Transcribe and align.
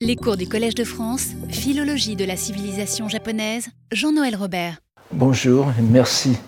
Les 0.00 0.14
cours 0.14 0.36
du 0.36 0.46
Collège 0.46 0.76
de 0.76 0.84
France, 0.84 1.30
Philologie 1.48 2.14
de 2.14 2.24
la 2.24 2.36
civilisation 2.36 3.08
japonaise, 3.08 3.66
Jean-Noël 3.90 4.36
Robert. 4.36 4.76
Bonjour 5.10 5.72
et 5.76 5.82
merci 5.82 6.38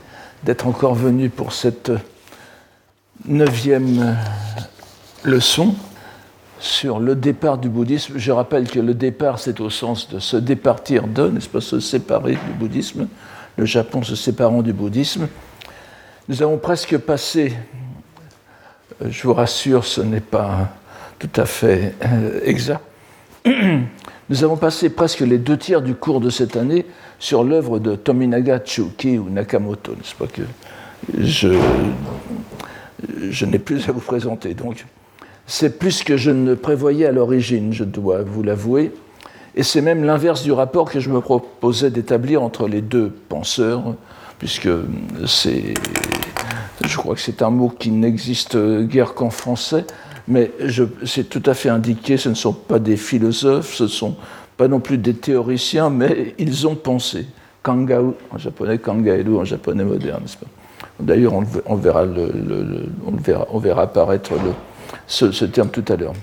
d'être 0.44 0.68
encore 0.68 0.94
venu 0.94 1.30
pour 1.30 1.52
cette 1.52 1.90
neuvième 3.26 4.16
leçon 5.24 5.74
sur 6.60 7.00
le 7.00 7.16
départ 7.16 7.58
du 7.58 7.68
bouddhisme. 7.68 8.18
Je 8.18 8.30
rappelle 8.30 8.70
que 8.70 8.78
le 8.78 8.94
départ, 8.94 9.40
c'est 9.40 9.58
au 9.58 9.68
sens 9.68 10.08
de 10.08 10.20
se 10.20 10.36
départir 10.36 11.08
de, 11.08 11.28
n'est-ce 11.28 11.48
pas, 11.48 11.60
se 11.60 11.80
séparer 11.80 12.34
du 12.34 12.52
bouddhisme, 12.56 13.08
le 13.56 13.64
Japon 13.64 14.04
se 14.04 14.14
séparant 14.14 14.62
du 14.62 14.72
bouddhisme. 14.72 15.26
Nous 16.28 16.40
avons 16.40 16.56
presque 16.56 16.96
passé, 16.98 17.52
je 19.04 19.22
vous 19.24 19.34
rassure, 19.34 19.84
ce 19.84 20.02
n'est 20.02 20.20
pas 20.20 20.68
tout 21.18 21.30
à 21.34 21.46
fait 21.46 21.96
euh, 22.04 22.40
exact, 22.44 22.80
nous 24.30 24.44
avons 24.44 24.56
passé 24.56 24.90
presque 24.90 25.20
les 25.20 25.38
deux 25.38 25.56
tiers 25.56 25.82
du 25.82 25.94
cours 25.94 26.20
de 26.20 26.30
cette 26.30 26.56
année 26.56 26.84
sur 27.18 27.44
l'œuvre 27.44 27.78
de 27.78 27.96
Tominaga 27.96 28.60
Chuki 28.64 29.18
ou 29.18 29.30
Nakamoto, 29.30 29.92
n'est-ce 29.92 30.14
pas 30.14 30.26
que 30.26 30.42
je, 31.18 31.48
je 33.30 33.46
n'ai 33.46 33.58
plus 33.58 33.88
à 33.88 33.92
vous 33.92 34.00
présenter. 34.00 34.54
Donc, 34.54 34.84
c'est 35.46 35.78
plus 35.78 36.02
que 36.02 36.16
je 36.16 36.30
ne 36.30 36.54
prévoyais 36.54 37.06
à 37.06 37.12
l'origine, 37.12 37.72
je 37.72 37.84
dois 37.84 38.22
vous 38.22 38.42
l'avouer. 38.42 38.92
Et 39.56 39.62
c'est 39.62 39.80
même 39.80 40.04
l'inverse 40.04 40.42
du 40.42 40.52
rapport 40.52 40.90
que 40.90 41.00
je 41.00 41.10
me 41.10 41.20
proposais 41.20 41.90
d'établir 41.90 42.42
entre 42.42 42.68
les 42.68 42.82
deux 42.82 43.10
penseurs, 43.28 43.94
puisque 44.38 44.68
c'est, 45.26 45.74
je 46.84 46.96
crois 46.96 47.14
que 47.14 47.20
c'est 47.20 47.42
un 47.42 47.50
mot 47.50 47.68
qui 47.68 47.90
n'existe 47.90 48.56
guère 48.56 49.14
qu'en 49.14 49.30
français, 49.30 49.86
mais 50.30 50.52
c'est 51.04 51.28
tout 51.28 51.42
à 51.44 51.54
fait 51.54 51.68
indiqué, 51.68 52.16
ce 52.16 52.28
ne 52.28 52.34
sont 52.34 52.52
pas 52.52 52.78
des 52.78 52.96
philosophes, 52.96 53.74
ce 53.74 53.82
ne 53.82 53.88
sont 53.88 54.16
pas 54.56 54.68
non 54.68 54.78
plus 54.78 54.96
des 54.96 55.14
théoriciens, 55.14 55.90
mais 55.90 56.34
ils 56.38 56.66
ont 56.66 56.76
pensé. 56.76 57.26
Kangao 57.62 58.16
en 58.30 58.38
japonais, 58.38 58.78
Kangaeru 58.78 59.36
en 59.36 59.44
japonais 59.44 59.84
moderne. 59.84 60.22
D'ailleurs, 60.98 61.34
on, 61.34 61.44
on, 61.66 61.74
verra 61.74 62.06
on, 63.52 63.58
verra, 63.58 63.82
apparaître 63.82 64.32
ce, 65.06 65.32
ce, 65.32 65.44
terme 65.44 65.68
tout 65.68 65.84
à 65.88 65.96
l'heure. 65.96 66.14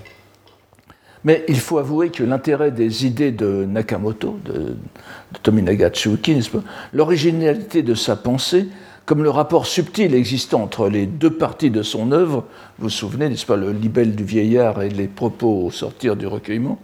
Mais 1.24 1.44
il 1.48 1.60
faut 1.60 1.78
avouer 1.78 2.10
que 2.10 2.24
l'intérêt 2.24 2.72
des 2.72 3.06
idées 3.06 3.32
de 3.32 3.66
Nakamoto, 3.66 4.40
de, 4.46 4.54
de 4.54 5.38
Tominaga 5.44 5.90
Tsuki, 5.90 6.50
l'originalité 6.94 7.82
de 7.84 7.94
sa 7.94 8.16
pensée, 8.16 8.68
comme 9.08 9.24
le 9.24 9.30
rapport 9.30 9.66
subtil 9.66 10.14
existant 10.14 10.62
entre 10.62 10.90
les 10.90 11.06
deux 11.06 11.32
parties 11.32 11.72
de 11.72 11.82
son 11.82 12.12
œuvre, 12.12 12.44
vous 12.78 12.84
vous 12.84 12.90
souvenez, 12.90 13.30
n'est-ce 13.30 13.46
pas, 13.46 13.56
le 13.56 13.72
libelle 13.72 14.14
du 14.14 14.26
vieillard 14.26 14.84
et 14.84 14.90
les 14.90 15.08
propos 15.08 15.64
au 15.64 15.72
sortir 15.72 16.18
du 16.18 16.28
recueillement, 16.28 16.78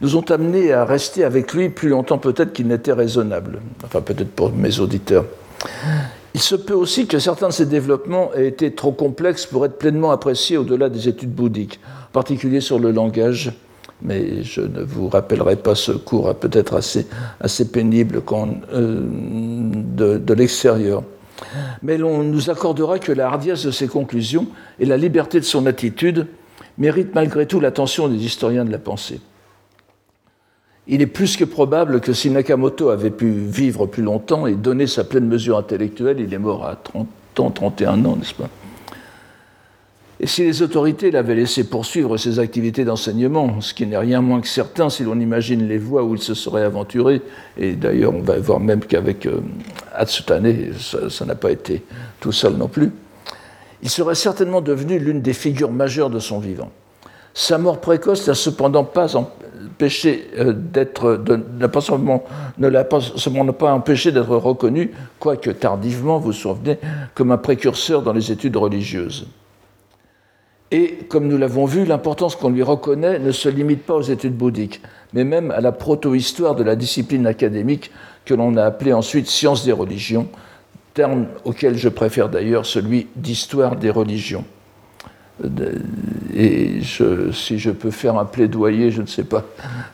nous 0.00 0.16
ont 0.16 0.24
amenés 0.30 0.72
à 0.72 0.86
rester 0.86 1.24
avec 1.24 1.52
lui 1.52 1.68
plus 1.68 1.90
longtemps 1.90 2.16
peut-être 2.16 2.54
qu'il 2.54 2.68
n'était 2.68 2.94
raisonnable, 2.94 3.60
enfin 3.84 4.00
peut-être 4.00 4.30
pour 4.30 4.50
mes 4.50 4.80
auditeurs. 4.80 5.26
Il 6.32 6.40
se 6.40 6.54
peut 6.54 6.72
aussi 6.72 7.06
que 7.06 7.18
certains 7.18 7.48
de 7.48 7.52
ces 7.52 7.66
développements 7.66 8.32
aient 8.32 8.48
été 8.48 8.72
trop 8.72 8.92
complexes 8.92 9.44
pour 9.44 9.66
être 9.66 9.76
pleinement 9.76 10.10
appréciés 10.10 10.56
au-delà 10.56 10.88
des 10.88 11.06
études 11.06 11.34
bouddhiques, 11.34 11.80
en 12.08 12.12
particulier 12.12 12.62
sur 12.62 12.78
le 12.78 12.92
langage, 12.92 13.52
mais 14.00 14.42
je 14.42 14.62
ne 14.62 14.82
vous 14.82 15.10
rappellerai 15.10 15.56
pas 15.56 15.74
ce 15.74 15.92
cours 15.92 16.34
peut-être 16.34 16.76
assez, 16.76 17.06
assez 17.42 17.70
pénible 17.70 18.22
euh, 18.72 19.02
de 19.02 20.32
l'extérieur 20.32 21.02
mais 21.82 21.98
l'on 21.98 22.22
nous 22.22 22.50
accordera 22.50 22.98
que 22.98 23.12
la 23.12 23.26
hardiesse 23.26 23.64
de 23.64 23.70
ses 23.70 23.88
conclusions 23.88 24.46
et 24.78 24.86
la 24.86 24.96
liberté 24.96 25.40
de 25.40 25.44
son 25.44 25.66
attitude 25.66 26.26
méritent 26.78 27.14
malgré 27.14 27.46
tout 27.46 27.60
l'attention 27.60 28.08
des 28.08 28.24
historiens 28.24 28.64
de 28.64 28.72
la 28.72 28.78
pensée. 28.78 29.20
Il 30.86 31.02
est 31.02 31.06
plus 31.06 31.36
que 31.36 31.44
probable 31.44 32.00
que 32.00 32.14
si 32.14 32.30
Nakamoto 32.30 32.88
avait 32.88 33.10
pu 33.10 33.30
vivre 33.30 33.86
plus 33.86 34.02
longtemps 34.02 34.46
et 34.46 34.54
donner 34.54 34.86
sa 34.86 35.04
pleine 35.04 35.26
mesure 35.26 35.58
intellectuelle, 35.58 36.18
il 36.20 36.32
est 36.32 36.38
mort 36.38 36.64
à 36.64 36.76
30 36.76 37.06
ans, 37.40 37.50
31 37.50 38.04
ans, 38.06 38.16
n'est-ce 38.16 38.34
pas? 38.34 38.48
Et 40.20 40.26
si 40.26 40.42
les 40.42 40.62
autorités 40.62 41.12
l'avaient 41.12 41.36
laissé 41.36 41.62
poursuivre 41.62 42.16
ses 42.16 42.40
activités 42.40 42.84
d'enseignement, 42.84 43.60
ce 43.60 43.72
qui 43.72 43.86
n'est 43.86 43.98
rien 43.98 44.20
moins 44.20 44.40
que 44.40 44.48
certain 44.48 44.90
si 44.90 45.04
l'on 45.04 45.20
imagine 45.20 45.68
les 45.68 45.78
voies 45.78 46.02
où 46.02 46.14
il 46.14 46.20
se 46.20 46.34
serait 46.34 46.64
aventuré, 46.64 47.22
et 47.56 47.74
d'ailleurs 47.74 48.14
on 48.14 48.22
va 48.22 48.36
voir 48.38 48.58
même 48.58 48.80
qu'avec 48.80 49.26
euh, 49.26 49.40
Hatsutane, 49.94 50.72
ça 51.08 51.24
n'a 51.24 51.36
pas 51.36 51.52
été 51.52 51.84
tout 52.18 52.32
seul 52.32 52.54
non 52.54 52.66
plus, 52.66 52.90
il 53.80 53.90
serait 53.90 54.16
certainement 54.16 54.60
devenu 54.60 54.98
l'une 54.98 55.22
des 55.22 55.32
figures 55.32 55.70
majeures 55.70 56.10
de 56.10 56.18
son 56.18 56.40
vivant. 56.40 56.72
Sa 57.32 57.56
mort 57.56 57.80
précoce 57.80 58.26
n'a 58.26 58.34
cependant 58.34 58.82
pas 58.82 59.14
empêché 59.14 60.28
euh, 60.36 60.52
d'être, 60.52 61.22
ne 61.48 62.68
l'a 62.68 62.84
pas, 62.84 62.98
pas 63.56 63.72
empêché 63.72 64.10
d'être 64.10 64.36
reconnu, 64.36 64.90
quoique 65.20 65.50
tardivement, 65.50 66.18
vous 66.18 66.26
vous 66.26 66.32
souvenez, 66.32 66.78
comme 67.14 67.30
un 67.30 67.38
précurseur 67.38 68.02
dans 68.02 68.12
les 68.12 68.32
études 68.32 68.56
religieuses. 68.56 69.28
Et 70.70 70.98
comme 71.08 71.28
nous 71.28 71.38
l'avons 71.38 71.64
vu, 71.64 71.84
l'importance 71.84 72.36
qu'on 72.36 72.50
lui 72.50 72.62
reconnaît 72.62 73.18
ne 73.18 73.32
se 73.32 73.48
limite 73.48 73.84
pas 73.84 73.94
aux 73.94 74.02
études 74.02 74.36
bouddhiques, 74.36 74.82
mais 75.14 75.24
même 75.24 75.50
à 75.50 75.60
la 75.60 75.72
proto-histoire 75.72 76.54
de 76.54 76.62
la 76.62 76.76
discipline 76.76 77.26
académique 77.26 77.90
que 78.26 78.34
l'on 78.34 78.56
a 78.56 78.64
appelée 78.64 78.92
ensuite 78.92 79.28
science 79.28 79.64
des 79.64 79.72
religions, 79.72 80.28
terme 80.92 81.26
auquel 81.44 81.76
je 81.76 81.88
préfère 81.88 82.28
d'ailleurs 82.28 82.66
celui 82.66 83.06
d'histoire 83.16 83.76
des 83.76 83.90
religions. 83.90 84.44
Et 86.34 86.80
si 87.32 87.58
je 87.58 87.70
peux 87.70 87.90
faire 87.90 88.18
un 88.18 88.24
plaidoyer, 88.24 88.90
je 88.90 89.02
ne 89.02 89.06
sais 89.06 89.22
pas 89.22 89.44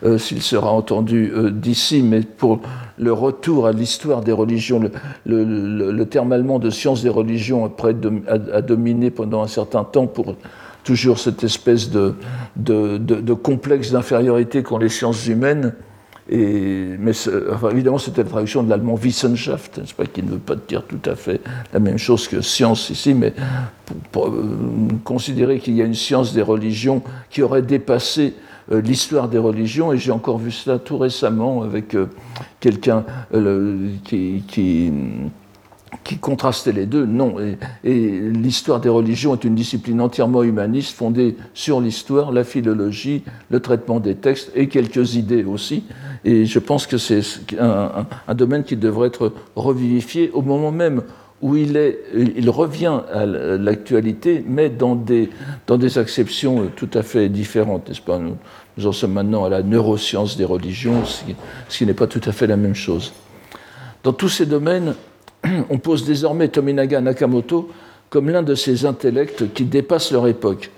euh, 0.05 0.17
s'il 0.17 0.41
sera 0.41 0.71
entendu 0.71 1.31
euh, 1.35 1.51
d'ici, 1.51 2.03
mais 2.03 2.23
pour 2.23 2.61
le 2.97 3.13
retour 3.13 3.67
à 3.67 3.73
l'histoire 3.73 4.23
des 4.23 4.33
religions, 4.33 4.81
le, 5.27 6.05
terme 6.05 6.33
allemand 6.33 6.59
de 6.59 6.71
science 6.71 7.03
des 7.03 7.11
religions 7.11 7.71
a, 8.27 8.63
dominé 8.63 9.11
pendant 9.11 9.43
un 9.43 9.47
certain 9.47 9.85
temps 9.85 10.07
pour 10.07 10.35
toujours 10.85 11.19
cette 11.19 11.43
espèce 11.43 11.91
de, 11.91 12.15
de, 12.57 13.33
complexe 13.33 13.91
d'infériorité 13.91 14.63
qu'ont 14.63 14.79
les 14.79 14.89
sciences 14.91 15.27
humaines. 15.27 15.75
Et, 16.31 16.97
mais 16.99 17.13
évidemment, 17.71 17.99
c'était 17.99 18.23
la 18.23 18.31
traduction 18.31 18.63
de 18.63 18.71
l'allemand 18.71 18.95
Wissenschaft, 18.95 19.81
pas, 19.95 20.07
qui 20.07 20.23
ne 20.23 20.31
veut 20.31 20.39
pas 20.39 20.55
dire 20.57 20.85
tout 20.85 21.11
à 21.11 21.17
fait 21.17 21.41
la 21.73 21.81
même 21.81 21.99
chose 21.99 22.29
que 22.29 22.41
science 22.41 22.89
ici, 22.89 23.13
mais 23.13 23.35
pour, 24.11 24.29
euh, 24.29 24.57
considérer 25.05 25.59
qu'il 25.59 25.75
y 25.75 25.83
a 25.83 25.85
une 25.85 25.95
science 25.95 26.33
des 26.33 26.41
religions 26.41 27.03
qui 27.29 27.43
aurait 27.43 27.61
dépassé 27.61 28.35
euh, 28.73 28.81
l'histoire 28.81 29.29
des 29.29 29.37
religions, 29.37 29.93
et 29.93 29.99
j'ai 29.99 30.13
encore 30.13 30.39
vu 30.39 30.51
cela 30.51 30.79
tout 30.79 30.97
récemment 30.97 31.63
avec 31.63 31.95
euh, 31.95 32.07
quelqu'un 32.61 33.05
qui 34.05 34.93
qui 36.03 36.19
contrastait 36.19 36.73
les 36.73 36.87
deux. 36.87 37.07
Non. 37.07 37.37
Et, 37.85 38.21
l'histoire 38.21 38.81
des 38.81 38.89
religions 38.89 39.35
est 39.35 39.45
une 39.45 39.55
discipline 39.55 40.01
entièrement 40.01 40.43
humaniste, 40.43 40.97
fondée 40.97 41.37
sur 41.55 41.81
l'histoire, 41.81 42.33
la 42.33 42.45
philologie, 42.45 43.23
le 43.51 43.61
traitement 43.61 44.01
des 44.01 44.15
textes 44.15 44.51
et 44.55 44.69
quelques 44.69 45.15
idées 45.15 45.45
aussi. 45.45 45.85
Et 46.25 46.47
je 46.47 46.59
pense 46.59 46.87
que 46.87 46.99
c'est 46.99 47.23
un, 47.59 48.35
domaine 48.35 48.65
qui 48.65 48.77
devrait 48.77 49.09
être 49.09 49.33
revivifié 49.57 50.31
au 50.33 50.43
moment 50.43 50.73
même 50.73 51.03
où 51.43 51.57
il, 51.57 51.77
est, 51.77 51.99
il 52.15 52.49
revient 52.49 53.01
à 53.13 53.27
l'actualité, 53.27 54.43
mais 54.47 54.71
dans 54.71 54.95
des, 54.95 55.29
dans 55.67 55.77
des 55.77 55.99
acceptions 55.99 56.71
tout 56.75 56.89
à 56.95 57.03
fait 57.03 57.29
différentes, 57.29 57.89
n'est-ce 57.89 58.01
pas? 58.01 58.19
Nous, 58.19 58.87
en 58.87 58.93
sommes 58.93 59.13
maintenant 59.13 59.45
à 59.45 59.51
la 59.51 59.63
neuroscience 59.63 60.39
des 60.39 60.45
religions, 60.45 61.03
ce 61.05 61.79
qui 61.79 61.85
n'est 61.85 61.93
pas 61.93 62.07
tout 62.07 62.23
à 62.25 62.33
fait 62.33 62.47
la 62.47 62.57
même 62.57 62.75
chose. 62.75 63.13
Dans 64.05 64.13
tous 64.13 64.29
ces 64.29 64.47
domaines, 64.47 64.95
on 65.71 65.79
pose 65.79 66.05
désormais 66.05 66.49
Tominaga 66.49 67.01
Nakamoto 67.01 67.71
comme 68.11 68.31
l'un 68.31 68.43
de 68.43 68.55
ces 68.55 68.87
intellects 68.87 69.53
qui 69.55 69.65
dépassent 69.65 70.13
leur 70.13 70.29
époque. 70.29 70.71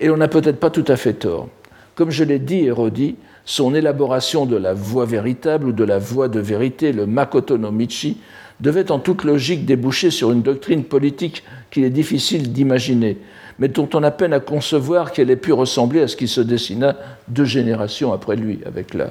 Et 0.00 0.10
on 0.10 0.16
n'a 0.16 0.28
peut-être 0.28 0.60
pas 0.60 0.70
tout 0.70 0.84
à 0.88 0.96
fait 0.96 1.14
tort. 1.14 1.48
Comme 1.94 2.10
je 2.10 2.24
l'ai 2.24 2.38
dit 2.38 2.66
et 2.66 2.70
redit, 2.70 3.16
son 3.44 3.74
élaboration 3.74 4.44
de 4.44 4.56
la 4.56 4.74
voie 4.74 5.06
véritable 5.06 5.68
ou 5.68 5.72
de 5.72 5.84
la 5.84 5.98
voie 5.98 6.28
de 6.28 6.38
vérité, 6.38 6.92
le 6.92 7.06
Makoto 7.06 7.56
no 7.56 7.72
Michi, 7.72 8.18
devait 8.60 8.90
en 8.90 8.98
toute 8.98 9.24
logique 9.24 9.64
déboucher 9.64 10.10
sur 10.10 10.30
une 10.32 10.42
doctrine 10.42 10.84
politique 10.84 11.42
qu'il 11.70 11.84
est 11.84 11.90
difficile 11.90 12.52
d'imaginer, 12.52 13.16
mais 13.58 13.68
dont 13.68 13.88
on 13.94 14.02
a 14.02 14.10
peine 14.10 14.32
à 14.32 14.40
concevoir 14.40 15.12
qu'elle 15.12 15.30
ait 15.30 15.36
pu 15.36 15.52
ressembler 15.52 16.02
à 16.02 16.08
ce 16.08 16.16
qui 16.16 16.28
se 16.28 16.40
dessina 16.40 16.96
deux 17.28 17.44
générations 17.44 18.12
après 18.12 18.36
lui, 18.36 18.58
avec 18.66 18.94
la, 18.94 19.10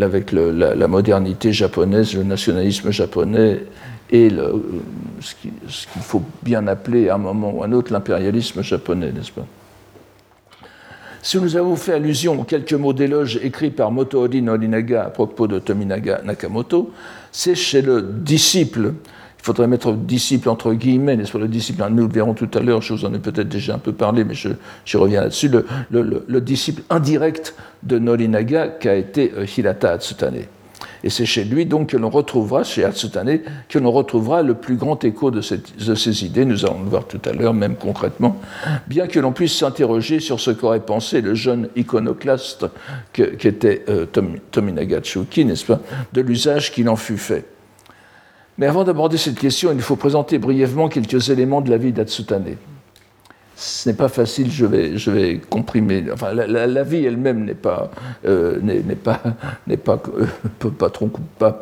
avec 0.00 0.32
la 0.32 0.88
modernité 0.88 1.52
japonaise, 1.52 2.14
le 2.14 2.22
nationalisme 2.22 2.90
japonais 2.90 3.60
et 4.10 4.28
ce 5.20 5.34
qu'il 5.34 6.02
faut 6.02 6.22
bien 6.42 6.66
appeler 6.66 7.08
à 7.08 7.14
un 7.14 7.18
moment 7.18 7.52
ou 7.52 7.62
à 7.62 7.66
un 7.66 7.72
autre 7.72 7.92
l'impérialisme 7.92 8.62
japonais, 8.62 9.12
n'est-ce 9.12 9.32
pas? 9.32 9.46
Si 11.22 11.38
nous 11.38 11.56
avons 11.56 11.74
fait 11.74 11.94
allusion 11.94 12.38
aux 12.38 12.44
quelques 12.44 12.74
mots 12.74 12.92
d'éloge 12.92 13.40
écrits 13.42 13.70
par 13.70 13.90
Motohori 13.90 14.42
Norinaga 14.42 15.04
à 15.04 15.08
propos 15.08 15.46
de 15.46 15.58
Tominaga 15.58 16.20
Nakamoto, 16.22 16.92
c'est 17.32 17.54
chez 17.54 17.80
le 17.80 18.02
disciple, 18.02 18.92
il 19.38 19.42
faudrait 19.42 19.66
mettre 19.66 19.94
disciple 19.94 20.50
entre 20.50 20.74
guillemets, 20.74 21.16
n'est-ce 21.16 21.32
pas, 21.32 21.38
le 21.38 21.48
disciple, 21.48 21.82
hein, 21.82 21.88
nous 21.88 22.06
le 22.06 22.12
verrons 22.12 22.34
tout 22.34 22.50
à 22.52 22.60
l'heure, 22.60 22.82
je 22.82 22.92
vous 22.92 23.06
en 23.06 23.14
ai 23.14 23.18
peut-être 23.18 23.48
déjà 23.48 23.74
un 23.74 23.78
peu 23.78 23.94
parlé, 23.94 24.22
mais 24.22 24.34
j'y 24.34 24.96
reviens 24.98 25.22
là-dessus, 25.22 25.50
le, 25.90 26.40
disciple 26.42 26.82
indirect 26.90 27.54
de 27.82 27.98
Norinaga 27.98 28.68
qui 28.68 28.88
a 28.90 28.94
été 28.94 29.32
euh, 29.34 29.46
Hirata 29.46 29.92
Atsutane. 29.92 30.42
Et 31.04 31.10
c'est 31.10 31.26
chez 31.26 31.44
lui 31.44 31.66
donc 31.66 31.90
que 31.90 31.98
l'on 31.98 32.08
retrouvera, 32.08 32.64
chez 32.64 32.82
Atsutane, 32.82 33.40
que 33.68 33.78
l'on 33.78 33.92
retrouvera 33.92 34.42
le 34.42 34.54
plus 34.54 34.76
grand 34.76 35.04
écho 35.04 35.30
de, 35.30 35.42
ces 35.42 36.24
idées, 36.24 36.46
nous 36.46 36.64
allons 36.64 36.82
le 36.82 36.88
voir 36.88 37.06
tout 37.06 37.20
à 37.26 37.32
l'heure, 37.34 37.52
même 37.52 37.76
concrètement, 37.76 38.40
bien 38.86 39.06
que 39.06 39.20
l'on 39.20 39.32
puisse 39.32 39.54
s'interroger 39.54 40.18
sur 40.18 40.40
ce 40.40 40.50
qu'aurait 40.50 40.80
pensé 40.80 41.20
le 41.20 41.34
jeune 41.34 41.68
iconoclaste 41.76 42.64
qu'était 43.12 43.84
euh, 43.90 44.06
Tominaga 44.50 45.02
Chuki, 45.02 45.44
n'est-ce 45.44 45.66
pas, 45.66 45.80
de 46.14 46.22
l'usage 46.22 46.72
qu'il 46.72 46.88
en 46.88 46.96
fut 46.96 47.18
fait. 47.18 47.44
Mais 48.56 48.66
avant 48.66 48.84
d'aborder 48.84 49.18
cette 49.18 49.38
question, 49.38 49.72
il 49.72 49.82
faut 49.82 49.96
présenter 49.96 50.38
brièvement 50.38 50.88
quelques 50.88 51.28
éléments 51.28 51.60
de 51.60 51.68
la 51.68 51.76
vie 51.76 51.92
d'Atsutane. 51.92 52.56
Ce 53.56 53.88
n'est 53.88 53.94
pas 53.94 54.08
facile, 54.08 54.50
je 54.50 54.66
vais, 55.10 55.40
comprimer. 55.48 56.04
La, 56.32 56.82
vie 56.82 57.04
elle-même 57.04 57.44
n'est 57.44 57.54
pas, 57.54 57.90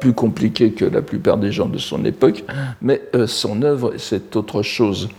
plus 0.00 0.12
compliquée 0.14 0.72
que 0.72 0.84
la 0.86 1.02
plupart 1.02 1.36
des 1.36 1.52
gens 1.52 1.68
de 1.68 1.78
son 1.78 2.04
époque, 2.04 2.44
mais 2.80 3.02
euh, 3.14 3.26
son 3.26 3.62
œuvre, 3.62 3.94
c'est 3.98 4.34
autre 4.36 4.62
chose. 4.62 5.10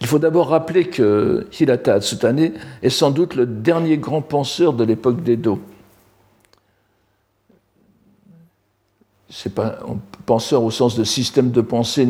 Il 0.00 0.06
faut 0.06 0.18
d'abord 0.18 0.48
rappeler 0.48 0.86
que 0.86 1.46
Hirata 1.58 1.94
Atsutane 1.94 2.52
est 2.82 2.88
sans 2.88 3.10
doute 3.10 3.34
le 3.34 3.46
dernier 3.46 3.98
grand 3.98 4.22
penseur 4.22 4.72
de 4.72 4.82
l'époque 4.82 5.22
d'Edo. 5.22 5.60
Pas 9.54 9.78
penseur 10.26 10.62
au 10.62 10.70
sens 10.70 10.96
de 10.96 11.04
système 11.04 11.50
de 11.50 11.60
pensée 11.60 12.06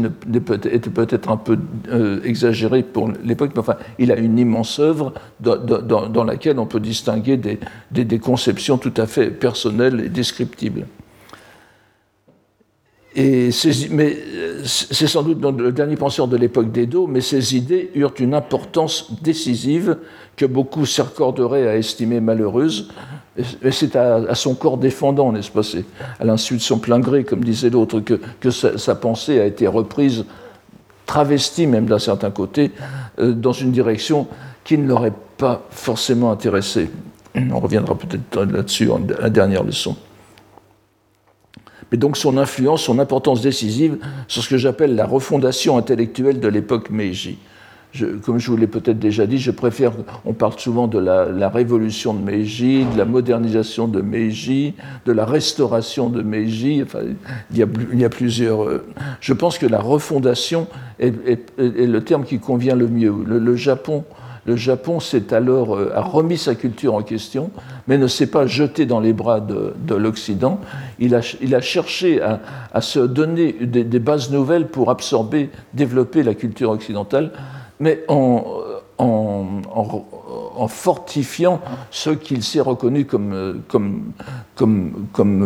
était 0.73 0.91
peut-être 0.91 1.31
un 1.31 1.37
peu 1.37 1.59
euh, 1.89 2.21
exagéré 2.25 2.83
pour 2.83 3.11
l'époque, 3.25 3.53
mais 3.55 3.61
enfin, 3.61 3.77
il 3.99 4.11
a 4.11 4.17
une 4.17 4.39
immense 4.39 4.79
œuvre 4.79 5.13
dans, 5.41 6.25
laquelle 6.25 6.59
on 6.59 6.67
peut 6.67 6.81
distinguer 6.81 7.37
des, 7.37 8.19
conceptions 8.19 8.79
tout 8.79 8.95
à 8.97 9.07
fait 9.07 9.31
personnelles 9.31 10.01
et 10.01 10.09
descriptibles. 10.09 10.87
Mais 13.17 13.51
euh, 14.35 14.63
c'est 14.65 15.07
sans 15.09 15.23
doute 15.23 15.43
le 15.43 15.73
dernier 15.73 15.97
penseur 15.97 16.29
de 16.29 16.37
l'époque 16.37 16.71
d'Edo, 16.71 17.07
mais 17.09 17.21
ses 17.21 17.57
idées 17.57 17.91
eurent 17.95 18.15
une 18.21 18.35
importance 18.35 19.11
décisive 19.23 19.97
que 20.37 20.47
beaucoup 20.47 20.87
s'accorderaient 20.87 21.67
à 21.67 21.77
estimer 21.77 22.21
malheureuse, 22.21 22.89
et 23.63 23.71
c'est 23.71 23.97
à, 23.97 24.35
son 24.35 24.55
corps 24.55 24.77
défendant, 24.77 25.33
n'est-ce 25.33 25.51
pas? 25.51 25.63
C'est 25.63 25.85
à 26.19 26.25
l'insu 26.25 26.57
de 26.57 26.61
son 26.61 26.79
plein 26.79 27.01
gré, 27.01 27.25
comme 27.25 27.43
disait 27.43 27.71
l'autre, 27.71 28.01
que, 28.01 28.51
sa, 28.51 28.95
pensée 28.95 29.41
a 29.41 29.47
été 29.47 29.67
reprise, 29.67 30.25
travestie 31.07 31.67
même 31.67 31.87
d'un 31.87 31.99
certain 31.99 32.31
côté, 32.31 32.71
euh, 33.19 33.33
dans 33.33 33.53
une 33.53 33.73
direction 33.73 34.27
qui 34.63 34.79
ne 34.79 34.87
l'aurait 34.87 35.13
pas 35.37 35.63
forcément 35.71 36.31
intéressé. 36.31 36.91
On 37.35 37.61
reviendra 37.61 37.97
peut-être 37.97 38.45
là-dessus 38.45 38.91
en 38.91 39.01
la 39.21 39.31
dernière 39.31 39.65
leçon. 39.65 39.97
Mais 41.91 41.99
donc 41.99 42.17
son 42.17 42.39
influence, 42.39 42.83
son 42.83 42.99
importance 42.99 43.41
décisive 43.41 43.99
sur 44.29 44.43
ce 44.43 44.49
que 44.49 44.57
j'appelle 44.57 44.95
la 44.95 45.07
refondation 45.07 45.77
intellectuelle 45.77 46.41
de 46.41 46.49
l'époque 46.49 46.91
Meiji 46.91 47.39
comme 48.23 48.39
je 48.39 48.51
vous 48.51 48.57
l'ai 48.57 48.67
peut-être 48.67 48.99
déjà 48.99 49.27
dit, 49.27 49.39
je 49.39 49.51
préfère, 49.51 49.93
on 50.25 50.33
parle 50.33 50.59
souvent 50.59 50.87
de 50.87 50.99
la, 50.99 51.49
révolution 51.49 52.15
de 52.15 52.23
Meiji, 52.23 52.85
de 52.85 52.97
la 52.97 53.05
modernisation 53.05 53.89
de 53.89 54.01
Meiji, 54.01 54.75
de 55.07 55.13
la 55.13 55.25
restauration 55.25 56.09
de 56.09 56.23
Meiji, 56.23 56.83
enfin, 56.85 57.01
il, 57.53 57.59
y 57.59 58.05
a, 58.05 58.09
plusieurs... 58.09 58.65
Euh, 58.65 58.87
je 59.21 59.33
pense 59.33 59.59
que 59.59 59.67
la 59.67 59.81
refondation 59.81 60.69
est, 61.01 61.13
le 61.59 61.99
terme 62.01 62.25
qui 62.25 62.39
convient 62.39 62.77
le 62.77 62.87
mieux. 62.87 63.15
Le, 63.27 63.57
Japon, 63.57 64.05
le 64.47 64.57
Japon 64.57 65.01
s'est 65.01 65.33
alors 65.33 65.77
euh, 65.77 65.93
a 65.95 66.01
remis 66.01 66.39
sa 66.39 66.55
culture 66.55 66.95
en 66.95 67.03
question, 67.03 67.51
mais 67.89 67.99
ne 67.99 68.07
s'est 68.07 68.27
pas 68.27 68.47
jeté 68.47 68.87
dans 68.87 69.01
les 69.01 69.13
bras 69.13 69.41
de, 69.41 69.95
l'Occident. 69.95 70.61
Il 70.99 71.15
a, 71.15 71.61
cherché 71.61 72.21
à, 72.23 72.81
se 72.81 73.01
donner 73.01 73.53
des, 73.53 73.99
bases 73.99 74.31
nouvelles 74.31 74.69
pour 74.69 74.91
absorber, 74.91 75.51
développer 75.75 76.23
la 76.23 76.35
culture 76.35 76.71
occidentale 76.71 77.33
mais 77.81 78.05
en, 78.09 78.45
fortifiant 80.69 81.61
ce 81.91 82.11
qu'il 82.11 82.43
s'est 82.43 82.61
reconnu 82.61 83.07
comme, 83.07 84.13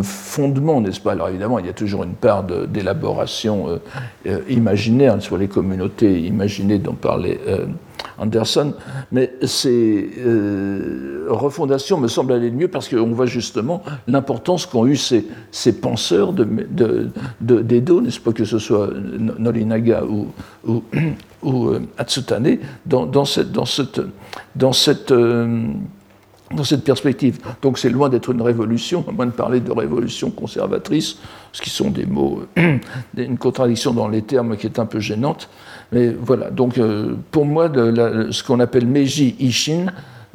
fondement, 0.02 0.80
n'est-ce 0.80 1.00
pas? 1.00 1.12
Alors 1.12 1.28
évidemment, 1.28 1.60
il 1.60 1.66
y 1.66 1.68
a 1.68 1.72
toujours 1.72 2.02
une 2.02 2.14
part 2.14 2.42
d'élaboration 2.42 3.68
euh, 3.68 3.78
euh, 4.26 4.40
imaginaire 4.48 5.22
sur 5.22 5.38
les 5.38 5.46
communautés 5.46 6.20
imaginées 6.20 6.78
dont 6.78 6.94
parlait 6.94 7.40
euh, 7.46 7.66
Anderson, 8.18 8.74
mais 9.12 9.34
ces 9.42 10.10
refondations 11.28 11.98
me 11.98 12.08
semblent 12.08 12.32
aller 12.32 12.50
mieux 12.50 12.68
parce 12.68 12.88
qu'on 12.88 13.12
voit 13.12 13.26
justement 13.26 13.82
l'importance 14.06 14.66
qu'ont 14.66 14.86
eu 14.86 14.96
ces, 14.96 15.24
penseurs 15.80 16.32
de, 16.32 17.10
d'Edo, 17.40 18.00
n'est-ce 18.00 18.20
pas, 18.20 18.32
que 18.32 18.44
ce 18.44 18.58
soit 18.58 18.90
Norinaga 19.38 20.04
ou 20.04 20.28
ou 21.44 21.68
euh, 21.68 21.80
Atsutane 21.96 22.58
dans, 22.86 23.24
cette, 23.24 23.56
euh, 25.12 25.66
dans 26.54 26.64
cette 26.64 26.84
perspective. 26.84 27.38
Donc 27.62 27.78
c'est 27.78 27.90
loin 27.90 28.08
d'être 28.08 28.30
une 28.30 28.42
révolution, 28.42 29.04
à 29.08 29.12
moins 29.12 29.26
de 29.26 29.32
parler 29.32 29.60
de 29.60 29.72
révolution 29.72 30.30
conservatrice, 30.30 31.18
ce 31.52 31.62
qui 31.62 31.70
sont 31.70 31.90
des 31.90 32.06
mots, 32.06 32.42
euh, 32.58 32.78
une 33.16 33.38
contradiction 33.38 33.92
dans 33.92 34.08
les 34.08 34.22
termes 34.22 34.56
qui 34.56 34.66
est 34.66 34.78
un 34.78 34.86
peu 34.86 35.00
gênante. 35.00 35.48
Mais 35.92 36.08
voilà, 36.08 36.50
donc 36.50 36.80
pour 37.30 37.44
moi, 37.44 37.68
ce 37.68 38.42
qu'on 38.42 38.58
appelle 38.60 38.86
Meiji 38.86 39.36
Ishin, 39.38 39.86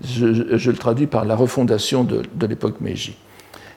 je, 0.04 0.57
je, 0.57 0.71
le 0.71 0.77
traduis 0.77 1.07
par 1.07 1.25
la 1.25 1.36
refondation 1.36 2.04
de, 2.04 2.21
de 2.33 2.48
l'époque 2.48 2.80
Meiji. 2.80 3.18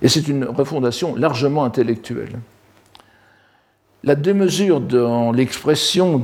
Et 0.03 0.09
c'est 0.09 0.29
une 0.29 0.45
refondation 0.45 1.17
largement 1.17 1.65
intellectuelle 1.65 2.39
la 4.05 4.17
démesure 4.17 4.81
dans 4.81 5.31
l'expression, 5.31 6.21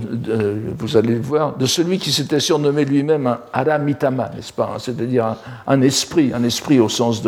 vous 0.79 0.97
allez 0.97 1.15
le 1.15 1.21
voir, 1.21 1.57
de 1.57 1.67
celui 1.67 1.99
qui 1.99 2.11
s'était 2.11 2.41
surnommé 2.41 2.85
lui-même 2.85 3.29
un 3.29 3.39
aramitama, 3.53 4.31
n'est-ce 4.35 4.53
pas 4.53 4.73
hein, 4.75 4.79
C'est-à-dire 4.79 5.37
un, 5.67 5.81
esprit, 5.83 6.33
un 6.35 6.43
esprit 6.43 6.81
au 6.81 6.89
sens 6.89 7.23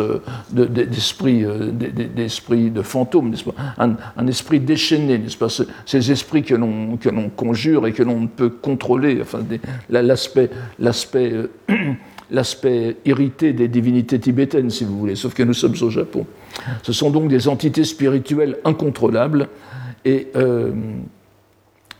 d'esprit 0.51 1.43
de, 1.43 1.71
de, 1.71 2.69
de 2.69 2.81
fantôme, 2.81 3.29
n'est-ce 3.29 3.45
pas 3.45 3.55
un, 3.77 4.27
esprit 4.27 4.59
déchaîné, 4.59 5.19
n'est-ce 5.19 5.37
pas 5.37 5.47
Ces 5.85 6.11
esprits 6.11 6.43
que 6.43 6.55
l'on 6.55 7.29
conjure 7.29 7.87
et 7.87 7.93
que 7.93 8.03
l'on 8.03 8.19
ne 8.21 8.27
peut 8.27 8.49
contrôler, 8.49 9.19
enfin, 9.21 9.39
euh, 9.93 11.47
l'aspect 12.31 12.97
irrité 13.05 13.53
des 13.53 13.69
divinités 13.69 14.19
tibétaines, 14.19 14.69
si 14.69 14.83
vous 14.83 14.97
voulez, 14.99 15.15
sauf 15.15 15.33
que 15.33 15.43
nous 15.43 15.53
sommes 15.53 15.75
au 15.81 15.89
Japon. 15.89 16.25
Ce 16.83 16.91
sont 16.91 17.09
donc 17.09 17.29
des 17.29 17.47
entités 17.47 17.85
spirituelles 17.85 18.57
incontrôlables 18.65 19.47
et 20.05 20.27
euh, 20.35 20.71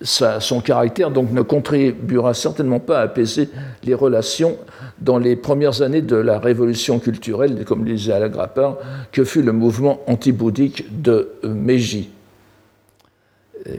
son 0.03 0.62
caractère 0.62 1.12
donc 1.12 1.31
ne 1.31 1.41
contribuera 1.41 2.34
certainement 2.34 2.79
pas 2.79 3.00
à 3.00 3.03
apaiser 3.03 3.50
les 3.84 3.93
relations 3.93 4.58
dans 5.00 5.17
les 5.17 5.36
premières 5.36 5.81
années 5.81 6.01
de 6.01 6.15
la 6.15 6.39
révolution 6.39 7.00
culturelle, 7.00 7.63
comme 7.65 7.86
le 7.86 7.93
disait 7.93 8.13
Alagrappa, 8.13 8.79
que 9.12 9.24
fut 9.24 9.43
le 9.43 9.51
mouvement 9.51 10.01
anti-bouddhique 10.08 11.01
de 11.01 11.29
Meiji, 11.43 12.10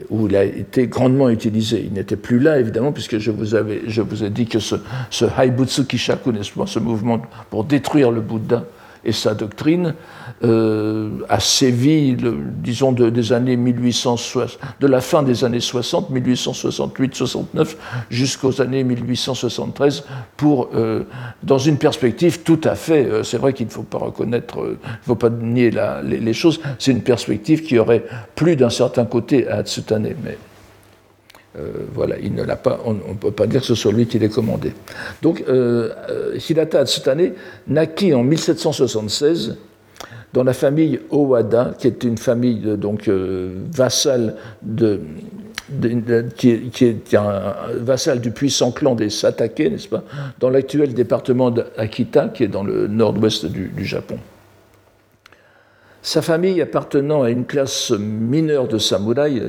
où 0.09 0.27
il 0.27 0.35
a 0.35 0.45
été 0.45 0.87
grandement 0.87 1.29
utilisé. 1.29 1.83
Il 1.85 1.93
n'était 1.93 2.15
plus 2.15 2.39
là, 2.39 2.57
évidemment, 2.57 2.93
puisque 2.93 3.17
je 3.17 3.31
vous, 3.31 3.55
avais, 3.55 3.81
je 3.87 4.01
vous 4.01 4.23
ai 4.23 4.29
dit 4.29 4.45
que 4.45 4.59
ce, 4.59 4.75
ce 5.09 5.25
Haibutsu 5.25 5.85
Kishaku, 5.85 6.31
ce 6.41 6.79
mouvement 6.79 7.21
pour 7.49 7.65
détruire 7.65 8.11
le 8.11 8.21
Bouddha 8.21 8.63
et 9.05 9.11
sa 9.11 9.33
doctrine, 9.33 9.95
euh, 10.43 11.09
a 11.29 11.39
sévi, 11.39 12.17
disons, 12.17 12.91
de, 12.91 13.09
des 13.09 13.33
années 13.33 13.55
1860, 13.55 14.59
de 14.79 14.87
la 14.87 15.01
fin 15.01 15.23
des 15.23 15.43
années 15.43 15.59
60, 15.59 16.11
1868-69, 16.11 17.75
jusqu'aux 18.09 18.61
années 18.61 18.83
1873, 18.83 20.03
pour, 20.37 20.69
euh, 20.75 21.03
dans 21.43 21.57
une 21.57 21.77
perspective 21.77 22.41
tout 22.41 22.59
à 22.63 22.75
fait, 22.75 23.05
euh, 23.05 23.23
c'est 23.23 23.37
vrai 23.37 23.53
qu'il 23.53 23.67
ne 23.67 23.71
faut 23.71 23.83
pas 23.83 23.99
reconnaître, 23.99 24.57
il 24.59 24.71
ne 24.71 25.05
faut 25.05 25.15
pas 25.15 25.29
nier 25.29 25.71
les, 26.03 26.33
choses, 26.33 26.59
c'est 26.79 26.91
une 26.91 27.03
perspective 27.03 27.63
qui 27.63 27.77
aurait 27.77 28.03
plus 28.35 28.55
d'un 28.55 28.69
certain 28.69 29.05
côté 29.05 29.47
à 29.47 29.57
Atsutane, 29.57 30.09
mais 30.23 30.37
voilà, 31.93 32.17
il 32.19 32.33
ne 32.33 32.43
l'a 32.43 32.55
pas, 32.55 32.79
on 32.85 32.93
ne 32.93 33.13
peut 33.19 33.31
pas 33.31 33.45
dire 33.45 33.61
que 33.61 33.67
ce 33.67 33.75
soit 33.75 33.91
lui 33.91 34.07
qui 34.07 34.17
l'ait 34.17 34.29
commandé. 34.29 34.73
Donc, 35.21 35.43
euh, 35.47 35.89
Hirata 36.49 36.79
Atsutane 36.79 37.33
naquit 37.67 38.13
en 38.13 38.23
1776 38.23 39.57
dans 40.33 40.43
la 40.43 40.53
famille 40.53 40.99
Owada, 41.11 41.75
qui 41.77 41.87
est 41.87 42.03
une 42.03 42.17
famille 42.17 42.61
donc 42.77 43.07
euh, 43.07 43.53
vassale 43.71 44.35
de, 44.63 44.99
qui, 46.35 46.49
est, 46.49 47.13
un 47.13 47.53
vassal 47.75 48.19
du 48.19 48.31
puissant 48.31 48.71
clan 48.71 48.95
des 48.95 49.09
Satake, 49.09 49.59
n'est-ce 49.59 49.87
pas, 49.87 50.03
dans 50.39 50.49
l'actuel 50.49 50.93
département 50.93 51.51
d'Akita, 51.51 52.29
qui 52.29 52.43
est 52.43 52.47
dans 52.47 52.63
le 52.63 52.87
nord-ouest 52.87 53.45
du, 53.45 53.85
Japon. 53.85 54.17
Sa 56.05 56.21
famille 56.21 56.61
appartenant 56.61 57.23
à 57.23 57.29
une 57.29 57.45
classe 57.45 57.91
mineure 57.91 58.67
de 58.67 58.77
samouraïs, 58.77 59.41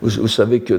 vous, 0.00 0.28
savez 0.28 0.60
que 0.60 0.74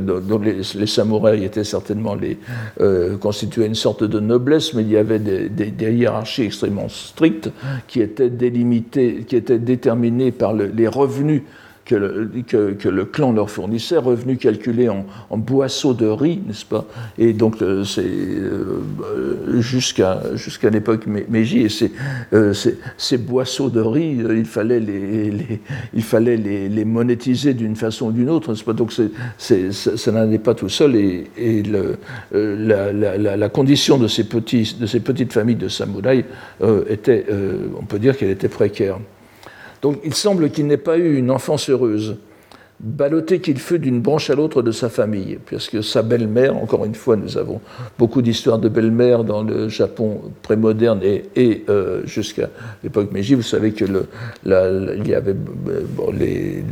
les, 0.75 0.87
samouraïs 0.87 1.43
étaient 1.43 1.65
certainement 1.65 2.15
les, 2.15 2.37
euh, 2.79 3.17
constituaient 3.17 3.65
une 3.65 3.75
sorte 3.75 4.05
de 4.05 4.19
noblesse, 4.21 4.73
mais 4.73 4.83
il 4.83 4.91
y 4.91 4.95
avait 4.95 5.19
des, 5.19 5.91
hiérarchies 5.91 6.43
extrêmement 6.43 6.87
strictes 6.87 7.51
qui 7.89 7.99
étaient 7.99 8.29
délimitées, 8.29 9.25
qui 9.27 9.35
étaient 9.35 9.59
déterminées 9.59 10.31
par 10.31 10.53
les 10.53 10.87
revenus 10.87 11.41
que 11.89 12.89
le, 12.89 13.05
clan 13.05 13.31
leur 13.31 13.49
fournissait, 13.49 13.97
revenu 13.97 14.37
calculé 14.37 14.89
en, 14.89 15.05
boisseaux 15.37 15.93
de 15.93 16.05
riz, 16.05 16.39
n'est-ce 16.45 16.65
pas? 16.65 16.85
Et 17.17 17.33
donc, 17.33 17.61
euh, 17.61 17.83
c'est 17.83 18.03
euh, 18.05 19.59
jusqu'à 19.59 20.21
jusqu'à 20.35 20.69
l'époque 20.69 21.07
Meiji, 21.07 21.61
et 21.61 21.69
ces, 21.69 21.91
euh, 22.33 22.53
ces, 22.97 23.17
boisseaux 23.17 23.69
de 23.69 23.81
riz, 23.81 24.17
il 24.19 24.45
fallait 24.45 24.79
les, 24.79 25.61
il 25.93 26.03
fallait 26.03 26.37
les, 26.37 26.85
monétiser 26.85 27.53
d'une 27.53 27.75
façon 27.75 28.07
ou 28.07 28.11
d'une 28.11 28.29
autre, 28.29 28.51
n'est-ce 28.51 28.63
pas? 28.63 28.73
Donc, 28.73 28.93
c'est 29.37 29.71
ça 29.73 30.11
n'en 30.11 30.31
est 30.31 30.37
pas 30.37 30.53
tout 30.53 30.69
seul, 30.69 30.95
et, 30.95 31.63
la, 32.31 33.49
condition 33.49 33.97
de 33.97 34.07
ces, 34.07 34.25
petits, 34.25 34.75
de 34.79 34.85
ces 34.85 34.99
petites 34.99 35.33
familles 35.33 35.55
de 35.55 35.67
samouraïs 35.67 36.25
était, 36.87 37.25
on 37.79 37.85
peut 37.85 37.99
dire 37.99 38.15
qu'elle 38.15 38.29
était 38.29 38.47
précaire. 38.47 38.99
Donc 39.81 39.99
il 40.03 40.13
semble 40.13 40.49
qu'il 40.49 40.67
n'ait 40.67 40.77
pas 40.77 40.97
eu 40.97 41.17
une 41.17 41.31
enfance 41.31 41.69
heureuse, 41.69 42.17
ballotté 42.79 43.39
qu'il 43.39 43.59
fut 43.59 43.79
d'une 43.79 43.99
branche 43.99 44.29
à 44.29 44.35
l'autre 44.35 44.61
de 44.61 44.71
sa 44.71 44.87
famille, 44.89 45.37
puisque 45.45 45.83
sa 45.83 46.01
belle-mère, 46.01 46.55
encore 46.55 46.85
une 46.85 46.95
fois, 46.95 47.17
nous 47.17 47.37
avons 47.37 47.59
beaucoup 47.97 48.21
d'histoires 48.21 48.57
de 48.57 48.69
belle-mère 48.69 49.25
dans 49.25 49.43
le 49.43 49.67
Japon 49.67 50.21
prémoderne 50.41 51.01
et, 51.03 51.25
et 51.35 51.65
euh, 51.67 52.05
jusqu'à 52.05 52.49
l'époque 52.83 53.11
Meiji. 53.11 53.35
Vous 53.35 53.41
savez 53.41 53.73
que 53.73 53.83
y 53.85 55.13
avait 55.13 55.35
les, 56.13 56.63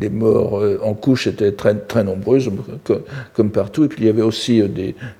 les, 0.00 0.10
morts 0.10 0.60
euh, 0.60 0.80
en 0.82 0.94
couche 0.94 1.26
étaient 1.26 1.52
très, 1.52 1.74
très 1.74 2.02
nombreuses, 2.02 2.50
comme, 3.34 3.50
partout, 3.50 3.84
et 3.84 3.88
puis 3.88 4.02
il 4.02 4.06
y 4.06 4.10
avait 4.10 4.22
aussi 4.22 4.62
euh, 4.62 4.68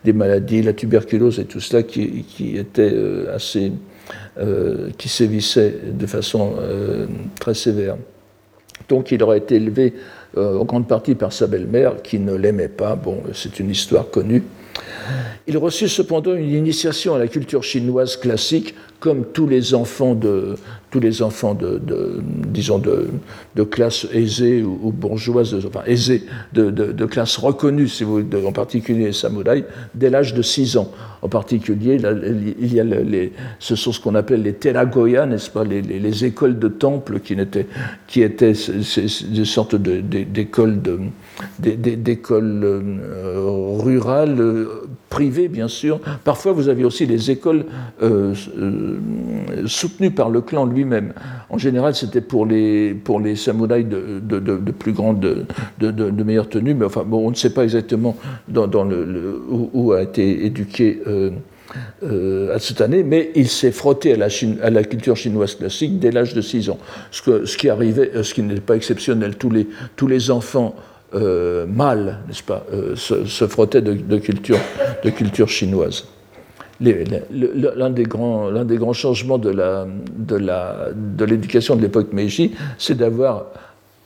des, 0.05 0.13
maladies, 0.13 0.63
la 0.63 0.73
tuberculose 0.73 1.39
et 1.39 1.45
tout 1.45 1.61
cela 1.61 1.83
qui, 1.83 2.23
qui 2.23 2.57
étaient 2.57 2.95
assez 3.35 3.67
euh, 3.67 3.71
qui 4.99 5.09
sévissait 5.09 5.75
de 5.93 6.07
façon 6.07 6.55
euh, 6.59 7.07
très 7.41 7.55
sévère. 7.55 7.97
Donc 8.89 9.11
il 9.11 9.23
aurait 9.23 9.39
été 9.39 9.57
élevé 9.57 9.95
euh, 10.37 10.59
en 10.59 10.65
grande 10.65 10.87
partie 10.87 11.15
par 11.15 11.33
sa 11.33 11.47
belle-mère, 11.47 12.03
qui 12.03 12.19
ne 12.19 12.35
l'aimait 12.35 12.69
pas. 12.69 12.95
Bon, 12.95 13.23
c'est 13.33 13.59
une 13.59 13.71
histoire 13.71 14.11
connue. 14.11 14.43
Il 15.49 15.57
reçut 15.59 15.89
cependant 15.89 16.35
une 16.35 16.51
initiation 16.51 17.15
à 17.15 17.19
la 17.19 17.29
culture 17.29 17.63
chinoise 17.63 18.17
classique, 18.17 18.75
comme 18.99 19.27
tous 19.33 19.47
les 19.47 19.75
enfants 19.75 20.15
de, 20.15 20.57
tous 20.91 21.01
les 21.01 21.23
enfants 21.23 21.55
de, 21.55 21.81
disons 22.49 22.79
de, 22.79 23.09
de, 23.55 23.63
classe 23.63 24.07
aisée 24.13 24.63
ou, 24.63 24.91
bourgeoise, 24.91 25.55
enfin 25.67 25.83
aisée, 25.87 26.25
de, 26.53 26.71
de, 26.71 27.05
classe 27.05 27.37
reconnue, 27.37 27.87
si 27.87 28.03
vous 28.03 28.25
en 28.45 28.53
particulier 28.53 29.07
les 29.07 29.13
samouraïs, 29.13 29.65
dès 29.95 30.11
l'âge 30.11 30.35
de 30.35 30.43
6 30.43 30.79
ans. 30.79 30.91
En 31.23 31.29
particulier, 31.29 31.99
il 32.59 32.73
y 32.73 32.81
a 32.81 32.85
les, 32.85 33.33
ce 33.59 33.77
sont 33.77 33.93
ce 33.93 34.01
qu'on 34.01 34.15
appelle 34.15 34.43
les 34.43 34.55
teragoya, 34.55 35.27
n'est-ce 35.27 35.51
pas, 35.51 35.65
les, 35.65 35.83
les, 35.83 36.25
écoles 36.25 36.59
de 36.59 36.69
temple 36.69 37.21
qui, 37.21 37.37
qui 38.07 38.23
étaient 38.23 38.55
des 38.55 39.45
sortes 39.45 39.77
d'écoles 39.77 40.81
d'écoles 41.59 42.63
euh, 42.65 43.77
rurales, 43.79 44.41
euh, 44.41 44.87
privées 45.09 45.49
bien 45.49 45.69
sûr. 45.69 46.01
Parfois, 46.25 46.53
vous 46.53 46.69
aviez 46.69 46.85
aussi 46.85 47.07
des 47.07 47.31
écoles 47.31 47.65
euh, 48.03 48.35
soutenues 49.67 50.11
par 50.11 50.31
le 50.31 50.41
clan 50.41 50.67
lui-même. 50.67 51.13
En 51.51 51.59
général, 51.59 51.95
c'était 51.95 52.21
pour 52.21 52.47
les, 52.47 52.95
pour 52.95 53.21
les 53.21 53.37
samouraïs 53.37 53.87
de, 53.87 54.21
de, 54.21 54.73
plus 54.73 54.93
grande, 54.93 55.47
de, 55.79 56.23
meilleure 56.23 56.49
tenue, 56.49 56.75
mais 56.75 56.87
enfin, 56.87 57.05
bon, 57.07 57.27
on 57.27 57.31
ne 57.31 57.37
sait 57.37 57.53
pas 57.53 57.65
exactement 57.65 58.17
dans, 58.49 58.85
le, 58.85 59.41
où, 59.49 59.93
a 59.93 60.03
été 60.03 60.47
éduqué. 60.47 61.01
À 62.55 62.59
cette 62.59 62.81
année, 62.81 63.03
mais 63.03 63.33
il 63.35 63.49
s'est 63.49 63.73
frotté 63.73 64.15
à 64.15 64.17
la, 64.17 64.29
à 64.63 64.71
la, 64.71 64.85
culture 64.85 65.17
chinoise 65.17 65.57
classique 65.57 65.99
dès 65.99 66.11
l'âge 66.11 66.33
de 66.33 66.41
6 66.41 66.71
ans. 66.71 66.79
Ce, 67.11 67.21
que, 67.21 67.45
ce 67.45 67.59
qui 67.59 67.69
arrivait, 67.69 68.23
ce 68.23 68.33
qui 68.33 68.43
n'est 68.43 68.61
pas 68.61 68.77
exceptionnel, 68.77 69.37
tous 69.37 69.51
les, 69.51 69.67
tous 69.97 70.07
les 70.07 70.31
enfants 70.31 70.77
mâles, 71.13 72.19
n'est-ce 72.27 72.43
pas, 72.43 72.67
se, 72.95 73.25
se, 73.25 73.47
frottaient 73.47 73.83
de, 73.83 74.19
culture, 74.19 74.59
de 75.05 75.11
culture 75.11 75.49
chinoise 75.49 76.05
l'un 76.81 77.91
des, 77.91 78.03
grands, 78.05 78.65
des 78.65 78.77
grands 78.77 78.93
changements 78.93 79.39
de 79.39 81.25
l'éducation 81.25 81.77
de, 81.77 81.83
l'époque 81.83 82.13
Meiji, 82.13 82.53
c'est 82.79 82.97
d'avoir 82.97 83.47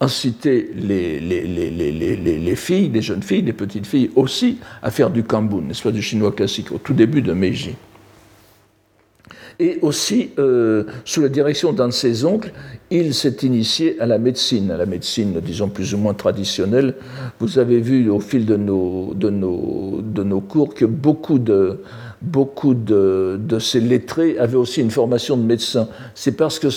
incité 0.00 0.71
les, 0.75 1.21
les, 1.21 1.42
les, 1.47 2.57
filles, 2.57 2.88
les 2.88 3.02
jeunes 3.02 3.23
filles, 3.23 3.42
les 3.42 3.52
petites 3.52 3.87
filles 3.87 4.11
aussi 4.16 4.59
à 4.83 4.90
faire 4.90 5.11
du 5.11 5.23
kambun, 5.23 5.62
n'est-ce 5.62 5.83
pas, 5.83 5.90
du 5.90 6.02
chinois 6.02 6.33
classique, 6.33 6.73
au 6.73 6.78
tout 6.78 6.95
début 6.95 7.23
de 7.23 7.33
Meiji. 7.33 7.75
Et 9.61 9.79
aussi, 9.83 10.31
euh, 10.38 10.85
sous 11.05 11.21
la 11.21 11.29
direction 11.29 11.75
d'un 11.75 11.88
de 11.88 11.93
ses 11.93 12.25
oncles, 12.25 12.50
il 12.90 13.12
s'est 13.12 13.37
initié 13.43 14.00
à 14.00 14.07
la 14.07 14.17
médecine, 14.17 14.71
à 14.71 14.79
la 14.79 14.87
médecine, 14.87 15.38
disons, 15.45 15.69
plus 15.69 15.93
ou 15.93 15.99
moins 15.99 16.14
traditionnelle. 16.14 16.95
Vous 17.40 17.59
avez 17.59 17.79
vu 17.79 18.09
au 18.09 18.21
fil 18.21 18.47
de 18.47 18.57
nos, 18.57 19.12
de 19.12 19.29
nos, 19.29 20.00
de 20.02 20.23
nos 20.23 20.40
cours 20.40 20.73
que 20.73 20.87
beaucoup 20.87 21.38
de, 21.38 21.81
beaucoup 22.23 22.73
de, 22.73 23.38
ces 23.61 23.81
lettrés 23.81 24.38
avaient 24.38 24.57
aussi 24.57 24.81
une 24.81 24.90
formation 24.90 25.37
de 25.37 25.43
médecin. 25.43 25.88
C'est 26.14 26.38
parce 26.38 26.59
que 26.59 26.69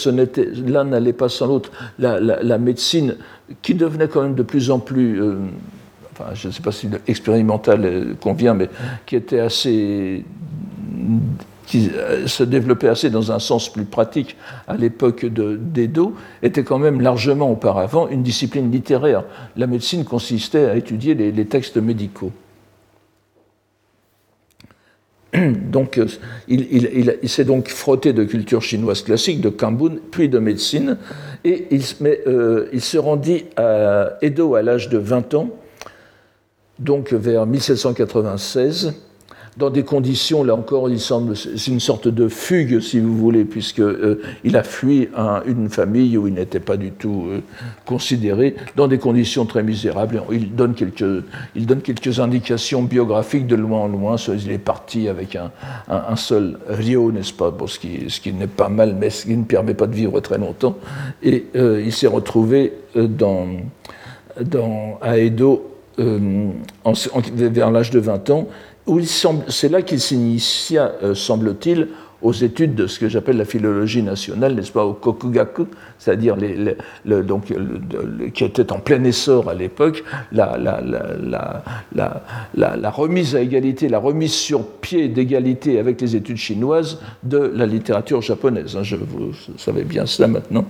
l'un 0.70 0.84
n'allait 0.84 1.14
pas 1.14 1.30
sans 1.30 1.48
l'autre. 1.48 1.72
La, 2.00 2.58
médecine, 2.58 3.16
qui 3.62 3.76
devenait 3.76 4.10
quand 4.10 4.24
même 4.24 4.36
de 4.36 4.44
plus 4.44 4.72
en 4.72 4.80
plus, 4.80 5.22
euh, 5.22 5.36
enfin, 6.12 6.32
je 6.34 6.50
ne 6.50 6.52
sais 6.52 6.62
pas 6.62 6.74
si 6.74 6.90
expérimentale 7.08 8.18
convient, 8.20 8.54
mais 8.54 8.70
qui 9.06 9.16
était 9.16 9.40
assez 9.40 10.26
qui 11.66 11.90
euh, 11.94 12.28
se 12.28 12.44
développait 12.44 12.88
assez 12.88 13.10
dans 13.10 13.32
un 13.32 13.40
sens 13.40 13.72
plus 13.72 13.86
pratique 13.86 14.36
à 14.68 14.76
l'époque 14.76 15.26
d'Edo, 15.26 16.14
était 16.42 16.64
quand 16.64 16.80
même 16.80 17.02
largement 17.02 17.52
auparavant 17.52 18.08
une 18.08 18.24
discipline 18.24 18.72
littéraire. 18.72 19.24
La 19.56 19.68
médecine 19.68 20.04
consistait 20.04 20.66
à 20.66 20.76
étudier 20.76 21.16
les 21.16 21.46
textes 21.46 21.78
médicaux. 21.78 22.32
Donc, 25.72 25.98
euh, 25.98 26.08
il, 26.48 27.30
s'est 27.30 27.46
donc 27.46 27.70
frotté 27.70 28.14
de 28.14 28.24
culture 28.24 28.62
chinoise 28.62 29.02
classique, 29.02 29.42
de 29.42 29.50
Kambun, 29.50 29.96
puis 30.12 30.30
de 30.30 30.40
médecine, 30.40 30.98
et 31.44 31.68
euh, 32.28 32.68
il 32.72 32.82
se 32.82 32.98
rendit 32.98 33.46
à 33.58 34.18
Edo 34.22 34.56
à 34.56 34.62
l'âge 34.62 34.90
de 34.90 34.98
20 34.98 35.34
ans, 35.34 35.50
donc 36.80 37.14
vers 37.14 37.46
1796 37.46 38.94
dans 39.58 39.70
des 39.70 39.84
conditions, 39.84 40.44
là 40.44 40.56
encore, 40.56 40.90
il 40.90 41.00
semble, 41.00 41.36
c'est 41.36 41.68
une 41.68 41.80
sorte 41.80 42.08
de 42.08 42.28
fugue, 42.28 42.80
si 42.80 43.00
vous 43.00 43.16
voulez, 43.16 43.46
puisqu'il 43.46 43.84
euh, 43.84 44.18
a 44.54 44.64
fui 44.64 45.10
une 45.46 45.70
famille 45.70 46.18
où 46.18 46.28
il 46.28 46.34
n'était 46.34 46.60
pas 46.60 46.76
du 46.76 46.92
tout 46.92 47.28
euh, 47.30 47.42
considéré, 47.86 48.56
dans 48.76 48.88
des 48.88 48.98
conditions 48.98 49.46
très 49.46 49.62
misérables. 49.62 50.24
Il 50.32 50.56
donne, 50.56 50.74
quelques, 50.74 52.20
indications 52.20 52.84
biographiques 52.84 53.46
de 53.46 53.56
loin 53.56 53.82
en 53.82 53.88
loin. 53.88 54.16
Il 54.16 54.52
est 54.52 54.58
parti 54.58 55.08
avec 55.08 55.36
un, 55.36 56.16
seul 56.16 56.58
rio, 56.68 57.12
n'est-ce 57.12 57.34
pas? 57.34 57.52
Bon, 57.52 57.68
Ce 57.68 57.78
qui, 57.78 58.10
ce 58.10 58.20
qui 58.20 58.34
n'est 58.34 58.48
pas 58.48 58.70
mal, 58.70 58.96
mais 59.00 59.12
ce 59.12 59.26
qui 59.26 59.38
ne 59.38 59.44
permet 59.44 59.76
pas 59.76 59.88
de 59.88 59.96
vivre 59.96 60.20
très 60.20 60.40
longtemps. 60.40 60.78
Et 61.22 61.46
euh, 61.56 61.84
il 61.86 61.92
s'est 61.92 62.08
retrouvé 62.08 62.74
dans, 62.96 63.48
dans, 64.42 64.98
à 65.02 65.20
Edo 65.20 65.70
vers 65.96 67.70
l'âge 67.70 67.92
de 67.92 68.00
20 68.00 68.30
ans 68.32 68.48
c'est 69.48 69.70
là 69.70 69.82
qu'il 69.82 70.00
s'initia, 70.00 70.94
euh, 71.04 71.16
semble-t-il, 71.16 71.90
aux 72.22 72.34
études 72.34 72.76
de 72.76 72.88
ce 72.88 73.00
que 73.00 73.10
j'appelle 73.10 73.38
la 73.38 73.46
philologie 73.46 74.02
nationale, 74.02 74.56
n'est-ce 74.56 74.72
pas, 74.72 74.86
au 74.86 74.94
Kokugaku, 74.94 75.68
c'est-à-dire 76.04 76.36
les, 76.36 76.76
donc, 77.24 77.54
qui 78.34 78.44
était 78.44 78.74
en 78.74 78.80
plein 78.80 79.02
essor 79.06 79.50
à 79.50 79.54
l'époque, 79.54 80.04
la, 80.34 80.58
la, 82.54 82.90
remise 82.90 83.36
à 83.38 83.42
égalité, 83.42 83.88
la 83.88 84.00
remise 84.00 84.34
sur 84.34 84.68
pied 84.68 85.08
d'égalité 85.08 85.80
avec 85.80 86.02
les 86.02 86.18
études 86.18 86.38
chinoises 86.38 87.00
de 87.24 87.38
la 87.38 87.66
littérature 87.66 88.22
japonaise. 88.22 88.76
Hein, 88.76 88.84
je, 88.84 88.98
vous 88.98 89.32
savez 89.58 89.84
bien 89.86 90.06
cela 90.06 90.28
maintenant, 90.28 90.66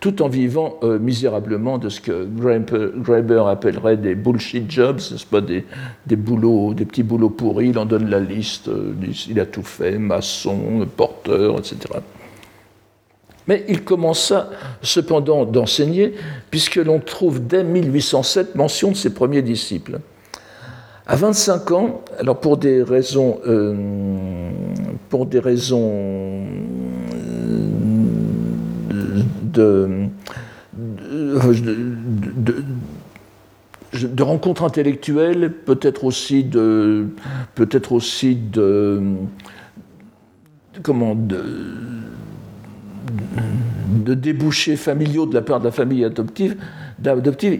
tout 0.00 0.22
en 0.22 0.28
vivant 0.28 0.78
euh, 0.82 0.98
misérablement 0.98 1.76
de 1.76 1.90
ce 1.90 2.00
que 2.00 2.26
Graeber 2.96 3.44
appellerait 3.46 3.98
des 3.98 4.14
bullshit 4.14 4.70
jobs, 4.70 4.96
n'est-ce 4.96 5.26
pas, 5.26 5.42
des, 5.42 5.66
des, 6.06 6.16
boulots, 6.16 6.72
des 6.72 6.86
petits 6.86 7.02
boulots 7.02 7.28
pourris, 7.28 7.68
il 7.68 7.78
en 7.78 7.84
donne 7.84 8.08
la 8.08 8.20
liste, 8.20 8.68
euh, 8.68 8.94
il 9.28 9.38
a 9.38 9.44
tout 9.44 9.62
fait, 9.62 9.98
maçon, 9.98 10.86
porteur, 10.96 11.58
etc. 11.58 11.76
Mais 13.48 13.64
il 13.66 13.82
commença 13.82 14.50
cependant 14.82 15.44
d'enseigner, 15.46 16.14
puisque 16.50 16.76
l'on 16.76 17.00
trouve 17.00 17.44
dès 17.46 17.64
1807 17.64 18.54
mention 18.54 18.90
de 18.90 18.96
ses 18.96 19.12
premiers 19.14 19.42
disciples. 19.42 20.00
À 21.06 21.16
25 21.16 21.70
ans, 21.70 22.02
alors 22.18 22.38
pour 22.38 22.58
des 22.58 22.82
raisons, 22.82 23.40
euh, 23.46 24.50
pour 25.08 25.24
des 25.24 25.38
raisons 25.38 26.44
euh, 28.84 29.22
de, 29.44 29.88
de, 33.94 34.22
rencontres 34.22 34.64
intellectuelles, 34.64 35.50
peut-être 35.64 36.04
aussi 36.04 36.44
de, 36.44 37.06
peut-être 37.54 37.92
aussi 37.92 38.36
de, 38.36 39.00
comment, 40.82 41.14
de, 41.14 41.42
de 43.88 44.14
débouchés 44.14 44.76
familiaux 44.76 45.26
de 45.26 45.34
la 45.34 45.42
part 45.42 45.60
de 45.60 45.64
la 45.66 45.70
famille 45.70 46.04
adoptive, 46.04 46.56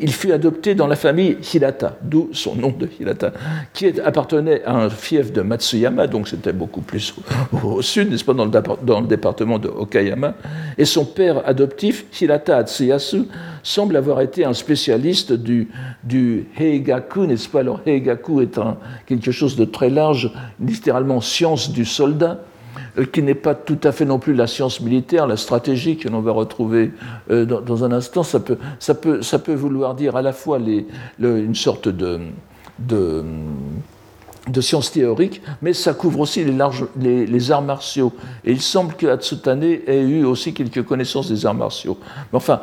il 0.00 0.12
fut 0.12 0.32
adopté 0.32 0.74
dans 0.74 0.86
la 0.86 0.96
famille 0.96 1.36
Hirata, 1.54 1.96
d'où 2.02 2.30
son 2.32 2.54
nom 2.54 2.74
de 2.76 2.88
Hirata, 3.00 3.32
qui 3.72 4.00
appartenait 4.00 4.64
à 4.64 4.76
un 4.76 4.90
fief 4.90 5.32
de 5.32 5.42
Matsuyama, 5.42 6.06
donc 6.06 6.28
c'était 6.28 6.52
beaucoup 6.52 6.80
plus 6.80 7.14
au, 7.62 7.82
sud, 7.82 8.10
n'est-ce 8.10 8.24
pas, 8.24 8.34
dans 8.34 9.00
le, 9.00 9.06
département 9.06 9.58
de 9.58 9.68
Okayama. 9.68 10.34
Et 10.76 10.84
son 10.84 11.04
père 11.04 11.46
adoptif, 11.46 12.04
Hirata 12.20 12.58
Atsuyasu, 12.58 13.24
semble 13.62 13.96
avoir 13.96 14.20
été 14.20 14.44
un 14.44 14.54
spécialiste 14.54 15.32
du, 15.32 15.68
du 16.04 16.46
Heigaku, 16.58 17.26
n'est-ce 17.26 17.48
pas? 17.48 17.60
Alors 17.60 17.80
Heigaku 17.86 18.42
est 18.42 18.58
quelque 19.06 19.30
chose 19.30 19.56
de 19.56 19.64
très 19.64 19.90
large, 19.90 20.32
littéralement 20.60 21.20
science 21.20 21.72
du 21.72 21.84
soldat 21.84 22.40
qui 23.04 23.22
n'est 23.22 23.34
pas 23.34 23.54
tout 23.54 23.78
à 23.84 23.92
fait 23.92 24.04
non 24.04 24.18
plus 24.18 24.34
la 24.34 24.46
science 24.46 24.80
militaire, 24.80 25.26
la 25.26 25.36
stratégie 25.36 25.96
que 25.96 26.08
l'on 26.08 26.20
va 26.20 26.32
retrouver 26.32 26.92
euh, 27.30 27.44
dans, 27.44 27.84
un 27.84 27.92
instant. 27.92 28.22
Ça 28.22 28.40
peut, 28.40 28.58
ça, 28.78 28.94
peut, 28.94 29.22
ça 29.22 29.38
peut 29.38 29.54
vouloir 29.54 29.94
dire 29.94 30.16
à 30.16 30.22
la 30.22 30.32
fois 30.32 30.58
une 31.18 31.54
sorte 31.54 31.88
de 31.88 32.20
de 34.50 34.60
sciences 34.60 34.92
théoriques, 34.92 35.42
mais 35.62 35.72
ça 35.72 35.94
couvre 35.94 36.20
aussi 36.20 36.44
les, 36.44 37.50
arts 37.50 37.62
martiaux. 37.62 38.12
Et 38.44 38.52
il 38.52 38.60
semble 38.60 38.94
que 38.94 39.06
Hatsutane 39.06 39.62
ait 39.62 40.00
eu 40.00 40.24
aussi 40.24 40.52
quelques 40.52 40.84
connaissances 40.84 41.28
des 41.28 41.46
arts 41.46 41.54
martiaux. 41.54 41.98
Mais 42.32 42.36
enfin, 42.36 42.60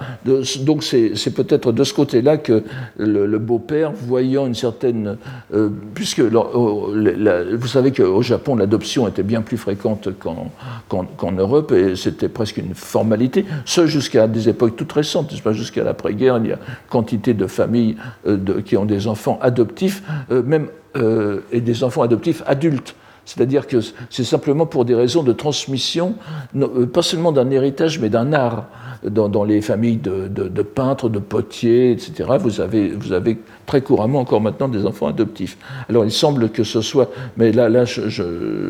donc 0.61 0.83
c'est 0.83 1.33
peut-être 1.35 1.71
de 1.71 1.83
ce 1.83 1.93
côté-là 1.93 2.37
que 2.37 2.63
le, 2.97 3.37
beau-père, 3.39 3.91
voyant 3.91 4.47
une 4.47 4.55
certaine... 4.55 5.17
Euh, 5.53 5.69
puisque 5.93 6.21
vous 6.21 7.67
savez 7.67 7.91
qu'au 7.91 8.21
Japon, 8.21 8.55
l'adoption 8.55 9.07
était 9.07 9.23
bien 9.23 9.41
plus 9.41 9.57
fréquente 9.57 10.09
qu'en 10.19 11.31
Europe, 11.31 11.71
et 11.71 11.95
c'était 11.95 12.29
presque 12.29 12.57
une 12.57 12.75
formalité, 12.75 13.45
ce 13.65 13.85
jusqu'à 13.87 14.27
des 14.27 14.49
époques 14.49 14.75
toutes 14.75 14.91
récentes, 14.91 15.31
jusqu'à 15.51 15.83
l'après-guerre, 15.83 16.37
il 16.37 16.49
y 16.49 16.53
a 16.53 16.59
quantité 16.89 17.33
de 17.33 17.47
familles 17.47 17.95
euh, 18.27 18.61
qui 18.63 18.77
ont 18.77 18.85
des 18.85 19.07
enfants 19.07 19.39
adoptifs, 19.41 20.03
euh, 20.31 20.43
même 20.43 20.67
euh, 20.95 21.41
et 21.51 21.61
des 21.61 21.83
enfants 21.83 22.01
adoptifs 22.03 22.43
adultes. 22.45 22.95
C'est-à-dire 23.25 23.67
que 23.67 23.77
c'est 24.09 24.23
simplement 24.23 24.65
pour 24.65 24.85
des 24.85 24.95
raisons 24.95 25.23
de 25.23 25.33
transmission, 25.33 26.15
euh, 26.55 26.85
pas 26.85 27.01
seulement 27.01 27.31
d'un 27.31 27.49
héritage, 27.49 27.99
mais 27.99 28.09
d'un 28.09 28.33
art. 28.33 28.65
Dans, 29.03 29.43
les 29.43 29.61
familles 29.61 29.97
de, 29.97 30.61
peintres, 30.63 31.09
de 31.09 31.19
potiers, 31.19 31.91
etc., 31.91 32.23
vous 32.39 32.59
avez, 32.59 33.37
très 33.67 33.81
couramment 33.81 34.19
encore 34.19 34.41
maintenant 34.41 34.67
des 34.67 34.83
enfants 34.83 35.05
adoptifs. 35.05 35.59
Alors 35.89 36.05
il 36.05 36.11
semble 36.11 36.49
que 36.49 36.63
ce 36.63 36.81
soit, 36.81 37.11
mais 37.37 37.51
là, 37.51 37.69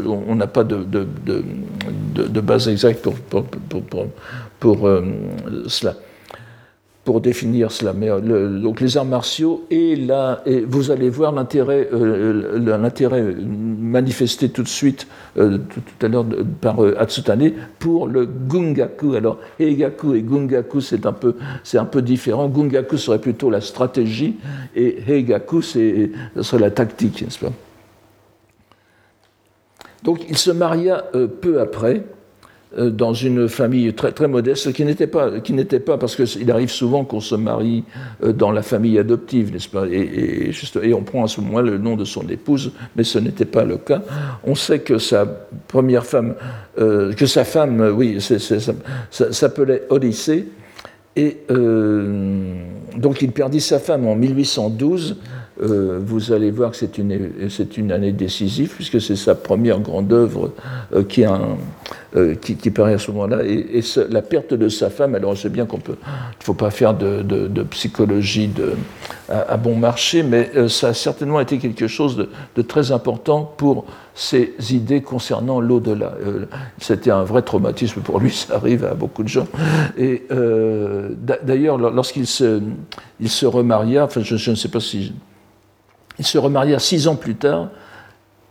on 0.05 0.36
n'a 0.36 0.48
pas 0.48 0.65
de, 0.65 0.84
base 2.41 2.67
exacte 2.67 3.08
pour 4.60 4.88
euh, 4.88 5.01
cela 5.67 5.96
pour 7.05 7.21
définir 7.21 7.71
cela. 7.71 7.93
Mais 7.93 8.09
euh, 8.09 8.59
donc 8.59 8.81
les 8.81 8.97
arts 8.97 9.05
martiaux 9.05 9.65
et 9.69 9.95
là, 9.95 10.41
et 10.45 10.62
vous 10.62 10.89
allez 10.91 11.09
voir 11.09 11.31
l'intérêt, 11.31 11.88
euh, 11.93 12.59
l'intérêt 12.77 13.21
manifesté 13.21 14.50
tout 14.50 14.63
de 14.63 14.67
suite 14.67 15.07
euh, 15.38 15.59
tout, 15.59 16.05
à 16.05 16.09
l'heure 16.09 16.25
par 16.59 16.79
Hatsutane 16.97 17.51
pour 17.77 18.07
le 18.07 18.25
gungaku. 18.25 19.13
Alors 19.13 19.38
heigaku 19.59 20.15
et 20.15 20.24
gungaku 20.24 20.81
c'est 20.81 21.05
un 21.05 21.13
peu 21.13 21.35
c'est 21.63 21.77
un 21.77 21.85
peu 21.85 22.01
différent. 22.01 22.50
Gungaku 22.50 22.97
serait 22.97 23.19
plutôt 23.19 23.51
la 23.51 23.62
stratégie 23.62 24.38
et 24.75 24.97
heigaku 25.07 25.62
c'est 25.62 26.12
serait 26.41 26.62
la 26.62 26.71
tactique, 26.71 27.21
n'est-ce 27.21 27.39
pas? 27.39 27.51
Donc 30.03 30.25
il 30.27 30.38
se 30.38 30.51
maria 30.51 31.03
peu 31.41 31.62
après. 31.62 32.03
Euh, 32.77 32.89
dans 32.89 33.13
une 33.13 33.48
famille 33.48 33.94
très, 33.94 34.12
très 34.12 34.27
modeste, 34.27 34.74
qui 34.74 34.84
n'était 34.84 35.08
pas, 35.08 35.39
qui 35.39 35.53
n'était 35.53 35.79
pas 35.79 35.98
parce 35.98 36.15
qu'il 36.15 36.51
arrive 36.51 36.70
souvent 36.70 37.05
qu'on 37.05 37.22
se 37.22 37.36
marie 37.36 37.86
euh, 38.22 38.33
dans 38.33 38.51
la 38.51 38.64
famille 38.64 39.00
adoptive, 39.00 39.53
n'est-ce 39.53 39.70
pas? 39.70 39.85
Et, 39.88 40.51
et, 40.83 40.94
on 40.94 41.03
prend 41.03 41.24
à 41.24 41.27
ce 41.27 41.40
moment 41.40 41.61
le 41.61 41.77
nom 41.77 41.96
de 41.96 42.03
son 42.03 42.27
épouse, 42.27 42.74
mais 42.98 43.05
ce 43.05 43.18
n'était 43.18 43.46
pas 43.46 43.64
le 43.64 43.77
cas. 43.77 44.01
On 44.44 44.55
sait 44.55 44.79
que 44.79 44.98
sa 44.98 45.25
première 45.68 46.05
femme, 46.05 46.35
euh, 46.77 47.14
que 47.14 47.25
sa 47.25 47.46
femme, 47.46 47.94
oui, 47.96 48.18
s'appelait 49.09 49.83
Odyssée, 49.90 50.46
et 51.16 51.38
donc 51.48 53.22
il 53.22 53.31
perdit 53.31 53.61
sa 53.61 53.79
femme 53.79 54.05
en 54.05 54.16
1812 54.16 55.16
euh, 55.61 56.00
vous 56.05 56.33
allez 56.33 56.51
voir 56.51 56.72
que 56.72 56.77
c'est 56.77 56.98
une, 56.98 57.31
une, 57.77 57.91
année 57.91 58.11
décisive, 58.11 58.74
puisque 58.75 59.00
c'est 59.00 59.15
sa 59.15 59.35
première 59.35 59.79
grande 59.79 60.11
œuvre 60.11 60.51
euh, 60.94 61.03
euh, 62.15 62.35
qui, 62.35 62.55
qui, 62.57 62.72
paraît 62.72 62.96
à 62.96 62.98
ce 62.98 63.09
moment-là. 63.11 63.44
Et, 63.46 63.81
la 64.09 64.22
perte 64.22 64.53
de 64.53 64.68
sa 64.68 64.89
femme, 64.89 65.15
alors 65.15 65.35
je 65.35 65.44
sais 65.44 65.50
bien 65.50 65.65
qu'on 65.65 65.79
peut, 65.79 65.96
il 66.01 66.39
ne 66.39 66.44
faut 66.44 66.53
pas 66.53 66.72
faire 66.72 66.94
de, 66.94 67.63
psychologie 67.70 68.50
de, 68.50 68.74
à, 69.29 69.55
bon 69.55 69.75
marché, 69.77 70.24
mais 70.24 70.51
ça 70.68 70.89
a 70.89 70.94
certainement 70.94 71.39
été 71.39 71.57
quelque 71.57 71.87
chose 71.87 72.27
de, 72.55 72.61
très 72.61 72.91
important 72.91 73.50
pour 73.57 73.85
ses 74.13 74.55
idées 74.72 75.01
concernant 75.01 75.61
l'au-delà. 75.61 76.15
C'était 76.79 77.11
un 77.11 77.24
vrai 77.24 77.44
traumatisme 77.44 78.01
pour 78.01 78.20
lui, 78.20 78.31
ça 78.33 78.55
arrive 78.55 78.83
à 78.83 78.94
beaucoup 78.94 79.24
de 79.24 79.29
gens. 79.29 79.48
Et 79.98 80.24
d'ailleurs, 81.44 81.77
lorsqu'il 81.77 82.27
se, 82.27 82.61
il 83.22 83.29
se 83.29 83.46
remaria, 83.46 84.03
enfin 84.03 84.22
je 84.22 84.51
ne 84.51 84.55
sais 84.55 84.70
pas 84.70 84.81
si 84.81 85.13
il 86.19 86.25
se 86.25 86.37
remaria 86.37 86.79
six 86.79 87.07
ans 87.07 87.15
plus 87.15 87.35
tard 87.35 87.69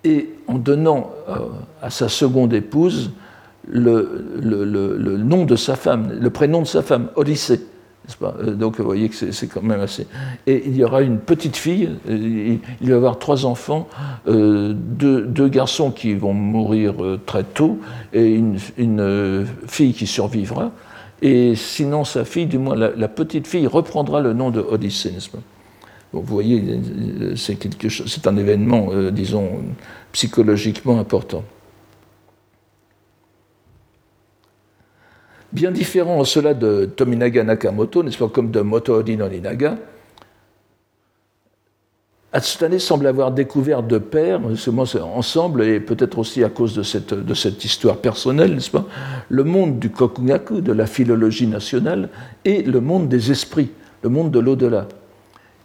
et 0.05 0.31
en 0.47 0.59
donnant 0.59 1.11
euh, 1.29 1.39
à 1.83 1.91
sa 1.91 2.09
seconde 2.09 2.53
épouse 2.53 3.11
le, 3.67 5.17
nom 5.25 5.47
de 5.47 5.57
sa 5.57 5.75
femme, 5.75 6.13
le 6.21 6.31
prénom 6.31 6.61
de 6.61 6.67
sa 6.67 6.83
femme, 6.83 7.09
Odyssée. 7.17 7.61
Pas? 8.21 8.35
Euh, 8.43 8.51
Donc 8.51 8.79
vous 8.79 8.85
voyez 8.85 9.09
que 9.09 9.33
c'est 9.33 9.47
quand 9.47 9.63
même 9.63 9.81
assez. 9.81 10.07
Et 10.47 10.63
il 10.67 10.77
y 10.77 10.85
aura 10.85 11.01
une 11.01 11.19
petite 11.19 11.57
fille, 11.57 11.89
euh, 12.11 12.59
il 12.83 12.89
va 12.89 12.93
y 12.93 12.93
avoir 12.93 13.19
trois 13.19 13.47
enfants, 13.47 13.89
deux, 14.27 15.49
garçons 15.49 15.91
qui 15.91 16.13
vont 16.13 16.35
mourir 16.35 16.95
très 17.25 17.45
tôt 17.45 17.79
et 18.13 18.35
une, 18.35 18.59
une, 18.77 19.47
fille 19.67 19.95
qui 19.95 20.07
survivra. 20.07 20.71
Et 21.23 21.55
sinon, 21.55 22.05
sa 22.05 22.27
fille, 22.27 22.45
du 22.45 22.59
moins 22.59 22.77
la, 22.77 23.09
petite 23.09 23.47
fille, 23.47 23.67
reprendra 23.67 24.21
le 24.21 24.35
nom 24.35 24.51
de 24.51 24.61
Odyssée, 24.61 25.13
n'est-ce 25.13 25.31
pas? 25.31 25.39
Vous 26.21 26.35
voyez, 26.35 26.81
c'est 27.37 28.27
un 28.27 28.37
événement, 28.37 28.89
euh, 28.93 29.11
disons, 29.11 29.63
psychologiquement 30.13 30.99
important. 30.99 31.45
Bien 35.53 35.71
différent 35.71 36.19
en 36.19 36.25
cela 36.25 36.53
de 36.55 36.85
Tominaga 36.85 37.45
Nakamoto, 37.45 38.03
n'est-ce 38.03 38.19
pas, 38.19 38.29
comme 38.29 38.51
de 38.51 38.61
Motoori 38.61 39.17
no 39.17 39.29
Ninaga, 39.29 39.77
Hatsutane 42.33 42.81
semble 42.81 43.07
avoir 43.07 43.31
découvert 43.31 43.85
de 43.85 43.99
pair, 43.99 44.41
ensemble, 45.01 45.63
et 45.63 45.79
peut-être 45.79 46.19
aussi 46.19 46.43
à 46.43 46.49
cause 46.49 46.75
de 46.75 46.83
cette, 46.83 47.65
histoire 47.65 47.99
personnelle, 47.99 48.55
n'est-ce 48.55 48.73
pas, 48.73 48.87
le 49.29 49.45
monde 49.45 49.79
du 49.79 49.89
kokugaku, 49.91 50.61
de 50.61 50.73
la 50.73 50.87
philologie 50.87 51.47
nationale, 51.47 52.09
et 52.45 52.63
le 52.63 52.81
monde 52.81 53.09
des 53.09 53.31
esprits, 53.31 53.71
le 54.03 54.09
monde 54.09 54.33
de 54.33 54.41
l'au-delà. 54.41 54.89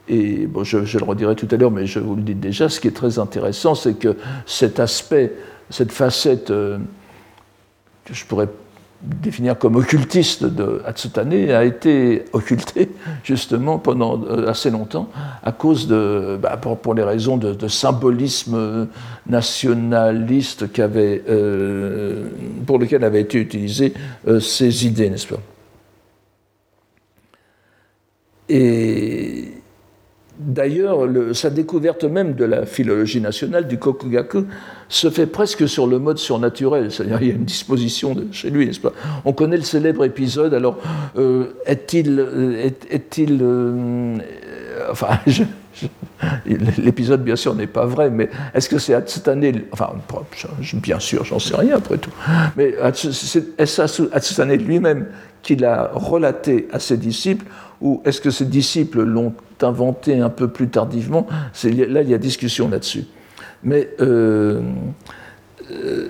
Et 0.09 0.47
bon, 0.47 0.63
je, 0.63 0.97
le 0.97 1.03
redirai 1.03 1.35
tout 1.35 1.47
à 1.51 1.55
l'heure, 1.55 1.69
mais 1.69 1.85
je 1.85 1.99
vous 1.99 2.15
le 2.15 2.23
dis 2.23 2.33
déjà, 2.33 2.67
ce 2.67 2.79
qui 2.79 2.87
est 2.87 2.95
très 2.95 3.19
intéressant, 3.19 3.75
c'est 3.75 3.93
que 3.93 4.17
cet 4.47 4.79
aspect, 4.79 5.33
cette 5.69 5.91
facette, 5.91 6.49
euh, 6.49 6.79
que 8.05 8.15
je 8.15 8.25
pourrais 8.25 8.47
définir 9.03 9.57
comme 9.57 9.75
occultiste 9.75 10.43
de 10.43 10.81
Hatsutane, 10.83 11.31
a 11.51 11.63
été 11.63 12.25
occultée 12.33 12.89
justement 13.23 13.77
pendant 13.77 14.19
euh, 14.23 14.49
assez 14.49 14.71
longtemps 14.71 15.09
à 15.43 15.51
cause 15.51 15.87
de, 15.87 16.39
bah, 16.41 16.57
pour, 16.57 16.95
les 16.95 17.03
raisons 17.03 17.37
de, 17.37 17.67
symbolisme 17.67 18.87
nationaliste 19.27 20.65
euh, 20.79 22.29
pour 22.65 22.79
lequel 22.79 23.03
avaient 23.03 23.21
été 23.21 23.37
utilisées 23.37 23.93
ces 24.39 24.87
idées, 24.87 25.11
n'est-ce 25.11 25.27
pas? 25.27 25.39
Et 28.49 29.58
D'ailleurs, 30.39 31.05
sa 31.33 31.49
découverte 31.49 32.05
même 32.05 32.33
de 32.33 32.45
la 32.45 32.65
philologie 32.65 33.19
nationale, 33.19 33.67
du 33.67 33.77
kokugaku, 33.77 34.45
se 34.87 35.09
fait 35.09 35.25
presque 35.25 35.67
sur 35.67 35.85
le 35.85 35.99
mode 35.99 36.17
surnaturel. 36.17 36.91
C'est-à-dire, 36.93 37.17
il 37.21 37.27
y 37.27 37.31
a 37.31 37.33
une 37.33 37.43
disposition 37.43 38.15
chez 38.31 38.49
lui, 38.49 38.65
n'est-ce 38.65 38.79
pas? 38.79 38.93
On 39.25 39.33
connaît 39.33 39.57
le 39.57 39.63
célèbre 39.63 40.05
épisode. 40.05 40.53
Alors, 40.53 40.77
euh, 41.17 41.47
est-il. 41.65 42.25
Est-il. 42.89 43.39
Euh, 43.41 44.17
enfin, 44.89 45.19
l'épisode, 46.45 47.21
bien 47.21 47.35
sûr, 47.35 47.53
n'est 47.53 47.67
pas 47.67 47.85
vrai, 47.85 48.09
mais 48.09 48.29
est-ce 48.53 48.69
que 48.69 48.77
c'est 48.77 48.93
Hatsutane. 48.93 49.43
Enfin, 49.73 49.89
bien 50.75 50.99
sûr, 50.99 51.25
j'en 51.25 51.39
sais 51.39 51.57
rien 51.57 51.75
après 51.75 51.97
tout. 51.97 52.13
Mais 52.55 52.75
est-ce 53.57 54.03
Hatsutane 54.13 54.53
lui-même 54.53 55.07
qu'il 55.41 55.65
a 55.65 55.91
relaté 55.93 56.67
à 56.71 56.79
ses 56.79 56.97
disciples, 56.97 57.45
ou 57.81 58.01
est-ce 58.05 58.21
que 58.21 58.29
ses 58.29 58.45
disciples 58.45 59.03
l'ont 59.03 59.33
inventé 59.61 60.19
un 60.19 60.29
peu 60.29 60.47
plus 60.47 60.69
tardivement? 60.69 61.27
Là, 61.63 62.01
il 62.01 62.09
y 62.09 62.13
a 62.13 62.17
discussion 62.17 62.69
là-dessus. 62.69 63.05
Mais 63.63 63.89
euh, 64.01 64.61
euh, 65.71 66.09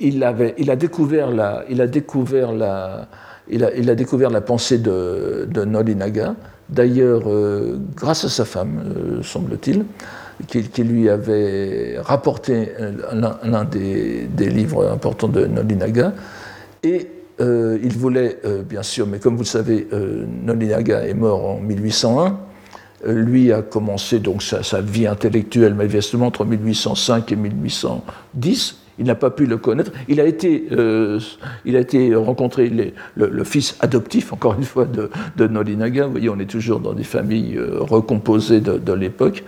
il, 0.00 0.22
avait, 0.24 0.54
il, 0.58 0.70
a 0.70 0.76
découvert 0.76 1.30
la, 1.30 1.64
il, 1.68 1.80
a 1.80 1.86
découvert 1.86 2.52
la, 2.52 3.08
il, 3.48 3.64
a, 3.64 3.74
il 3.74 3.90
a 3.90 3.94
découvert 3.94 4.30
la 4.30 4.40
pensée 4.40 4.78
de, 4.78 5.48
de 5.50 5.64
Nolinaga, 5.64 6.34
d'ailleurs 6.68 7.22
euh, 7.26 7.78
grâce 7.94 8.24
à 8.24 8.28
sa 8.28 8.44
femme, 8.44 9.20
semble-t-il, 9.22 9.84
qui, 10.46 10.62
lui 10.82 11.08
avait 11.08 11.98
rapporté 12.00 12.72
l'un 13.12 13.64
des, 13.64 14.28
des, 14.28 14.48
livres 14.48 14.88
importants 14.90 15.28
de 15.28 15.46
Nolinaga. 15.46 16.12
Et 16.84 17.08
euh, 17.40 17.78
il 17.82 17.96
voulait, 17.96 18.38
euh, 18.44 18.62
bien 18.62 18.82
sûr, 18.82 19.06
mais 19.06 19.18
comme 19.18 19.34
vous 19.34 19.42
le 19.42 19.46
savez, 19.46 19.86
euh, 19.92 20.26
est 20.46 21.14
mort 21.14 21.44
en 21.44 21.60
1801. 21.60 22.38
lui 23.06 23.52
a 23.52 23.62
commencé 23.62 24.18
donc 24.18 24.42
sa, 24.42 24.80
vie 24.80 25.06
intellectuelle, 25.06 25.74
manifestement, 25.74 26.26
entre 26.26 26.44
1805 26.44 27.30
et 27.30 27.36
1810. 27.36 28.78
Il 29.00 29.06
n'a 29.06 29.14
pas 29.14 29.30
pu 29.30 29.46
le 29.46 29.56
connaître. 29.56 29.92
Il 30.08 30.20
a 30.20 30.24
été, 30.24 30.66
il 31.64 31.76
a 31.76 31.78
été 31.78 32.16
rencontré 32.16 32.68
le, 33.14 33.44
fils 33.44 33.76
adoptif, 33.78 34.32
encore 34.32 34.54
une 34.54 34.64
fois, 34.64 34.86
de, 34.86 35.08
de, 35.36 35.46
Nolinaga. 35.46 36.06
Vous 36.06 36.10
voyez, 36.12 36.28
on 36.28 36.40
est 36.40 36.50
toujours 36.50 36.80
dans 36.80 36.94
des 36.94 37.04
familles 37.04 37.60
recomposées 37.78 38.60
de, 38.60 38.92
l'époque. 38.92 39.44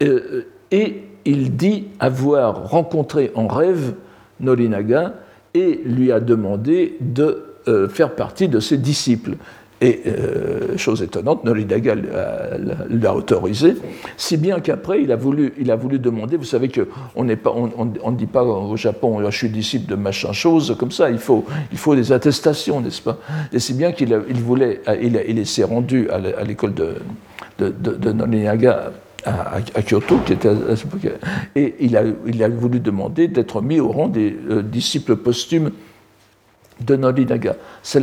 et 0.00 1.04
il 1.24 1.54
dit 1.54 1.84
avoir 2.00 2.68
rencontré 2.68 3.30
en 3.36 3.46
rêve 3.46 3.94
Nolinaga 4.40 5.14
et 5.54 5.80
lui 5.84 6.12
a 6.12 6.20
demandé 6.20 6.96
de 7.00 7.44
euh, 7.68 7.88
faire 7.88 8.14
partie 8.14 8.48
de 8.48 8.60
ses 8.60 8.78
disciples. 8.78 9.36
Et, 9.80 10.02
euh, 10.06 10.76
chose 10.76 11.02
étonnante, 11.02 11.44
Nolinaga 11.44 11.94
l'a 11.94 13.14
autorisé, 13.14 13.76
si 14.16 14.36
bien 14.36 14.58
qu'après, 14.58 15.02
il, 15.02 15.12
a 15.12 15.16
voulu, 15.16 15.52
il 15.56 15.70
a 15.70 15.76
voulu 15.76 16.00
demander, 16.00 16.36
vous 16.36 16.44
savez 16.44 16.68
qu'on 16.68 17.22
ne 17.22 17.34
on, 17.44 17.92
on, 18.02 18.10
dit 18.10 18.26
pas 18.26 18.42
au 18.42 18.76
Japon, 18.76 19.22
je 19.30 19.36
suis 19.36 19.48
disciple 19.48 19.88
de 19.88 19.94
machin 19.94 20.32
chose, 20.32 20.74
comme 20.76 20.90
ça, 20.90 21.10
il 21.10 21.18
faut, 21.18 21.44
il 21.70 21.78
faut 21.78 21.94
des 21.94 22.10
attestations, 22.10 22.80
n'est-ce 22.80 23.02
pas? 23.02 23.18
Et 23.52 23.60
si 23.60 23.72
bien 23.72 23.92
qu'il 23.92 24.20
il 24.28 24.40
voulait, 24.42 24.80
il, 25.00 25.22
il 25.28 25.46
s'est 25.46 25.62
rendu 25.62 26.08
à 26.10 26.42
l'école 26.42 26.74
de, 26.74 26.94
de, 27.60 27.68
de, 27.68 27.94
de 27.94 28.12
à, 29.24 29.60
Kyoto, 29.82 30.20
et 31.56 31.74
il 31.80 31.96
a, 31.96 32.48
voulu 32.48 32.80
demander 32.80 33.28
d'être 33.28 33.60
mis 33.60 33.80
au 33.80 33.88
rang 33.88 34.08
des 34.08 34.36
euh, 34.50 34.62
disciples 34.62 35.16
posthumes 35.16 35.72
de 36.80 36.96
Nolinaga. 36.96 37.56
Ça, 37.82 37.98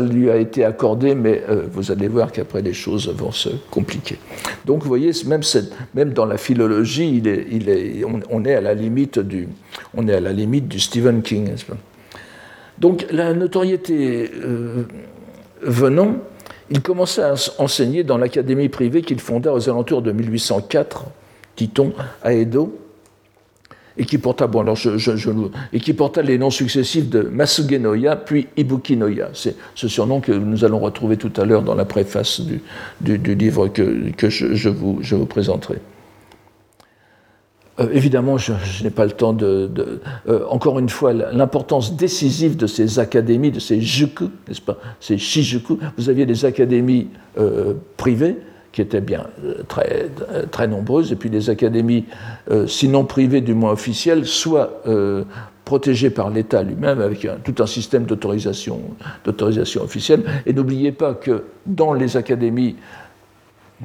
lui 0.00 0.30
a 0.30 0.36
été 0.36 0.64
accordé, 0.64 1.14
mais 1.14 1.42
euh, 1.48 1.66
vous 1.70 1.92
allez 1.92 2.08
voir 2.08 2.32
qu'après 2.32 2.62
les 2.62 2.72
choses 2.72 3.08
vont 3.08 3.30
se 3.30 3.50
compliquer. 3.70 4.18
Donc 4.64 4.82
vous 4.82 4.88
voyez, 4.88 5.12
même, 5.26 6.12
dans 6.12 6.26
la 6.26 6.36
philologie, 6.36 7.18
il 7.18 7.28
est, 7.28 7.46
il 7.50 7.68
est, 7.68 8.02
on, 8.04 8.44
est 8.44 8.54
à 8.54 8.60
la 8.60 8.74
limite 8.74 9.18
du, 9.18 9.48
on 9.94 10.08
est 10.08 10.14
à 10.14 10.20
la 10.20 10.32
limite 10.32 10.66
du 10.66 10.80
Stephen 10.80 11.22
King. 11.22 11.52
Donc 12.78 13.06
la 13.10 13.32
notoriété 13.32 14.30
euh, 14.44 14.84
venant, 15.62 16.16
il 16.70 16.82
commença 16.82 17.32
à 17.32 17.62
enseigner 17.62 18.04
dans 18.04 18.18
l'académie 18.18 18.68
privée 18.68 19.02
qu'il 19.02 19.20
fonda 19.20 19.52
aux 19.52 19.68
alentours 19.68 20.02
de 20.02 20.12
1804, 20.12 21.04
dit-on, 21.56 21.92
à 22.22 22.32
Edo, 22.32 22.78
et 23.96 24.04
qui 24.04 24.18
porta, 24.18 24.46
bon, 24.46 24.64
les 26.22 26.38
noms 26.38 26.50
successifs 26.50 27.08
de 27.08 27.22
Masugenoya 27.22 28.14
puis 28.16 28.46
Ibukinoya. 28.56 29.30
C'est 29.34 29.56
ce 29.74 29.88
surnom 29.88 30.20
que 30.20 30.30
nous 30.30 30.64
allons 30.64 30.78
retrouver 30.78 31.16
tout 31.16 31.32
à 31.36 31.44
l'heure 31.44 31.62
dans 31.62 31.74
la 31.74 31.84
préface 31.84 32.40
du, 33.00 33.34
livre 33.34 33.66
que, 33.68 34.28
je 34.28 34.68
vous 34.68 35.26
présenterai. 35.26 35.78
Euh, 37.80 37.88
évidemment, 37.92 38.38
je, 38.38 38.52
n'ai 38.82 38.90
pas 38.90 39.04
le 39.04 39.12
temps 39.12 39.32
de. 39.32 39.70
Euh, 40.28 40.44
encore 40.48 40.78
une 40.78 40.88
fois, 40.88 41.12
l'importance 41.12 41.96
décisive 41.96 42.56
de 42.56 42.66
ces 42.66 42.98
académies, 42.98 43.50
de 43.50 43.60
ces 43.60 43.80
juku, 43.80 44.30
n'est-ce 44.46 44.60
pas, 44.60 44.78
ces 45.00 45.18
shijuku. 45.18 45.78
Vous 45.96 46.08
aviez 46.08 46.26
des 46.26 46.44
académies 46.44 47.08
euh, 47.38 47.74
privées 47.96 48.36
qui 48.72 48.82
étaient 48.82 49.00
bien 49.00 49.26
très, 49.66 50.08
très 50.50 50.68
nombreuses, 50.68 51.10
et 51.10 51.16
puis 51.16 51.30
des 51.30 51.48
académies, 51.50 52.04
sinon 52.66 53.04
privées, 53.04 53.40
du 53.40 53.54
moins 53.54 53.72
officielles, 53.72 54.26
soit 54.26 54.82
protégées 55.64 56.10
par 56.10 56.28
l'État 56.28 56.62
lui-même, 56.62 57.00
avec 57.00 57.26
tout 57.44 57.54
un 57.60 57.66
système 57.66 58.04
d'autorisation 58.04 58.82
officielle. 59.82 60.22
Et 60.44 60.52
n'oubliez 60.52 60.92
pas 60.92 61.14
que 61.14 61.44
dans 61.66 61.94
les 61.94 62.18
académies 62.18 62.76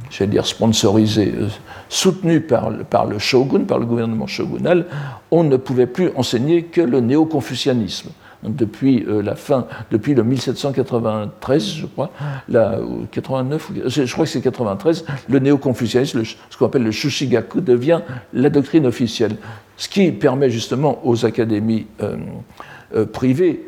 j'allais 0.09 0.31
dire 0.31 0.45
sponsorisé, 0.45 1.33
euh, 1.35 1.47
soutenu 1.89 2.41
par, 2.41 2.71
par, 2.89 3.05
le 3.05 3.19
shogun, 3.19 3.65
par 3.65 3.79
le 3.79 3.85
gouvernement 3.85 4.27
shogunal, 4.27 4.85
on 5.31 5.43
ne 5.43 5.57
pouvait 5.57 5.87
plus 5.87 6.09
enseigner 6.15 6.63
que 6.63 6.81
le 6.81 6.99
néo-confucianisme. 6.99 8.09
Depuis 8.43 9.05
euh, 9.07 9.21
la 9.21 9.35
fin, 9.35 9.67
depuis 9.89 10.13
le 10.13 10.23
1793, 10.23 11.75
je 11.75 11.85
crois, 11.85 12.11
la, 12.49 12.77
89, 13.11 13.71
je 13.85 14.11
crois 14.11 14.25
que 14.25 14.31
c'est 14.31 14.41
93, 14.41 15.05
le 15.29 15.39
néo-confucianisme, 15.39 16.23
ce 16.25 16.57
qu'on 16.57 16.65
appelle 16.65 16.83
le 16.83 16.91
Shushigaku, 16.91 17.61
devient 17.61 18.01
la 18.33 18.49
doctrine 18.49 18.85
officielle. 18.85 19.37
Ce 19.77 19.87
qui 19.87 20.11
permet 20.11 20.49
justement 20.49 20.99
aux 21.07 21.25
académies 21.25 21.87
euh, 22.01 23.05
privées 23.05 23.65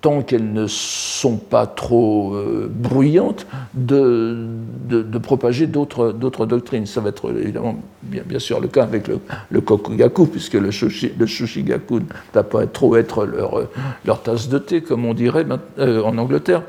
tant 0.00 0.22
qu'elles 0.22 0.52
ne 0.52 0.66
sont 0.68 1.36
pas 1.36 1.66
trop 1.66 2.34
euh, 2.34 2.70
bruyantes, 2.72 3.46
de, 3.74 4.46
de, 4.88 5.18
propager 5.18 5.66
d'autres 5.66 6.12
doctrines. 6.46 6.86
Ça 6.86 7.00
va 7.00 7.08
être 7.08 7.34
évidemment 7.36 7.76
bien, 8.02 8.22
bien 8.24 8.38
sûr 8.38 8.60
le 8.60 8.68
cas 8.68 8.84
avec 8.84 9.08
le, 9.08 9.60
kokugaku, 9.60 10.26
puisque 10.26 10.54
le, 10.54 10.70
shushi, 10.70 11.12
shushigaku 11.26 12.00
ne 12.00 12.04
va 12.32 12.44
pas 12.44 12.66
trop 12.66 12.96
être 12.96 13.26
leur, 13.26 13.68
leur, 14.04 14.22
tasse 14.22 14.48
de 14.48 14.58
thé, 14.58 14.82
comme 14.82 15.04
on 15.04 15.14
dirait 15.14 15.46
euh, 15.78 16.02
en 16.02 16.16
Angleterre. 16.18 16.62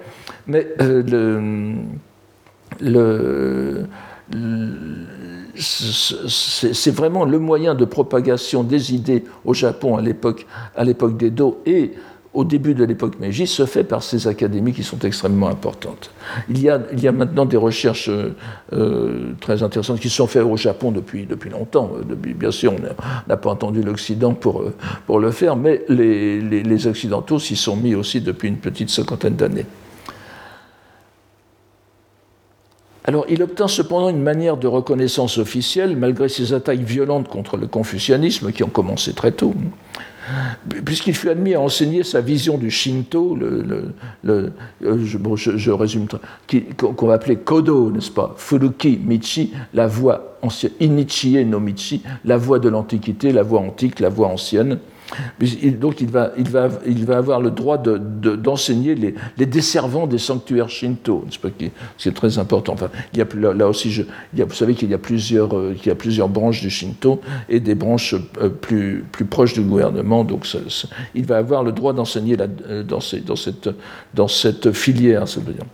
Mais 0.47 0.67
euh, 0.81 1.03
le, 1.03 1.45
le 2.81 3.85
c'est 5.55 6.91
vraiment 6.91 7.25
le 7.25 7.39
moyen 7.39 7.75
de 7.75 7.85
propagation 7.85 8.63
des 8.63 8.93
idées 8.93 9.25
au 9.45 9.53
Japon 9.53 9.97
à 9.97 10.01
l'époque 10.83 11.17
d'Edo 11.17 11.61
et 11.65 11.91
au 12.39 12.45
début 12.45 12.73
de 12.73 12.85
l'époque 12.85 13.19
Meiji 13.19 13.47
se 13.47 13.65
fait 13.65 13.83
par 13.83 14.01
ces 14.01 14.29
académies 14.29 14.71
qui 14.71 14.83
sont 14.83 14.99
extrêmement 14.99 15.49
importantes. 15.49 16.09
Il 16.49 16.61
y 16.61 16.69
a, 16.69 17.11
maintenant 17.11 17.43
des 17.43 17.57
recherches 17.57 18.09
euh, 18.09 19.33
très 19.41 19.61
intéressantes 19.61 19.99
qui 19.99 20.09
sont 20.09 20.25
faites 20.25 20.43
au 20.43 20.55
Japon 20.55 20.91
depuis, 20.91 21.25
depuis 21.25 21.49
longtemps. 21.49 21.91
Depuis, 22.07 22.33
bien 22.33 22.51
sûr, 22.51 22.71
on 22.71 22.79
n'a 23.27 23.35
pas 23.35 23.49
entendu 23.49 23.81
l'Occident 23.81 24.33
pour, 24.33 24.63
pour 25.05 25.19
le 25.19 25.31
faire, 25.31 25.57
mais 25.57 25.83
les, 25.89 26.39
les, 26.39 26.63
les 26.63 26.87
Occidentaux 26.87 27.39
s'y 27.39 27.57
sont 27.57 27.75
mis 27.75 27.93
aussi 27.93 28.21
depuis 28.21 28.47
une 28.47 28.57
petite 28.57 28.89
cinquantaine 28.89 29.35
d'années. 29.35 29.65
Alors, 33.03 33.25
il 33.27 33.43
obtint 33.43 33.67
cependant 33.67 34.07
une 34.07 34.21
manière 34.21 34.55
de 34.55 34.67
reconnaissance 34.67 35.39
officielle, 35.39 35.97
malgré 35.97 36.29
ses 36.29 36.53
attaques 36.53 36.79
violentes 36.79 37.27
contre 37.27 37.57
le 37.57 37.67
confucianisme, 37.67 38.53
qui 38.53 38.63
ont 38.63 38.69
commencé 38.69 39.11
très 39.11 39.33
tôt 39.33 39.53
puisqu'il 40.85 41.15
fut 41.15 41.29
admis 41.29 41.53
à 41.53 41.61
enseigner 41.61 42.03
sa 42.03 42.21
vision 42.21 42.57
du 42.57 42.71
Shinto, 42.71 43.37
euh, 43.41 44.49
je, 44.81 45.71
résume, 45.71 46.07
qu'on 46.77 47.07
va 47.07 47.13
appeler 47.13 47.37
Kodo, 47.37 47.91
n'est-ce 47.91 48.11
pas? 48.11 48.33
Furuki 48.37 48.99
Michi, 49.03 49.53
la 49.73 49.87
voie 49.87 50.37
ancienne, 50.41 50.73
Inichie 50.79 51.43
no 51.45 51.59
Michi, 51.59 52.03
la 52.25 52.37
voie 52.37 52.59
de 52.59 52.69
l'Antiquité, 52.69 53.31
la 53.31 53.43
voie 53.43 53.59
antique, 53.59 53.99
la 53.99 54.09
voie 54.09 54.27
ancienne. 54.27 54.79
Donc 55.79 56.01
il 56.01 56.09
va, 56.09 56.31
avoir 57.17 57.41
le 57.41 57.51
droit 57.51 57.77
d'enseigner 57.77 58.95
de, 58.95 59.13
les, 59.37 59.45
desservants 59.45 60.07
des 60.07 60.17
sanctuaires 60.17 60.69
shinto, 60.69 61.25
c'est 61.97 62.13
très 62.13 62.37
important. 62.37 62.73
Enfin, 62.73 62.89
il 63.13 63.19
y 63.19 63.21
a, 63.21 63.53
là 63.53 63.67
aussi, 63.67 64.05
vous 64.33 64.53
savez 64.53 64.75
qu'il 64.75 64.89
y, 64.89 64.93
a 64.93 64.97
plusieurs, 64.97 65.55
euh, 65.55 65.75
il 65.79 65.87
y 65.87 65.91
a 65.91 65.95
plusieurs 65.95 66.29
branches 66.29 66.61
du 66.61 66.69
shinto 66.69 67.21
et 67.47 67.59
des 67.59 67.75
branches 67.75 68.15
euh, 68.41 68.49
plus, 68.49 69.05
proches 69.29 69.53
du 69.53 69.61
gouvernement, 69.61 70.23
donc 70.23 70.47
il 71.15 71.25
va 71.25 71.37
avoir 71.37 71.63
le 71.63 71.71
droit 71.71 71.93
d'enseigner 71.93 72.37
euh, 72.39 72.83
dans, 72.83 72.99
dans, 73.25 73.35
cette, 73.35 73.69
dans 74.13 74.27
cette 74.27 74.71
filière, 74.71 75.27
ça 75.27 75.39
veut 75.39 75.53
dire. 75.53 75.65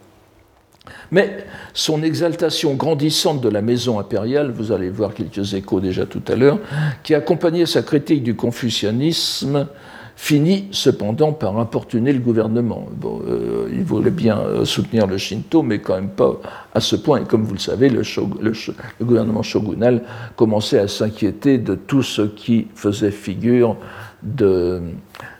Mais 1.11 1.45
son 1.73 2.03
exaltation 2.03 2.73
grandissante 2.73 3.41
de 3.41 3.49
la 3.49 3.61
maison 3.61 3.99
impériale, 3.99 4.51
vous 4.51 4.71
allez 4.71 4.89
voir 4.89 5.13
quelques 5.13 5.53
échos 5.53 5.79
déjà 5.79 6.05
tout 6.05 6.23
à 6.27 6.35
l'heure, 6.35 6.59
qui 7.03 7.13
accompagnait 7.13 7.65
sa 7.65 7.81
critique 7.81 8.23
du 8.23 8.35
confucianisme, 8.35 9.67
finit 10.15 10.69
cependant 10.71 11.33
par 11.33 11.59
importuner 11.59 12.13
le 12.13 12.19
gouvernement. 12.19 12.87
Euh, 13.03 13.67
il 13.71 13.83
voulait 13.83 14.11
bien 14.11 14.39
euh, 14.39 14.65
soutenir 14.65 15.07
le 15.07 15.17
Shinto, 15.17 15.61
mais 15.61 15.79
quand 15.79 15.95
même 15.95 16.09
pas 16.09 16.39
à 16.73 16.79
ce 16.79 16.95
point. 16.95 17.21
Et 17.21 17.25
comme 17.25 17.43
vous 17.43 17.53
le 17.53 17.59
savez, 17.59 17.89
le, 17.89 18.01
le 18.41 19.05
gouvernement 19.05 19.43
shogunal 19.43 20.03
commençait 20.37 20.79
à 20.79 20.87
s'inquiéter 20.87 21.57
de 21.57 21.75
tout 21.75 22.01
ce 22.01 22.21
qui 22.21 22.67
faisait 22.75 23.11
figure 23.11 23.75
de, 24.23 24.81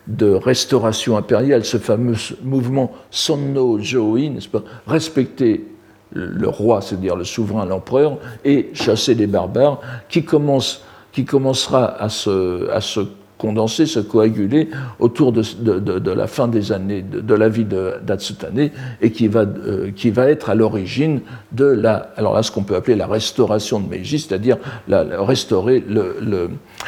de 0.07 0.33
restauration 0.33 1.17
impériale, 1.17 1.65
ce 1.65 1.77
fameux 1.77 2.15
mouvement 2.43 2.91
Sonno 3.09 3.79
Joi, 3.79 4.29
n'est-ce 4.29 4.49
pas, 4.49 4.63
respecter 4.87 5.65
le 6.11 6.47
roi, 6.47 6.81
c'est-à-dire 6.81 7.15
le 7.15 7.23
souverain, 7.23 7.65
l'empereur, 7.65 8.19
et 8.43 8.69
chasser 8.73 9.15
les 9.15 9.27
barbares, 9.27 9.81
qui, 10.07 10.23
commence, 10.23 10.83
qui 11.11 11.25
commencera 11.25 12.01
à 12.01 12.09
se 12.09 13.07
condenser, 13.45 13.86
se 13.86 13.99
coaguler 13.99 14.69
autour 14.99 15.31
de, 15.31 16.12
la 16.12 16.27
fin 16.27 16.47
des 16.47 16.71
années, 16.71 17.03
de, 17.03 17.34
la 17.36 17.47
vie 17.47 17.65
d'Atsutane, 17.65 18.71
et 19.01 19.12
qui 19.12 19.27
va, 19.27 19.41
euh, 19.41 19.91
qui 19.95 20.10
va 20.10 20.29
être 20.29 20.49
à 20.49 20.55
l'origine 20.55 21.21
de 21.51 21.65
la, 21.65 22.12
alors 22.17 22.34
là, 22.34 22.41
ce 22.41 22.49
qu'on 22.51 22.63
peut 22.63 22.75
appeler 22.75 22.95
la 22.95 23.05
restauration 23.05 23.79
de 23.79 23.88
Meiji, 23.88 24.17
c'est-à-dire 24.19 24.58
restaurer 24.88 25.84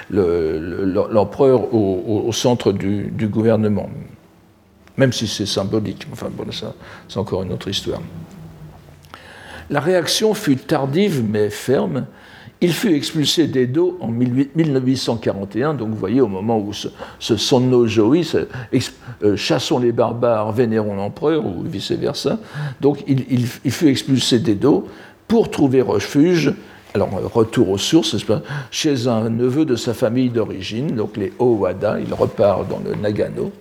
l'empereur 0.09 1.59
le, 1.59 1.77
au, 1.77 2.23
au, 2.27 2.31
centre 2.31 2.71
du, 2.71 3.11
du, 3.11 3.27
gouvernement, 3.27 3.89
même 4.97 5.13
si 5.13 5.27
c'est 5.27 5.45
symbolique. 5.45 6.07
Enfin 6.11 6.29
bon, 6.35 6.51
ça, 6.51 6.73
c'est 7.07 7.19
encore 7.19 7.43
une 7.43 7.51
autre 7.51 7.67
histoire. 7.67 8.01
La 9.69 9.79
réaction 9.79 10.33
fut 10.33 10.55
tardive 10.57 11.23
mais 11.29 11.51
ferme. 11.51 12.07
Il 12.59 12.73
fut 12.73 12.93
expulsé 12.95 13.47
d'Edo 13.47 13.97
en 14.01 14.07
1841, 14.07 15.75
donc 15.75 15.89
vous 15.89 15.95
voyez 15.95 16.21
au 16.21 16.27
moment 16.27 16.59
où 16.59 16.73
ce, 16.73 16.87
ce 17.19 17.37
Sonno 17.37 17.85
Joi, 17.85 18.23
euh, 19.23 19.35
chassons 19.35 19.77
les 19.77 19.91
barbares, 19.91 20.51
vénérons 20.53 20.95
l'empereur, 20.95 21.45
ou 21.45 21.61
vice-versa, 21.63 22.39
donc 22.81 23.03
il, 23.07 23.45
fut 23.45 23.89
expulsé 23.89 24.39
d'Edo 24.39 24.87
pour 25.27 25.51
trouver 25.51 25.83
refuge, 25.83 26.51
alors 26.95 27.09
retour 27.31 27.69
aux 27.69 27.77
sources, 27.77 28.15
chez 28.71 29.07
un 29.07 29.29
neveu 29.29 29.63
de 29.63 29.75
sa 29.75 29.93
famille 29.93 30.29
d'origine, 30.29 30.95
donc 30.95 31.15
les 31.15 31.33
Owada, 31.37 31.99
il 31.99 32.11
repart 32.11 32.67
dans 32.67 32.81
le 32.83 32.95
Nagano, 32.95 33.51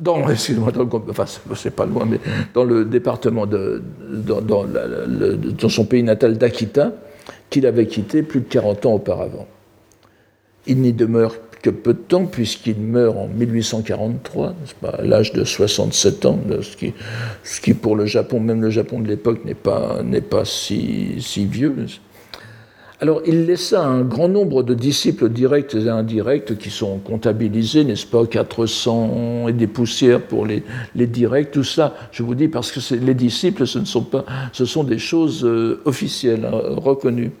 dans, 0.00 0.18
enfin, 1.10 1.24
c'est 1.54 1.74
pas 1.74 1.86
loin, 1.86 2.04
mais 2.04 2.18
dans 2.52 2.64
le 2.64 2.84
département 2.84 3.46
de, 3.46 3.80
dans, 4.10 4.40
dans, 4.40 5.68
son 5.68 5.84
pays 5.84 6.02
natal 6.02 6.36
d'Akita, 6.36 6.92
qu'il 7.50 7.66
avait 7.66 7.86
quitté 7.86 8.22
plus 8.22 8.40
de 8.40 8.46
40 8.46 8.86
ans 8.86 8.94
auparavant. 8.94 9.46
Il 10.66 10.80
n'y 10.80 10.92
demeure 10.92 11.36
que 11.62 11.70
peu 11.70 11.94
de 11.94 11.98
temps, 11.98 12.26
puisqu'il 12.26 12.78
meurt 12.78 13.16
en 13.16 13.28
1843, 13.28 14.54
à 14.84 15.02
l'âge 15.02 15.32
de 15.32 15.44
67 15.44 16.26
ans, 16.26 16.38
ce 16.60 16.76
qui, 16.76 16.94
ce 17.42 17.60
qui, 17.60 17.74
pour 17.74 17.96
le 17.96 18.06
Japon, 18.06 18.40
même 18.40 18.62
le 18.62 18.70
Japon 18.70 19.00
de 19.00 19.08
l'époque, 19.08 19.44
n'est 19.44 19.54
pas, 19.54 20.00
pas 20.28 20.44
si, 20.44 21.16
si 21.18 21.46
vieux. 21.46 21.74
Alors 22.98 23.20
il 23.26 23.44
laissa 23.44 23.84
un 23.84 24.02
grand 24.02 24.28
nombre 24.28 24.62
de 24.62 24.72
disciples 24.72 25.28
directs 25.28 25.74
et 25.74 25.88
indirects 25.88 26.56
qui 26.56 26.70
sont 26.70 26.98
comptabilisés, 26.98 27.84
n'est-ce 27.84 28.06
pas, 28.06 28.26
400 28.26 29.48
et 29.48 29.52
des 29.52 29.66
poussières 29.66 30.22
pour 30.22 30.46
les, 30.46 30.62
directs, 30.94 31.50
tout 31.50 31.64
ça, 31.64 31.94
je 32.10 32.22
vous 32.22 32.34
dis, 32.34 32.48
parce 32.48 32.72
que 32.72 32.94
les 32.94 33.12
disciples, 33.12 33.66
ce, 33.66 33.78
ne 33.78 33.84
sont 33.84 34.02
pas, 34.02 34.24
ce 34.52 34.64
sont 34.64 34.82
des 34.82 34.98
choses 34.98 35.44
euh, 35.44 35.82
officielles, 35.84 36.46
hein, 36.46 36.58
reconnues. 36.76 37.32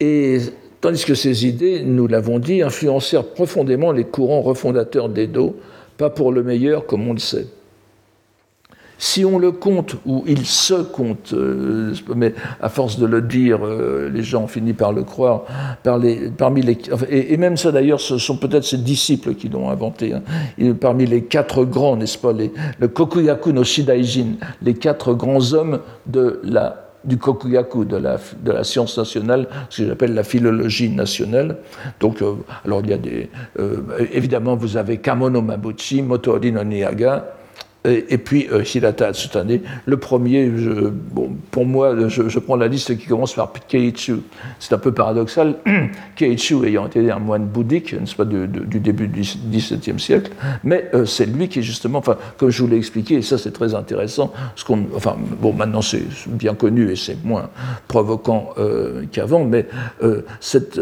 Et 0.00 0.38
tandis 0.80 1.04
que 1.04 1.14
ces 1.14 1.46
idées, 1.46 1.82
nous 1.84 2.06
l'avons 2.06 2.38
dit, 2.38 2.62
influencèrent 2.62 3.26
profondément 3.26 3.92
les 3.92 4.04
courants 4.04 4.40
refondateurs 4.40 5.10
d'Edo, 5.10 5.56
pas 5.98 6.08
pour 6.08 6.32
le 6.32 6.42
meilleur, 6.42 6.86
comme 6.86 7.06
on 7.06 7.12
le 7.12 7.18
sait. 7.18 7.46
Si 9.04 9.24
on 9.24 9.40
le 9.40 9.50
compte, 9.50 9.96
ou 10.06 10.22
il 10.28 10.46
se 10.46 10.74
compte, 10.74 11.32
euh, 11.32 11.92
mais 12.14 12.34
à 12.60 12.68
force 12.68 13.00
de 13.00 13.04
le 13.04 13.20
dire, 13.20 13.58
euh, 13.66 14.08
les 14.08 14.22
gens 14.22 14.44
ont 14.44 14.46
fini 14.46 14.74
par 14.74 14.92
le 14.92 15.02
croire, 15.02 15.42
parmi 15.82 16.62
les, 16.62 16.78
et, 17.10 17.36
même 17.36 17.56
ça 17.56 17.72
d'ailleurs, 17.72 17.98
ce 17.98 18.16
sont 18.18 18.36
peut-être 18.36 18.62
ses 18.62 18.76
disciples 18.76 19.34
qui 19.34 19.48
l'ont 19.48 19.70
inventé, 19.70 20.12
hein. 20.12 20.22
parmi 20.80 21.04
les 21.04 21.24
quatre 21.24 21.64
grands, 21.64 21.96
n'est-ce 21.96 22.16
pas, 22.16 22.32
les, 22.32 22.52
le 22.78 22.86
Kokuyaku 22.86 23.52
no 23.52 23.64
Shidaijin, 23.64 24.36
les 24.62 24.74
quatre 24.74 25.14
grands 25.14 25.52
hommes 25.52 25.80
de 26.06 26.40
la 26.44 26.76
du 27.04 27.16
kokuyaku, 27.18 27.84
de 27.84 27.96
la, 27.96 28.18
de 28.40 28.52
la 28.52 28.62
science 28.62 28.96
nationale, 28.96 29.48
ce 29.68 29.82
que 29.82 29.88
j'appelle 29.88 30.14
la 30.14 30.22
philologie 30.22 30.90
nationale. 30.90 31.56
Donc, 31.98 32.22
euh, 32.22 32.34
alors 32.64 32.82
il 32.84 32.90
y 32.90 32.92
a 32.92 32.98
des. 32.98 33.28
évidemment, 34.12 34.54
vous 34.54 34.76
avez 34.76 34.98
Kamono 34.98 35.42
Mabuchi, 35.42 36.02
Motori 36.02 36.52
no 36.52 36.62
Niaga, 36.62 37.24
et, 37.84 38.18
puis 38.18 38.48
euh, 38.52 38.62
Hirata 38.62 39.08
Atsutane. 39.08 39.58
Le 39.86 39.96
premier, 39.96 40.48
bon, 40.48 41.30
pour 41.50 41.66
moi, 41.66 42.08
je, 42.08 42.38
prends 42.38 42.54
la 42.54 42.68
liste 42.68 42.96
qui 42.96 43.06
commence 43.06 43.34
par 43.34 43.52
Keiichu. 43.68 44.18
C'est 44.60 44.72
un 44.72 44.78
peu 44.78 44.92
paradoxal. 44.92 45.56
Keiichu 46.16 46.64
ayant 46.64 46.86
été 46.86 47.10
un 47.10 47.18
moine 47.18 47.46
bouddhique, 47.46 47.92
nest 47.98 48.16
pas, 48.16 48.24
du, 48.24 48.46
début 48.46 49.08
du 49.08 49.22
XVIIe 49.22 49.98
siècle, 49.98 50.30
mais 50.62 50.90
euh, 50.94 51.04
c'est 51.06 51.26
lui 51.26 51.48
qui, 51.48 51.62
justement, 51.62 51.98
enfin, 51.98 52.16
comme 52.36 52.50
je 52.50 52.62
vous 52.62 52.68
l'ai 52.68 52.76
expliqué, 52.76 53.16
et 53.16 53.22
ça 53.22 53.36
c'est 53.36 53.52
très 53.52 53.74
intéressant, 53.74 54.32
ce 54.54 54.64
qu'on, 54.64 54.86
enfin, 54.94 55.16
bon, 55.40 55.52
maintenant 55.52 55.82
c'est 55.82 56.04
bien 56.26 56.54
connu 56.54 56.90
et 56.90 56.96
c'est 56.96 57.22
moins 57.24 57.50
provoquant 57.88 58.50
euh, 58.58 59.04
qu'avant, 59.10 59.44
mais 59.44 59.66
cette 60.40 60.80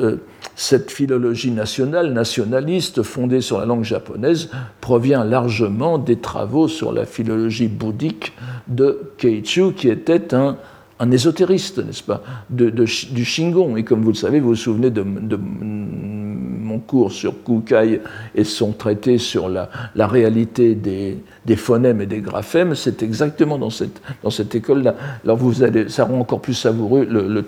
cette 0.55 0.91
philologie 0.91 1.51
nationale, 1.51 2.13
nationaliste, 2.13 3.03
fondée 3.03 3.41
sur 3.41 3.59
la 3.59 3.65
langue 3.65 3.85
japonaise, 3.85 4.51
provient 4.81 5.25
largement 5.25 5.97
des 5.97 6.17
travaux 6.17 6.69
sur 6.69 6.90
la 6.93 7.07
philologie 7.07 7.69
bouddhique 7.69 8.33
de 8.69 9.13
Keichu, 9.19 9.73
qui 9.73 9.89
était 9.89 10.35
un, 10.35 10.57
un 11.01 11.11
ésotériste, 11.11 11.79
n'est-ce 11.79 12.03
pas, 12.03 12.23
de, 12.51 12.69
du 12.71 13.25
Shingon. 13.25 13.77
Et 13.77 13.85
comme 13.85 14.03
vous 14.03 14.11
le 14.11 14.17
savez, 14.17 14.39
vous 14.39 14.51
vous 14.51 14.55
souvenez 14.55 14.91
de, 14.91 15.03
mon 15.03 16.79
cours 16.79 17.11
sur 17.11 17.43
Kukai 17.43 18.01
et 18.35 18.45
son 18.45 18.73
traité 18.73 19.19
sur 19.19 19.49
la, 19.49 19.71
la 19.97 20.07
réalité 20.07 20.75
des, 20.75 21.19
des, 21.45 21.57
phonèmes 21.57 22.01
et 22.01 22.07
des 22.07 22.21
graphèmes, 22.21 22.77
c'est 22.77 23.03
exactement 23.03 23.59
dans 23.59 23.71
cette, 23.71 24.01
dans 24.23 24.31
cette 24.31 24.55
école-là. 24.55 24.95
Alors 25.25 25.37
vous 25.37 25.65
allez, 25.65 25.89
ça 25.89 26.05
rend 26.05 26.21
encore 26.21 26.41
plus 26.41 26.55
savoureux 26.55 27.05
le, 27.11 27.45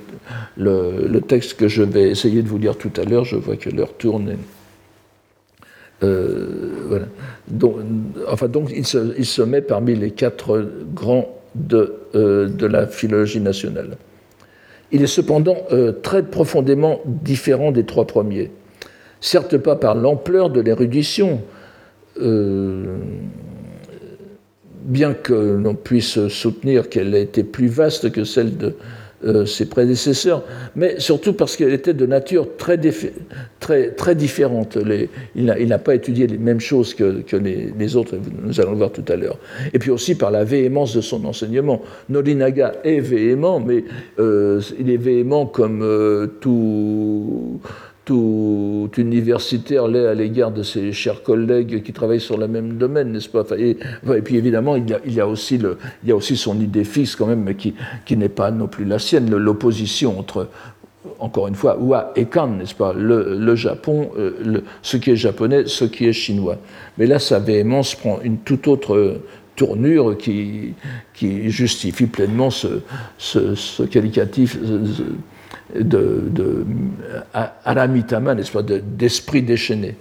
le, 0.57 1.07
le, 1.07 1.21
texte 1.21 1.55
que 1.55 1.69
je 1.69 1.83
vais 1.83 2.11
essayer 2.11 2.43
de 2.43 2.49
vous 2.49 2.59
lire 2.59 2.77
tout 2.77 2.91
à 2.97 3.05
l'heure. 3.05 3.25
Je 3.25 3.37
vois 3.37 3.57
que 3.57 3.71
l'heure 3.71 3.95
tourne. 3.97 4.37
Voilà. 6.03 7.07
Donc, 7.49 7.77
enfin, 8.29 8.49
donc 8.49 8.71
il 8.75 8.87
se, 8.87 9.43
met 9.43 9.61
parmi 9.61 9.95
les 9.95 10.11
quatre 10.11 10.67
grands 10.95 11.29
de, 11.55 11.95
euh, 12.15 12.49
de 12.49 12.67
la 12.67 12.87
philologie 12.87 13.41
nationale. 13.41 13.97
Il 14.91 15.03
est 15.03 15.07
cependant 15.07 15.57
euh, 15.73 15.93
très 15.93 16.23
profondément 16.23 17.01
différent 17.07 17.73
des 17.73 17.85
trois 17.85 18.07
premiers. 18.07 18.51
Certes 19.21 19.57
pas 19.57 19.77
par 19.77 19.95
l'ampleur 19.95 20.51
de 20.51 20.61
l'érudition, 20.61 21.41
euh, 22.21 22.99
bien 24.83 25.15
que 25.15 25.33
l'on 25.33 25.75
puisse 25.75 26.29
soutenir 26.29 26.89
qu'elle 26.89 27.15
a 27.15 27.19
été 27.19 27.45
plus 27.45 27.69
vaste 27.69 28.11
que 28.13 28.25
celle 28.25 28.57
de, 28.57 28.75
euh, 29.25 29.47
ses 29.47 29.67
prédécesseurs, 29.67 30.45
mais 30.77 30.99
surtout 30.99 31.33
parce 31.33 31.57
qu'elle 31.57 31.73
était 31.73 31.95
de 31.95 32.07
nature 32.07 32.57
très, 32.57 32.79
très, 33.61 33.91
très 33.91 34.15
différente. 34.15 34.79
Il 35.35 35.47
n'a 35.47 35.79
pas 35.79 35.95
étudié 35.95 36.27
les 36.27 36.39
mêmes 36.39 36.61
choses 36.61 36.95
que, 36.95 37.23
que 37.23 37.37
les, 37.37 37.73
les, 37.79 37.97
autres, 37.97 38.17
nous 38.43 38.61
allons 38.61 38.73
le 38.73 38.79
voir 38.79 38.93
tout 38.93 39.05
à 39.09 39.17
l'heure. 39.17 39.39
Et 39.73 39.79
puis 39.79 39.91
aussi 39.91 40.15
par 40.15 40.31
la 40.31 40.45
véhémence 40.45 40.95
de 40.95 41.01
son 41.01 41.25
enseignement. 41.25 41.83
Norinaga 42.09 42.75
est 42.85 43.01
véhément, 43.01 43.61
mais 43.61 43.85
euh, 44.19 44.61
il 44.79 44.91
est 44.91 44.97
véhément 44.97 45.47
comme 45.47 45.83
euh, 45.83 46.27
tout 46.41 47.61
tout 48.05 48.91
universitaire 48.97 49.87
l'est 49.87 50.07
à 50.07 50.15
l'égard 50.15 50.51
de 50.51 50.63
ses 50.63 50.93
chers 50.93 51.23
collègues 51.23 51.83
qui 51.83 51.93
travaillent 51.93 52.21
sur 52.21 52.37
le 52.37 52.49
même 52.49 52.77
domaine, 52.77 53.13
n'est-ce 53.13 53.29
pas? 53.29 53.45
Et, 53.57 53.77
puis 54.23 54.37
évidemment, 54.37 54.77
il 54.77 54.89
y, 54.89 55.21
a, 55.21 55.27
aussi 55.27 56.37
son 56.37 56.61
idée 56.61 56.85
fixe 56.85 57.15
quand 57.15 57.27
même, 57.27 57.43
mais 57.43 57.55
qui, 57.55 57.75
n'est 58.17 58.29
pas 58.29 58.51
non 58.51 58.67
plus 58.67 58.85
la 58.85 58.99
sienne, 58.99 59.31
l'opposition 59.31 60.19
entre, 60.19 60.49
encore 61.21 61.47
une 61.47 61.55
fois, 61.55 61.79
Wa 61.79 62.13
et 62.17 62.25
Kan, 62.25 62.49
n'est-ce 62.49 62.75
pas? 62.75 62.93
Le, 62.93 63.55
Japon, 63.55 64.11
euh, 64.19 64.63
ce 64.83 64.97
qui 64.97 65.13
est 65.13 65.17
japonais, 65.17 65.65
ce 65.67 65.85
qui 65.85 66.07
est 66.07 66.13
chinois. 66.13 66.59
Mais 66.99 67.07
là, 67.07 67.21
sa 67.21 67.39
véhémence 67.39 67.95
prend 67.95 68.21
une 68.23 68.39
toute 68.39 68.67
autre 68.67 69.21
tournure 69.55 70.17
qui, 70.17 70.75
qui 71.15 71.51
justifie 71.51 72.07
pleinement 72.07 72.51
ce, 72.51 72.81
ce, 73.19 73.55
ce 73.55 73.83
qualificatif 73.85 74.59
de, 75.75 76.23
de 76.31 76.65
n'est-ce 77.35 78.53
pas, 78.53 78.63
d'esprit 78.63 79.43
déchaîné. 79.43 79.97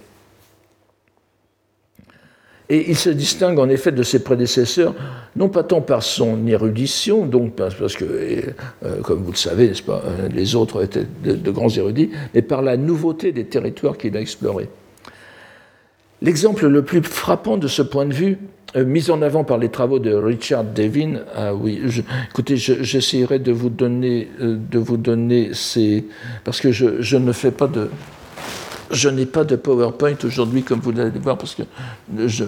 Et 2.68 2.88
il 2.88 2.96
se 2.96 3.10
distingue 3.10 3.58
en 3.58 3.68
effet 3.68 3.92
de 3.92 4.02
ses 4.02 4.22
prédécesseurs, 4.22 4.94
non 5.36 5.50
pas 5.50 5.62
tant 5.62 5.82
par 5.82 6.02
son 6.02 6.46
érudition, 6.46 7.26
donc 7.26 7.54
parce 7.54 7.96
que, 7.96 8.04
euh, 8.04 9.00
comme 9.02 9.22
vous 9.22 9.32
le 9.32 9.36
savez, 9.36 9.68
n'est-ce 9.68 9.82
pas, 9.82 10.02
les 10.32 10.54
autres 10.54 10.82
étaient 10.82 11.06
de, 11.24 11.50
grands 11.50 11.68
érudits, 11.68 12.10
mais 12.34 12.40
par 12.40 12.62
la 12.62 12.78
nouveauté 12.78 13.32
des 13.32 13.44
territoires 13.44 13.98
qu'il 13.98 14.16
a 14.16 14.20
explorés. 14.20 14.70
L'exemple 16.22 16.66
le 16.68 16.82
plus 16.82 17.02
frappant 17.02 17.58
de 17.58 17.68
ce 17.68 17.82
point 17.82 18.06
de 18.06 18.14
vue 18.14 18.38
euh, 18.38 18.61
mise 18.74 19.10
en 19.10 19.20
avant 19.22 19.44
par 19.44 19.58
les 19.58 19.68
travaux 19.68 19.98
de 19.98 20.12
Richard 20.12 20.64
Devin. 20.64 21.20
Ah 21.34 21.54
oui, 21.54 21.80
écoutez, 22.30 22.56
j'essaierai 22.56 23.38
de 23.38 23.52
vous 23.52 23.68
donner, 23.68 24.28
euh, 24.40 24.56
de 24.70 24.78
vous 24.78 24.96
donner 24.96 25.50
ces, 25.52 26.06
parce 26.44 26.60
que 26.60 26.72
je, 26.72 27.16
ne 27.16 27.32
fais 27.32 27.50
pas 27.50 27.66
de, 27.66 27.90
je 28.90 29.08
n'ai 29.08 29.26
pas 29.26 29.44
de 29.44 29.56
PowerPoint 29.56 30.16
aujourd'hui, 30.24 30.62
comme 30.62 30.80
vous 30.80 30.98
allez 30.98 31.10
voir, 31.18 31.36
parce 31.36 31.54
que 31.54 31.62
je, 32.26 32.44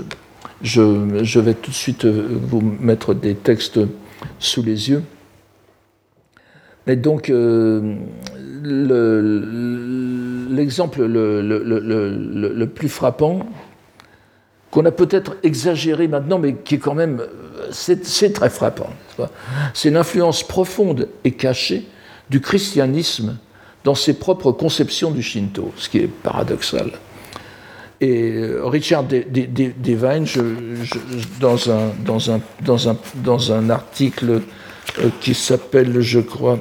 je, 0.63 1.41
vais 1.41 1.55
tout 1.55 1.71
de 1.71 1.77
suite 1.77 2.05
euh, 2.05 2.27
vous 2.43 2.61
mettre 2.61 3.15
des 3.15 3.35
textes 3.35 3.81
sous 4.39 4.63
les 4.63 4.91
yeux. 4.91 5.03
Mais 6.87 6.97
donc, 6.97 7.31
euh, 7.31 7.97
l'exemple 10.51 11.05
le, 11.05 12.65
plus 12.67 12.89
frappant, 12.89 13.47
qu'on 14.75 14.85
a 14.87 14.91
peut-être 14.91 15.37
exagéré 15.45 16.09
maintenant, 16.09 16.41
mais 16.41 16.57
qui 16.57 16.75
est 16.75 16.79
quand 16.79 16.97
même, 16.97 17.23
c'est 17.71 18.33
très 18.33 18.51
frappant. 18.51 18.91
C'est 19.73 19.91
l'influence 19.91 20.43
profonde 20.43 21.09
et 21.23 21.31
cachée 21.31 21.87
du 22.29 22.41
christianisme 22.41 23.37
dans 23.85 23.95
ses 23.95 24.15
propres 24.15 24.51
conceptions 24.51 25.13
du 25.13 25.23
Shinto, 25.23 25.73
ce 25.77 25.89
qui 25.89 25.99
est 25.99 26.09
paradoxal. 26.09 26.91
Et 28.01 28.33
euh, 28.33 28.63
Richard 28.65 29.05
Devine, 29.05 30.27
dans, 31.39 31.71
un, 31.71 31.91
dans, 32.05 32.33
un, 32.33 32.41
dans, 32.63 32.89
un, 32.89 32.97
dans 33.23 33.53
un 33.53 33.71
article 33.71 34.41
euh, 34.99 35.09
qui 35.21 35.35
s'appelle, 35.35 36.01
je 36.01 36.19
crois, 36.19 36.59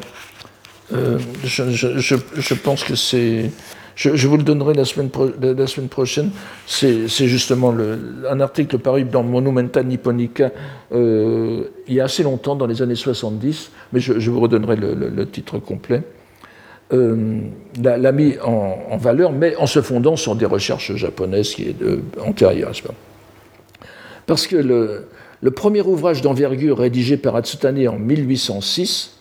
euh, 0.93 1.17
je, 1.43 1.97
je, 1.97 2.53
pense 2.53 2.83
que 2.83 2.93
c'est. 2.93 3.49
Je, 3.95 4.27
vous 4.27 4.37
le 4.37 4.43
donnerai 4.43 4.73
la 4.73 4.85
semaine, 4.85 5.09
prochaine. 5.87 6.31
C'est 6.65 7.07
justement 7.07 7.73
un 8.29 8.39
article 8.39 8.79
paru 8.79 9.03
dans 9.03 9.23
Monumenta 9.23 9.83
Nipponica 9.83 10.51
il 11.87 11.93
y 11.93 11.99
a 11.99 12.05
assez 12.05 12.23
longtemps, 12.23 12.55
dans 12.55 12.67
les 12.67 12.81
années 12.81 12.95
70, 12.95 13.71
mais 13.91 13.99
je, 13.99 14.29
vous 14.29 14.39
redonnerai 14.39 14.75
le, 14.75 15.25
titre 15.25 15.59
complet. 15.59 16.03
Euh, 16.91 17.41
l'a 17.81 18.11
mis 18.11 18.35
en, 18.43 18.97
valeur, 18.97 19.31
mais 19.31 19.55
en 19.55 19.65
se 19.65 19.81
fondant 19.81 20.15
sur 20.15 20.35
des 20.35 20.45
recherches 20.45 20.95
japonaises 20.95 21.53
qui 21.53 21.63
est 21.63 21.75
antérieures. 22.23 22.73
Parce 24.25 24.47
que 24.47 24.55
le, 24.55 25.51
premier 25.51 25.81
ouvrage 25.81 26.21
d'envergure 26.21 26.77
rédigé 26.77 27.17
par 27.17 27.35
Atsutane 27.35 27.87
en 27.87 27.99
1806, 27.99 29.12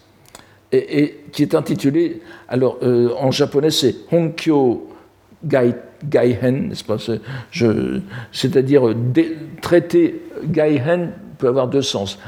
et, 0.72 1.18
qui 1.32 1.42
est 1.42 1.54
intitulé, 1.54 2.20
alors 2.48 2.78
euh, 2.82 3.10
en 3.18 3.30
japonais 3.30 3.70
c'est 3.70 3.94
Honkyo 4.10 4.88
Gaihen, 5.44 6.68
n'est-ce 6.68 6.84
pas 6.84 6.96
C'est-à-dire 8.32 8.94
traité 9.60 10.22
Gaihen 10.44 11.12
peut 11.38 11.48
avoir 11.48 11.68
deux 11.68 11.82
sens. 11.82 12.18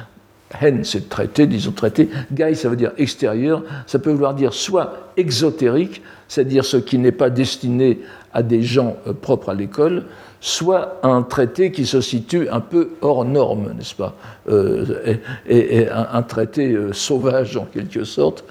Hen, 0.60 0.84
c'est 0.84 1.08
traité, 1.08 1.46
disons 1.46 1.72
traité. 1.72 2.08
Gai, 2.32 2.54
ça 2.54 2.68
veut 2.68 2.76
dire 2.76 2.92
extérieur. 2.96 3.62
Ça 3.86 3.98
peut 3.98 4.10
vouloir 4.10 4.34
dire 4.34 4.52
soit 4.52 5.10
exotérique, 5.16 6.02
c'est-à-dire 6.28 6.64
ce 6.64 6.76
qui 6.76 6.98
n'est 6.98 7.12
pas 7.12 7.30
destiné 7.30 8.00
à 8.32 8.42
des 8.42 8.62
gens 8.62 8.96
euh, 9.06 9.12
propres 9.12 9.50
à 9.50 9.54
l'école, 9.54 10.04
soit 10.44 11.00
un 11.02 11.22
traité 11.22 11.72
qui 11.72 11.86
se 11.86 12.02
situe 12.02 12.50
un 12.50 12.60
peu 12.60 12.90
hors 13.00 13.24
norme, 13.24 13.72
n'est-ce 13.78 13.94
pas 13.94 14.14
euh, 14.50 15.16
et, 15.48 15.88
un, 15.88 16.22
traité 16.22 16.72
euh, 16.72 16.92
sauvage, 16.92 17.56
en 17.56 17.64
quelque 17.64 18.04
sorte, 18.04 18.44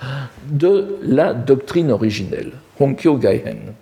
de 0.49 0.97
la 1.03 1.35
doctrine 1.35 1.91
originelle. 1.91 2.53
Honkyo 2.79 3.17
Gaihen. 3.17 3.73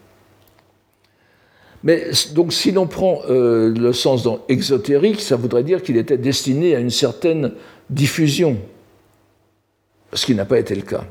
Mais 1.86 2.12
donc, 2.34 2.52
si 2.52 2.74
l'on 2.74 2.86
prend 2.86 3.22
le 3.30 3.92
sens 3.94 4.28
exotérique, 4.50 5.22
ça 5.22 5.38
voudrait 5.38 5.64
dire 5.64 5.82
qu'il 5.82 5.96
était 5.96 6.18
destiné 6.18 6.76
à 6.76 6.80
une 6.80 6.92
certaine 6.92 7.54
diffusion, 7.90 8.58
ce 10.12 10.26
qui 10.26 10.36
n'a 10.36 10.46
pas 10.46 10.60
été 10.60 10.76
le 10.76 10.82
cas. 10.82 11.06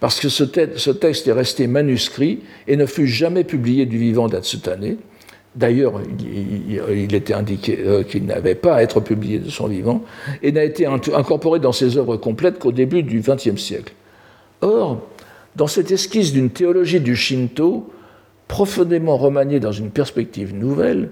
Parce 0.00 0.18
que 0.18 0.28
ce, 0.28 0.42
texte 0.42 1.28
est 1.28 1.32
resté 1.32 1.68
manuscrit 1.68 2.40
et 2.66 2.76
ne 2.76 2.86
fut 2.86 3.06
jamais 3.06 3.44
publié 3.44 3.86
du 3.86 3.98
vivant 3.98 4.26
d'Atsutane. 4.26 4.96
D'ailleurs, 5.54 6.00
il, 6.18 7.14
était 7.14 7.34
indiqué 7.34 7.78
euh, 7.84 8.02
qu'il 8.04 8.24
n'avait 8.24 8.54
pas 8.54 8.76
à 8.76 8.82
être 8.82 9.00
publié 9.00 9.38
de 9.38 9.50
son 9.50 9.66
vivant 9.66 10.02
et 10.42 10.50
n'a 10.50 10.64
été 10.64 10.86
incorporé 10.86 11.60
dans 11.60 11.72
ses 11.72 11.98
œuvres 11.98 12.16
complètes 12.16 12.58
qu'au 12.58 12.72
début 12.72 13.02
du 13.02 13.20
XXe 13.20 13.60
siècle. 13.60 13.92
Or, 14.62 15.02
dans 15.56 15.66
cette 15.66 15.90
esquisse 15.90 16.32
d'une 16.32 16.48
théologie 16.48 17.00
du 17.00 17.14
Shinto, 17.14 17.90
profondément 18.48 19.18
remaniée 19.18 19.60
dans 19.60 19.72
une 19.72 19.90
perspective 19.90 20.54
nouvelle, 20.54 21.10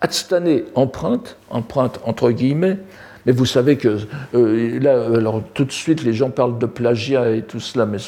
Atsutane 0.00 0.62
emprunte, 0.74 1.36
emprunte 1.50 2.00
entre 2.04 2.30
guillemets, 2.30 2.78
mais 3.26 3.32
vous 3.32 3.46
savez 3.46 3.76
que 3.76 3.98
euh, 4.34 4.80
là, 4.80 5.04
alors 5.16 5.42
tout 5.54 5.64
de 5.64 5.72
suite, 5.72 6.02
les 6.02 6.12
gens 6.12 6.30
parlent 6.30 6.58
de 6.58 6.66
plagiat 6.66 7.30
et 7.30 7.42
tout 7.42 7.60
cela, 7.60 7.86
mais 7.86 7.98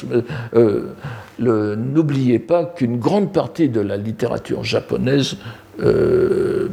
euh, 0.53 0.93
n'oubliez 1.37 2.39
pas 2.39 2.65
qu'une 2.65 2.97
grande 2.97 3.31
partie 3.31 3.69
de 3.69 3.81
la 3.81 3.97
littérature 3.97 4.63
japonaise 4.63 5.37
euh, 5.81 6.69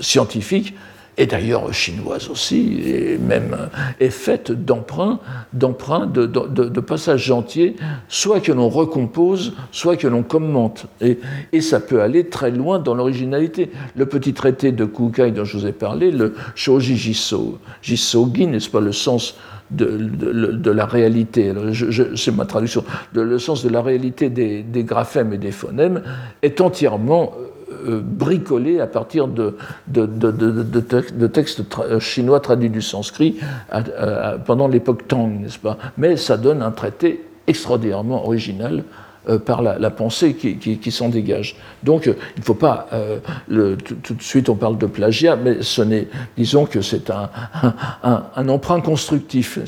scientifique 0.00 0.74
et 1.16 1.26
d'ailleurs 1.26 1.72
chinoise 1.72 2.28
aussi, 2.28 2.80
et 2.84 3.18
même 3.18 3.56
est 4.00 4.10
faite 4.10 4.50
d'emprunts, 4.50 5.20
d'emprunts, 5.52 6.06
de, 6.06 6.80
passages 6.80 7.30
entiers, 7.30 7.76
soit 8.08 8.40
que 8.40 8.52
l'on 8.52 8.68
recompose, 8.68 9.54
soit 9.70 9.96
que 9.96 10.08
l'on 10.08 10.22
commente. 10.22 10.86
Et, 11.00 11.18
ça 11.60 11.80
peut 11.80 12.02
aller 12.02 12.28
très 12.28 12.50
loin 12.50 12.78
dans 12.78 12.94
l'originalité. 12.94 13.70
Le 13.96 14.06
petit 14.06 14.34
traité 14.34 14.70
de 14.70 14.84
Kukai 14.84 15.30
dont 15.30 15.44
je 15.44 15.56
vous 15.56 15.66
ai 15.66 15.72
parlé, 15.72 16.10
le 16.10 16.34
Shoji 16.54 16.96
Jiso, 16.96 17.58
Jisogi, 17.80 18.46
n'est-ce 18.46 18.68
pas 18.68 18.80
le 18.80 18.92
sens 18.92 19.36
de, 19.70 20.70
la 20.70 20.84
réalité, 20.84 21.52
c'est 22.16 22.36
ma 22.36 22.44
traduction, 22.44 22.84
le 23.12 23.38
sens 23.38 23.64
de 23.64 23.70
la 23.70 23.80
réalité 23.82 24.28
des, 24.28 24.62
des 24.62 24.84
graphèmes 24.84 25.32
et 25.32 25.38
des 25.38 25.52
phonèmes 25.52 26.02
est 26.42 26.60
entièrement 26.60 27.32
euh, 27.86 28.00
bricolé 28.02 28.80
à 28.80 28.86
partir 28.86 29.28
de, 29.28 29.56
de, 29.88 31.26
textes 31.26 31.62
euh, 31.78 32.00
chinois 32.00 32.40
traduits 32.40 32.70
du 32.70 32.82
sanskrit 32.82 33.38
pendant 34.46 34.68
l'époque 34.68 35.06
Tang, 35.08 35.28
n'est-ce 35.28 35.58
pas? 35.58 35.78
Mais 35.96 36.16
ça 36.16 36.36
donne 36.36 36.62
un 36.62 36.70
traité 36.70 37.24
extraordinairement 37.46 38.24
original 38.24 38.84
euh, 39.28 39.38
par 39.38 39.62
la, 39.62 39.90
pensée 39.90 40.34
qui, 40.34 40.90
s'en 40.90 41.08
dégage. 41.08 41.56
Donc, 41.82 42.06
il 42.06 42.40
ne 42.40 42.44
faut 42.44 42.54
pas, 42.54 42.88
tout, 43.48 44.14
de 44.14 44.22
suite 44.22 44.48
on 44.48 44.56
parle 44.56 44.78
de 44.78 44.86
plagiat, 44.86 45.36
mais 45.36 45.62
ce 45.62 45.82
n'est, 45.82 46.08
disons 46.36 46.66
que 46.66 46.80
c'est 46.80 47.10
un, 47.10 47.30
un, 48.02 48.24
un, 48.34 48.48
emprunt 48.48 48.80
constructif. 48.80 49.58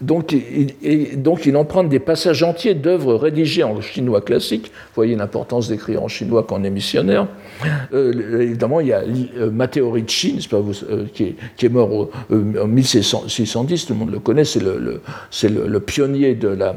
Donc 0.00 0.32
il, 0.32 0.74
il 0.82 1.56
emprunte 1.56 1.88
des 1.88 1.98
passages 1.98 2.42
entiers 2.42 2.74
d'œuvres 2.74 3.14
rédigées 3.14 3.64
en 3.64 3.80
chinois 3.80 4.20
classique. 4.20 4.66
Vous 4.66 4.94
voyez 4.94 5.14
l'importance 5.14 5.68
d'écrire 5.68 6.02
en 6.02 6.08
chinois 6.08 6.44
quand 6.48 6.60
on 6.60 6.64
est 6.64 6.70
missionnaire. 6.70 7.26
Euh, 7.92 8.40
évidemment, 8.40 8.80
il 8.80 8.88
y 8.88 8.92
a 8.92 9.02
euh, 9.02 9.50
Matteo 9.50 9.90
Ricci, 9.90 10.48
euh, 10.52 11.04
qui, 11.12 11.34
est, 11.62 11.68
mort 11.68 12.08
en 12.30 12.66
1610, 12.66 13.86
tout 13.86 13.92
le 13.92 13.98
monde 13.98 14.10
le 14.10 14.20
connaît, 14.20 14.44
c'est 14.44 14.60
le, 14.62 15.80
pionnier 15.80 16.34
de 16.34 16.48
la, 16.48 16.74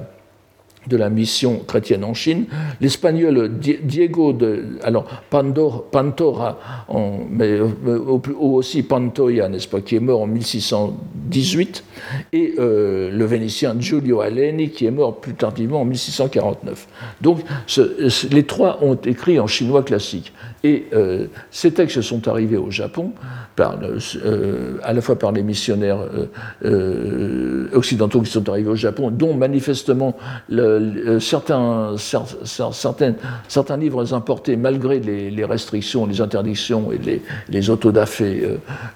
de 0.88 0.98
la 0.98 1.10
mission 1.10 1.62
chrétienne 1.67 2.04
en 2.04 2.13
Chine. 2.13 2.46
L'espagnol 2.82 3.52
Diego 3.58 4.34
de, 4.34 4.78
alors 4.84 5.06
Pantora, 5.30 6.60
mais 7.30 7.60
aussi 8.39 8.84
Pantoya, 8.84 9.50
n'est-ce 9.50 9.67
pas, 9.67 9.82
qui 9.82 9.96
est 9.96 10.00
mort 10.00 10.22
en 10.22 10.28
1618, 10.28 11.84
et 12.34 12.56
euh, 12.60 13.12
le 13.12 13.26
Vénitien 13.26 13.76
Giulio 13.80 14.22
Aleni, 14.22 14.69
qui 14.69 14.86
est 14.86 14.91
mort 14.91 15.19
plus 15.19 15.34
tardivement 15.34 15.82
en 15.82 15.86
1649. 15.86 16.88
Donc, 17.22 17.39
les 18.32 18.43
trois 18.43 18.80
ont 18.84 18.96
écrit 18.96 19.39
en 19.39 19.48
chinois 19.48 19.84
classique. 19.84 20.34
Et 20.65 20.86
euh, 20.93 21.28
ces 21.52 21.71
textes 21.73 22.02
sont 22.02 22.28
arrivés 22.30 22.56
au 22.56 22.71
Japon, 22.71 23.12
par, 23.58 23.78
euh, 23.84 24.78
à 24.82 24.93
la 24.93 25.02
fois 25.02 25.19
par 25.19 25.34
les 25.34 25.43
missionnaires 25.43 25.99
occidentaux 27.73 28.21
qui 28.21 28.32
sont 28.32 28.47
arrivés 28.47 28.69
au 28.69 28.76
Japon, 28.76 29.12
dont 29.12 29.34
manifestement 29.34 30.15
certains, 31.19 31.95
certains, 31.97 33.15
certains 33.47 33.78
livres 33.78 34.13
importés, 34.13 34.56
malgré 34.56 34.99
les, 34.99 35.45
restrictions, 35.45 36.06
les 36.06 36.21
interdictions 36.21 36.91
et 36.91 36.97
les, 36.97 37.21
les 37.49 37.69
autodafés 37.69 38.43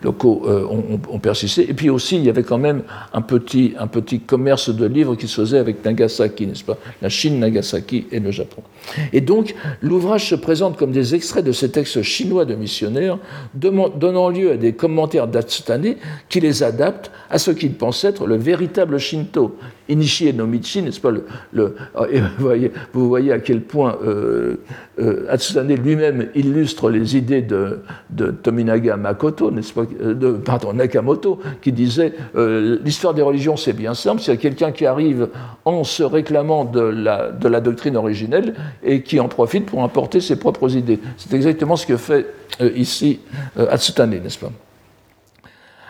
locaux, 0.01 0.43
ont, 0.47 0.99
ont, 1.12 1.19
persisté. 1.19 1.69
Et 1.69 1.73
puis 1.73 1.89
aussi, 1.89 2.15
il 2.15 2.23
y 2.23 2.30
avait 2.30 2.43
quand 2.43 2.58
même 2.58 2.84
un 3.13 3.21
petit, 3.21 3.73
un 3.77 3.88
petit 3.88 4.21
commerce 4.21 4.69
de 4.69 4.86
livres 4.86 5.15
qui 5.15 5.27
se 5.27 5.41
faisait 5.41 5.60
avec 5.60 5.84
Nagasaki, 5.84 6.47
n'est-ce 6.47 6.63
pas? 6.63 6.77
La 7.01 7.10
Chine, 7.10 7.39
Nagasaki 7.39 8.08
et 8.12 8.19
le 8.19 8.32
Japon. 8.32 8.63
Et 9.11 9.22
donc, 9.22 9.53
l'ouvrage 9.82 10.30
se 10.30 10.36
présente 10.36 10.78
comme 10.78 10.91
des 10.91 11.13
extraits 11.13 11.43
de 11.43 11.51
ces 11.58 11.72
textes 11.72 12.01
chinois 12.01 12.45
de 12.45 12.55
missionnaires, 12.55 13.18
donnant 13.53 14.30
lieu 14.30 14.51
à 14.51 14.58
des 14.58 14.74
commentaires 14.74 15.28
d'Atsutane 15.28 15.95
qui 16.30 16.39
les 16.39 16.64
adaptent 16.64 17.12
à 17.30 17.38
ce 17.38 17.51
qu'il 17.51 17.74
pense 17.74 18.03
être 18.03 18.26
le 18.26 18.38
véritable 18.38 18.97
Shinto. 18.97 19.58
Inishi 19.89 20.33
Nomichi, 20.33 20.81
n'est-ce 20.81 20.99
pas 20.99 21.11
le, 21.11 21.75
et 22.11 22.21
vous, 22.93 23.07
voyez, 23.07 23.31
à 23.31 23.39
quel 23.39 23.61
point 23.61 23.97
euh, 24.03 24.57
euh, 24.99 25.38
lui-même 25.77 26.29
illustre 26.35 26.89
les 26.89 27.15
idées 27.17 27.41
de, 27.41 27.79
de 28.09 28.31
Tominaga 28.31 28.97
Makoto, 28.97 29.51
n'est-ce 29.51 29.73
pas, 29.73 29.85
euh, 30.01 30.13
de, 30.13 30.31
pardon, 30.31 30.73
Nakamoto, 30.73 31.39
qui 31.61 31.71
disait 31.71 32.13
euh, 32.35 32.77
l'histoire 32.83 33.13
des 33.13 33.21
religions 33.21 33.57
c'est 33.57 33.73
bien 33.73 33.93
simple, 33.93 34.21
c'est 34.21 34.38
quelqu'un 34.38 34.71
qui 34.71 34.85
arrive 34.85 35.29
en 35.65 35.83
se 35.83 36.03
réclamant 36.03 36.65
de 36.65 36.81
la, 36.81 37.31
de 37.31 37.47
la, 37.47 37.61
doctrine 37.61 37.97
originelle 37.97 38.53
et 38.83 39.01
qui 39.01 39.19
en 39.19 39.27
profite 39.27 39.65
pour 39.65 39.83
apporter 39.83 40.21
ses 40.21 40.38
propres 40.38 40.75
idées. 40.75 40.99
C'est 41.17 41.33
exactement 41.33 41.75
ce 41.75 41.85
que 41.85 41.97
fait 41.97 42.27
euh, 42.61 42.71
ici 42.75 43.19
Atsutane, 43.57 44.11
n'est-ce 44.11 44.39
pas 44.39 44.51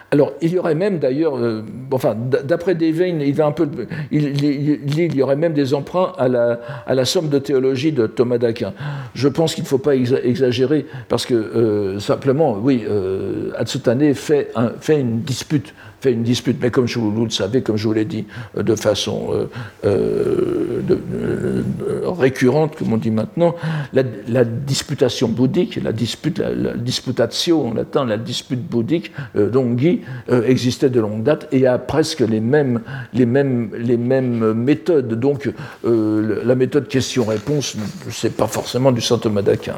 alors, 0.10 0.32
il 0.42 0.54
y 0.54 0.58
aurait 0.58 0.76
même 0.76 1.00
d'ailleurs, 1.00 1.38
euh, 1.38 1.64
enfin, 1.92 2.16
d'après 2.16 2.76
Devane, 2.76 3.20
il, 3.22 3.42
un 3.42 3.52
peu, 3.52 3.68
y 4.10 5.22
aurait 5.22 5.36
même 5.36 5.52
des 5.52 5.74
emprunts 5.74 6.14
à 6.18 6.30
la, 6.30 7.06
somme 7.06 7.28
de 7.28 7.40
théologie 7.40 7.92
de 7.92 8.08
Thomas 8.08 8.38
d'Aquin. 8.38 8.74
Je 9.14 9.28
pense 9.28 9.54
qu'il 9.54 9.66
ne 9.66 9.68
faut 9.68 9.78
pas 9.78 9.96
exagérer, 9.96 10.86
parce 11.10 11.26
que 11.26 11.34
euh, 11.34 12.00
simplement, 12.00 12.58
oui, 12.62 12.86
euh, 12.90 13.52
Atsutane 13.58 14.14
fait 14.14 14.50
une 14.90 15.22
dispute 15.22 15.74
fait 16.02 16.12
une 16.12 16.24
dispute, 16.24 16.58
mais 16.62 16.70
comme 16.70 16.86
vous 16.86 17.26
le 17.26 17.32
savez, 17.32 17.62
comme 17.62 17.78
je 17.78 17.88
vous 17.88 17.94
l'ai 17.94 18.06
dit, 18.06 18.26
euh, 18.56 18.64
de 18.64 18.76
façon 18.76 19.30
euh, 19.32 19.48
euh, 19.86 21.64
récurrente, 22.06 22.76
comme 22.76 22.94
on 22.94 22.98
dit 22.98 23.12
maintenant, 23.12 23.56
la, 23.94 24.04
disputation 24.44 25.28
bouddhique, 25.28 25.80
la 25.82 25.92
dispute, 25.92 26.40
la, 26.40 26.74
disputatio 26.76 27.66
en 27.66 27.74
latin, 27.74 28.06
la 28.06 28.18
dispute 28.18 28.62
bouddhique, 28.62 29.12
d'Onghi, 29.36 30.02
existait 30.46 30.90
de 30.90 31.00
longue 31.00 31.24
date 31.24 31.48
et 31.52 31.66
a 31.68 31.78
presque 31.78 32.20
les 32.22 32.40
mêmes, 32.40 32.82
les 33.14 33.26
mêmes, 33.26 33.72
les 33.78 33.98
mêmes 33.98 34.54
méthodes. 34.54 35.14
Donc 35.20 35.52
la 35.84 36.56
méthode 36.56 36.88
question-réponse, 36.88 37.76
c'est 38.10 38.36
pas 38.36 38.48
forcément 38.48 38.92
du 38.92 39.02
saint 39.02 39.18
Thomas 39.18 39.42
d'Aquin. 39.42 39.76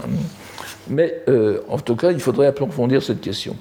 Mais 0.90 1.24
en 1.68 1.80
tout 1.80 1.96
cas, 1.96 2.12
il 2.12 2.20
faudrait 2.20 2.48
approfondir 2.48 3.02
cette 3.04 3.22
question. 3.22 3.56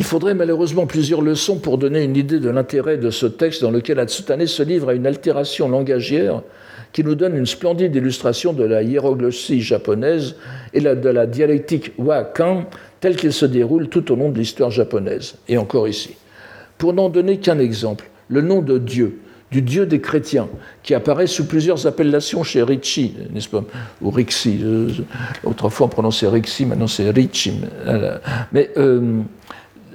Il 0.00 0.04
faudrait 0.04 0.32
malheureusement 0.32 0.86
plusieurs 0.86 1.20
leçons 1.20 1.58
pour 1.58 1.76
donner 1.76 2.02
une 2.02 2.16
idée 2.16 2.40
de 2.40 2.48
l'intérêt 2.48 2.96
de 2.96 3.10
ce 3.10 3.26
texte 3.26 3.60
dans 3.60 3.70
lequel 3.70 3.98
Atsutane 3.98 4.46
se 4.46 4.62
livre 4.62 4.88
à 4.88 4.94
une 4.94 5.06
altération 5.06 5.68
langagière 5.68 6.40
qui 6.94 7.04
nous 7.04 7.14
donne 7.14 7.36
une 7.36 7.44
splendide 7.44 7.94
illustration 7.94 8.54
de 8.54 8.64
la 8.64 8.82
hiéroglossie 8.82 9.60
japonaise 9.60 10.36
et 10.72 10.80
de 10.80 11.08
la 11.10 11.26
dialectique 11.26 11.92
Wa-Kan 11.98 12.64
telle 13.00 13.14
qu'elle 13.14 13.34
se 13.34 13.44
déroule 13.44 13.90
tout 13.90 14.10
au 14.10 14.16
long 14.16 14.30
de 14.30 14.38
l'histoire 14.38 14.70
japonaise, 14.70 15.34
et 15.48 15.58
encore 15.58 15.86
ici. 15.86 16.16
Pour 16.78 16.94
n'en 16.94 17.10
donner 17.10 17.36
qu'un 17.36 17.58
exemple, 17.58 18.08
le 18.30 18.40
nom 18.40 18.62
de 18.62 18.78
Dieu, 18.78 19.18
du 19.52 19.60
Dieu 19.60 19.84
des 19.84 20.00
chrétiens, 20.00 20.48
qui 20.82 20.94
apparaît 20.94 21.26
sous 21.26 21.44
plusieurs 21.44 21.86
appellations 21.86 22.42
chez 22.42 22.62
Ricci, 22.62 23.16
n'est-ce 23.34 23.50
pas? 23.50 23.64
Ou 24.00 24.10
Rixi. 24.10 24.64
Autrefois 25.44 25.88
on 25.88 25.90
prononçait 25.90 26.26
Rixi, 26.26 26.64
maintenant 26.64 26.86
c'est 26.86 27.10
Ricci. 27.10 27.52
Mais 28.52 28.70
euh, 28.78 29.20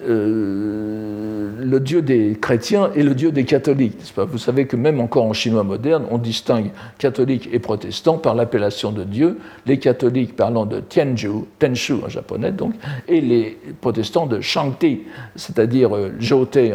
euh, 0.07 1.51
le 1.59 1.79
Dieu 1.79 2.01
des 2.01 2.37
chrétiens 2.39 2.91
et 2.95 3.03
le 3.03 3.15
Dieu 3.15 3.31
des 3.31 3.45
catholiques. 3.45 3.97
Vous 4.15 4.37
savez 4.37 4.67
que 4.67 4.75
même 4.75 4.99
encore 4.99 5.25
en 5.25 5.33
chinois 5.33 5.63
moderne, 5.63 6.05
on 6.11 6.17
distingue 6.17 6.71
catholiques 6.97 7.49
et 7.51 7.59
protestants 7.59 8.17
par 8.17 8.35
l'appellation 8.35 8.91
de 8.91 9.03
Dieu, 9.03 9.37
les 9.65 9.79
catholiques 9.79 10.35
parlant 10.35 10.65
de 10.65 10.79
Tianju, 10.79 11.45
Tenshu 11.59 11.95
en 12.05 12.09
japonais 12.09 12.51
donc, 12.51 12.73
et 13.07 13.21
les 13.21 13.57
protestants 13.81 14.27
de 14.27 14.41
Shangti, 14.41 15.01
c'est-à-dire 15.35 15.95
euh, 15.95 16.11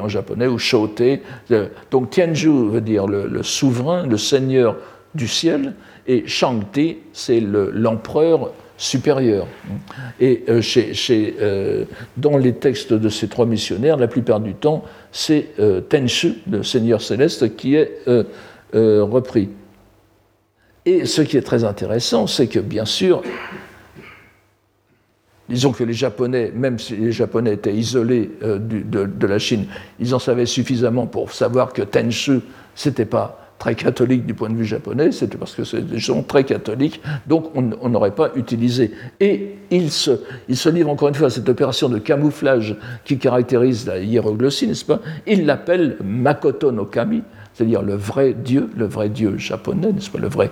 en 0.01 0.09
japonais 0.09 0.47
ou 0.47 0.59
Shote. 0.59 1.03
Donc 1.91 2.11
Tianju 2.11 2.71
veut 2.71 2.81
dire 2.81 3.07
le, 3.07 3.27
le 3.27 3.43
souverain, 3.43 4.07
le 4.07 4.17
seigneur 4.17 4.77
du 5.15 5.29
ciel, 5.29 5.75
et 6.07 6.27
Shangti, 6.27 6.99
c'est 7.13 7.41
l'empereur 7.41 8.53
supérieur. 8.81 9.47
Et 10.21 10.43
euh, 10.49 10.63
chez, 10.63 11.37
euh, 11.39 11.85
dans 12.17 12.39
les 12.39 12.55
textes 12.55 12.95
de 12.95 13.09
ces 13.11 13.29
trois 13.29 13.45
missionnaires, 13.45 13.99
la 13.99 14.09
plupart 14.09 14.41
du 14.41 14.55
temps, 14.55 14.85
c'est 15.13 15.49
euh, 15.61 15.83
Tenshu, 15.83 16.37
le 16.51 16.63
Seigneur 16.63 17.03
céleste, 17.03 17.57
qui 17.57 17.75
est 17.75 17.99
repris. 18.73 19.51
Et 20.87 21.05
ce 21.05 21.21
qui 21.21 21.37
est 21.37 21.43
très 21.43 21.65
intéressant, 21.65 22.27
c'est 22.27 22.47
que 22.47 22.59
bien 22.59 22.87
sûr, 22.87 23.23
disons 25.51 25.73
que 25.73 25.85
les 25.85 25.93
Japonais, 25.93 26.51
même 26.55 26.79
si 26.79 26.97
les 26.97 27.13
Japonais 27.13 27.53
étaient 27.53 27.75
isolés 27.75 28.31
de, 28.43 29.05
de, 29.05 29.27
la 29.27 29.39
Chine, 29.39 29.67
ils 29.99 30.15
en 30.15 30.19
savaient 30.19 30.47
suffisamment 30.47 31.07
pour 31.07 31.33
savoir 31.33 31.75
que 31.75 31.83
Tenshu, 31.83 32.41
c'était 32.75 33.05
pas 33.05 33.40
très 33.61 33.75
catholique 33.75 34.25
du 34.25 34.33
point 34.33 34.49
de 34.49 34.57
vue 34.57 34.65
japonais, 34.65 35.13
c'était 35.13 35.37
parce 35.37 35.55
que 35.55 35.65
c'est 35.65 35.83
des 35.83 35.99
gens 35.99 36.23
très 36.23 36.45
catholiques, 36.45 37.01
donc 37.27 37.53
on 37.55 37.89
n'aurait 37.91 38.15
pas 38.15 38.31
utilisé. 38.35 38.91
Et 39.21 39.59
il 39.71 39.93
se, 39.93 40.13
il 40.49 40.57
se 40.57 40.71
livre 40.71 40.89
encore 40.89 41.09
une 41.09 41.15
fois 41.15 41.27
à 41.27 41.31
cette 41.31 41.49
opération 41.49 41.91
de 41.91 41.99
camouflage 41.99 42.75
qui 43.05 43.19
caractérise 43.19 43.87
la 43.87 43.99
hiéroglossie, 43.99 44.67
n'est-ce 44.67 44.87
pas? 44.87 45.01
Il 45.27 45.45
l'appelle 45.45 45.99
Makoto 46.03 46.73
no 46.73 46.87
Kami, 46.87 47.23
c'est-à-dire 47.61 47.83
le 47.83 47.95
vrai 47.95 48.33
Dieu, 48.33 48.71
le 48.75 48.87
vrai 48.87 49.11
Dieu 49.11 49.37
japonais, 49.37 49.93
n'est-ce 49.93 50.09
pas 50.09 50.19
le 50.19 50.29
vrai, 50.29 50.51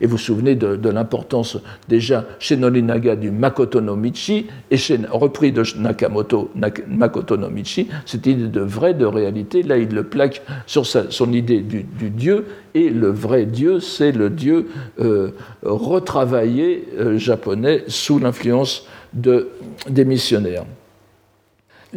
Et 0.00 0.06
vous 0.06 0.16
souvenez 0.16 0.54
de, 0.54 0.88
l'importance 0.88 1.58
déjà 1.88 2.24
chez 2.38 2.56
Norinaga 2.56 3.16
du 3.16 3.32
Makoto 3.32 3.80
no 3.80 3.96
Michi 3.96 4.46
et 4.70 4.76
repris 5.10 5.50
de 5.50 5.64
Nakamoto 5.76 6.52
Makoto 6.86 7.36
no 7.36 7.50
Michi, 7.50 7.88
cette 8.04 8.26
idée 8.26 8.46
de 8.46 8.60
vrai, 8.60 8.94
de 8.94 9.06
réalité. 9.06 9.64
Là, 9.64 9.76
il 9.76 9.88
le 9.88 10.04
plaque 10.04 10.42
sur 10.66 10.86
son 10.86 11.32
idée 11.32 11.62
du, 11.62 11.84
Dieu 12.10 12.46
et 12.74 12.88
le 12.88 13.08
vrai 13.08 13.44
Dieu, 13.44 13.80
c'est 13.80 14.12
le 14.12 14.30
Dieu 14.30 14.68
euh, 15.00 15.32
retravaillé 15.62 16.86
euh, 16.96 17.18
japonais 17.18 17.82
sous 17.88 18.20
l'influence 18.20 18.86
de, 19.12 19.48
des 19.88 20.04
missionnaires 20.04 20.64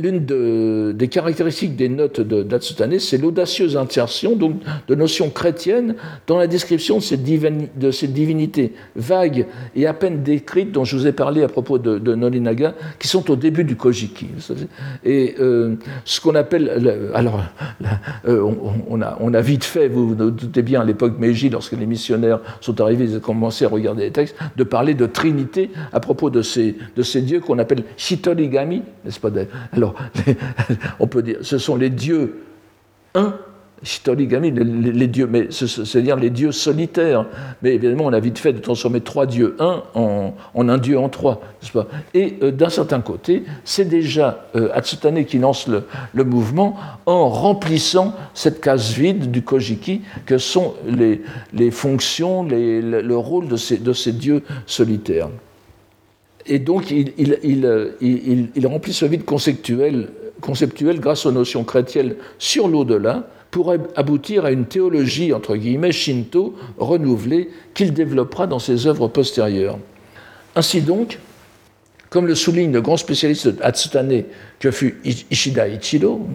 l'une 0.02 0.94
des 0.94 1.08
caractéristiques 1.08 1.76
des 1.76 1.90
notes 1.90 2.22
d'Atsutane, 2.22 3.00
c'est 3.00 3.18
l'audacieuse 3.18 3.78
insertion 3.78 4.36
donc, 4.36 4.56
de 4.88 4.96
notions 4.96 5.30
chrétiennes 5.30 5.96
dans 6.28 6.38
la 6.38 6.48
description 6.48 6.98
de 6.98 7.92
ces, 7.92 8.08
divinités 8.08 8.74
vagues 8.96 9.46
et 9.76 9.88
à 9.88 9.94
peine 9.94 10.24
décrites 10.24 10.72
dont 10.72 10.84
je 10.84 10.96
vous 10.96 11.08
ai 11.08 11.12
parlé 11.12 11.44
à 11.44 11.48
propos 11.48 11.78
de, 11.78 12.00
de 12.00 12.16
Norinaga, 12.16 12.76
qui 12.98 13.08
sont 13.08 13.30
au 13.30 13.36
début 13.36 13.64
du 13.64 13.76
Kojiki. 13.76 14.28
Et 15.04 15.36
euh, 15.40 15.76
ce 16.06 16.22
qu'on 16.22 16.36
appelle. 16.36 17.12
Alors, 17.14 17.44
euh, 18.28 18.52
on, 18.90 19.34
a, 19.34 19.42
vite 19.42 19.64
fait, 19.64 19.88
vous 19.88 20.10
vous 20.10 20.16
doutez 20.16 20.62
bien, 20.62 20.82
à 20.82 20.86
l'époque 20.86 21.18
Meiji, 21.20 21.50
lorsque 21.50 21.74
les 21.74 21.86
missionnaires 21.86 22.40
sont 22.62 22.80
arrivés, 22.82 23.06
ils 23.06 23.18
ont 23.18 23.22
commencé 23.22 23.66
à 23.66 23.70
regarder 23.70 24.04
les 24.04 24.12
textes, 24.12 24.36
de 24.56 24.64
parler 24.64 24.94
de 24.94 25.06
Trinité 25.06 25.72
à 25.94 26.00
propos 26.00 26.30
de 26.30 26.42
ces, 26.42 26.76
dieux 27.22 27.40
qu'on 27.40 27.60
appelle 27.60 27.84
Shitorigami, 27.98 28.84
n'est-ce 29.06 29.20
pas 29.20 29.32
on 31.00 31.08
peut 31.08 31.22
dire, 31.22 31.38
ce 31.42 31.58
sont 31.58 31.76
les 31.76 31.90
dieux 31.90 32.44
un, 33.16 33.34
Shitorigami, 33.82 34.52
les, 34.52 35.08
dieux, 35.08 35.28
mais 35.28 35.48
c'est-à-dire 35.52 36.18
les 36.18 36.30
dieux 36.30 36.52
solitaires. 36.52 37.26
Mais 37.62 37.76
évidemment, 37.76 38.06
on 38.06 38.14
a 38.14 38.20
vite 38.20 38.38
fait 38.38 38.52
de 38.52 38.60
transformer 38.60 39.00
trois 39.00 39.26
dieux 39.26 39.56
un 39.60 39.84
en, 39.94 40.34
un 40.56 40.78
dieu 40.78 41.00
en 41.00 41.08
trois, 41.08 41.40
pas? 41.74 41.88
Et 42.14 42.38
euh, 42.42 42.52
d'un 42.52 42.70
certain 42.70 43.00
côté, 43.00 43.44
c'est 43.64 43.86
déjà 43.86 44.48
euh, 44.56 44.70
Atsutane 44.74 45.24
qui 45.24 45.40
lance 45.40 45.68
le, 45.68 46.24
mouvement 46.26 46.76
en 47.06 47.30
remplissant 47.30 48.14
cette 48.34 48.60
case 48.60 48.92
vide 48.92 49.32
du 49.32 49.44
Kojiki 49.44 50.02
que 50.26 50.38
sont 50.38 50.74
les, 50.86 51.72
fonctions, 51.72 52.44
le, 52.44 53.16
rôle 53.16 53.48
de 53.48 53.56
ces 53.94 54.12
dieux 54.12 54.44
solitaires 54.66 55.30
et 56.46 56.60
donc 56.60 56.92
il, 56.92 58.68
remplit 58.68 58.94
ce 58.94 59.06
vide 59.06 59.26
conceptuel, 59.26 60.10
conceptuel 60.42 61.00
grâce 61.00 61.26
aux 61.26 61.32
notions 61.32 61.64
chrétiennes 61.64 62.16
sur 62.38 62.68
l'au-delà 62.68 63.28
pour 63.52 63.74
aboutir 63.96 64.46
à 64.46 64.52
une 64.52 64.66
théologie, 64.66 65.34
entre 65.34 65.56
guillemets, 65.56 65.92
shinto 65.92 66.56
renouvelée 66.78 67.50
qu'il 67.74 67.94
développera 67.94 68.46
dans 68.48 68.60
ses 68.60 68.86
œuvres 68.86 69.08
postérieures. 69.08 69.80
Ainsi 70.56 70.82
donc, 70.82 71.20
comme 72.10 72.26
le 72.26 72.36
souligne 72.36 72.72
le 72.72 72.82
grand 72.82 72.98
spécialiste 72.98 73.54
Hatsutane 73.62 74.24
que 74.60 74.72
fut 74.72 75.00
Ishida 75.30 75.68
Ichiro, 75.68 76.28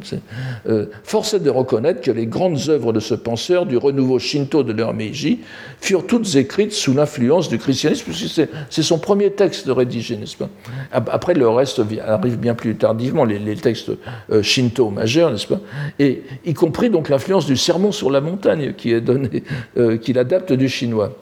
euh, 0.69 0.87
force 1.03 1.35
est 1.35 1.41
de 1.41 1.51
reconnaître 1.51 2.01
que 2.01 2.11
les 2.11 2.27
grandes 2.27 2.69
œuvres 2.69 2.93
de 2.93 3.01
ce 3.01 3.15
penseur 3.15 3.67
du 3.67 3.77
renouveau 3.77 4.19
shinto 4.19 4.63
de 4.63 4.73
leur 4.73 4.95
Meiji 4.95 5.41
furent 5.81 6.07
toutes 6.07 6.37
écrites 6.37 6.73
sous 6.73 6.95
l'influence 6.95 7.49
du 7.49 7.59
christianisme, 7.59 8.05
puisque 8.05 8.49
c'est 8.71 8.83
son 8.83 8.99
premier 8.99 9.33
texte 9.33 9.67
rédigé, 9.69 10.17
n'est-ce 10.17 10.37
pas? 10.37 10.49
Après, 10.93 11.35
le 11.35 11.49
reste 11.49 11.83
arrive 12.07 12.39
bien 12.39 12.55
plus 12.55 12.77
tardivement, 12.77 13.25
les, 13.25 13.57
textes 13.57 13.91
euh, 14.31 14.43
shinto 14.43 14.91
majeurs, 14.91 15.31
n'est-ce 15.33 15.47
pas? 15.47 15.61
Et 15.99 16.23
y 16.45 16.55
compris 16.55 16.89
donc 16.89 17.09
l'influence 17.09 17.47
du 17.47 17.57
sermon 17.57 17.93
sur 17.93 18.11
la 18.11 18.21
montagne 18.21 18.75
qui 18.75 18.93
est 18.93 19.01
donné, 19.01 19.43
euh, 19.77 19.97
qu'il 19.97 20.19
adapte 20.19 20.53
du 20.53 20.69
chinois. 20.69 21.17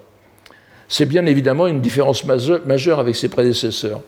C'est 0.89 1.07
bien 1.07 1.25
évidemment 1.25 1.67
une 1.67 1.81
différence 1.81 2.25
majeure 2.25 2.99
avec 2.99 3.17
ses 3.17 3.29
prédécesseurs. 3.31 4.03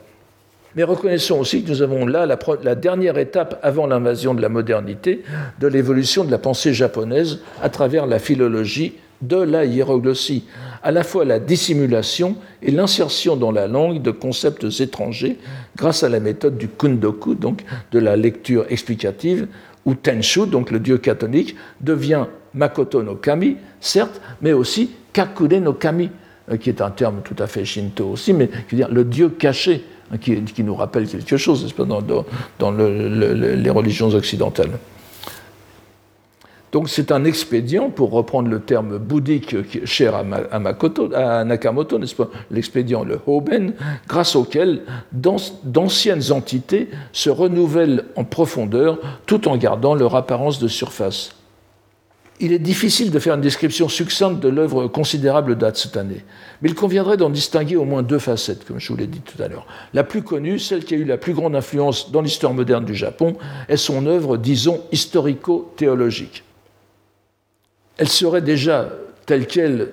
Mais 0.77 0.83
reconnaissons 0.83 1.39
aussi 1.39 1.63
que 1.63 1.71
nous 1.71 1.83
avons 1.83 2.07
là 2.07 2.27
la, 2.27 2.75
dernière 2.75 3.19
étape 3.19 3.59
avant 3.63 3.87
l'invasion 3.87 4.35
de 4.35 4.43
la 4.43 4.49
modernité 4.49 5.23
de 5.61 5.67
l'évolution 5.67 6.25
de 6.25 6.31
la 6.31 6.39
pensée 6.39 6.75
japonaise 6.75 7.41
à 7.63 7.69
travers 7.69 8.07
la 8.07 8.19
philologie 8.19 8.95
de 9.23 9.37
la 9.37 9.65
hiéroglossie, 9.65 10.45
à 10.83 10.91
la 10.91 11.05
fois 11.05 11.25
la 11.25 11.39
dissimulation 11.39 12.37
et 12.63 12.71
l'insertion 12.71 13.37
dans 13.37 13.53
la 13.53 13.69
langue 13.69 14.03
de 14.03 14.11
concepts 14.11 14.67
étrangers 14.81 15.39
grâce 15.77 16.03
à 16.03 16.09
la 16.09 16.21
méthode 16.21 16.59
du 16.59 16.69
kundoku, 16.69 17.35
donc 17.35 17.63
de 17.93 17.99
la 17.99 18.17
lecture 18.17 18.67
explicative, 18.69 19.47
où 19.85 19.95
Tenshu, 19.95 20.47
donc 20.47 20.71
le 20.71 20.81
dieu 20.81 20.99
catholique, 20.99 21.57
devient 21.81 22.25
Makoto 22.55 23.03
no 23.03 23.15
Kami, 23.17 23.57
certes, 23.81 24.21
mais 24.41 24.53
aussi 24.53 24.91
Kakure 25.13 25.61
no 25.61 25.73
Kami, 25.73 26.11
euh, 26.51 26.57
qui 26.57 26.69
est 26.69 26.81
un 26.81 26.91
terme 26.91 27.21
tout 27.25 27.37
à 27.39 27.47
fait 27.47 27.65
shinto 27.65 28.09
aussi, 28.09 28.33
mais 28.33 28.49
qui 28.49 28.73
veut 28.73 28.77
dire 28.77 28.91
le 28.91 29.05
dieu 29.05 29.29
caché, 29.29 29.85
hein, 30.13 30.19
qui, 30.19 30.63
nous 30.63 30.75
rappelle 30.75 31.07
quelque 31.09 31.37
chose, 31.37 31.73
pas, 31.73 31.85
dans, 31.85 32.73
les 32.73 33.71
religions 33.71 34.09
occidentales. 34.09 34.79
Donc 36.73 36.89
c'est 36.89 37.13
un 37.13 37.25
expédient, 37.25 37.89
pour 37.89 38.11
reprendre 38.11 38.49
le 38.49 38.59
terme 38.59 38.99
bouddhique 38.99 39.55
cher 39.87 40.17
à, 40.17 40.25
à 40.51 41.45
Nakamoto, 41.45 41.99
n'est-ce 42.01 42.17
pas, 42.17 42.31
l'expédient, 42.51 43.05
le 43.05 43.21
Hoben, 43.29 43.75
grâce 44.09 44.35
auquel 44.35 44.83
d'anciennes 45.13 46.33
entités 46.33 46.89
se 47.13 47.31
renouvellent 47.31 48.07
en 48.17 48.25
profondeur 48.25 48.99
tout 49.27 49.47
en 49.47 49.57
gardant 49.57 49.95
leur 49.95 50.17
apparence 50.17 50.59
de 50.59 50.67
surface. 50.67 51.37
Il 52.41 52.53
est 52.53 52.59
difficile 52.59 53.13
de 53.13 53.19
faire 53.21 53.35
une 53.35 53.41
description 53.41 53.89
succincte 53.89 54.41
de 54.41 54.49
l'œuvre 54.49 54.89
considérable 54.89 55.57
d'Atsutane, 55.57 56.15
mais 56.61 56.69
il 56.69 56.75
conviendrait 56.75 57.17
d'en 57.17 57.31
distinguer 57.31 57.77
au 57.77 57.85
moins 57.85 58.03
deux 58.03 58.19
facettes, 58.19 58.65
comme 58.65 58.81
je 58.81 58.93
vous 58.93 58.99
l'ai 58.99 59.07
dit 59.07 59.21
tout 59.21 59.41
à 59.41 59.47
l'heure. 59.47 59.67
La 59.93 60.03
plus 60.03 60.23
connue, 60.23 60.59
celle 60.59 60.85
qui 60.85 60.95
a 60.95 60.97
eu 60.97 61.05
la 61.05 61.17
plus 61.17 61.33
grande 61.33 61.55
influence 61.55 62.11
dans 62.11 62.23
l'histoire 62.23 62.53
moderne 62.53 62.85
du 62.85 62.97
Japon, 62.97 63.37
est 63.69 63.77
son 63.77 64.07
œuvre, 64.07 64.37
disons, 64.37 64.81
historico-théologique. 64.91 66.43
Elle 67.99 68.09
serait 68.09 68.43
déjà, 68.43 68.91
telle 69.27 69.47
qu'elle, 69.47 69.93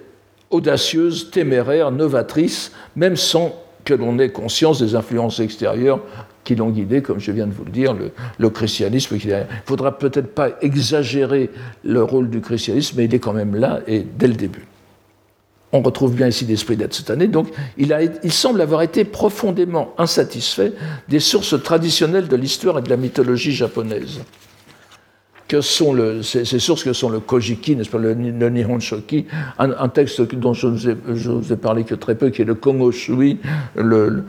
audacieuse, 0.50 1.30
téméraire, 1.30 1.92
novatrice, 1.92 2.72
même 2.96 3.16
sans 3.16 3.56
que 3.84 3.94
l'on 3.94 4.20
ait 4.20 4.30
conscience 4.30 4.82
des 4.82 4.96
influences 4.96 5.40
extérieures 5.40 6.00
qui 6.44 6.56
l'ont 6.56 6.70
guidé, 6.70 7.02
comme 7.02 7.20
je 7.20 7.32
viens 7.32 7.48
de 7.48 7.54
vous 7.54 7.66
le 7.66 7.72
dire, 7.72 7.96
le, 8.40 8.50
christianisme. 8.50 9.18
Il 9.24 9.30
ne 9.30 9.44
faudra 9.66 9.98
peut-être 9.98 10.34
pas 10.34 10.50
exagérer 10.62 11.50
le 11.84 12.04
rôle 12.04 12.30
du 12.30 12.42
christianisme, 12.42 12.96
mais 12.98 13.06
il 13.06 13.14
est 13.14 13.20
quand 13.20 13.34
même 13.34 13.56
là 13.56 13.82
et 13.88 14.00
dès 14.18 14.28
le 14.28 14.34
début. 14.34 14.66
On 15.74 15.82
retrouve 15.82 16.16
bien 16.16 16.28
ici 16.28 16.46
l'esprit 16.46 16.78
année. 17.08 17.28
donc 17.28 17.48
il, 17.78 17.96
il 18.24 18.32
semble 18.34 18.60
avoir 18.60 18.82
été 18.82 19.06
profondément 19.06 19.94
insatisfait 19.98 20.74
des 21.08 21.22
sources 21.22 21.62
traditionnelles 21.64 22.28
de 22.28 22.36
l'histoire 22.36 22.80
et 22.80 22.82
de 22.82 22.90
la 22.90 22.98
mythologie 22.98 23.54
japonaise 23.54 24.20
que 25.52 25.60
sont 25.60 25.92
le, 25.92 26.24
ces, 26.24 26.46
sources 26.60 26.86
que 26.86 26.94
sont 26.94 27.10
le 27.10 27.20
Kojiki, 27.20 27.76
n'est-ce 27.76 27.90
pas, 27.90 27.98
le, 27.98 28.14
Nihon 28.14 28.80
Shoki, 28.80 29.26
un, 29.60 29.90
texte 29.90 30.22
dont 30.34 30.54
je 30.54 30.68
ne 30.68 30.94
vous, 31.14 31.52
ai 31.52 31.58
parlé 31.58 31.84
que 31.84 31.94
très 31.94 32.16
peu, 32.16 32.30
qui 32.30 32.42
est 32.42 32.46
le 32.46 32.56
Kongo 32.56 32.94
Shui, 32.94 33.38
le, 33.76 34.24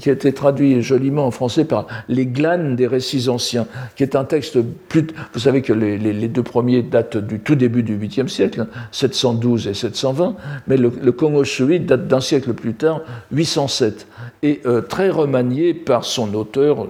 qui 0.00 0.10
a 0.10 0.12
été 0.12 0.32
traduit 0.32 0.82
joliment 0.82 1.28
en 1.28 1.30
français 1.30 1.64
par 1.64 1.86
Les 2.08 2.26
glanes 2.26 2.74
des 2.74 2.88
récits 2.88 3.28
anciens, 3.28 3.68
qui 3.94 4.02
est 4.02 4.16
un 4.16 4.24
texte 4.24 4.58
plus. 4.88 5.06
Vous 5.34 5.38
savez 5.38 5.62
que 5.62 5.72
les, 5.72 6.26
deux 6.26 6.42
premiers 6.42 6.82
datent 6.82 7.16
du 7.16 7.38
tout 7.38 7.54
début 7.54 7.84
du 7.84 7.96
8e 7.96 8.26
siècle, 8.26 8.66
712 8.90 9.68
hein, 9.68 9.70
et 9.70 9.74
720, 9.74 10.34
mais 10.66 10.76
le, 10.76 11.12
Kongo 11.12 11.44
Shui 11.44 11.78
date 11.78 12.08
d'un 12.08 12.20
siècle 12.20 12.54
plus 12.54 12.74
tard, 12.74 13.02
807 13.30 14.08
et 14.42 14.60
euh, 14.66 14.80
très 14.80 15.10
remanié 15.10 15.74
par 15.74 16.04
son 16.04 16.34
auteur, 16.34 16.86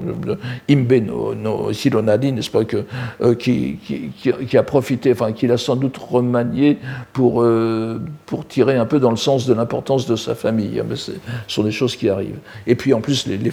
Imbe 0.71 0.93
no, 0.93 1.35
no 1.35 1.71
n'est-ce 1.71 2.51
pas, 2.51 2.65
que, 2.65 2.85
euh, 3.21 3.34
qui, 3.35 3.79
a 4.57 4.63
profité, 4.63 5.13
enfin, 5.13 5.33
qu'il 5.33 5.51
a 5.53 5.59
sans 5.59 5.77
doute 5.77 5.97
remanié 5.97 6.79
pour, 7.13 7.43
euh, 7.43 8.01
pour 8.27 8.47
tirer 8.47 8.77
un 8.77 8.87
peu 8.87 9.01
dans 9.01 9.11
le 9.11 9.17
sens 9.17 9.47
de 9.47 9.55
l'importance 9.55 10.07
de 10.07 10.17
sa 10.17 10.35
famille. 10.35 10.83
Mais 10.89 10.97
ce 10.97 11.13
sont 11.49 11.63
des 11.63 11.73
choses 11.73 11.97
qui 11.97 12.09
arrivent. 12.09 12.41
Et 12.67 12.75
puis 12.75 12.95
en 12.95 13.01
plus, 13.01 13.27
les, 13.27 13.37
les. 13.37 13.51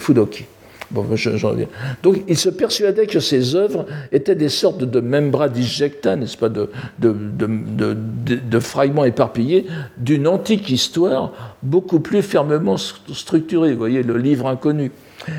Donc 2.02 2.16
il 2.28 2.36
se 2.36 2.48
persuadait 2.48 3.06
que 3.06 3.20
ses 3.20 3.54
œuvres 3.54 3.86
étaient 4.10 4.34
des 4.34 4.48
sortes 4.48 4.84
de 4.84 5.00
membra 5.00 5.48
disjecta, 5.48 6.16
n'est-ce 6.16 6.36
pas, 6.36 6.48
de, 6.48 6.68
de 6.98 8.58
fragments 8.60 9.04
éparpillés 9.04 9.66
d'une 9.98 10.26
antique 10.26 10.70
histoire 10.70 11.56
beaucoup 11.62 12.00
plus 12.00 12.22
fermement 12.22 12.76
structurée. 12.76 13.72
Vous 13.72 13.78
voyez, 13.78 14.02
le 14.02 14.18
livre 14.18 14.46
inconnu 14.46 14.90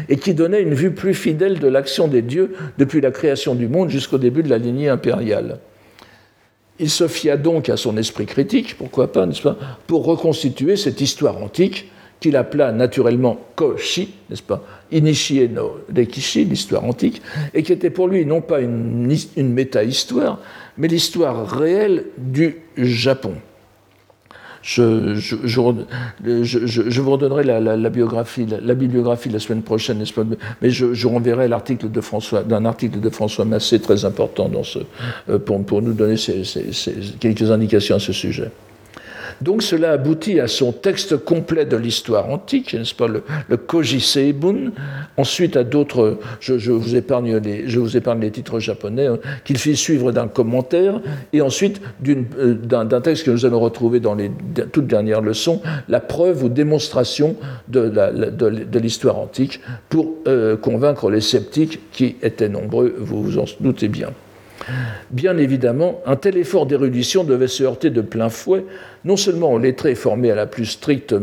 et 0.10 0.18
qui 0.18 0.34
donnait 0.34 0.62
une 0.62 0.74
vue 0.74 0.92
plus 0.92 1.14
fidèle 1.14 1.60
de 1.60 1.68
l'action 1.68 2.08
des 2.08 2.22
dieux 2.22 2.54
depuis 2.78 3.02
la 3.02 3.12
création 3.12 3.56
du 3.56 3.68
monde 3.68 3.90
jusqu'au 3.90 4.18
début 4.18 4.44
de 4.44 4.50
la 4.50 4.58
lignée 4.58 4.90
impériale. 4.90 5.60
Il 6.80 6.90
se 6.90 7.08
fia 7.08 7.38
donc 7.38 7.70
à 7.70 7.78
son 7.78 7.98
esprit 7.98 8.26
critique, 8.26 8.76
pourquoi 8.78 9.12
pas, 9.12 9.26
n'est-ce 9.26 9.42
pas, 9.42 9.58
pour 9.88 10.06
reconstituer 10.06 10.76
cette 10.76 11.02
histoire 11.02 11.38
antique 11.38 11.92
qu'il 12.24 12.38
appela 12.38 12.72
naturellement 12.72 13.38
Koshi, 13.56 14.14
n'est-ce 14.30 14.42
pas, 14.42 14.64
Inishie 14.94 15.50
no 15.50 15.80
Rekishi, 15.94 16.46
l'histoire 16.46 16.86
antique, 16.86 17.22
et 17.54 17.64
qui 17.64 17.74
était 17.74 17.90
pour 17.90 18.08
lui 18.08 18.26
non 18.26 18.40
pas 18.40 18.62
une, 18.62 19.14
une 19.36 19.54
méta-histoire, 19.54 20.40
mais 20.78 20.88
l'histoire 20.88 21.46
réelle 21.46 22.06
du 22.18 22.62
Japon. 22.78 23.34
Je, 24.62 25.42
vous 27.02 27.12
redonnerai 27.12 27.44
la, 27.44 27.90
bibliographie 27.90 28.46
la 29.30 29.40
semaine 29.40 29.64
prochaine, 29.64 30.02
pas 30.16 30.24
Mais 30.62 30.70
je, 30.70 31.06
renverrai 31.06 31.50
l'article 31.50 31.92
de 31.92 32.00
François, 32.00 32.44
d'un 32.44 32.64
article 32.64 33.02
de 33.02 33.10
François 33.10 33.44
Massé 33.44 33.82
très 33.82 34.06
important 34.06 34.50
euh, 35.28 35.40
pour 35.40 35.82
nous 35.82 35.92
donner 35.92 36.16
quelques 37.20 37.52
indications 37.52 37.98
à 37.98 38.00
ce 38.00 38.14
sujet. 38.14 38.50
Donc 39.42 39.64
cela 39.64 39.92
aboutit 39.92 40.40
à 40.40 40.48
son 40.48 40.72
texte 40.72 41.18
complet 41.18 41.66
de 41.66 41.78
l'histoire 41.78 42.30
antique, 42.30 42.74
n'est-ce 42.74 42.96
pas, 42.96 43.08
le, 43.08 43.24
le 43.50 43.58
Koji 43.58 44.00
Seibun, 44.00 44.72
ensuite 45.18 45.58
à 45.58 45.64
d'autres, 45.64 46.20
je, 46.40 46.72
vous 46.72 46.96
épargne 46.96 47.38
les, 47.38 47.68
je 47.68 47.80
vous 47.80 47.98
épargne 47.98 48.22
les 48.22 48.32
titres 48.32 48.60
japonais, 48.60 49.08
hein, 49.08 49.20
qu'il 49.44 49.58
fit 49.58 49.76
suivre 49.76 50.12
d'un 50.12 50.28
commentaire, 50.28 51.02
et 51.32 51.42
ensuite 51.42 51.82
euh, 52.08 52.54
d'un 52.54 53.02
texte 53.02 53.26
que 53.26 53.32
nous 53.32 53.46
allons 53.46 53.60
retrouver 53.60 54.00
dans 54.00 54.16
les 54.16 54.32
toutes 54.72 54.88
dernières 54.88 55.22
leçons, 55.22 55.62
la 55.88 56.00
preuve 56.00 56.44
ou 56.44 56.50
démonstration 56.50 57.36
de 57.68 58.80
l'histoire 58.80 59.18
antique, 59.18 59.60
pour 59.90 60.14
euh, 60.28 60.58
convaincre 60.58 61.10
les 61.10 61.22
sceptiques 61.22 61.80
qui 61.92 62.16
étaient 62.22 62.50
nombreux, 62.50 62.96
vous 62.98 63.24
vous 63.24 63.40
en 63.40 63.46
doutez 63.60 63.88
bien. 63.88 64.10
Bien 65.12 65.38
évidemment, 65.38 66.02
un 66.06 66.16
tel 66.16 66.38
effort 66.38 66.66
d'érudition 66.66 67.24
devait 67.24 67.48
se 67.48 67.64
heurter 67.64 67.90
de 67.90 68.02
plein 68.02 68.30
fouet 68.30 68.66
non 69.06 69.18
seulement 69.18 69.52
aux 69.52 69.60
lettrés 69.60 69.96
formés 69.96 70.32
à 70.32 70.36
la 70.36 70.46
plus 70.46 70.66
stricte 70.66 71.16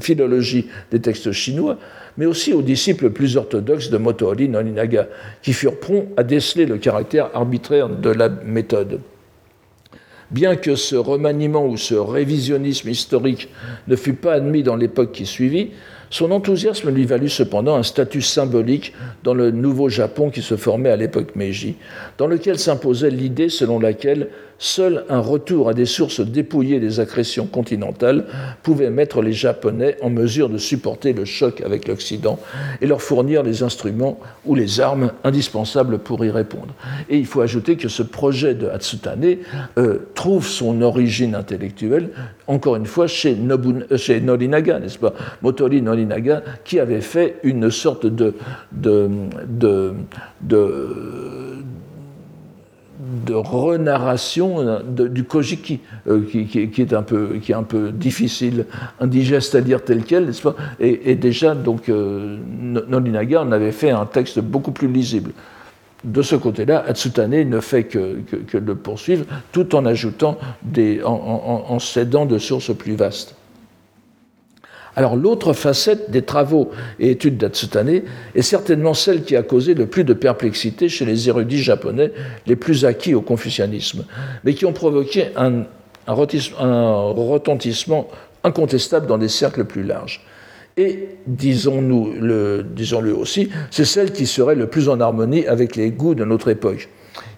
philologie 0.00 0.68
des 0.90 1.00
textes 1.00 1.32
chinois, 1.32 1.78
mais 2.16 2.26
aussi 2.26 2.52
aux 2.52 2.62
disciples 2.62 3.10
plus 3.10 3.36
orthodoxes 3.36 3.90
de 3.90 3.98
Motohori 3.98 4.48
Noninaga, 4.48 5.08
qui 5.42 5.52
furent 5.52 5.78
prompts 5.78 6.08
à 6.16 6.22
déceler 6.22 6.66
le 6.66 6.78
caractère 6.78 7.30
arbitraire 7.34 7.88
de 7.88 8.10
la 8.10 8.28
méthode. 8.28 9.00
Bien 10.30 10.56
que 10.56 10.76
ce 10.76 10.96
remaniement 10.96 11.66
ou 11.66 11.76
ce 11.76 11.94
révisionnisme 11.94 12.88
historique 12.88 13.50
ne 13.86 13.96
fût 13.96 14.14
pas 14.14 14.32
admis 14.32 14.62
dans 14.62 14.76
l'époque 14.76 15.12
qui 15.12 15.26
suivit, 15.26 15.72
son 16.12 16.30
enthousiasme 16.30 16.90
lui 16.90 17.06
valut 17.06 17.30
cependant 17.30 17.74
un 17.74 17.82
statut 17.82 18.20
symbolique 18.20 18.92
dans 19.24 19.32
le 19.32 19.50
nouveau 19.50 19.88
Japon 19.88 20.28
qui 20.28 20.42
se 20.42 20.56
formait 20.58 20.90
à 20.90 20.96
l'époque 20.96 21.34
Meiji, 21.36 21.76
dans 22.18 22.26
lequel 22.26 22.58
s'imposait 22.58 23.08
l'idée 23.08 23.48
selon 23.48 23.80
laquelle 23.80 24.28
Seul 24.64 25.04
un 25.08 25.18
retour 25.18 25.68
à 25.68 25.74
des 25.74 25.86
sources 25.86 26.20
dépouillées 26.20 26.78
des 26.78 27.00
accrétions 27.00 27.46
continentales 27.46 28.26
pouvait 28.62 28.90
mettre 28.90 29.20
les 29.20 29.32
Japonais 29.32 29.96
en 30.02 30.08
mesure 30.08 30.48
de 30.48 30.56
supporter 30.56 31.12
le 31.12 31.24
choc 31.24 31.60
avec 31.62 31.88
l'Occident 31.88 32.38
et 32.80 32.86
leur 32.86 33.02
fournir 33.02 33.42
les 33.42 33.64
instruments 33.64 34.20
ou 34.46 34.54
les 34.54 34.78
armes 34.78 35.10
indispensables 35.24 35.98
pour 35.98 36.24
y 36.24 36.30
répondre. 36.30 36.74
Et 37.10 37.18
il 37.18 37.26
faut 37.26 37.40
ajouter 37.40 37.76
que 37.76 37.88
ce 37.88 38.04
projet 38.04 38.54
de 38.54 38.68
Hatsutane 38.68 39.38
euh, 39.78 39.98
trouve 40.14 40.46
son 40.46 40.80
origine 40.80 41.34
intellectuelle, 41.34 42.10
encore 42.46 42.76
une 42.76 42.86
fois, 42.86 43.08
chez, 43.08 43.36
euh, 43.36 43.96
chez 43.96 44.20
Norinaga, 44.20 44.78
n'est-ce 44.78 44.98
pas? 44.98 45.12
Motori 45.42 45.82
Norinaga, 45.82 46.44
qui 46.62 46.78
avait 46.78 47.00
fait 47.00 47.40
une 47.42 47.68
sorte 47.72 48.06
de 48.06 48.34
de 53.26 53.34
renarration 53.34 54.80
du 54.86 55.24
Kojiki, 55.24 55.80
euh, 56.08 56.22
qui, 56.24 56.82
est 56.82 56.92
un 56.92 57.02
peu, 57.02 57.90
difficile, 57.92 58.66
indigeste 59.00 59.54
à 59.56 59.60
dire 59.60 59.82
tel 59.82 60.04
quel, 60.04 60.26
n'est-ce 60.26 60.42
pas? 60.42 60.54
Et, 60.78 61.14
déjà, 61.16 61.54
donc, 61.54 61.88
euh, 61.88 62.38
en 62.92 63.52
avait 63.52 63.72
fait 63.72 63.90
un 63.90 64.06
texte 64.06 64.38
beaucoup 64.40 64.72
plus 64.72 64.88
lisible. 64.88 65.32
De 66.04 66.22
ce 66.22 66.36
côté-là, 66.36 66.84
Atsutane 66.86 67.48
ne 67.48 67.60
fait 67.60 67.84
que, 67.84 68.18
que, 68.48 68.58
le 68.58 68.74
poursuivre, 68.74 69.24
tout 69.52 69.74
en 69.74 69.86
ajoutant, 69.86 70.38
des, 70.62 71.00
en, 71.04 71.78
cédant 71.78 72.26
de 72.26 72.38
sources 72.38 72.74
plus 72.74 72.94
vastes. 72.94 73.36
Alors 74.94 75.16
l'autre 75.16 75.52
facette 75.52 76.10
des 76.10 76.22
travaux 76.22 76.70
et 77.00 77.10
études 77.10 77.38
d'Atsutane 77.38 78.02
est 78.34 78.42
certainement 78.42 78.94
celle 78.94 79.22
qui 79.22 79.36
a 79.36 79.42
causé 79.42 79.74
le 79.74 79.86
plus 79.86 80.04
de 80.04 80.12
perplexité 80.12 80.88
chez 80.88 81.04
les 81.04 81.28
érudits 81.28 81.62
japonais 81.62 82.12
les 82.46 82.56
plus 82.56 82.84
acquis 82.84 83.14
au 83.14 83.22
confucianisme, 83.22 84.04
mais 84.44 84.54
qui 84.54 84.66
ont 84.66 84.72
provoqué 84.72 85.28
un, 85.36 85.64
retentissement 86.06 88.08
incontestable 88.44 89.06
dans 89.06 89.18
des 89.18 89.28
cercles 89.28 89.64
plus 89.64 89.84
larges. 89.84 90.24
Et, 90.76 91.10
disons-nous, 91.26 92.14
le, 92.18 92.66
disons-le 92.68 93.14
aussi, 93.14 93.50
c'est 93.70 93.84
celle 93.84 94.12
qui 94.12 94.26
serait 94.26 94.54
le 94.54 94.66
plus 94.66 94.88
en 94.88 95.00
harmonie 95.00 95.46
avec 95.46 95.76
les 95.76 95.90
goûts 95.90 96.14
de 96.14 96.24
notre 96.24 96.48
époque. 96.48 96.88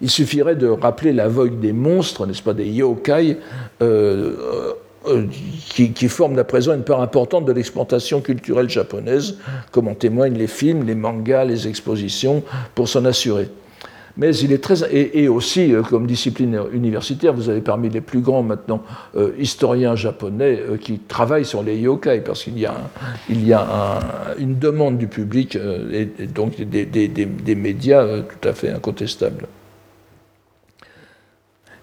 Il 0.01 0.09
suffirait 0.09 0.57
de 0.57 0.69
rappeler 0.69 1.13
la 1.13 1.29
vogue 1.29 1.61
des 1.61 1.73
monstres, 1.73 2.27
n'est-ce 2.27 2.43
pas, 2.43 2.55
des 2.55 2.69
yokai, 2.69 3.39
euh, 3.83 4.73
euh, 5.07 5.27
qui, 5.69 6.09
forment 6.09 6.39
à 6.39 6.45
présent 6.45 6.75
une 6.75 6.85
part 6.85 7.01
importante 7.01 7.45
de 7.45 7.53
l'exploitation 7.53 8.21
culturelle 8.21 8.71
japonaise, 8.71 9.39
comme 9.71 9.89
en 9.89 9.95
témoignent 9.95 10.39
les 10.39 10.47
films, 10.47 10.85
les 10.85 10.95
mangas, 10.95 11.45
les 11.45 11.69
expositions, 11.69 12.43
pour 12.75 12.89
s'en 12.89 13.05
assurer. 13.05 13.49
Mais 14.17 14.37
il 14.37 14.53
est 14.53 14.63
très. 14.63 14.77
Et, 14.93 15.29
aussi, 15.29 15.75
euh, 15.75 15.83
comme 15.83 16.07
discipline 16.07 16.61
universitaire, 16.73 17.33
vous 17.33 17.49
avez 17.49 17.61
parmi 17.61 17.89
les 17.89 18.01
plus 18.01 18.21
grands 18.21 18.45
maintenant 18.45 18.83
euh, 19.17 19.33
historiens 19.39 19.97
japonais 19.97 20.61
qui 20.81 21.01
travaillent 21.01 21.45
sur 21.45 21.63
les 21.63 21.77
yokai, 21.77 22.21
parce 22.21 22.45
qu'il 22.45 22.59
y 22.59 22.67
a, 23.53 24.01
une 24.39 24.59
demande 24.59 24.99
du 24.99 25.09
public 25.09 25.59
et, 25.93 26.07
donc 26.27 26.61
des 26.61 27.55
médias 27.57 28.07
tout 28.21 28.49
à 28.49 28.53
fait 28.53 28.71
incontestables. 28.71 29.47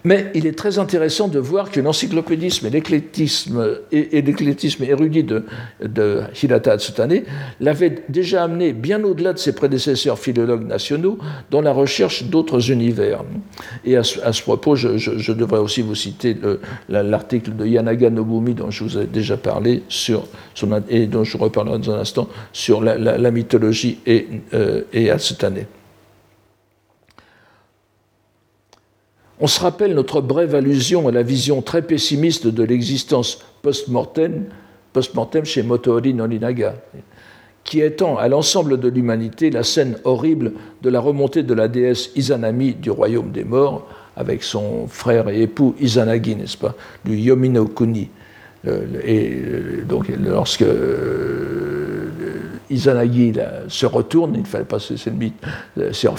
Mais 0.04 0.32
il 0.34 0.48
est 0.48 0.58
très 0.58 0.80
intéressant 0.80 1.28
de 1.28 1.40
voir 1.40 1.70
que 1.70 1.80
l'encyclopédisme 1.80 2.68
et 2.68 2.70
l'éclectisme, 2.70 3.78
et, 3.92 4.24
érudit 4.82 5.24
de, 5.24 5.46
de 5.84 6.22
Hirata 6.42 6.74
Atsutane 6.74 7.22
l'avaient 7.60 8.04
déjà 8.10 8.44
amené 8.44 8.74
bien 8.74 9.04
au-delà 9.04 9.34
de 9.34 9.38
ses 9.38 9.54
prédécesseurs 9.54 10.18
philologues 10.18 10.66
nationaux 10.66 11.18
dans 11.52 11.62
la 11.62 11.72
recherche 11.72 12.24
d'autres 12.24 12.72
univers. 12.72 13.24
Et 13.86 13.96
à 13.96 14.04
ce, 14.04 14.42
propos, 14.42 14.76
je, 14.76 15.32
devrais 15.32 15.60
aussi 15.60 15.82
vous 15.82 15.96
citer 15.96 16.36
l'article 16.90 17.56
de 17.56 17.66
Yanaga 17.66 18.10
Nobumi 18.10 18.54
dont 18.54 18.72
je 18.72 18.84
vous 18.84 18.98
ai 18.98 19.06
déjà 19.06 19.38
parlé 19.38 19.84
sur, 19.88 20.24
et 20.90 21.06
dont 21.08 21.24
je 21.24 21.38
reparlerai 21.38 21.80
dans 21.80 21.92
un 21.92 22.00
instant 22.00 22.28
sur 22.54 22.82
la, 22.82 23.32
mythologie 23.32 24.00
et, 24.06 24.28
euh, 24.54 24.82
et 24.94 25.10
Atsutane. 25.10 25.66
On 29.44 29.48
se 29.48 29.60
rappelle 29.60 29.96
notre 29.96 30.22
brève 30.22 30.54
allusion 30.54 31.08
à 31.08 31.12
la 31.12 31.24
vision 31.24 31.64
très 31.64 31.82
pessimiste 31.82 32.46
de 32.46 32.62
l'existence 32.62 33.40
post-mortem 33.64 34.46
post 34.94 35.16
chez 35.46 35.64
Motoori 35.64 36.14
Norinaga, 36.14 36.76
qui 37.64 37.82
étend 37.82 38.18
à 38.18 38.28
l'ensemble 38.28 38.80
de 38.80 38.88
l'humanité 38.88 39.50
la 39.50 39.64
scène 39.64 39.98
horrible 40.04 40.54
de 40.84 40.92
la 40.92 41.00
remontée 41.00 41.42
de 41.42 41.56
la 41.56 41.68
déesse 41.68 42.12
Izanami 42.16 42.76
du 42.76 42.92
royaume 42.92 43.32
des 43.32 43.44
morts, 43.44 43.88
avec 44.16 44.44
son 44.44 44.86
frère 44.88 45.28
et 45.28 45.42
époux 45.42 45.74
Izanagi, 45.80 46.36
n'est-ce 46.36 46.58
pas, 46.58 46.76
du 47.04 47.16
Yomino 47.18 47.66
Kuni. 47.66 48.10
Euh, 48.68 48.86
et 49.04 49.32
euh, 49.34 49.84
donc, 49.88 50.12
lorsque 50.24 50.66
Izanagi 52.70 53.34
se 53.68 53.86
retourne, 53.86 54.34
il 54.36 54.42
ne 54.42 54.46
fallait 54.46 54.64
pas, 54.64 54.80
c'est 54.80 55.06
le 55.08 55.12
mythe, 55.12 55.36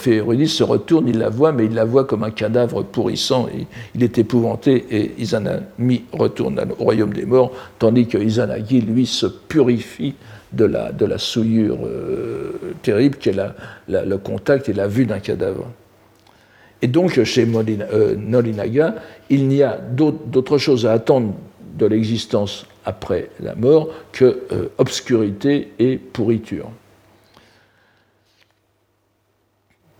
Eurydice 0.07 0.53
se 0.53 0.64
retourne, 0.64 1.09
il 1.09 1.18
la 1.18 1.30
voit, 1.30 1.53
mais 1.53 1.64
il 1.64 1.74
la 1.74 1.84
voit 1.84 2.05
comme 2.05 2.24
un 2.24 2.30
cadavre 2.30 2.82
pourrissant, 2.82 3.49
il 3.95 4.03
est 4.03 4.18
épouvanté, 4.18 4.84
et 4.90 5.14
Izanami 5.18 6.05
retourne 6.12 6.61
au 6.78 6.84
royaume 6.84 7.12
des 7.12 7.24
morts, 7.24 7.53
tandis 7.78 8.07
que 8.07 8.18
Izanagi, 8.18 8.82
lui, 8.82 9.07
se 9.07 9.26
purifie 9.26 10.14
de 10.53 10.64
la, 10.66 11.18
souillure 11.18 11.78
euh, 11.86 12.53
terrible 12.82 13.16
qu'est 13.16 13.34
le 13.88 14.16
contact 14.18 14.68
et 14.68 14.72
la 14.72 14.86
vue 14.86 15.07
d'un 15.07 15.18
cadavre. 15.18 15.66
Et 16.82 16.88
donc, 16.88 17.22
chez 17.22 17.47
Molina, 17.47 17.86
euh, 17.93 18.16
Nolinaga, 18.16 18.97
il 19.30 19.47
n'y 19.49 19.62
a 19.62 19.78
d'autre 19.78 20.59
chose 20.59 20.84
à 20.84 20.93
attendre 20.93 21.32
de 21.76 21.86
l'existence 21.86 22.66
après 22.84 23.30
la 23.40 23.54
mort 23.54 23.88
que 24.12 24.42
euh, 24.52 24.68
obscurité 24.78 25.72
et 25.78 25.96
pourriture. 25.96 26.70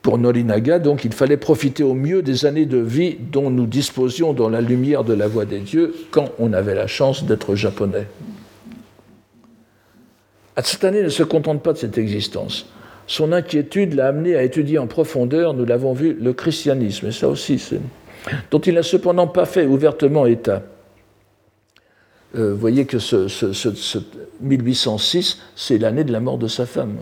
Pour 0.03 0.19
Nolinaga, 0.19 0.81
donc, 0.81 1.05
il 1.05 1.13
fallait 1.13 1.37
profiter 1.37 1.85
au 1.85 1.95
mieux 1.95 2.23
des 2.23 2.45
années 2.45 2.67
de 2.67 2.79
vie 2.79 3.17
dont 3.21 3.51
nous 3.51 3.67
disposions 3.67 4.33
dans 4.33 4.49
la 4.49 4.61
lumière 4.61 5.05
de 5.05 5.15
la 5.15 5.29
voix 5.29 5.45
des 5.45 5.61
dieux 5.61 5.95
quand 6.11 6.33
on 6.41 6.53
avait 6.53 6.75
la 6.75 6.89
chance 6.89 7.25
d'être 7.25 7.55
japonais. 7.55 8.09
Atsutane 10.57 11.03
ne 11.03 11.09
se 11.09 11.23
contente 11.23 11.63
pas 11.63 11.73
de 11.73 11.79
cette 11.79 11.99
existence. 11.99 12.67
Son 13.07 13.33
inquiétude 13.33 13.95
l'a 13.95 14.09
amené 14.09 14.35
à 14.35 14.43
étudier 14.43 14.79
en 14.79 14.89
profondeur, 14.89 15.55
nous 15.55 15.65
l'avons 15.65 15.93
vu, 15.93 16.17
le 16.21 16.33
christianisme, 16.33 17.07
et 17.07 17.13
ça 17.13 17.29
aussi, 17.29 17.63
dont 18.51 18.59
il 18.59 18.75
n'a 18.75 18.83
cependant 18.83 19.29
pas 19.29 19.45
fait 19.45 19.67
ouvertement 19.67 20.27
état. 20.27 20.63
Euh, 22.35 22.53
vous 22.53 22.59
voyez 22.59 22.85
que 22.87 22.99
ce, 22.99 23.27
1806, 24.41 25.39
c'est 25.55 25.79
l'année 25.79 26.05
de 26.05 26.13
la 26.13 26.21
mort 26.21 26.39
de 26.39 26.49
sa 26.49 26.67
femme. 26.67 26.97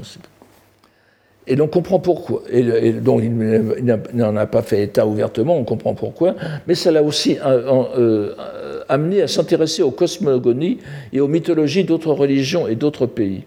Et 1.46 1.56
l'on 1.56 1.68
comprend 1.68 2.00
pourquoi. 2.00 2.42
Et, 2.50 2.92
donc 2.92 3.22
il 3.22 3.98
n'en 4.14 4.36
a 4.36 4.46
pas 4.46 4.62
fait 4.62 4.82
état 4.82 5.06
ouvertement, 5.06 5.56
on 5.56 5.64
comprend 5.64 5.94
pourquoi. 5.94 6.34
Mais 6.66 6.74
ça 6.74 6.90
l'a 6.90 7.02
aussi 7.02 7.38
euh, 7.44 7.84
euh, 7.96 8.82
amené 8.88 9.22
à 9.22 9.28
s'intéresser 9.28 9.82
aux 9.82 9.90
cosmogonies 9.90 10.78
et 11.12 11.20
aux 11.20 11.28
mythologies 11.28 11.84
d'autres 11.84 12.12
religions 12.12 12.66
et 12.66 12.74
d'autres 12.74 13.06
pays. 13.06 13.44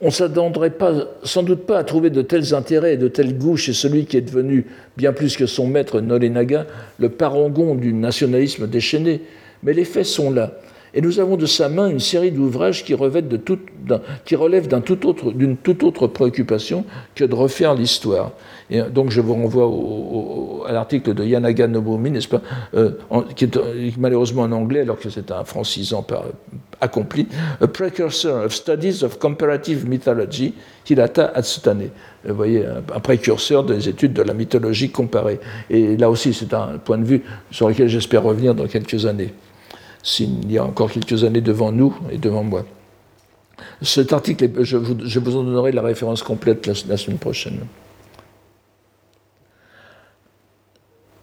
On 0.00 0.06
ne 0.06 0.10
s'attendrait 0.10 0.72
sans 1.22 1.44
doute 1.44 1.64
pas 1.64 1.78
à 1.78 1.84
trouver 1.84 2.10
de 2.10 2.22
tels 2.22 2.54
intérêts 2.54 2.94
et 2.94 2.96
de 2.96 3.06
tels 3.06 3.38
goûts 3.38 3.56
chez 3.56 3.72
celui 3.72 4.04
qui 4.04 4.16
est 4.16 4.22
devenu, 4.22 4.66
bien 4.96 5.12
plus 5.12 5.36
que 5.36 5.46
son 5.46 5.68
maître 5.68 6.00
Nolenaga, 6.00 6.66
le 6.98 7.08
parangon 7.08 7.76
du 7.76 7.92
nationalisme 7.92 8.66
déchaîné, 8.66 9.20
mais 9.62 9.72
les 9.72 9.84
faits 9.84 10.06
sont 10.06 10.30
là. 10.30 10.52
Et 10.94 11.00
nous 11.00 11.20
avons 11.20 11.36
de 11.36 11.46
sa 11.46 11.70
main 11.70 11.88
une 11.88 12.00
série 12.00 12.30
d'ouvrages 12.30 12.84
qui, 12.84 12.92
relèvent 12.94 13.26
d'une 13.26 13.40
toute, 13.40 13.60
autre, 15.84 16.06
préoccupation 16.06 16.84
que 17.14 17.24
de 17.24 17.34
refaire 17.34 17.74
l'histoire. 17.74 18.32
Et 18.70 18.82
donc 18.82 19.10
je 19.10 19.22
vous 19.22 19.32
renvoie 19.32 20.68
à 20.68 20.72
l'article 20.72 21.14
de 21.14 21.24
Yanaga 21.24 21.66
Nobomi, 21.66 22.10
n'est-ce 22.10 22.28
pas, 22.28 22.42
euh, 22.74 22.90
qui 23.34 23.46
est 23.46 23.58
malheureusement 23.98 24.42
en 24.42 24.52
anglais 24.52 24.80
alors 24.80 24.98
que 24.98 25.08
c'est 25.08 25.30
un 25.30 25.44
francisant 25.44 26.06
accompli, 26.80 27.26
A 27.60 27.66
Precursor 27.66 28.44
of 28.44 28.52
Studies 28.52 29.02
of 29.02 29.18
Comparative 29.18 29.88
Mythology, 29.88 30.52
Hirata 30.88 31.32
Atsutane. 31.34 31.88
Vous 32.24 32.34
voyez, 32.34 32.66
un, 32.66 33.00
précurseur 33.00 33.64
des 33.64 33.88
études 33.88 34.12
de 34.12 34.22
la 34.22 34.34
mythologie 34.34 34.90
comparée. 34.90 35.40
Et 35.70 35.96
là 35.96 36.10
aussi, 36.10 36.34
c'est 36.34 36.52
un 36.52 36.78
point 36.84 36.98
de 36.98 37.04
vue 37.04 37.22
sur 37.50 37.68
lequel 37.68 37.88
j'espère 37.88 38.22
revenir 38.22 38.54
dans 38.54 38.66
quelques 38.66 39.06
années 39.06 39.32
s'il 40.02 40.50
y 40.50 40.58
a 40.58 40.64
encore 40.64 40.90
quelques 40.90 41.24
années 41.24 41.40
devant 41.40 41.72
nous 41.72 41.94
et 42.10 42.18
devant 42.18 42.42
moi. 42.42 42.64
Cet 43.82 44.12
article, 44.12 44.50
je 44.62 44.76
vous, 44.76 45.36
en 45.36 45.44
donnerai 45.44 45.72
la 45.72 45.82
référence 45.82 46.22
complète 46.22 46.66
la, 46.66 46.96
semaine 46.96 47.18
prochaine. 47.18 47.60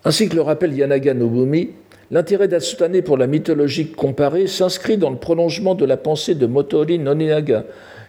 Ainsi 0.06 0.30
que 0.30 0.36
le 0.36 0.42
rappelle 0.42 0.74
Yanaga 0.74 1.14
Nobumi, 1.14 1.72
l'intérêt 2.12 2.48
d'Atsutane 2.48 3.02
pour 3.02 3.18
la 3.18 3.28
mythologie 3.28 3.92
comparée 3.92 4.48
s'inscrit 4.48 4.98
dans 4.98 5.10
le 5.10 5.18
prolongement 5.18 5.76
de 5.76 5.86
la 5.86 5.98
pensée 5.98 6.36
de 6.36 6.46
Motori 6.46 7.00
Noninaga, 7.00 7.66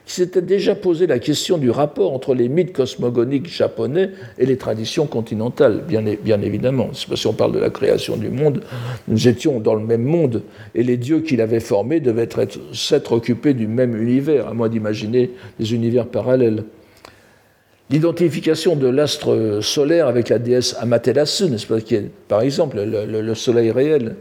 qui 0.07 0.15
s'était 0.15 0.43
déjà 0.43 0.75
posé 0.75 1.07
la 1.07 1.19
question 1.19 1.59
du 1.59 1.71
rapport 1.71 2.13
entre 2.13 2.35
les 2.35 2.49
mythes 2.49 2.73
cosmogoniques 2.73 3.49
japonais 3.49 4.11
et 4.39 4.47
les 4.47 4.57
traditions 4.57 5.07
continentales, 5.07 5.85
bien, 5.87 6.03
bien 6.23 6.43
évidemment. 6.43 6.91
Si 6.93 7.27
on 7.27 7.33
parle 7.33 7.53
de 7.53 7.59
la 7.59 7.71
création 7.71 8.17
du 8.17 8.29
monde, 8.29 8.63
nous 9.09 9.29
étions 9.29 9.61
dans 9.61 9.75
le 9.75 9.85
même 9.85 10.03
monde, 10.03 10.43
et 10.75 10.83
les 10.83 10.97
dieux 10.97 11.21
qu'il 11.21 11.41
avait 11.41 11.61
formés 11.61 12.01
devaient 12.01 12.29
s'être 12.73 13.13
occupés 13.13 13.55
du 13.55 13.67
même 13.67 14.01
univers, 14.01 14.49
à 14.49 14.55
moins 14.55 14.69
d'imaginer 14.69 15.31
des 15.59 15.75
univers 15.75 16.07
parallèles. 16.07 16.65
L'identification 17.91 18.76
de 18.76 18.86
l'astre 18.86 19.59
solaire 19.62 20.07
avec 20.07 20.28
la 20.28 20.38
déesse 20.38 20.76
Amaterasu, 20.78 21.47
n'est-ce 21.51 21.66
pas, 21.66 21.78
par 22.28 22.41
exemple 22.43 22.80
le, 22.80 23.34
soleil 23.34 23.72
réel, 23.72 24.14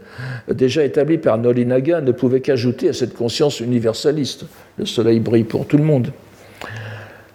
déjà 0.52 0.84
établi 0.84 1.18
par 1.18 1.38
Nolinaga, 1.38 2.00
ne 2.00 2.10
pouvait 2.10 2.40
qu'ajouter 2.40 2.88
à 2.88 2.92
cette 2.92 3.14
conscience 3.14 3.60
universaliste. 3.60 4.44
Le 4.76 4.86
soleil 4.86 5.20
brille 5.20 5.44
pour 5.44 5.66
tout 5.66 5.76
le 5.76 5.84
monde. 5.84 6.08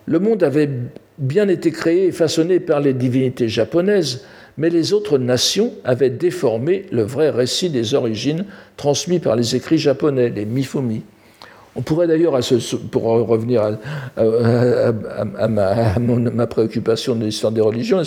Le 0.08 0.20
monde 0.20 0.44
avait 0.44 0.70
bien 1.18 1.48
été 1.48 1.72
créé 1.72 2.08
et 2.08 2.12
façonné 2.12 2.60
par 2.60 2.82
les 2.82 2.94
divinités 2.94 3.48
japonaises, 3.48 4.26
mais 4.58 4.70
les 4.70 4.92
autres 4.92 5.18
nations 5.18 5.72
avaient 5.86 6.10
déformé 6.10 6.86
le 6.92 7.04
vrai 7.04 7.30
récit 7.30 7.70
des 7.70 7.94
origines 7.94 8.44
transmis 8.76 9.20
par 9.20 9.38
les 9.38 9.56
écrits 9.56 9.78
japonais, 9.78 10.30
les 10.36 10.44
Mifumi. 10.44 11.04
On 11.76 11.82
pourrait 11.82 12.08
d'ailleurs, 12.08 12.40
pour 12.92 13.04
revenir 13.04 13.78
à, 14.16 15.48
ma, 15.48 16.48
préoccupation 16.48 17.16
de 17.16 17.26
l'histoire 17.26 17.52
des 17.52 17.62
religions, 17.62 18.02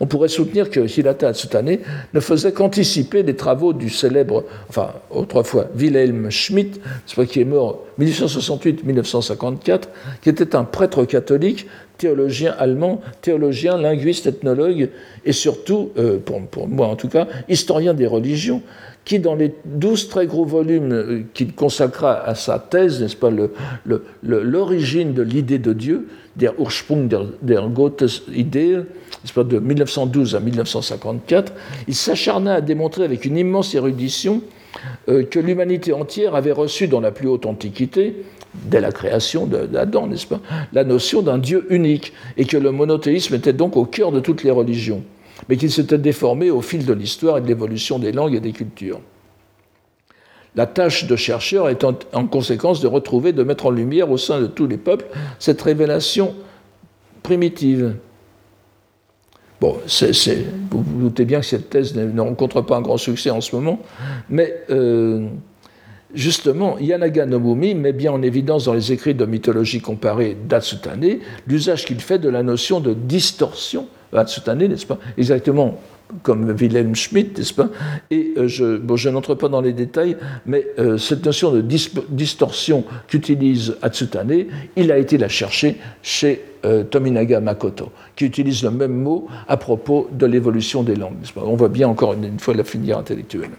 on 0.00 0.06
pourrait 0.06 0.28
soutenir 0.28 0.70
que 0.70 0.80
Hilata 0.80 1.32
année 1.54 1.80
ne 2.14 2.20
faisait 2.20 2.52
qu'anticiper 2.52 3.22
les 3.22 3.36
travaux 3.36 3.74
du 3.74 3.90
célèbre, 3.90 4.44
enfin 4.68 4.92
autrefois 5.10 5.66
Wilhelm 5.76 6.30
Schmidt, 6.30 6.80
qui 7.28 7.40
est 7.40 7.44
mort 7.44 7.84
1868-1954, 8.00 9.82
qui 10.22 10.28
était 10.30 10.56
un 10.56 10.64
prêtre 10.64 11.04
catholique, 11.04 11.66
théologien 12.00 12.54
allemand, 12.58 13.02
théologien, 13.20 13.76
linguiste, 13.76 14.26
ethnologue 14.26 14.88
et 15.26 15.32
surtout, 15.32 15.90
euh, 15.98 16.18
pour 16.18 16.66
moi 16.66 16.86
en 16.88 16.96
tout 16.96 17.08
cas, 17.08 17.28
historien 17.46 17.92
des 17.92 18.06
religions, 18.06 18.62
qui, 19.04 19.18
dans 19.18 19.34
les 19.34 19.54
douze 19.66 20.08
très 20.08 20.26
gros 20.26 20.46
volumes 20.46 20.92
euh, 20.92 21.22
qu'il 21.34 21.54
consacra 21.54 22.22
à 22.24 22.34
sa 22.34 22.58
thèse, 22.58 23.02
n'est-ce 23.02 23.16
pas, 23.16 23.30
l'origine 24.22 25.12
de 25.12 25.22
l'idée 25.22 25.58
de 25.58 25.74
Dieu, 25.74 26.08
der 26.36 26.54
Ursprung 26.58 27.06
der, 27.06 27.26
der 27.42 27.68
Gottesidee, 27.68 28.76
n'est-ce 28.76 29.32
pas, 29.34 29.44
de 29.44 29.58
1912 29.58 30.34
à 30.36 30.40
1954, 30.40 31.52
il 31.86 31.94
s'acharna 31.94 32.54
à 32.54 32.60
démontrer 32.62 33.04
avec 33.04 33.26
une 33.26 33.36
immense 33.36 33.74
érudition 33.74 34.40
euh, 35.08 35.24
que 35.24 35.38
l'humanité 35.38 35.92
entière 35.92 36.34
avait 36.34 36.52
reçu 36.52 36.88
dans 36.88 37.00
la 37.00 37.10
plus 37.10 37.28
haute 37.28 37.44
antiquité, 37.44 38.16
dès 38.54 38.80
la 38.80 38.92
création 38.92 39.46
d'Adam, 39.46 40.06
n'est-ce 40.06 40.26
pas, 40.26 40.40
la 40.72 40.84
notion 40.84 41.22
d'un 41.22 41.38
Dieu 41.38 41.66
unique, 41.70 42.12
et 42.36 42.44
que 42.44 42.56
le 42.56 42.72
monothéisme 42.72 43.34
était 43.34 43.52
donc 43.52 43.76
au 43.76 43.84
cœur 43.84 44.12
de 44.12 44.20
toutes 44.20 44.42
les 44.42 44.50
religions 44.50 45.02
mais 45.48 45.56
qu'il 45.56 45.70
s'était 45.70 45.98
déformé 45.98 46.50
au 46.50 46.60
fil 46.60 46.84
de 46.84 46.92
l'histoire 46.92 47.38
et 47.38 47.40
de 47.40 47.46
l'évolution 47.46 47.98
des 47.98 48.12
langues 48.12 48.34
et 48.34 48.40
des 48.40 48.52
cultures. 48.52 49.00
La 50.56 50.66
tâche 50.66 51.06
de 51.06 51.14
chercheur 51.14 51.68
est 51.68 51.84
en 51.84 52.26
conséquence 52.26 52.80
de 52.80 52.88
retrouver, 52.88 53.32
de 53.32 53.44
mettre 53.44 53.66
en 53.66 53.70
lumière 53.70 54.10
au 54.10 54.16
sein 54.16 54.40
de 54.40 54.46
tous 54.46 54.66
les 54.66 54.76
peuples 54.76 55.06
cette 55.38 55.62
révélation 55.62 56.34
primitive. 57.22 57.94
Bon, 59.60 59.76
vous 60.70 60.82
vous 60.82 61.00
doutez 61.00 61.24
bien 61.24 61.40
que 61.40 61.46
cette 61.46 61.70
thèse 61.70 61.94
ne 61.94 62.20
rencontre 62.20 62.62
pas 62.62 62.76
un 62.76 62.80
grand 62.80 62.96
succès 62.96 63.30
en 63.30 63.40
ce 63.40 63.54
moment, 63.54 63.78
mais 64.28 64.62
euh, 64.70 65.28
justement, 66.14 66.78
Yanaga 66.78 67.26
Nomumi 67.26 67.74
met 67.74 67.92
bien 67.92 68.12
en 68.12 68.22
évidence 68.22 68.64
dans 68.64 68.74
les 68.74 68.92
écrits 68.92 69.14
de 69.14 69.24
mythologie 69.24 69.80
comparée 69.80 70.36
d'Atsutane 70.48 71.18
l'usage 71.46 71.84
qu'il 71.84 72.00
fait 72.00 72.18
de 72.18 72.28
la 72.28 72.42
notion 72.42 72.80
de 72.80 72.94
distorsion 72.94 73.86
année, 74.46 74.68
n'est-ce 74.68 74.86
pas? 74.86 74.98
Exactement 75.16 75.78
comme 76.22 76.50
Wilhelm 76.58 76.96
Schmidt, 76.96 77.38
n'est-ce 77.38 77.54
pas? 77.54 77.68
Et 78.10 78.34
euh, 78.36 78.48
je, 78.48 79.08
n'entre 79.08 79.36
pas 79.36 79.48
dans 79.48 79.60
les 79.60 79.72
détails, 79.72 80.16
mais 80.44 80.66
euh, 80.78 80.98
cette 80.98 81.24
notion 81.24 81.52
de 81.52 81.60
distorsion 81.60 82.84
qu'utilise 83.06 83.76
Atsutane, 83.80 84.46
il 84.74 84.90
a 84.90 84.98
été 84.98 85.18
la 85.18 85.28
chercher 85.28 85.76
chez 86.02 86.42
euh, 86.64 86.82
Tominaga 86.82 87.40
Makoto, 87.40 87.90
qui 88.16 88.24
utilise 88.24 88.64
le 88.64 88.72
même 88.72 88.94
mot 88.94 89.28
à 89.46 89.56
propos 89.56 90.08
de 90.10 90.26
l'évolution 90.26 90.82
des 90.82 90.96
langues. 90.96 91.14
On 91.36 91.54
voit 91.54 91.68
bien 91.68 91.88
encore 91.88 92.14
une 92.14 92.40
fois 92.40 92.54
la 92.54 92.64
filière 92.64 92.98
intellectuelle. 92.98 93.50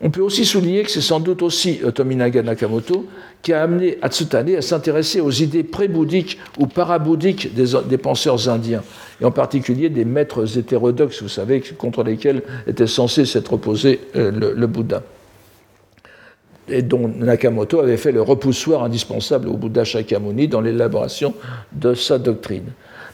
On 0.00 0.10
peut 0.10 0.20
aussi 0.20 0.44
souligner 0.44 0.84
que 0.84 0.90
c'est 0.90 1.00
sans 1.00 1.18
doute 1.18 1.42
aussi 1.42 1.80
euh, 1.84 1.90
Tominaga 1.90 2.42
Nakamoto 2.42 3.06
qui 3.42 3.52
a 3.52 3.62
amené 3.62 3.98
Atsutane 4.00 4.54
à 4.54 4.62
s'intéresser 4.62 5.20
aux 5.20 5.30
idées 5.30 5.64
pré-bouddhiques 5.64 6.38
ou 6.58 6.66
parabouddhiques 6.66 7.52
des, 7.54 7.98
penseurs 7.98 8.48
indiens, 8.48 8.82
et 9.20 9.24
en 9.24 9.30
particulier 9.30 9.88
des 9.88 10.04
maîtres 10.04 10.56
hétérodoxes, 10.56 11.22
vous 11.22 11.28
savez, 11.28 11.60
contre 11.60 12.04
lesquels 12.04 12.42
était 12.66 12.86
censé 12.86 13.24
s'être 13.24 13.52
opposé 13.52 14.00
euh, 14.16 14.54
le, 14.54 14.66
Bouddha, 14.66 15.02
et 16.68 16.82
dont 16.82 17.08
Nakamoto 17.08 17.80
avait 17.80 17.96
fait 17.96 18.12
le 18.12 18.22
repoussoir 18.22 18.84
indispensable 18.84 19.48
au 19.48 19.56
Bouddha 19.56 19.84
Shakyamuni 19.84 20.46
dans 20.46 20.60
l'élaboration 20.60 21.34
de 21.72 21.94
sa 21.94 22.18
doctrine. 22.18 22.66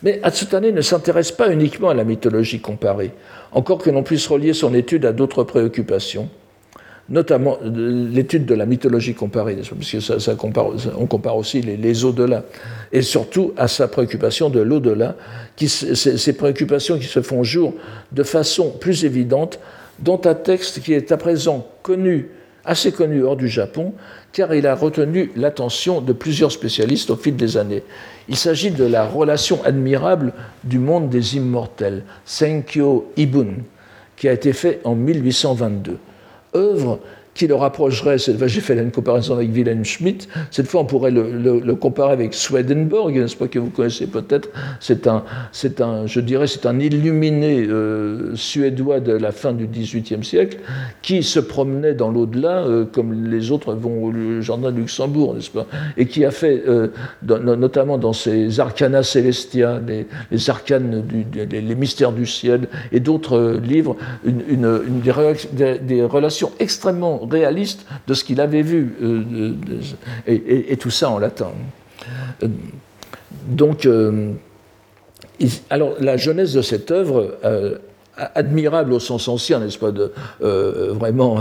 Mais 0.03 0.21
Atsutane 0.23 0.71
ne 0.71 0.83
s'intéresse 0.83 1.33
pas 1.33 1.51
uniquement 1.51 1.89
à 1.89 1.95
la 1.95 2.05
mythologie 2.05 2.61
comparée, 2.61 3.13
encore 3.53 3.79
que 3.79 3.91
l'on 3.91 4.03
puisse 4.03 4.27
relier 4.27 4.53
son 4.53 4.75
étude 4.75 5.07
à 5.07 5.13
d'autres 5.13 5.45
préoccupations 5.45 6.29
notamment 7.09 7.59
l'étude 7.63 8.47
de 8.47 8.55
la 8.55 8.67
mythologie 8.67 9.15
comparée, 9.15 9.57
parce 9.57 10.37
compare, 10.37 10.69
on 10.99 11.07
compare 11.07 11.37
aussi 11.37 11.61
les, 11.61 12.05
au-delà, 12.05 12.45
et 12.93 13.03
surtout 13.03 13.53
à 13.57 13.69
sa 13.69 13.89
préoccupation 13.89 14.49
de 14.49 14.61
l'au-delà, 14.61 15.17
ces 15.57 16.33
préoccupations 16.33 16.99
qui 16.99 17.07
se 17.07 17.21
font 17.21 17.45
jour 17.45 17.75
de 18.13 18.23
façon 18.23 18.71
plus 18.71 19.05
évidente 19.05 19.59
dans 19.99 20.21
un 20.25 20.35
texte 20.35 20.81
qui 20.81 20.93
est 20.93 21.13
à 21.13 21.17
présent 21.17 21.67
connu, 21.83 22.31
assez 22.65 22.91
connu 22.91 23.23
hors 23.23 23.37
du 23.37 23.49
Japon, 23.49 23.93
car 24.33 24.55
il 24.55 24.67
a 24.67 24.75
retenu 24.75 25.31
l'attention 25.37 26.01
de 26.01 26.13
plusieurs 26.13 26.51
spécialistes 26.51 27.11
au 27.11 27.17
fil 27.17 27.37
des 27.37 27.57
années. 27.57 27.83
Il 28.29 28.37
s'agit 28.37 28.71
de 28.71 28.85
la 28.85 29.07
relation 29.07 29.63
admirable 29.65 30.33
du 30.65 30.79
monde 30.79 31.11
des 31.11 31.37
immortels, 31.37 32.03
Senkyo 32.25 33.13
Ibun, 33.17 33.57
qui 34.17 34.29
a 34.29 34.33
été 34.33 34.53
fait 34.53 34.81
en 34.85 34.95
1822 34.95 35.99
œuvre 36.57 37.01
qui 37.35 37.47
le 37.47 37.55
rapprocherait, 37.55 38.17
j'ai 38.19 38.61
fait 38.61 38.75
une 38.75 38.93
comparaison 38.93 39.35
avec 39.35 39.53
Wilhelm 39.53 39.85
Schmidt, 39.85 40.29
cette 40.51 40.69
fois 40.69 40.83
on 40.83 40.85
pourrait 40.85 41.11
le, 41.11 41.75
comparer 41.75 42.13
avec 42.13 42.33
Swedenborg, 42.33 43.17
n'est-ce 43.17 43.37
pas, 43.37 43.49
que 43.49 43.59
vous 43.59 43.71
connaissez 43.71 44.07
peut-être, 44.07 44.49
c'est 44.81 45.09
un, 45.09 45.25
un, 45.81 46.07
je 46.07 46.21
dirais, 46.21 46.47
c'est 46.47 46.67
un 46.67 46.79
illuminé 46.79 47.67
euh, 47.67 48.35
suédois 48.37 49.01
de 49.01 49.13
la 49.13 49.33
fin 49.33 49.53
du 49.53 49.67
XVIIIe 49.67 50.25
siècle, 50.25 50.59
qui 51.03 51.23
se 51.23 51.41
promenait 51.41 51.95
dans 51.95 52.11
l'au-delà, 52.11 52.65
euh, 52.65 52.85
comme 52.85 53.29
les 53.29 53.51
autres 53.51 53.75
vont 53.75 54.05
au 54.05 54.41
jardin 54.41 54.71
de 54.71 54.79
Luxembourg, 54.79 55.35
n'est-ce 55.35 55.51
pas, 55.51 55.67
et 55.97 56.07
qui 56.07 56.25
a 56.25 56.31
fait, 56.31 56.63
euh, 56.69 56.89
notamment 57.23 57.99
dans 57.99 58.13
ses 58.13 58.61
Arcana 58.61 59.03
Celestia, 59.03 59.81
les, 60.31 60.51
arcanes, 60.51 61.05
les, 61.51 61.75
mystères 61.75 62.13
du 62.13 62.27
ciel, 62.27 62.69
et 62.93 63.01
d'autres 63.01 63.59
livres, 63.63 63.97
des 64.25 66.05
relations 66.05 66.53
extrêmement 66.61 67.24
réaliste 67.27 67.87
de 68.07 68.15
ce 68.15 68.25
qu'il 68.25 68.41
avait 68.41 68.63
vu, 68.63 68.95
euh, 69.03 69.53
et, 70.27 70.77
tout 70.77 70.91
ça 70.91 71.11
en 71.11 71.19
latin. 71.19 71.51
Euh, 72.43 72.49
donc, 73.47 73.87
euh, 73.87 74.33
alors 75.71 75.95
la 76.01 76.17
jeunesse 76.17 76.53
de 76.53 76.63
cette 76.63 76.91
œuvre, 76.91 77.39
admirable 78.17 78.93
au 78.93 79.01
sens 79.01 79.27
ancien, 79.29 79.59
n'est-ce 79.59 79.79
pas, 79.79 79.91
de, 79.91 80.13
vraiment 80.41 81.39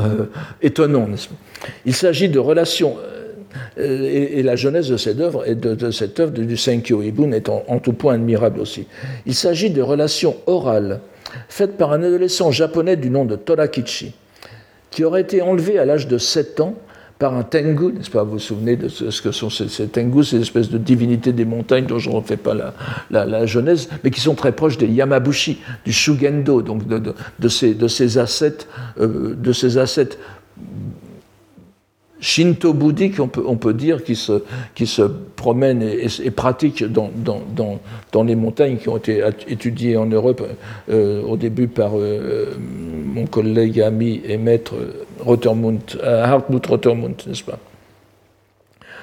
étonnant, 0.62 1.08
Il 1.86 1.94
s'agit 1.94 2.30
de 2.30 2.40
relations 2.40 2.98
et, 3.78 4.42
la 4.42 4.56
jeunesse 4.56 4.88
de 4.88 4.98
cette 4.98 5.20
œuvre 5.20 5.48
et 5.48 5.54
de, 5.54 5.92
cette 5.92 6.20
œuvre 6.20 6.32
du 6.32 6.58
Senkyo 6.58 7.04
Ibun 7.04 7.32
est 7.32 7.48
en, 7.48 7.64
en, 7.68 7.78
tout 7.78 7.94
point 7.94 8.16
admirable 8.16 8.60
aussi. 8.60 8.88
Il 9.28 9.36
s'agit 9.36 9.70
de 9.70 9.82
relations 9.82 10.36
orales 10.48 11.00
faites 11.48 11.78
par 11.78 11.94
un 11.94 12.02
adolescent 12.02 12.52
japonais 12.52 12.96
du 12.96 13.12
nom 13.12 13.26
de 13.26 13.36
Torakichi 13.36 14.14
qui 14.94 15.04
aurait 15.04 15.22
été 15.22 15.42
enlevé 15.42 15.80
à 15.80 15.86
l'âge 15.86 16.08
de 16.08 16.18
7 16.18 16.60
ans 16.60 16.76
par 17.20 17.36
un 17.36 17.44
tengu, 17.44 17.94
n'est-ce 17.94 18.10
pas 18.10 18.24
Vous 18.24 18.32
vous 18.32 18.40
souvenez 18.40 18.76
de 18.76 18.90
ce 18.90 19.22
que 19.22 19.32
sont 19.32 19.50
ces, 19.50 19.70
ces 19.70 19.88
ces 19.88 20.42
espèces 20.42 20.70
de 20.70 20.78
divinités 20.78 21.32
des 21.32 21.46
montagnes 21.46 21.86
dont 21.86 22.00
je 22.00 22.10
ne 22.10 22.16
refais 22.16 22.38
pas 22.38 22.54
la, 23.10 23.46
genèse, 23.46 23.88
mais 24.04 24.12
qui 24.12 24.20
sont 24.20 24.36
très 24.36 24.52
proches 24.52 24.78
des 24.78 24.88
Yamabushi, 24.88 25.60
du 25.86 25.94
Shugendo, 25.94 26.62
donc 26.62 26.86
de, 26.86 27.48
ces, 27.48 27.76
de 27.76 27.88
euh, 29.00 29.36
de 29.36 29.54
ces 29.54 29.78
ascètes 29.78 30.18
shinto-bouddhique, 32.24 33.20
on 33.20 33.28
peut, 33.28 33.44
on 33.46 33.58
peut, 33.58 33.74
dire, 33.74 34.04
qui 34.04 34.16
se, 34.16 34.44
qui 34.74 34.88
se 34.88 35.02
promènent 35.36 35.84
et, 35.84 36.32
pratiquent 36.32 36.86
dans, 36.86 37.12
dans, 37.14 37.42
dans, 38.12 38.24
les 38.24 38.36
montagnes 38.36 38.78
qui 38.78 38.88
ont 38.88 38.98
été 38.98 39.22
étudiées 39.48 39.98
en 39.98 40.06
Europe 40.06 40.42
euh, 40.90 41.22
au 41.22 41.36
début 41.36 41.68
par 41.68 41.92
euh, 41.96 42.54
mon 42.58 43.26
collègue, 43.26 43.82
ami 43.82 44.22
et 44.26 44.38
maître 44.38 44.74
euh, 44.76 46.24
Hartmut 46.24 46.66
Rotermund, 46.66 47.16
n'est-ce 47.28 47.44
pas? 47.44 47.60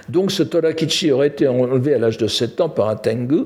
Donc 0.09 0.33
ce 0.33 0.43
Torakichi 0.43 1.13
aurait 1.13 1.29
été 1.29 1.47
enlevé 1.47 1.95
à 1.95 1.99
l'âge 1.99 2.17
de 2.17 2.27
7 2.27 2.61
ans 2.63 2.69
par 2.69 2.89
un 2.89 2.97
Tengu 2.97 3.45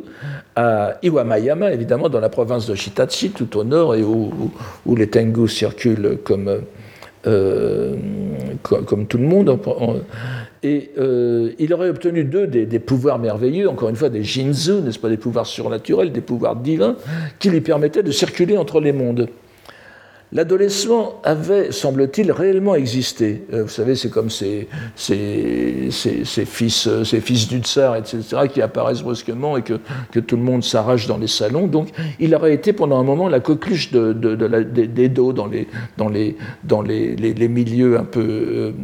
à 0.55 0.95
Iwamayama, 1.03 1.72
évidemment 1.72 2.09
dans 2.09 2.20
la 2.20 2.31
province 2.31 2.66
de 2.66 2.75
Shitachi, 2.75 3.31
tout 3.31 3.59
au 3.59 3.64
nord, 3.64 3.97
et 3.97 4.03
où, 4.03 4.51
où 4.87 4.97
les 4.97 5.09
Tengus 5.11 5.53
circulent 5.53 6.18
comme 6.25 6.61
euh, 7.27 7.97
comme 8.62 9.07
tout 9.07 9.18
le 9.18 9.25
monde. 9.25 9.59
Et 10.62 10.91
euh, 10.99 11.53
il 11.59 11.75
aurait 11.75 11.91
obtenu 11.91 12.25
d'eux 12.25 12.47
des, 12.47 12.64
des, 12.64 12.79
pouvoirs 12.79 13.18
merveilleux, 13.18 13.68
encore 13.68 13.91
une 13.91 13.97
fois 13.97 14.09
des 14.09 14.22
jinzu, 14.22 14.81
n'est-ce 14.83 14.99
pas, 14.99 15.11
des 15.11 15.18
pouvoirs 15.18 15.47
surnaturels, 15.47 16.11
des 16.11 16.22
pouvoirs 16.22 16.57
divins, 16.57 16.97
qui 17.39 17.51
lui 17.51 17.61
permettaient 17.61 18.03
de 18.03 18.11
circuler 18.11 18.57
entre 18.57 18.81
les 18.81 18.93
mondes. 18.93 19.29
L'adolescent 20.35 21.20
avait, 21.22 21.70
semble-t-il, 21.70 22.32
réellement 22.32 22.74
existé. 22.74 23.45
Euh, 23.53 23.62
vous 23.62 23.68
savez, 23.68 23.95
c'est 23.95 24.11
comme 24.11 24.30
ces, 24.30 24.66
ces, 24.97 25.91
fils, 26.45 26.89
ces 27.05 27.20
fils 27.20 27.47
du 27.47 27.59
tsar, 27.59 27.95
etc., 27.95 28.20
qui 28.53 28.61
apparaissent 28.61 29.03
brusquement 29.03 29.57
et 29.57 29.62
que, 29.62 29.78
tout 30.18 30.35
le 30.37 30.43
monde 30.43 30.64
s'arrache 30.64 31.07
dans 31.07 31.18
les 31.18 31.28
salons. 31.28 31.68
Donc, 31.68 31.91
il 32.18 32.35
aurait 32.35 32.53
été 32.53 32.72
pendant 32.72 32.99
un 32.99 33.05
moment 33.05 33.28
la 33.28 33.39
coqueluche 33.39 33.93
de, 33.93 34.12
des, 34.12 35.09
dos 35.09 35.32
dans 35.32 35.47
les, 36.09 36.37
milieux 37.49 37.97
un 37.97 38.05
peu, 38.05 38.74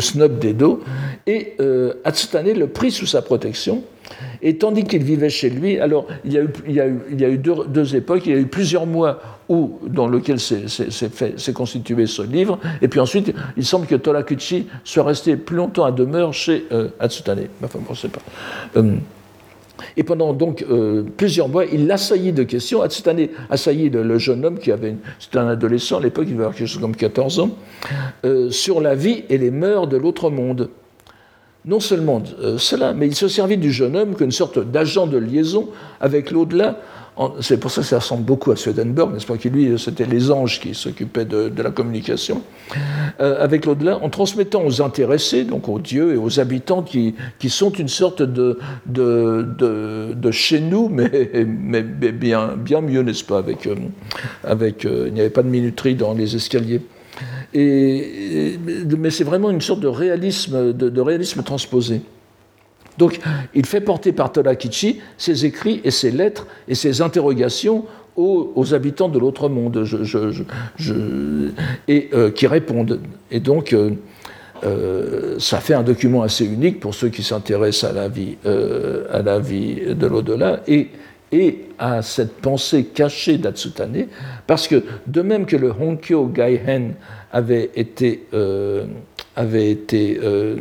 snob 0.00 0.38
d'Edo, 0.40 0.82
et 1.28 1.54
euh, 1.60 1.94
Atsutane 2.04 2.52
le 2.52 2.66
prit 2.66 2.90
sous 2.90 3.06
sa 3.06 3.22
protection. 3.22 3.84
Et 4.42 4.56
tandis 4.56 4.84
qu'il 4.84 5.02
vivait 5.02 5.30
chez 5.30 5.50
lui, 5.50 5.78
alors 5.78 6.06
il 6.24 6.32
y 6.32 6.38
a 6.80 7.28
eu, 7.28 7.38
deux, 7.38 7.96
époques, 7.96 8.22
il 8.26 8.32
y 8.32 8.34
a 8.34 8.38
eu 8.38 8.46
plusieurs 8.46 8.86
mois 8.86 9.20
où, 9.48 9.78
dans 9.86 10.08
lesquels 10.08 10.40
s'est 10.40 11.52
constitué 11.52 12.06
ce 12.06 12.22
livre, 12.22 12.58
et 12.82 12.88
puis 12.88 13.00
ensuite, 13.00 13.32
il 13.56 13.64
semble 13.64 13.86
que 13.86 13.94
Tolakuchi 13.94 14.66
soit 14.84 15.04
resté 15.04 15.36
plus 15.36 15.56
longtemps 15.56 15.84
à 15.84 15.92
demeure 15.92 16.32
chez 16.32 16.64
euh, 16.72 16.88
Atsutane. 16.98 17.46
Enfin, 17.62 17.78
bon, 17.86 17.94
pas. 17.94 18.20
Euh, 18.76 18.94
et 19.96 20.02
pendant 20.02 20.32
donc 20.32 20.64
euh, 20.70 21.04
plusieurs 21.16 21.48
mois, 21.48 21.64
il 21.64 21.86
l'assaillit 21.86 22.32
de 22.32 22.42
questions. 22.42 22.82
Atsutane 22.82 23.28
assaillit 23.48 23.90
le, 23.90 24.02
le 24.02 24.18
jeune 24.18 24.44
homme 24.44 24.58
qui 24.58 24.72
avait, 24.72 24.94
c'était 25.18 25.38
un 25.38 25.48
adolescent 25.48 25.98
à 25.98 26.00
l'époque, 26.00 26.26
il 26.28 26.40
avait 26.40 26.54
quelque 26.54 26.66
chose 26.66 26.80
comme 26.80 26.96
14 26.96 27.40
ans, 27.40 27.50
euh, 28.24 28.50
sur 28.50 28.80
la 28.80 28.94
vie 28.94 29.24
et 29.28 29.38
les 29.38 29.50
mœurs 29.50 29.88
de 29.88 29.96
l'autre 29.96 30.30
monde. 30.30 30.70
Non 31.66 31.80
seulement 31.80 32.22
euh, 32.40 32.56
cela, 32.58 32.94
mais 32.94 33.06
il 33.06 33.14
se 33.14 33.28
servit 33.28 33.58
du 33.58 33.70
jeune 33.70 33.96
homme 33.96 34.14
comme 34.14 34.26
une 34.26 34.32
sorte 34.32 34.58
d'agent 34.58 35.06
de 35.06 35.18
liaison 35.18 35.68
avec 36.00 36.30
l'au-delà 36.30 36.78
c'est 37.40 37.58
pour 37.58 37.70
ça 37.70 37.82
que 37.82 37.86
ça 37.86 37.98
ressemble 37.98 38.24
beaucoup 38.24 38.50
à 38.50 38.56
Swedenborg, 38.56 39.12
n'est-ce 39.12 39.26
pas, 39.26 39.36
qui 39.36 39.50
lui, 39.50 39.78
c'était 39.78 40.06
les 40.06 40.30
anges 40.30 40.60
qui 40.60 40.74
s'occupaient 40.74 41.24
de, 41.24 41.50
la 41.62 41.70
communication, 41.70 42.42
euh, 43.20 43.42
avec 43.42 43.66
l'au-delà, 43.66 43.98
en 44.02 44.08
transmettant 44.08 44.64
aux 44.64 44.80
intéressés, 44.80 45.44
donc 45.44 45.68
aux 45.68 45.78
dieux 45.78 46.14
et 46.14 46.16
aux 46.16 46.40
habitants 46.40 46.82
qui, 46.82 47.14
qui 47.38 47.50
sont 47.50 47.70
une 47.70 47.88
sorte 47.88 48.22
de, 48.22 48.58
de, 48.86 49.46
de, 50.14 50.30
chez 50.30 50.60
nous, 50.60 50.88
mais, 50.88 51.30
mais, 51.46 51.82
bien, 51.82 52.54
bien 52.56 52.80
mieux, 52.80 53.02
n'est-ce 53.02 53.24
pas, 53.24 53.38
avec, 53.38 53.66
euh, 53.66 53.74
avec 54.44 54.84
il 54.84 55.12
n'y 55.12 55.20
avait 55.20 55.30
pas 55.30 55.42
de 55.42 55.48
minuterie 55.48 55.94
dans 55.94 56.14
les 56.14 56.36
escaliers. 56.36 56.80
Mais 57.54 59.10
c'est 59.10 59.24
vraiment 59.24 59.50
une 59.50 59.60
sorte 59.60 59.80
de 59.80 59.88
réalisme, 59.88 61.42
transposé. 61.42 62.02
Donc, 62.98 63.18
il 63.54 63.64
fait 63.64 63.80
porter 63.80 64.12
par 64.12 64.30
Tolakichi 64.30 65.00
ses 65.16 65.46
écrits 65.46 65.80
et 65.84 65.90
ses 65.90 66.10
lettres 66.10 66.46
et 66.68 66.74
ses 66.74 67.00
interrogations 67.00 67.84
aux, 68.16 68.74
habitants 68.74 69.08
de 69.08 69.18
l'autre 69.18 69.48
monde 69.48 69.86
et 71.88 72.10
euh, 72.12 72.30
qui 72.30 72.46
répondent. 72.46 73.00
Et 73.30 73.40
donc, 73.40 73.72
euh, 73.72 73.92
euh, 74.64 75.36
ça 75.38 75.58
fait 75.58 75.74
un 75.74 75.82
document 75.82 76.22
assez 76.22 76.44
unique 76.44 76.80
pour 76.80 76.94
ceux 76.94 77.08
qui 77.08 77.22
s'intéressent 77.22 77.90
à 77.90 77.94
la 77.94 78.08
vie, 78.08 78.36
à 78.44 79.22
la 79.22 79.38
vie 79.38 79.94
de 79.94 80.06
l'au-delà 80.06 80.60
et 80.66 80.90
à 81.78 82.02
cette 82.02 82.36
pensée 82.38 82.84
cachée 82.84 83.38
d'Atsutane, 83.38 84.06
parce 84.46 84.68
que 84.68 84.82
de 85.06 85.22
même 85.22 85.46
que 85.46 85.56
le 85.56 85.70
Honkyo 85.70 86.26
Gaihen 86.26 86.94
avait 87.32 87.70
été 87.74 88.26
avait 89.36 89.70
été, 89.70 90.20
euh, 90.22 90.56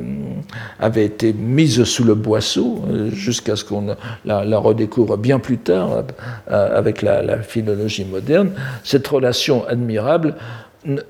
avait 0.80 1.06
été 1.06 1.34
mise 1.34 1.84
sous 1.84 2.04
le 2.04 2.16
boisseau 2.16 2.84
euh, 2.88 3.10
jusqu'à 3.12 3.56
ce 3.56 3.66
qu'on 3.66 3.96
la, 4.26 4.58
redécouvre 4.58 5.18
bien 5.18 5.40
plus 5.40 5.58
tard 5.58 6.04
euh, 6.50 6.78
avec 6.78 7.02
la, 7.02 7.42
philologie 7.42 8.06
moderne. 8.06 8.52
Cette 8.84 9.08
relation 9.08 9.68
admirable 9.68 10.36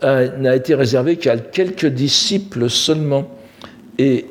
n'a 0.02 0.56
été 0.56 0.74
réservée 0.74 1.18
qu'à 1.18 1.38
quelques 1.38 1.86
disciples 1.86 2.70
seulement 2.70 3.30
et 4.00 4.26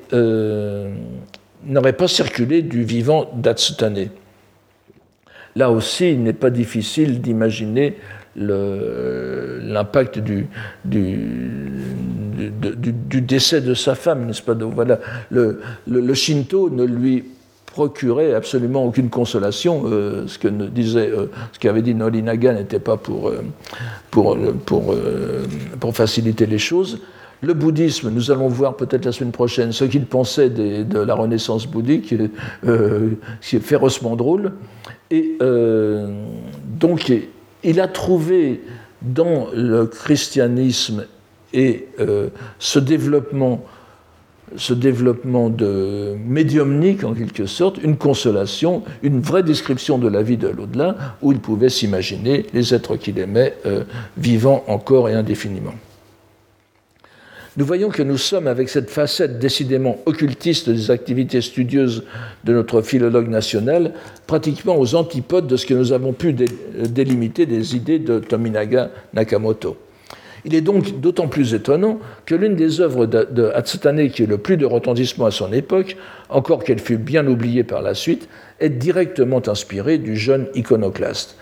n'aurait 1.64 1.92
pas 1.92 2.08
circulé 2.08 2.62
du 2.62 2.82
vivant 2.82 3.30
d'Atsutane. 3.34 4.08
Là 5.54 5.70
aussi, 5.70 6.10
il 6.10 6.22
n'est 6.22 6.32
pas 6.32 6.50
difficile 6.50 7.20
d'imaginer 7.20 7.96
l'impact 8.36 10.18
du, 10.18 10.46
du, 10.84 11.18
du, 12.38 13.20
décès 13.20 13.60
de 13.60 13.74
sa 13.74 13.94
femme, 13.94 14.26
n'est-ce 14.26 14.42
pas? 14.42 14.54
Donc 14.54 14.74
voilà, 14.74 14.98
le, 15.30 15.60
le, 15.86 16.14
Shinto 16.14 16.70
ne 16.70 16.84
lui 16.84 17.24
procurait 17.66 18.34
absolument 18.34 18.84
aucune 18.84 19.10
consolation. 19.10 19.82
Euh, 19.86 20.26
ce 20.26 20.38
que 20.38 20.48
disait, 20.48 21.10
euh, 21.10 21.26
ce 21.52 21.58
qu'avait 21.58 21.82
dit 21.82 21.94
Norinaga 21.94 22.52
n'était 22.52 22.78
pas 22.80 22.96
pour, 22.96 23.28
euh, 23.28 23.42
pour, 24.10 24.36
pour, 24.66 24.94
pour, 25.78 25.96
faciliter 25.96 26.46
les 26.46 26.58
choses. 26.58 27.00
Le 27.40 27.54
bouddhisme, 27.54 28.10
nous 28.10 28.32
allons 28.32 28.48
voir 28.48 28.76
peut-être 28.76 29.04
la 29.04 29.12
semaine 29.12 29.30
prochaine 29.30 29.70
ce 29.70 29.84
qu'il 29.84 30.06
pensait 30.06 30.50
de 30.50 30.98
la 30.98 31.14
renaissance 31.14 31.68
bouddhique, 31.68 32.06
qui 32.06 33.56
est 33.56 33.60
férocement 33.60 34.16
drôle. 34.16 34.54
Et 35.12 35.38
donc, 36.80 37.12
il 37.64 37.80
a 37.80 37.88
trouvé 37.88 38.60
dans 39.02 39.48
le 39.54 39.86
christianisme 39.86 41.06
et 41.52 41.86
euh, 42.00 42.28
ce 42.58 42.78
développement, 42.78 43.60
de 45.50 46.16
médiumnique 46.26 47.04
en 47.04 47.14
quelque 47.14 47.46
sorte, 47.46 47.78
une 47.82 47.96
consolation, 47.96 48.82
une 49.02 49.20
vraie 49.20 49.42
description 49.42 49.98
de 49.98 50.08
la 50.08 50.22
vie 50.22 50.36
de 50.36 50.48
l'au-delà, 50.48 50.96
où 51.22 51.32
il 51.32 51.38
pouvait 51.38 51.68
s'imaginer 51.68 52.46
les 52.54 52.74
êtres 52.74 52.96
qu'il 52.96 53.18
aimait 53.18 53.54
euh, 53.66 53.84
vivant 54.16 54.64
encore 54.66 55.08
et 55.08 55.14
indéfiniment. 55.14 55.74
Nous 57.58 57.66
voyons 57.66 57.88
que 57.88 58.04
nous 58.04 58.18
sommes, 58.18 58.46
avec 58.46 58.68
cette 58.68 58.88
facette 58.88 59.40
décidément 59.40 59.98
occultiste 60.06 60.70
des 60.70 60.92
activités 60.92 61.40
studieuses 61.40 62.04
de 62.44 62.52
notre 62.52 62.82
philologue 62.82 63.28
national, 63.28 63.94
pratiquement 64.28 64.78
aux 64.78 64.94
antipodes 64.94 65.48
de 65.48 65.56
ce 65.56 65.66
que 65.66 65.74
nous 65.74 65.92
avons 65.92 66.12
pu 66.12 66.32
délimiter 66.32 67.46
des 67.46 67.74
idées 67.74 67.98
de 67.98 68.20
Tominaga 68.20 68.92
Nakamoto. 69.12 69.76
Il 70.44 70.54
est 70.54 70.60
donc 70.60 71.00
d'autant 71.00 71.26
plus 71.26 71.52
étonnant 71.52 71.98
que 72.26 72.36
l'une 72.36 72.54
des 72.54 72.80
œuvres 72.80 73.06
de, 73.06 73.50
Hatsutane 73.52 74.08
qui 74.08 74.22
est 74.22 74.26
le 74.26 74.38
plus 74.38 74.56
de 74.56 74.64
retentissement 74.64 75.26
à 75.26 75.32
son 75.32 75.52
époque, 75.52 75.96
encore 76.28 76.62
qu'elle 76.62 76.78
fût 76.78 76.96
bien 76.96 77.26
oubliée 77.26 77.64
par 77.64 77.82
la 77.82 77.94
suite, 77.94 78.28
est 78.60 78.70
directement 78.70 79.42
inspirée 79.48 79.98
du 79.98 80.16
jeune 80.16 80.46
iconoclaste. 80.54 81.36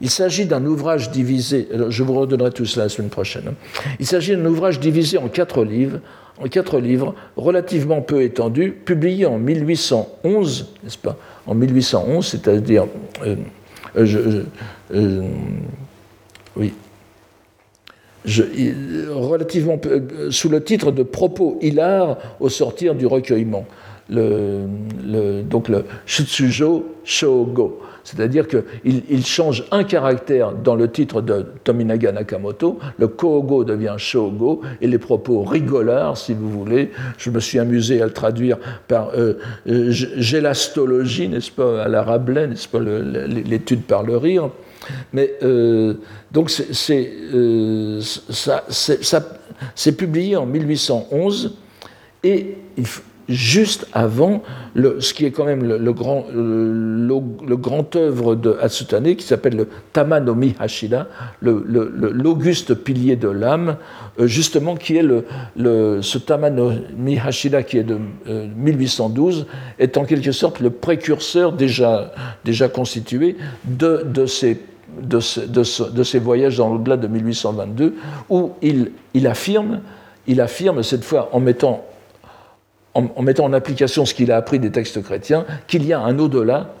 Il 0.00 0.10
s'agit 0.10 0.46
d'un 0.46 0.64
ouvrage 0.64 1.10
divisé, 1.10 1.68
je 1.88 2.02
vous 2.02 2.14
redonnerai 2.14 2.50
tout 2.52 2.64
cela 2.64 2.86
la 2.86 2.88
semaine 2.88 3.10
prochaine. 3.10 3.44
Hein. 3.48 3.90
Il 3.98 4.06
s'agit 4.06 4.34
d'un 4.34 4.46
ouvrage 4.46 4.80
divisé 4.80 5.18
en 5.18 5.28
quatre 5.28 5.64
livres, 5.64 6.00
en 6.42 6.48
quatre 6.48 6.78
livres 6.78 7.14
relativement 7.36 8.00
peu 8.00 8.22
étendus, 8.22 8.72
publié 8.72 9.26
en 9.26 9.38
1811, 9.38 10.74
n'est-ce 10.82 10.98
pas? 10.98 11.16
En 11.46 11.54
1811, 11.54 12.26
c'est-à-dire, 12.26 12.86
euh, 13.26 13.36
euh, 13.96 14.44
euh, 14.94 15.22
oui, 16.56 16.72
relativement 18.24 19.80
euh, 19.86 20.30
sous 20.30 20.48
le 20.48 20.62
titre 20.62 20.92
de 20.92 21.02
Propos 21.02 21.58
hilar 21.60 22.18
au 22.38 22.48
sortir 22.48 22.94
du 22.94 23.06
recueillement. 23.06 23.66
Le, 24.08 24.66
donc 25.42 25.68
le 25.68 25.84
Shutsujo 26.04 26.84
Shogo. 27.04 27.80
C'est-à-dire 28.10 28.48
qu'il 28.48 28.64
il 28.84 29.24
change 29.24 29.64
un 29.70 29.84
caractère 29.84 30.52
dans 30.52 30.74
le 30.74 30.90
titre 30.90 31.20
de 31.20 31.46
Tominaga 31.62 32.10
Nakamoto, 32.10 32.78
le 32.98 33.06
Kogo 33.08 33.62
devient 33.62 33.94
Shogo, 33.98 34.62
et 34.80 34.88
les 34.88 34.98
propos 34.98 35.42
rigolards, 35.44 36.16
si 36.16 36.34
vous 36.34 36.50
voulez, 36.50 36.90
je 37.18 37.30
me 37.30 37.38
suis 37.38 37.58
amusé 37.58 38.02
à 38.02 38.06
le 38.06 38.12
traduire 38.12 38.58
par 38.88 39.10
euh, 39.16 39.34
euh 39.68 39.90
gélastologie, 39.90 41.28
n'est-ce 41.28 41.52
pas, 41.52 41.84
à 41.84 41.88
la 41.88 42.02
Rabelais, 42.02 42.48
n'est-ce 42.48 42.68
pas, 42.68 42.80
l'étude 42.80 43.82
par 43.82 44.02
le 44.02 44.16
rire, 44.16 44.50
mais 45.12 45.34
euh, 45.42 45.94
donc 46.32 46.50
c'est 46.50 47.12
euh, 47.34 48.00
publié 49.96 50.36
en 50.36 50.46
1811 50.46 51.56
et 52.24 52.56
juste 53.30 53.86
avant 53.92 54.42
ce 54.74 55.14
qui 55.14 55.24
est 55.24 55.30
quand 55.30 55.44
même 55.44 55.64
le, 55.64 55.92
grand, 55.92 56.26
le, 56.32 57.56
grand 57.56 57.96
œuvre 57.96 58.34
de 58.34 58.56
Hatsutane 58.60 59.14
qui 59.16 59.24
s'appelle 59.24 59.56
le 59.56 59.68
Tamanomi 59.92 60.54
Hashida, 60.58 61.06
l'auguste 61.40 62.74
pilier 62.74 63.16
de 63.16 63.28
l'âme, 63.28 63.76
euh, 64.18 64.26
justement 64.26 64.74
qui 64.76 64.96
est 64.96 65.02
le, 65.02 66.02
ce 66.02 66.18
Tamanomi 66.18 67.18
Hashida 67.18 67.62
qui 67.62 67.78
est 67.78 67.84
de 67.84 67.98
1812 68.56 69.46
est 69.78 69.96
en 69.96 70.04
quelque 70.04 70.32
sorte 70.32 70.60
le 70.60 70.70
précurseur 70.70 71.52
déjà, 71.52 72.12
déjà 72.44 72.68
constitué 72.68 73.36
de, 73.64 74.04
de 74.04 74.26
ces 74.26 74.60
de, 75.00 75.20
ses 76.02 76.18
voyages 76.18 76.56
dans 76.56 76.68
l'au-delà 76.72 76.96
de 76.96 77.06
1822, 77.06 77.94
où 78.28 78.50
il, 78.60 78.90
il, 79.14 79.26
affirme, 79.28 79.80
il 80.26 80.40
affirme, 80.40 80.82
cette 80.82 81.04
fois 81.04 81.30
en 81.32 81.40
mettant 81.40 81.84
en, 82.94 83.22
mettant 83.22 83.44
en 83.44 83.52
application 83.52 84.04
ce 84.04 84.14
qu'il 84.14 84.32
a 84.32 84.36
appris 84.36 84.58
des 84.58 84.70
textes 84.70 85.02
chrétiens, 85.02 85.44
qu'il 85.66 85.84
y 85.84 85.92
a 85.92 86.00
un 86.00 86.18
au-delà 86.18 86.74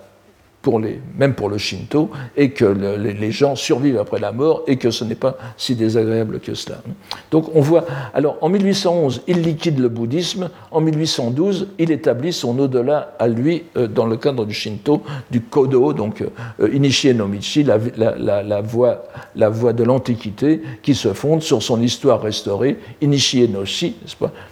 pour 0.62 0.78
les, 0.78 1.00
même 1.16 1.34
pour 1.34 1.48
le 1.48 1.56
Shinto, 1.56 2.10
et 2.36 2.50
que 2.50 2.64
les, 2.64 3.30
gens 3.30 3.56
survivent 3.56 3.98
après 3.98 4.18
la 4.18 4.32
mort, 4.32 4.62
et 4.66 4.76
que 4.76 4.90
ce 4.90 5.04
n'est 5.04 5.14
pas 5.14 5.38
si 5.56 5.74
désagréable 5.74 6.40
que 6.40 6.54
cela. 6.54 6.82
Donc 7.30 7.54
on 7.54 7.60
voit, 7.60 7.86
alors 8.12 8.36
en 8.42 8.50
1811, 8.50 9.22
il 9.26 9.40
liquide 9.40 9.78
le 9.78 9.88
bouddhisme, 9.88 10.50
en 10.70 10.80
1812, 10.80 11.68
il 11.78 11.90
établit 11.90 12.32
son 12.32 12.58
au-delà 12.58 13.14
à 13.18 13.28
lui 13.28 13.64
euh, 13.76 13.86
dans 13.86 14.06
le 14.06 14.16
cadre 14.16 14.44
du 14.44 14.52
Shinto, 14.52 15.02
du 15.30 15.40
Kodo, 15.40 15.92
donc 15.94 16.22
euh, 16.22 16.74
Inishi 16.74 17.14
no 17.14 17.26
Michi, 17.26 17.64
la, 17.64 17.78
la, 17.96 18.60
voie, 18.60 19.72
de 19.72 19.84
l'Antiquité, 19.84 20.60
qui 20.82 20.94
se 20.94 21.14
fonde 21.14 21.42
sur 21.42 21.62
son 21.62 21.80
histoire 21.80 22.20
restaurée, 22.20 22.78
Inishi 23.00 23.48
no 23.48 23.64
Shi, 23.64 23.96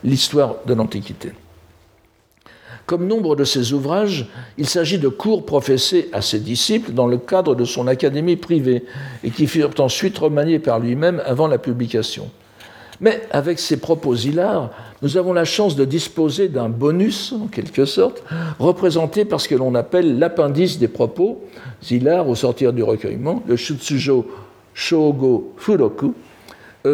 l'histoire 0.02 0.54
de 0.66 0.72
l'Antiquité. 0.72 1.32
Comme 2.88 3.06
nombre 3.06 3.36
de 3.36 3.44
ses 3.44 3.74
ouvrages, 3.74 4.24
il 4.56 4.66
s'agit 4.66 4.96
de 4.96 5.08
cours 5.08 5.44
professés 5.44 6.08
à 6.14 6.22
ses 6.22 6.38
disciples 6.38 6.92
dans 6.92 7.06
le 7.06 7.18
cadre 7.18 7.54
de 7.54 7.66
son 7.66 7.86
académie 7.86 8.36
privée 8.36 8.82
et 9.22 9.30
qui 9.30 9.46
furent 9.46 9.78
ensuite 9.78 10.16
remaniés 10.16 10.58
par 10.58 10.78
lui-même 10.78 11.20
avant 11.26 11.48
la 11.48 11.58
publication. 11.58 12.30
Mais 13.02 13.20
avec 13.30 13.58
ses 13.58 13.76
propos 13.76 14.14
hilars, 14.14 14.70
nous 15.02 15.18
avons 15.18 15.34
la 15.34 15.44
chance 15.44 15.76
de 15.76 15.84
disposer 15.84 16.48
d'un 16.48 16.70
bonus, 16.70 17.34
en 17.34 17.48
quelque 17.48 17.84
sorte, 17.84 18.24
représenté 18.58 19.26
par 19.26 19.42
ce 19.42 19.48
que 19.48 19.54
l'on 19.54 19.74
appelle 19.74 20.18
l'appendice 20.18 20.78
des 20.78 20.88
propos 20.88 21.42
hilars 21.90 22.26
au 22.26 22.34
sortir 22.34 22.72
du 22.72 22.82
recueillement, 22.82 23.42
le 23.46 23.56
Shutsujo 23.56 24.26
Shogo 24.72 25.52
Furoku, 25.58 26.14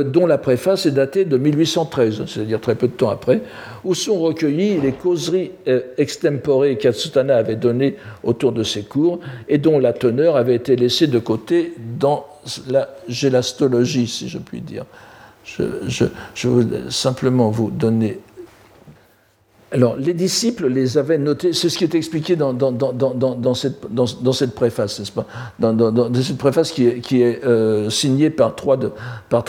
dont 0.03 0.27
la 0.27 0.39
préface 0.39 0.87
est 0.87 0.91
datée 0.91 1.25
de 1.25 1.37
1813, 1.37 2.25
c'est-à-dire 2.27 2.61
très 2.61 2.75
peu 2.75 2.89
de 2.89 2.93
temps 2.93 3.11
après, 3.11 3.43
où 3.85 3.95
sont 3.95 4.19
recueillies 4.19 4.81
les 4.81 4.93
causeries 4.93 5.53
euh, 5.69 5.81
extemporées 5.99 6.77
qu'Atsutana 6.77 7.37
avait 7.37 7.57
données 7.57 7.97
autour 8.23 8.53
de 8.53 8.63
ses 8.63 8.83
cours 8.83 9.21
et 9.49 9.59
dont 9.59 9.79
la 9.79 9.93
teneur 9.93 10.37
avait 10.37 10.55
été 10.55 10.77
laissée 10.77 11.07
de 11.07 11.19
côté 11.19 11.75
dans 11.99 12.27
la 12.69 12.89
gélastologie, 13.09 14.07
si 14.07 14.29
je 14.29 14.39
puis 14.39 14.61
dire. 14.61 14.85
Je, 15.45 15.63
je, 15.87 16.07
je 16.35 16.49
veux 16.49 16.91
simplement 16.91 17.51
vous 17.51 17.71
donner 17.71 18.19
alors, 19.75 19.97
les 19.97 20.15
disciples 20.15 20.69
les 20.69 20.99
avaient 20.99 21.19
notés, 21.19 21.53
c'est 21.53 21.69
ce 21.69 21.77
qui 21.77 21.83
est 21.83 21.97
expliqué 21.97 22.37
dans, 22.37 22.53
cette, 23.55 24.55
préface, 24.55 25.01
n'est-ce 25.01 25.11
pas? 25.11 25.27
Dans, 25.59 26.15
cette 26.23 26.39
préface 26.39 26.71
qui 26.71 26.87
est, 26.87 27.45
euh, 27.45 27.91
signée 27.91 28.31
par 28.31 28.55
trois 28.55 28.77
de, 28.77 28.93
par 29.29 29.43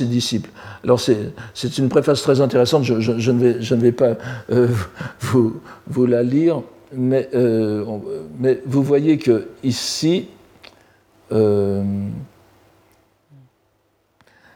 disciples. 0.00 0.48
Alors, 0.82 0.98
c'est 0.98 1.76
une 1.76 1.90
préface 1.90 2.22
très 2.22 2.40
intéressante, 2.40 2.84
je, 2.84 3.30
ne, 3.30 3.80
vais, 3.80 3.92
pas 3.92 4.16
euh, 4.50 4.68
vous, 5.20 6.06
la 6.06 6.22
lire, 6.22 6.62
mais, 6.94 7.28
euh, 7.34 7.84
mais 8.40 8.62
vous 8.64 8.82
voyez 8.82 9.18
que 9.18 9.48
ici, 9.62 10.28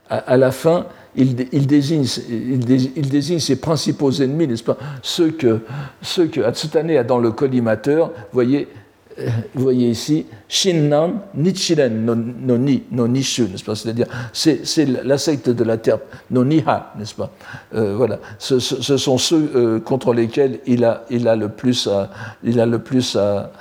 à, 0.09 0.37
la 0.39 0.51
fin, 0.51 0.87
il, 1.15 1.67
désigne, 1.67 2.05
il, 2.29 3.09
désigne, 3.09 3.39
ses 3.39 3.57
principaux 3.57 4.11
ennemis, 4.13 4.47
n'est-ce 4.47 4.63
pas? 4.63 4.79
Ceux 5.03 5.31
que, 5.31 5.61
ceux 6.01 6.27
que 6.27 6.41
Hatsutane 6.41 6.91
a 6.93 7.05
dans 7.05 7.19
le 7.19 7.33
collimateur, 7.33 8.13
voyez, 8.33 8.69
euh, 9.19 9.29
vous 9.55 9.63
voyez 9.63 9.91
ici, 9.91 10.27
Shinnan 10.49 11.21
Nichiren 11.35 11.91
no, 11.91 12.57
Ni, 12.57 12.85
no 12.91 13.07
Nishu, 13.07 13.43
n'est-ce 13.43 13.65
pas? 13.65 13.75
C'est-à-dire, 13.75 14.07
c'est 14.33 14.65
la 15.05 15.19
secte 15.19 15.51
de 15.51 15.65
la 15.65 15.77
terre, 15.77 15.99
no 16.31 16.45
Niha, 16.45 16.95
n'est-ce 16.99 17.15
pas? 17.15 17.31
Euh, 17.75 17.95
Voilà, 17.97 18.19
ce, 18.39 18.59
sont 18.59 19.19
ceux 19.19 19.51
euh, 19.55 19.81
contre 19.81 20.15
lesquels 20.15 20.61
il 20.67 20.85
a, 20.85 21.05
il 21.11 21.29
a 21.29 21.37
le 21.37 21.49
plus 21.51 21.87
à, 21.89 22.11
il 22.43 22.59
a 22.59 22.67
le 22.67 22.79
plus 22.79 23.17
à, 23.17 23.53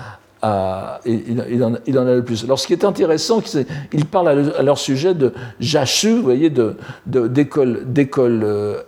il, 0.44 1.64
en, 1.64 2.08
a 2.08 2.16
le 2.16 2.24
plus. 2.24 2.44
Alors, 2.44 2.60
ce 2.60 2.68
qui 2.68 2.74
est 2.74 2.86
intéressant, 2.86 3.42
c'est 3.46 3.68
qu'il 3.89 4.06
parle 4.06 4.30
à, 4.30 4.62
leur 4.62 4.78
sujet 4.78 5.14
de 5.14 5.34
jachu, 5.60 6.16
vous 6.16 6.24
voyez, 6.24 6.52
d'école 7.06 7.94
de, 7.94 8.08
euh, 8.18 8.82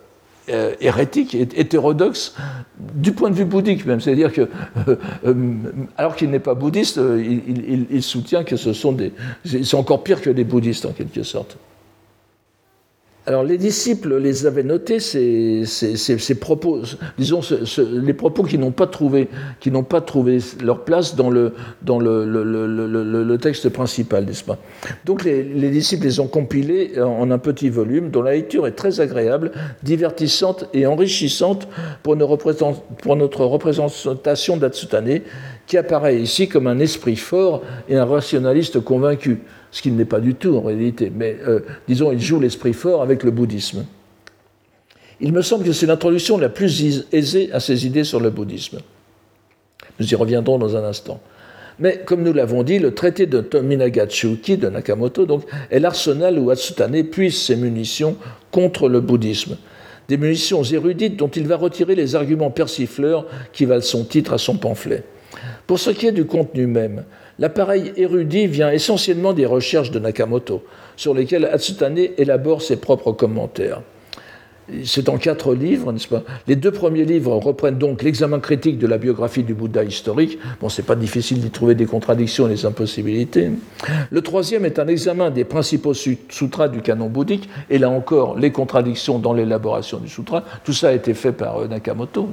euh, 0.50 0.74
hérétique, 0.82 1.36
hétérodoxe, 1.36 2.36
du 2.78 3.14
point 3.14 3.30
de 3.30 3.36
vue 3.36 3.46
bouddhique 3.46 3.86
même. 3.86 4.02
C'est-à-dire 4.02 4.34
que, 4.34 4.42
euh, 4.90 4.98
euh, 5.26 5.54
alors 5.96 6.18
qu'il 6.18 6.30
n'est 6.32 6.40
pas 6.40 6.54
bouddhiste, 6.54 6.98
il, 6.98 7.86
il, 7.90 8.04
soutient 8.04 8.44
que 8.44 8.58
ce 8.58 8.74
sont 8.74 8.92
des. 8.92 9.14
C'est 9.46 9.76
encore 9.76 10.04
pire 10.04 10.22
que 10.22 10.30
les 10.30 10.44
bouddhistes, 10.44 10.86
en 10.86 10.92
quelque 10.92 11.24
sorte. 11.24 11.56
Alors 13.26 13.44
les 13.44 13.58
disciples 13.58 14.18
les 14.18 14.46
avaient 14.46 14.64
notés, 14.64 15.00
ces, 15.00 16.36
propos, 16.42 16.82
disons 17.18 17.40
les 17.80 18.14
propos 18.14 18.44
qui 18.44 18.58
n'ont 18.58 18.72
pas 18.72 18.86
trouvé, 18.86 19.30
qui 19.62 19.72
n'ont 19.72 19.84
pas 19.84 20.02
trouvé 20.02 20.40
leur 20.62 20.84
place 20.84 21.16
dans 21.16 21.30
le, 21.30 21.54
dans 21.84 22.00
le, 22.00 22.26
le, 22.26 23.38
texte 23.38 23.70
principal, 23.70 24.26
n'est-ce 24.26 24.44
pas? 24.44 24.58
Donc 25.06 25.24
les, 25.24 25.70
disciples 25.70 26.04
les 26.04 26.20
ont 26.20 26.28
compilés 26.28 27.00
en 27.00 27.32
un 27.32 27.38
petit 27.38 27.70
volume 27.70 28.10
dont 28.10 28.22
la 28.22 28.34
lecture 28.34 28.68
est 28.68 28.72
très 28.72 29.00
agréable, 29.00 29.54
divertissante 29.84 30.66
et 30.74 30.86
enrichissante 30.86 31.70
pour, 32.04 32.18
pour 33.02 33.16
notre 33.16 33.46
représentation 33.46 34.58
d'Atsutane, 34.58 35.22
qui 35.66 35.78
apparaît 35.78 36.20
ici 36.20 36.50
comme 36.50 36.68
un 36.68 36.80
esprit 36.80 37.16
fort 37.16 37.62
et 37.88 37.96
un 37.96 38.06
rationaliste 38.06 38.82
convaincu 38.82 39.40
ce 39.74 39.82
qu'il 39.82 39.96
n'est 39.96 40.06
pas 40.06 40.20
du 40.20 40.36
tout 40.36 40.56
en 40.56 40.62
réalité, 40.62 41.12
mais 41.14 41.36
euh, 41.48 41.62
disons, 41.88 42.12
il 42.12 42.22
joue 42.22 42.40
l'esprit 42.40 42.74
fort 42.74 43.02
avec 43.02 43.24
le 43.24 43.32
bouddhisme. 43.32 43.86
Il 45.20 45.34
me 45.34 45.42
semble 45.42 45.66
que 45.66 45.72
c'est 45.72 45.88
l'introduction 45.88 46.38
la 46.38 46.50
plus 46.50 47.08
aisée 47.12 47.52
à 47.52 47.60
ces 47.60 47.88
idées 47.88 48.04
sur 48.04 48.20
le 48.20 48.30
bouddhisme. 48.30 48.82
Nous 50.00 50.12
y 50.12 50.14
reviendrons 50.14 50.60
dans 50.60 50.78
un 50.78 50.84
instant. 50.84 51.20
Mais 51.80 52.02
comme 52.06 52.22
nous 52.22 52.34
l'avons 52.34 52.62
dit, 52.62 52.78
le 52.78 52.94
traité 52.94 53.26
de 53.26 53.42
Tominagatsuki 53.42 54.58
de 54.58 54.70
Nakamoto 54.70 55.26
est 55.72 55.80
l'arsenal 55.80 56.38
où 56.38 56.52
Atsutane 56.52 57.04
puise 57.06 57.42
ses 57.42 57.56
munitions 57.56 58.16
contre 58.52 58.88
le 58.88 59.02
bouddhisme. 59.02 59.58
Des 60.08 60.18
munitions 60.18 60.62
érudites 60.62 61.18
dont 61.18 61.30
il 61.30 61.48
va 61.48 61.58
retirer 61.58 61.96
les 61.96 62.16
arguments 62.16 62.52
persifleurs 62.52 63.26
qui 63.54 63.66
valent 63.66 63.82
son 63.82 64.04
titre 64.04 64.34
à 64.34 64.38
son 64.38 64.56
pamphlet. 64.56 65.04
Pour 65.66 65.80
ce 65.80 65.90
qui 65.90 66.06
est 66.06 66.12
du 66.12 66.26
contenu 66.26 66.68
même, 66.68 67.06
L'appareil 67.40 67.94
érudit 67.98 68.48
vient 68.48 68.72
essentiellement 68.72 69.34
des 69.34 69.46
recherches 69.46 69.92
de 69.92 70.00
Nakamoto, 70.00 70.64
sur 70.96 71.14
lesquelles 71.14 71.46
Hatsutane 71.46 71.98
élabore 72.18 72.62
ses 72.62 72.78
propres 72.78 73.12
commentaires. 73.12 73.82
C'est 74.86 75.10
en 75.10 75.18
quatre 75.18 75.54
livres, 75.54 75.92
n'est-ce 75.92 76.08
pas? 76.08 76.24
Les 76.48 76.56
deux 76.56 76.72
premiers 76.72 77.06
livres 77.06 77.36
reprennent 77.36 77.78
donc 77.78 78.02
l'examen 78.02 78.40
critique 78.40 78.78
de 78.78 78.88
la 78.88 78.98
biographie 78.98 79.44
du 79.44 79.54
Bouddha 79.54 79.84
historique. 79.84 80.38
Bon, 80.62 80.70
c'est 80.70 80.86
pas 80.86 80.96
difficile 80.96 81.40
d'y 81.40 81.50
trouver 81.50 81.76
des 81.76 81.86
contradictions 81.86 82.48
et 82.48 82.52
des 82.52 82.66
impossibilités. 82.66 83.52
Le 84.10 84.22
troisième 84.22 84.64
est 84.66 84.80
un 84.80 84.88
examen 84.88 85.32
des 85.32 85.44
principaux 85.44 85.94
sutras 85.94 86.70
du 86.70 86.82
canon 86.82 87.10
bouddhique, 87.10 87.50
et 87.70 87.78
là 87.78 87.90
encore, 87.90 88.38
les 88.38 88.52
contradictions 88.52 89.20
dans 89.20 89.34
l'élaboration 89.34 90.00
du 90.00 90.08
sutra. 90.08 90.44
Tout 90.64 90.74
ça 90.74 90.90
a 90.90 90.92
été 90.94 91.14
fait 91.14 91.34
par 91.34 91.58
euh, 91.58 91.68
Nakamoto. 91.68 92.30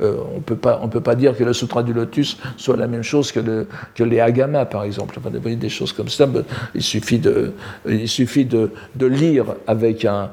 Euh, 0.00 0.16
on 0.32 0.36
ne 0.36 0.90
peut 0.90 1.00
pas 1.00 1.14
dire 1.14 1.36
que 1.36 1.44
le 1.44 1.52
sutra 1.52 1.82
du 1.82 1.92
lotus 1.92 2.36
soit 2.56 2.76
la 2.76 2.86
même 2.88 3.02
chose 3.02 3.32
que, 3.32 3.40
le, 3.40 3.66
les 3.98 4.20
agamas, 4.20 4.66
par 4.66 4.84
exemple. 4.84 5.18
Enfin, 5.18 5.30
des 5.30 5.68
choses 5.68 5.92
comme 5.92 6.08
ça. 6.08 6.28
Il 6.74 6.82
suffit 6.82 7.18
de 7.18 8.72
lire 8.98 9.54
avec 9.66 10.04
un 10.04 10.30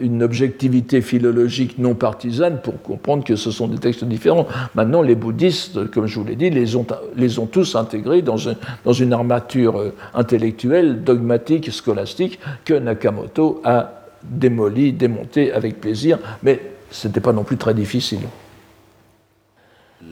une 0.00 0.22
objectivité 0.22 1.00
philologique 1.00 1.78
non 1.78 1.94
partisane 1.94 2.60
pour 2.62 2.80
comprendre 2.82 3.24
que 3.24 3.36
ce 3.36 3.50
sont 3.50 3.68
des 3.68 3.78
textes 3.78 4.04
différents. 4.04 4.46
Maintenant, 4.74 5.02
les 5.02 5.14
bouddhistes, 5.14 5.90
comme 5.90 6.06
je 6.06 6.18
vous 6.18 6.24
l'ai 6.24 6.36
dit, 6.36 6.50
les 6.50 6.76
ont, 6.76 6.86
les 7.16 7.38
ont 7.38 7.46
tous 7.46 7.74
intégrés 7.76 8.22
dans, 8.22 8.36
dans 8.84 8.92
une 8.92 9.12
armature 9.12 9.78
euh, 9.78 9.94
intellectuelle, 10.14 11.02
dogmatique, 11.02 11.72
scolastique, 11.72 12.38
que 12.64 12.74
Nakamoto 12.74 13.60
a 13.64 14.02
démoli, 14.22 14.92
démonté 14.92 15.52
avec 15.52 15.80
plaisir, 15.80 16.18
mais 16.42 16.60
ce 16.90 17.08
n'était 17.08 17.20
pas 17.20 17.32
non 17.32 17.44
plus 17.44 17.56
très 17.56 17.74
difficile. 17.74 18.20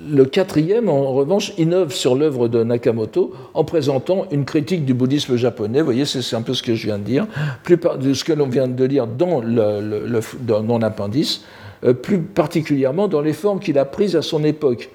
Le 0.08 0.24
quatrième, 0.24 0.88
en 0.88 1.12
revanche, 1.12 1.52
innove 1.58 1.92
sur 1.92 2.14
l'œuvre 2.14 2.48
de 2.48 2.64
Nakamoto 2.64 3.34
en 3.52 3.64
présentant 3.64 4.26
une 4.30 4.44
critique 4.44 4.84
du 4.84 4.94
bouddhisme 4.94 5.36
japonais. 5.36 5.80
Vous 5.80 5.84
voyez, 5.84 6.04
c'est 6.06 6.36
un 6.36 6.42
peu 6.42 6.54
ce 6.54 6.62
que 6.62 6.74
je 6.74 6.86
viens 6.86 6.98
de 6.98 7.04
dire, 7.04 7.26
plus 7.64 7.76
de 7.76 8.14
ce 8.14 8.24
que 8.24 8.32
l'on 8.32 8.48
vient 8.48 8.66
de 8.66 8.84
lire 8.84 9.06
dans, 9.06 9.42
l'appendice, 10.78 11.42
euh, 11.84 11.92
plus 11.92 12.20
particulièrement 12.20 13.08
dans 13.08 13.20
les 13.20 13.34
formes 13.34 13.60
qu'il 13.60 13.78
a 13.78 13.84
prises 13.84 14.16
à 14.16 14.22
son 14.22 14.42
époque. 14.42 14.90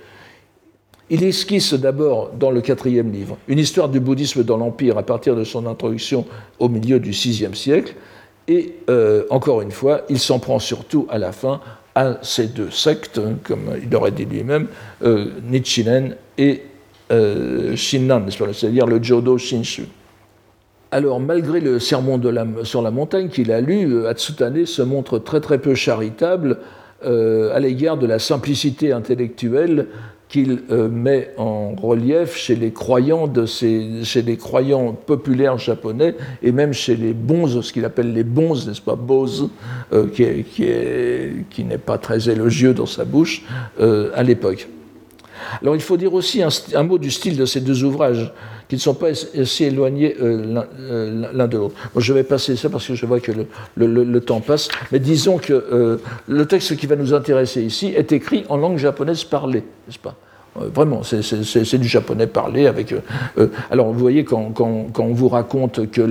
Il 1.11 1.23
esquisse 1.23 1.75
d'abord 1.75 2.31
dans 2.31 2.49
le 2.49 2.61
quatrième 2.61 3.11
livre 3.11 3.37
une 3.47 3.59
histoire 3.59 3.89
du 3.89 3.99
bouddhisme 3.99 4.43
dans 4.43 4.57
l'Empire 4.57 4.97
à 4.97 5.03
partir 5.03 5.35
de 5.35 5.43
son 5.43 5.67
introduction 5.67 6.25
au 6.57 6.67
milieu 6.67 6.99
du 6.99 7.11
VIe 7.11 7.47
siècle, 7.53 7.93
et 8.47 8.75
euh, 8.89 9.23
encore 9.29 9.61
une 9.61 9.71
fois, 9.71 10.01
il 10.09 10.19
s'en 10.19 10.39
prend 10.39 10.59
surtout 10.59 11.05
à 11.09 11.17
la 11.17 11.31
fin 11.31 11.61
à 11.95 12.17
ces 12.21 12.47
deux 12.47 12.69
sectes, 12.71 13.17
hein, 13.17 13.37
comme 13.43 13.71
il 13.81 13.95
aurait 13.95 14.11
dit 14.11 14.25
lui-même, 14.25 14.67
euh, 15.03 15.27
Nichiren 15.49 16.15
et 16.37 16.61
euh, 17.11 17.75
Shinnan, 17.75 18.25
c'est-à-dire 18.29 18.85
le 18.85 19.01
Jodo 19.01 19.37
Shinshu. 19.37 19.83
Alors, 20.91 21.19
malgré 21.19 21.59
le 21.59 21.79
sermon 21.79 22.21
sur 22.63 22.81
la 22.81 22.91
montagne 22.91 23.29
qu'il 23.29 23.51
a 23.51 23.59
lu, 23.59 23.93
euh, 23.93 24.09
Hatsutane 24.09 24.65
se 24.65 24.81
montre 24.81 25.19
très 25.19 25.41
très 25.41 25.57
peu 25.57 25.75
charitable 25.75 26.59
euh, 27.05 27.53
à 27.53 27.59
l'égard 27.59 27.97
de 27.97 28.07
la 28.07 28.17
simplicité 28.17 28.91
intellectuelle 28.91 29.87
qu'il 30.29 30.63
euh, 30.71 30.89
met 30.89 31.31
en 31.37 31.75
relief 31.75 32.35
chez 32.35 32.55
les 32.55 32.71
croyants 32.71 33.27
de 33.27 33.45
chez 33.45 34.21
les 34.25 34.37
croyants 34.37 34.93
populaires 34.93 35.57
japonais 35.57 36.15
et 36.41 36.51
même 36.51 36.73
chez 36.73 36.95
les 36.95 37.13
bons, 37.13 37.61
ce 37.61 37.71
qu'il 37.71 37.85
appelle 37.85 38.13
les 38.13 38.23
bons, 38.23 38.67
n'est-ce 38.67 38.81
pas, 38.81 38.95
bose, 38.95 39.49
euh, 39.93 40.07
qui, 40.07 41.63
n'est 41.63 41.77
pas 41.77 41.97
très 41.97 42.29
élogieux 42.29 42.73
dans 42.73 42.85
sa 42.85 43.05
bouche 43.05 43.43
euh, 43.79 44.09
à 44.15 44.23
l'époque. 44.23 44.67
Alors 45.61 45.75
il 45.75 45.81
faut 45.81 45.97
dire 45.97 46.13
aussi 46.13 46.41
un, 46.41 46.83
mot 46.83 46.97
du 46.97 47.11
style 47.11 47.37
de 47.37 47.45
ces 47.45 47.61
deux 47.61 47.83
ouvrages, 47.83 48.33
qui 48.67 48.75
ne 48.75 48.79
sont 48.79 48.93
pas 48.93 49.13
si 49.13 49.63
éloignés 49.63 50.15
l'un 50.19 51.47
de 51.47 51.57
l'autre. 51.57 51.75
je 51.97 52.13
vais 52.13 52.23
passer 52.23 52.55
ça 52.55 52.69
parce 52.69 52.87
que 52.87 52.95
je 52.95 53.05
vois 53.05 53.19
que 53.19 53.31
le 53.77 54.19
temps 54.21 54.39
passe, 54.39 54.69
mais 54.91 54.99
disons 54.99 55.37
que 55.37 55.99
le 56.27 56.45
texte 56.45 56.75
qui 56.75 56.87
va 56.87 56.95
nous 56.95 57.13
intéresser 57.13 57.61
ici 57.61 57.93
est 57.95 58.11
écrit 58.11 58.45
en 58.49 58.57
langue 58.57 58.77
japonaise 58.77 59.23
parlée, 59.23 59.63
n'est-ce 59.87 59.99
pas? 59.99 60.15
Euh, 60.61 60.69
Vraiment, 60.73 61.01
c'est 61.03 61.77
du 61.77 61.87
japonais 61.87 62.27
parlé 62.27 62.67
avec. 62.67 62.91
Euh, 62.91 62.99
euh, 63.37 63.47
alors, 63.71 63.91
vous 63.91 63.99
voyez, 63.99 64.23
quand, 64.23 64.53
on 64.59 65.13
vous 65.13 65.27
raconte 65.27 65.89
que 65.91 66.01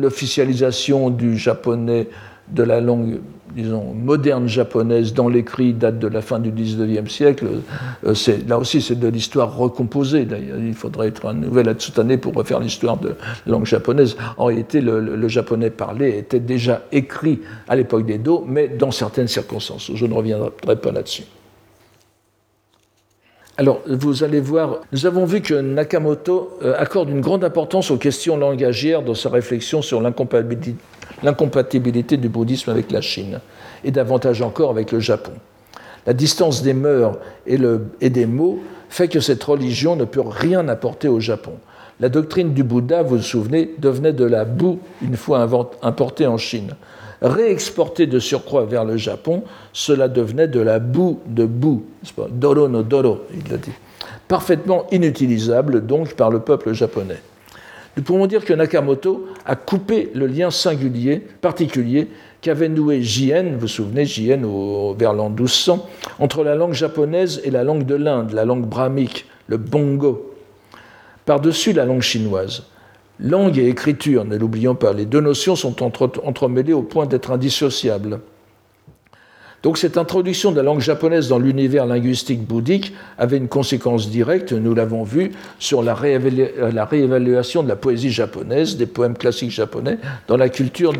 l'officialisation 0.00 1.10
du 1.10 1.36
japonais 1.36 2.08
de 2.48 2.62
la 2.62 2.80
langue 2.80 3.18
disons, 3.58 3.92
moderne 3.92 4.46
japonaise 4.46 5.12
dans 5.14 5.28
l'écrit 5.28 5.72
date 5.72 5.98
de 5.98 6.06
la 6.06 6.22
fin 6.22 6.38
du 6.38 6.52
19e 6.52 7.08
siècle. 7.08 7.46
Euh, 8.06 8.14
là 8.46 8.56
aussi, 8.56 8.80
c'est 8.80 8.98
de 8.98 9.08
l'histoire 9.08 9.56
recomposée. 9.56 10.26
Il 10.58 10.74
faudrait 10.74 11.08
être 11.08 11.26
un 11.26 11.34
nouvel 11.34 11.68
Atsutane 11.68 12.16
pour 12.18 12.34
refaire 12.34 12.60
l'histoire 12.60 12.96
de 12.98 13.08
la 13.08 13.52
langue 13.52 13.66
japonaise. 13.66 14.16
En 14.36 14.46
réalité, 14.46 14.80
le, 14.80 15.28
japonais 15.28 15.70
parlé 15.70 16.16
était 16.18 16.40
déjà 16.40 16.82
écrit 16.92 17.40
à 17.68 17.74
l'époque 17.74 18.06
des 18.06 18.18
Do, 18.18 18.44
mais 18.46 18.68
dans 18.68 18.92
certaines 18.92 19.28
circonstances. 19.28 19.90
Je 19.92 20.06
ne 20.06 20.14
reviendrai 20.14 20.76
pas 20.76 20.92
là-dessus. 20.92 21.24
Alors, 23.56 23.80
vous 23.88 24.22
allez 24.22 24.40
voir, 24.40 24.82
nous 24.92 25.04
avons 25.04 25.24
vu 25.24 25.40
que 25.40 25.54
Nakamoto 25.54 26.58
euh, 26.62 26.74
accorde 26.78 27.10
une 27.10 27.20
grande 27.20 27.42
importance 27.42 27.90
aux 27.90 27.96
questions 27.96 28.36
langagières 28.36 29.02
dans 29.02 29.14
sa 29.14 29.30
réflexion 29.30 29.82
sur 29.82 30.00
l'incompatibilité 30.00 30.76
l'incompatibilité 31.22 32.16
du 32.16 32.28
bouddhisme 32.28 32.70
avec 32.70 32.90
la 32.90 33.00
Chine, 33.00 33.40
et 33.84 33.90
davantage 33.90 34.42
encore 34.42 34.70
avec 34.70 34.92
le 34.92 35.00
Japon. 35.00 35.32
La 36.06 36.12
distance 36.14 36.62
des 36.62 36.72
mœurs 36.72 37.18
et, 37.46 38.10
des 38.10 38.26
mots 38.26 38.60
fait 38.88 39.08
que 39.08 39.20
cette 39.20 39.44
religion 39.44 39.96
ne 39.96 40.04
peut 40.04 40.22
rien 40.24 40.66
apporter 40.68 41.08
au 41.08 41.20
Japon. 41.20 41.52
La 42.00 42.08
doctrine 42.08 42.54
du 42.54 42.62
Bouddha, 42.62 43.02
vous 43.02 43.16
vous 43.16 43.22
souvenez, 43.22 43.74
devenait 43.78 44.12
de 44.12 44.24
la 44.24 44.44
boue 44.44 44.78
une 45.02 45.16
fois 45.16 45.46
importée 45.82 46.26
en 46.26 46.38
Chine. 46.38 46.74
Réexportée 47.20 48.06
de 48.06 48.20
surcroît 48.20 48.64
vers 48.64 48.84
le 48.84 48.96
Japon, 48.96 49.42
cela 49.72 50.06
devenait 50.08 50.46
de 50.46 50.60
la 50.60 50.78
boue 50.78 51.20
de 51.26 51.44
boue, 51.44 51.84
doro 52.30 52.68
no 52.68 52.82
doro, 52.82 53.22
il. 53.34 53.58
Parfaitement 54.28 54.86
inutilisable 54.92 55.84
donc 55.84 56.14
par 56.14 56.30
le 56.30 56.38
peuple 56.38 56.72
japonais. 56.74 57.20
Nous 57.98 58.04
pouvons 58.04 58.28
dire 58.28 58.44
que 58.44 58.52
Nakamoto 58.52 59.26
a 59.44 59.56
coupé 59.56 60.12
le 60.14 60.28
lien 60.28 60.52
singulier, 60.52 61.18
particulier, 61.40 62.06
qu'avait 62.40 62.68
noué 62.68 63.02
Jien, 63.02 63.56
vous 63.58 63.66
souvenez, 63.66 64.04
Jien 64.04 64.40
vers 64.96 65.12
l'an 65.12 65.30
1200, 65.30 65.84
entre 66.20 66.44
la 66.44 66.54
langue 66.54 66.74
japonaise 66.74 67.40
et 67.42 67.50
la 67.50 67.64
langue 67.64 67.86
de 67.86 67.96
l'Inde, 67.96 68.30
la 68.30 68.44
langue 68.44 68.66
brahmique, 68.66 69.26
le 69.48 69.56
bongo, 69.56 70.32
par-dessus 71.24 71.72
la 71.72 71.86
langue 71.86 72.02
chinoise. 72.02 72.66
Langue 73.18 73.58
et 73.58 73.66
écriture, 73.66 74.24
ne 74.24 74.36
l'oublions 74.36 74.76
pas, 74.76 74.92
les 74.92 75.04
deux 75.04 75.20
notions 75.20 75.56
sont 75.56 75.82
entremêlées 75.82 76.74
au 76.74 76.82
point 76.82 77.06
d'être 77.06 77.32
indissociables. 77.32 78.20
Donc 79.64 79.76
cette 79.76 79.98
introduction 79.98 80.52
de 80.52 80.56
la 80.56 80.62
langue 80.62 80.80
japonaise 80.80 81.28
dans 81.28 81.38
l'univers 81.40 81.84
linguistique 81.84 82.46
bouddhique 82.46 82.92
avait 83.18 83.38
une 83.38 83.48
conséquence 83.48 84.08
directe, 84.08 84.52
nous 84.52 84.72
l'avons 84.72 85.02
vu, 85.02 85.32
sur 85.58 85.82
la, 85.82 85.94
réévaluation 85.94 87.64
de 87.64 87.68
la 87.68 87.74
poésie 87.74 88.10
japonaise, 88.10 88.76
des 88.76 88.86
poèmes 88.86 89.16
classiques 89.16 89.50
japonais, 89.50 89.98
dans 90.28 90.36
la 90.36 90.48
culture 90.48 90.92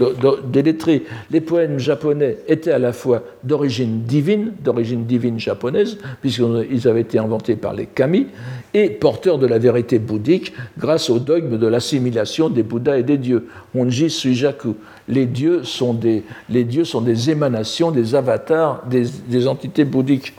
des 0.45 0.63
lettrés. 0.63 1.05
Les 1.31 1.41
poèmes 1.41 1.79
japonais 1.79 2.39
étaient 2.49 2.73
à 2.73 2.81
la 2.81 2.93
fois 2.93 3.23
d'origine 3.45 4.03
divine, 4.03 4.53
d'origine 4.65 5.07
divine 5.07 5.39
japonaise, 5.39 5.99
puisqu'ils 6.21 6.89
avaient 6.89 7.03
été 7.03 7.21
inventés 7.21 7.55
par 7.55 7.75
les 7.75 7.87
kami, 7.87 8.27
et 8.75 8.91
porteurs 8.91 9.39
de 9.39 9.47
la 9.47 9.59
vérité 9.59 10.01
bouddhique 10.01 10.53
grâce 10.79 11.11
au 11.11 11.21
dogme 11.21 11.59
de 11.59 11.67
l'assimilation 11.67 12.49
des 12.51 12.63
Bouddhas 12.65 12.99
et 12.99 13.03
des 13.03 13.19
dieux, 13.19 13.47
Honji 13.75 14.11
Suijaku 14.11 14.75
les 15.09 15.27
dieux 15.27 15.65
sont 15.65 15.95
des, 15.95 16.23
les 16.49 16.65
dieux 16.65 16.85
sont 16.85 17.01
des 17.01 17.31
émanations, 17.31 17.91
des 17.91 18.15
avatars 18.15 18.85
des, 18.87 19.47
entités 19.47 19.85
bouddhiques. 19.85 20.35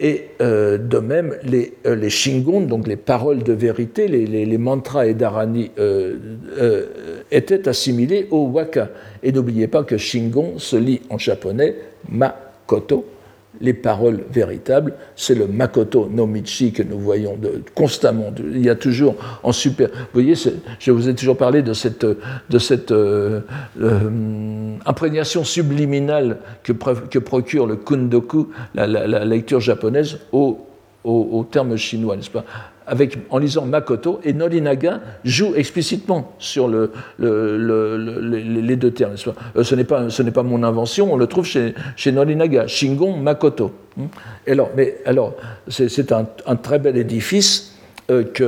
Et 0.00 0.30
euh, 0.40 0.78
de 0.78 0.98
même, 0.98 1.36
les, 1.44 1.74
euh, 1.86 1.94
les, 1.94 2.10
Shingon, 2.10 2.62
donc 2.62 2.88
les 2.88 2.96
paroles 2.96 3.42
de 3.44 3.52
vérité, 3.52 4.08
les, 4.08 4.58
mantras 4.58 5.06
et 5.06 5.14
dharani, 5.14 5.70
euh, 5.78 6.16
étaient 7.30 7.68
assimilés 7.68 8.26
au 8.30 8.46
waka. 8.46 8.90
Et 9.22 9.30
n'oubliez 9.30 9.68
pas 9.68 9.84
que 9.84 9.96
Shingon 9.96 10.58
se 10.58 10.76
lit 10.76 11.02
en 11.08 11.18
japonais 11.18 11.76
makoto, 12.08 13.06
les 13.62 13.72
paroles 13.72 14.24
véritables, 14.30 14.94
c'est 15.16 15.34
le 15.34 15.46
Makoto 15.46 16.08
no 16.10 16.26
Michi 16.26 16.72
que 16.72 16.82
nous 16.82 16.98
voyons 16.98 17.38
constamment. 17.74 18.32
Il 18.38 18.62
y 18.62 18.68
a 18.68 18.74
toujours 18.74 19.14
en 19.42 19.52
super. 19.52 19.88
Vous 19.88 20.20
voyez, 20.20 20.34
je 20.78 20.90
vous 20.90 21.08
ai 21.08 21.14
toujours 21.14 21.36
parlé 21.36 21.62
de 21.62 21.72
cette, 21.72 22.04
euh, 22.04 23.40
euh, 23.80 24.76
imprégnation 24.84 25.44
subliminale 25.44 26.38
que, 26.64 26.72
procure 27.18 27.66
le 27.66 27.76
kundoku, 27.76 28.48
la, 28.74 29.24
lecture 29.24 29.60
japonaise, 29.60 30.18
au, 30.32 30.66
au 31.04 31.46
terme 31.48 31.76
chinois, 31.76 32.16
n'est-ce 32.16 32.30
pas? 32.30 32.44
En 33.30 33.38
lisant 33.38 33.64
Makoto, 33.66 34.20
et 34.24 34.32
Nolinaga 34.32 35.00
joue 35.24 35.54
explicitement 35.54 36.34
sur 36.38 36.68
le, 36.68 36.92
les 37.18 38.76
deux 38.76 38.90
termes. 38.90 39.14
Euh, 39.56 39.62
ce 39.62 39.74
n'est 39.74 39.84
pas, 40.30 40.42
mon 40.42 40.62
invention, 40.62 41.12
on 41.12 41.16
le 41.16 41.26
trouve 41.26 41.46
chez, 41.46 41.74
Nolinaga, 42.06 42.66
Shingon 42.66 43.16
Makoto. 43.16 43.72
Hmm? 43.96 44.06
alors, 45.04 45.34
c'est 45.68 46.12
un, 46.12 46.26
très 46.56 46.78
bel 46.78 46.96
édifice 46.96 47.76
qui, 48.08 48.42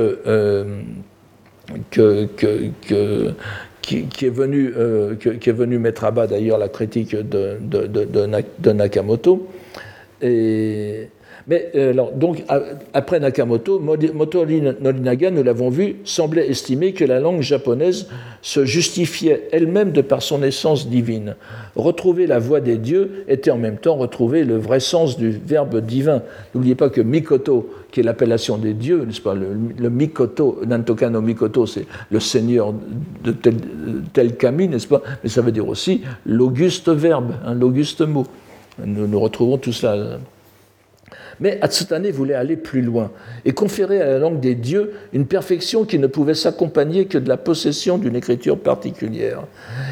est 4.25 4.29
venu, 4.29 5.79
mettre 5.79 6.03
à 6.03 6.11
bas 6.11 6.27
d'ailleurs 6.27 6.57
la 6.57 6.69
critique 6.69 7.15
de, 7.15 7.57
de, 7.61 7.87
de 7.87 8.71
Nakamoto. 8.71 9.47
Et, 10.21 11.09
mais 11.47 11.71
euh, 11.75 11.91
alors, 11.91 12.11
donc, 12.11 12.43
après 12.93 13.19
Nakamoto, 13.19 13.79
Motori 13.79 14.61
Norinaga, 14.61 15.29
nous 15.29 15.43
l'avons 15.43 15.69
vu, 15.69 15.97
semblait 16.03 16.49
estimer 16.49 16.93
que 16.93 17.05
la 17.05 17.19
langue 17.19 17.41
japonaise 17.41 18.07
se 18.41 18.65
justifiait 18.65 19.47
elle-même 19.51 19.91
de 19.91 20.01
par 20.01 20.23
son 20.23 20.41
essence 20.41 20.89
divine. 20.89 21.35
Retrouver 21.75 22.25
la 22.25 22.39
voix 22.39 22.61
des 22.61 22.77
dieux 22.77 23.25
était 23.27 23.51
en 23.51 23.57
même 23.57 23.77
temps 23.77 23.95
retrouver 23.95 24.43
le 24.43 24.57
vrai 24.57 24.79
sens 24.79 25.17
du 25.17 25.29
verbe 25.29 25.81
divin. 25.81 26.23
N'oubliez 26.55 26.73
pas 26.73 26.89
que 26.89 27.01
Mikoto, 27.01 27.69
qui 27.91 27.99
est 27.99 28.03
l'appellation 28.03 28.57
des 28.57 28.73
dieux, 28.73 29.05
n'est-ce 29.05 29.21
pas 29.21 29.35
le, 29.35 29.89
Mikoto, 29.89 30.61
Nantoka 30.65 31.11
no 31.11 31.21
Mikoto, 31.21 31.67
c'est 31.67 31.85
le 32.09 32.19
seigneur 32.19 32.73
de 33.23 33.31
tel, 33.31 33.55
tel 34.13 34.35
kami, 34.35 34.67
n'est-ce 34.67 34.87
pas 34.87 35.03
Mais 35.23 35.29
ça 35.29 35.41
veut 35.41 35.51
dire 35.51 35.67
aussi 35.67 36.01
l'auguste 36.25 36.89
verbe, 36.89 37.33
hein, 37.45 37.53
l'auguste 37.53 38.01
mot. 38.01 38.25
Nous, 38.83 39.07
nous 39.07 39.19
retrouvons 39.19 39.57
tout 39.57 39.71
cela 39.71 40.17
mais 41.39 41.59
Atsutane 41.61 42.09
voulait 42.11 42.33
aller 42.33 42.55
plus 42.55 42.81
loin 42.81 43.11
et 43.43 43.51
conférer 43.51 44.01
à 44.01 44.05
la 44.05 44.19
langue 44.19 44.39
des 44.39 44.55
dieux 44.55 44.93
une 45.13 45.25
perfection 45.25 45.85
qui 45.85 45.99
ne 45.99 46.07
pouvait 46.07 46.35
s'accompagner 46.35 47.05
que 47.05 47.17
de 47.17 47.29
la 47.29 47.37
possession 47.37 47.97
d'une 47.97 48.15
écriture 48.15 48.59
particulière. 48.59 49.43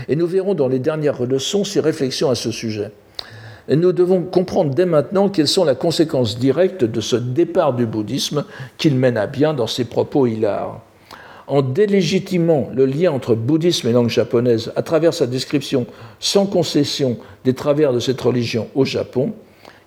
Et 0.08 0.16
nous 0.16 0.28
verrons 0.28 0.54
dans 0.54 0.68
les 0.68 0.80
dernières 0.80 1.24
leçons 1.26 1.64
ses 1.64 1.80
réflexions 1.80 2.30
à 2.30 2.36
ce 2.36 2.52
sujet. 2.52 2.92
Et 3.70 3.76
nous 3.76 3.94
devons 3.94 4.24
comprendre 4.24 4.74
dès 4.74 4.86
maintenant 4.86 5.30
quelles 5.30 5.48
sont 5.48 5.66
les 5.66 5.76
conséquences 5.76 6.38
directes 6.38 6.84
de 6.84 7.02
ce 7.02 7.16
départ 7.16 7.74
du 7.74 7.86
bouddhisme 7.86 8.44
qu'il 8.78 8.96
mène 8.96 9.18
à 9.18 9.28
bien 9.28 9.54
dans 9.54 9.68
ses 9.68 9.86
propos 9.86 10.28
hilars. 10.28 10.82
En 11.48 11.62
délégitimant 11.62 12.70
le 12.74 12.86
lien 12.86 13.12
entre 13.12 13.36
bouddhisme 13.36 13.88
et 13.88 13.92
langue 13.92 14.10
japonaise 14.10 14.72
à 14.76 14.82
travers 14.82 15.14
sa 15.14 15.28
description 15.28 15.86
sans 16.20 16.46
concession 16.46 17.18
des 17.44 17.54
travers 17.54 17.94
de 17.94 18.00
cette 18.00 18.20
religion 18.20 18.68
au 18.76 18.86
Japon, 18.86 19.34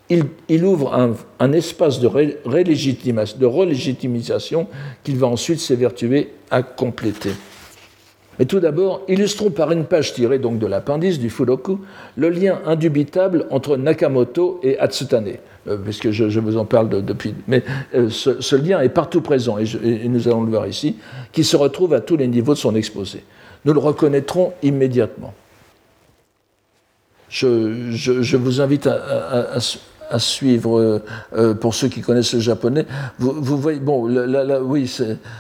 il, 0.09 0.64
ouvre 0.64 1.14
un, 1.38 1.52
espace 1.52 2.00
de, 2.00 2.07
relégitimisation 2.07 4.66
qu'il 5.02 5.16
va 5.16 5.26
ensuite 5.26 5.61
s'évertuer 5.61 6.32
à 6.50 6.62
compléter. 6.62 7.32
Mais 8.38 8.44
tout 8.44 8.61
d'abord, 8.61 9.00
illustrons 9.09 9.50
par 9.50 9.72
une 9.72 9.86
page 9.86 10.12
tirée 10.12 10.38
donc 10.38 10.59
de 10.59 10.66
l'appendice 10.66 11.18
du 11.18 11.30
Furoku 11.30 11.80
le 12.16 12.28
lien 12.28 12.61
indubitable 12.66 13.46
entre 13.50 13.78
Nakamoto 13.78 14.60
et 14.62 14.78
Atsutane, 14.78 15.39
euh, 15.68 15.78
puisque 15.78 16.10
je, 16.10 16.39
vous 16.39 16.59
en 16.59 16.66
parle 16.66 17.02
depuis. 17.02 17.35
Mais 17.48 17.62
euh, 17.94 18.10
ce, 18.10 18.56
lien 18.56 18.81
est 18.81 18.90
partout 18.90 19.22
présent, 19.22 19.56
et, 19.59 20.09
nous 20.09 20.28
allons 20.28 20.43
le 20.43 20.51
voir 20.51 20.66
ici, 20.66 20.97
qui 21.32 21.44
se 21.44 21.56
retrouve 21.56 21.94
à 21.94 22.01
tous 22.01 22.16
les 22.16 22.28
niveaux 22.28 22.52
de 22.52 22.59
son 22.59 22.76
exposé. 22.76 23.24
Nous 23.64 23.72
le 23.72 23.81
reconnaîtrons 23.81 24.52
immédiatement. 24.62 25.32
je, 27.31 28.36
vous 28.36 28.60
invite 28.60 28.86
à, 28.86 29.59
suivre, 30.19 31.03
euh, 31.37 31.55
pour 31.55 31.74
ceux 31.74 31.89
qui 31.89 32.01
connaissent 32.01 32.35
le 32.35 32.41
japonais. 32.41 32.87
Vous, 33.19 33.59
voyez, 33.59 33.81
bon, 33.81 34.09
oui, 34.62 34.91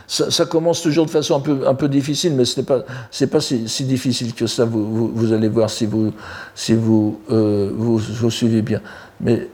ça, 0.06 0.46
commence 0.46 0.82
toujours 0.82 1.06
de 1.06 1.10
façon 1.10 1.42
un 1.66 1.74
peu, 1.74 1.88
difficile, 1.88 2.34
mais 2.34 2.44
ce 2.44 2.60
n'est 2.60 2.66
pas, 2.66 2.80
pas 2.80 3.40
si, 3.40 3.84
difficile 3.84 4.34
que 4.34 4.46
ça, 4.46 4.64
vous, 4.64 5.08
vous, 5.14 5.32
allez 5.32 5.48
voir 5.48 5.70
si 5.70 5.86
vous, 5.86 6.12
si 6.54 6.74
vous, 6.74 7.20
euh, 7.30 7.70
vous, 7.74 8.30
suivez 8.30 8.62
bien. 8.62 8.80
Mais 9.20 9.48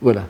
voilà. 0.00 0.22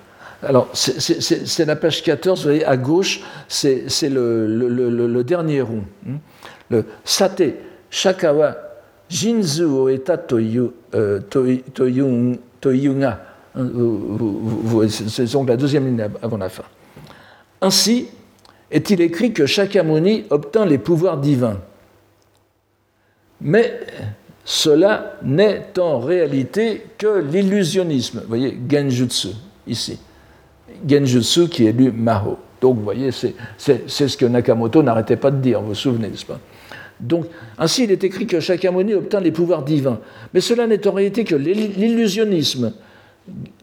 Alors, 0.43 0.69
c'est 0.75 1.65
la 1.65 1.77
page 1.77 2.03
14, 2.03 2.41
vous 2.41 2.45
voyez, 2.45 2.65
à 2.65 2.77
gauche, 2.77 3.23
c'est 3.49 3.87
le, 4.03 4.47
le, 4.47 5.25
dernier 5.25 5.63
rond. 5.63 5.85
Hein. 6.07 6.19
Le 6.71 6.85
sate, 7.05 7.43
shakawa, 7.91 8.57
Jinzu 9.09 9.65
o 9.65 9.89
eta 9.89 10.17
toyu, 10.17 10.73
euh, 10.95 11.21
toyunga. 12.65 13.21
C'est 14.89 15.31
donc 15.33 15.49
la 15.49 15.57
deuxième 15.57 15.87
ligne 15.87 16.09
avant 16.23 16.39
la 16.39 16.49
fin. 16.49 16.65
Ainsi 17.61 18.09
est-il 18.71 19.01
écrit 19.01 19.33
que 19.33 19.47
Shakyamuni 19.47 20.25
obtint 20.31 20.65
les 20.65 20.79
pouvoirs 20.79 21.19
divins. 21.19 21.61
Mais 23.41 23.81
cela 24.45 25.17
n'est 25.23 25.79
en 25.79 26.01
réalité 26.01 26.87
que 26.99 27.21
l'illusionnisme. 27.21 28.21
Vous 28.23 28.29
voyez, 28.29 28.59
Genjutsu, 28.69 29.29
ici. 29.67 29.99
Genjutsu 30.89 31.49
qui 31.49 31.67
est 31.67 31.73
lu 31.73 31.93
Maho. 31.93 32.39
Donc, 32.61 32.77
vous 32.79 32.85
voyez, 32.85 33.11
c'est 33.13 33.35
ce 33.89 34.17
que 34.17 34.25
Nakamoto 34.25 34.83
n'arrêtait 34.83 35.17
pas 35.17 35.31
de 35.31 35.37
dire, 35.37 35.61
vous 35.61 35.69
vous 35.69 35.75
souvenez, 35.75 36.09
n'est-ce 36.09 36.25
pas? 36.27 36.41
Donc, 37.01 37.27
ainsi, 37.59 37.85
il 37.85 37.91
est 37.91 38.05
écrit 38.05 38.27
que 38.27 38.41
Shakyamuni 38.41 38.95
obtint 38.95 39.21
les 39.21 39.33
pouvoirs 39.33 39.65
divins. 39.65 40.01
Mais 40.33 40.41
cela 40.41 40.67
n'est 40.67 40.87
en 40.87 40.93
réalité 40.93 41.25
que 41.25 41.35
l'illusionnisme. 41.35 42.73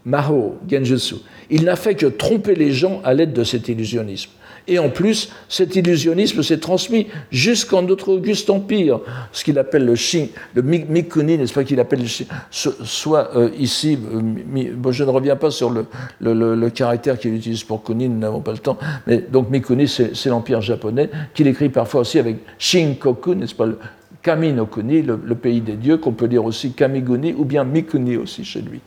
Maho, 0.04 0.56
Genjutsu. 0.68 1.16
Il 1.50 1.64
n'a 1.64 1.76
fait 1.76 1.94
que 1.94 2.06
tromper 2.06 2.54
les 2.54 2.72
gens 2.72 3.00
à 3.04 3.14
l'aide 3.14 3.32
de 3.32 3.44
cet 3.44 3.68
illusionnisme. 3.68 4.30
Et 4.68 4.78
en 4.78 4.90
plus, 4.90 5.30
cet 5.48 5.74
illusionnisme 5.76 6.42
s'est 6.42 6.58
transmis 6.58 7.08
jusqu'en 7.30 7.82
notre 7.82 8.10
auguste 8.10 8.48
empire, 8.50 9.00
ce 9.32 9.44
qu'il 9.44 9.58
appelle 9.58 9.84
le 9.84 9.96
Shin, 9.96 10.26
le 10.54 10.62
Mikuni, 10.62 11.36
n'est-ce 11.36 11.52
pas 11.52 11.64
qu'il 11.64 11.80
appelle 11.80 12.00
le 12.00 12.06
Shin, 12.06 12.24
soit 12.50 13.30
euh, 13.36 13.50
ici, 13.58 13.98
euh, 14.14 14.92
je 14.92 15.04
ne 15.04 15.10
reviens 15.10 15.36
pas 15.36 15.50
sur 15.50 15.70
le, 15.70 15.86
le, 16.20 16.70
caractère 16.70 17.18
qu'il 17.18 17.34
utilise 17.34 17.64
pour 17.64 17.82
Kuni, 17.82 18.08
nous 18.08 18.18
n'avons 18.18 18.40
pas 18.40 18.52
le 18.52 18.58
temps, 18.58 18.78
mais 19.06 19.18
donc 19.18 19.50
Mikuni, 19.50 19.88
c'est 19.88 20.26
l'empire 20.26 20.60
japonais, 20.60 21.10
qu'il 21.34 21.46
écrit 21.48 21.68
parfois 21.68 22.02
aussi 22.02 22.18
avec 22.18 22.36
Shinkoku, 22.58 23.34
n'est-ce 23.34 23.54
pas, 23.54 23.66
le 23.66 23.78
Kami 24.22 24.52
no 24.52 24.66
Kuni, 24.66 25.02
le, 25.02 25.34
pays 25.34 25.60
des 25.60 25.74
dieux, 25.74 25.96
qu'on 25.96 26.12
peut 26.12 26.28
dire 26.28 26.44
aussi 26.44 26.72
Kamiguni, 26.72 27.34
ou 27.36 27.44
bien 27.44 27.64
Mikuni 27.64 28.16
aussi 28.16 28.44
chez 28.44 28.60
lui 28.62 28.80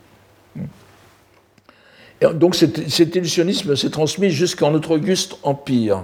donc 2.20 2.54
cet, 2.54 3.14
illusionnisme 3.14 3.76
s'est 3.76 3.90
transmis 3.90 4.30
jusqu'en 4.30 4.70
notre 4.70 4.92
auguste 4.92 5.36
empire. 5.42 6.02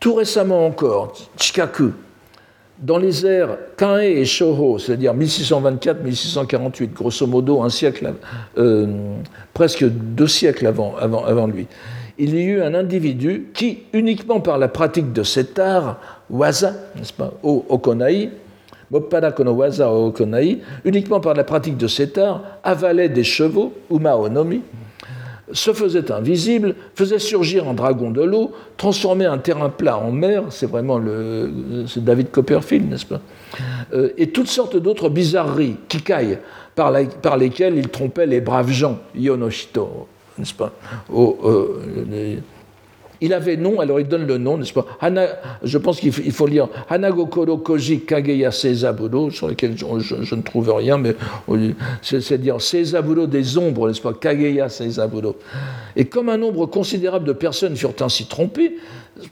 Tout 0.00 0.14
récemment 0.14 0.66
encore, 0.66 1.14
Chikaku, 1.36 1.92
dans 2.78 2.98
les 2.98 3.24
ères 3.24 3.56
Kae 3.76 4.18
et 4.18 4.24
Shoho, 4.24 4.78
c'est-à-dire 4.78 5.14
1624-1648, 5.14 6.92
grosso 6.92 7.26
modo 7.26 7.62
un 7.62 7.70
siècle, 7.70 8.14
euh, 8.58 9.16
presque 9.54 9.84
deux 9.84 10.26
siècles 10.26 10.66
avant, 10.66 10.94
avant, 10.96 11.46
lui, 11.46 11.66
il 12.18 12.34
y 12.34 12.38
a 12.38 12.42
eu 12.42 12.62
un 12.62 12.74
individu 12.74 13.46
qui, 13.54 13.84
uniquement 13.92 14.40
par 14.40 14.58
la 14.58 14.68
pratique 14.68 15.12
de 15.12 15.22
cet 15.22 15.58
art, 15.58 15.98
waza, 16.30 16.74
n'est-ce 16.96 17.12
pas, 17.12 17.32
au 17.42 17.64
okonai, 17.68 18.30
uniquement 20.84 21.20
par 21.20 21.34
la 21.34 21.44
pratique 21.44 21.76
de 21.76 21.86
cet 21.86 22.18
art, 22.18 22.42
avalait 22.62 23.08
des 23.08 23.24
chevaux, 23.24 23.72
ou 23.90 23.98
maonomi, 23.98 24.62
se 25.52 25.72
faisait 25.72 26.10
invisible, 26.10 26.74
faisait 26.94 27.18
surgir 27.18 27.68
un 27.68 27.74
dragon 27.74 28.10
de 28.10 28.22
l'eau, 28.22 28.52
transformait 28.76 29.26
un 29.26 29.38
terrain 29.38 29.68
plat 29.68 29.98
en 29.98 30.10
mer, 30.10 30.44
c'est 30.50 30.66
vraiment 30.66 30.98
le, 30.98 31.50
David 31.96 32.30
Copperfield, 32.30 32.90
n'est-ce 32.90 33.06
pas? 33.06 33.20
Euh, 33.92 34.10
Et 34.16 34.30
toutes 34.30 34.48
sortes 34.48 34.76
d'autres 34.76 35.08
bizarreries, 35.08 35.76
kikai, 35.88 36.38
par, 36.74 36.92
par, 37.22 37.36
lesquelles 37.36 37.76
il 37.76 37.88
trompait 37.88 38.26
les 38.26 38.40
braves 38.40 38.70
gens, 38.70 38.98
yonoshito, 39.14 40.08
n'est-ce 40.38 40.54
pas? 40.54 40.72
Euh, 41.14 42.36
il 43.24 43.32
avait 43.32 43.56
nom, 43.56 43.80
alors 43.80 43.98
il 44.00 44.06
donne 44.06 44.26
le 44.26 44.36
nom, 44.36 44.58
n'est-ce 44.58 44.74
pas? 44.74 44.84
Je 45.62 45.78
pense 45.78 45.98
qu'il 45.98 46.12
faut 46.12 46.46
lire 46.46 46.68
Hanagokoro 46.90 47.56
Koji 47.56 48.00
Kageya 48.00 48.50
Seizaburo, 48.50 49.30
sur 49.30 49.48
lequel 49.48 49.74
je, 49.78 50.34
ne 50.34 50.42
trouve 50.42 50.70
rien, 50.74 50.98
mais 50.98 51.16
c'est 52.02 52.38
dire 52.38 52.60
Seizaburo 52.60 53.26
des 53.26 53.56
ombres, 53.56 53.88
n'est-ce 53.88 54.02
pas? 54.02 54.12
Kageya 54.12 54.68
Seizaburo. 54.68 55.36
Et 55.96 56.04
comme 56.04 56.28
un 56.28 56.36
nombre 56.36 56.66
considérable 56.66 57.24
de 57.24 57.32
personnes 57.32 57.76
furent 57.76 57.94
ainsi 58.00 58.26
trompées, 58.26 58.76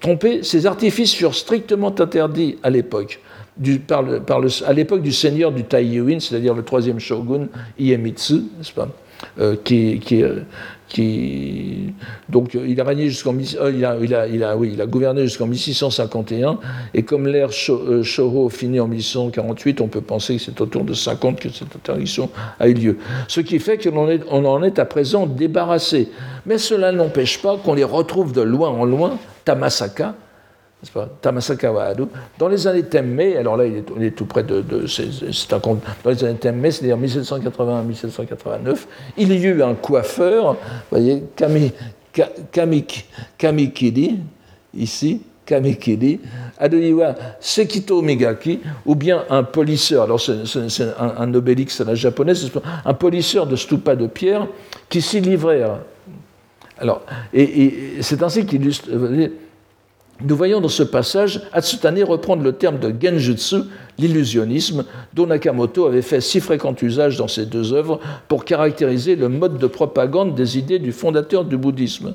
trompées 0.00 0.42
ces 0.42 0.64
artifices 0.64 1.12
furent 1.12 1.34
strictement 1.34 1.94
interdits 2.00 2.56
à 2.62 2.70
l'époque. 2.70 3.20
à 3.60 4.72
l'époque 4.72 5.02
du 5.02 5.12
seigneur 5.12 5.52
du 5.52 5.64
Taiyuin, 5.64 6.18
c'est-à-dire 6.18 6.54
le 6.54 6.62
troisième 6.62 6.98
shogun 6.98 7.48
Iemitsu, 7.78 8.44
n'est-ce 8.56 8.72
pas, 8.72 8.88
euh, 9.38 9.56
euh, 9.70 10.40
donc 12.28 12.54
il 12.54 12.80
a 12.80 12.84
euh, 12.84 14.86
gouverné 14.86 15.26
jusqu'en 15.26 15.46
1651 15.46 16.58
et 16.94 17.02
comme 17.02 17.26
l'ère 17.26 17.50
euh, 17.68 18.02
Shoho 18.02 18.48
finit 18.48 18.80
en 18.80 18.88
1648, 18.88 19.80
on 19.80 19.88
peut 19.88 20.00
penser 20.00 20.36
que 20.36 20.42
c'est 20.42 20.60
autour 20.60 20.84
de 20.84 20.94
50 20.94 21.40
que 21.40 21.48
cette 21.48 21.74
interdiction 21.74 22.30
a 22.60 22.68
eu 22.68 22.74
lieu. 22.74 22.98
Ce 23.28 23.40
qui 23.40 23.58
fait 23.58 23.78
qu'on 23.78 24.08
on 24.30 24.44
en 24.44 24.62
est 24.62 24.78
à 24.78 24.84
présent 24.84 25.26
débarrassé. 25.26 26.10
Mais 26.46 26.58
cela 26.58 26.92
n'empêche 26.92 27.40
pas 27.40 27.56
qu'on 27.56 27.74
les 27.74 27.84
retrouve 27.84 28.32
de 28.32 28.42
loin 28.42 28.68
en 28.68 28.84
loin, 28.84 29.18
Tamasaka, 29.44 30.14
Tamasaka 31.20 31.72
Dans 32.38 32.48
les 32.48 32.66
années 32.66 32.82
Temmé, 32.82 33.36
alors 33.36 33.56
là, 33.56 33.64
il 33.66 34.02
est, 34.02 34.10
tout 34.10 34.24
près 34.24 34.42
de. 34.42 34.86
c'est 34.86 35.52
un. 35.52 35.58
Dans 35.58 36.10
les 36.10 36.24
années 36.24 36.38
Temmé, 36.38 36.70
c'est-à-dire 36.70 36.98
1781-1789, 36.98 38.78
il 39.16 39.32
y 39.32 39.44
eut 39.46 39.62
un 39.62 39.74
coiffeur, 39.74 40.54
vous 40.54 40.58
voyez, 40.90 41.22
Kami, 41.36 41.72
Kamikidi, 43.38 44.18
ici, 44.74 45.22
Kamikidi, 45.46 46.18
Adoiwa 46.58 47.14
Sekito 47.38 48.02
Migaki, 48.02 48.60
ou 48.84 48.96
bien 48.96 49.24
un 49.30 49.44
polisseur, 49.44 50.02
alors 50.02 50.20
c'est 50.20 50.82
un, 50.98 51.14
un, 51.16 51.34
obélix 51.34 51.80
à 51.80 51.84
la 51.84 51.94
japonaise, 51.94 52.50
un 52.84 52.94
polisseur 52.94 53.46
de 53.46 53.54
stupa 53.54 53.94
de 53.94 54.08
pierre 54.08 54.48
qui 54.88 55.00
s'y 55.00 55.20
livrait. 55.20 55.62
Alors, 56.78 57.02
et, 57.32 57.62
et 57.62 58.02
c'est 58.02 58.22
ainsi 58.24 58.44
qu'illustre 58.44 58.88
nous 60.24 60.36
voyons 60.36 60.60
dans 60.60 60.68
ce 60.68 60.82
passage 60.82 61.40
Atsutane 61.52 62.02
reprendre 62.02 62.42
le 62.42 62.52
terme 62.52 62.78
de 62.78 62.92
genjutsu, 63.00 63.56
l'illusionnisme, 63.98 64.84
dont 65.14 65.26
Nakamoto 65.26 65.86
avait 65.86 66.02
fait 66.02 66.20
si 66.20 66.40
fréquent 66.40 66.74
usage 66.80 67.16
dans 67.16 67.28
ses 67.28 67.46
deux 67.46 67.72
œuvres 67.72 68.00
pour 68.28 68.44
caractériser 68.44 69.16
le 69.16 69.28
mode 69.28 69.58
de 69.58 69.66
propagande 69.66 70.34
des 70.34 70.58
idées 70.58 70.78
du 70.78 70.92
fondateur 70.92 71.44
du 71.44 71.56
bouddhisme. 71.56 72.14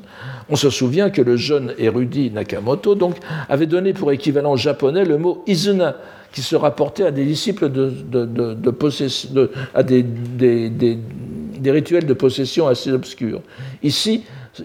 On 0.49 0.55
se 0.55 0.69
souvient 0.69 1.09
que 1.09 1.21
le 1.21 1.35
jeune 1.38 1.73
érudit 1.77 2.31
Nakamoto 2.31 2.95
donc, 2.95 3.17
avait 3.49 3.67
donné 3.67 3.93
pour 3.93 4.11
équivalent 4.11 4.55
japonais 4.55 5.05
le 5.05 5.17
mot 5.17 5.43
izuna, 5.47 5.97
qui 6.34 6.41
se 6.41 6.55
rapportait 6.55 7.03
à 7.03 7.11
des 7.11 7.25
disciples 7.25 7.69
de, 7.69 7.91
de, 8.11 9.49
à 9.73 9.84
des, 9.84 10.03
des 10.03 11.71
rituels 11.71 12.05
de 12.05 12.13
possession 12.13 12.67
assez 12.67 12.91
obscurs. 12.91 13.41
Ici, 13.84 14.23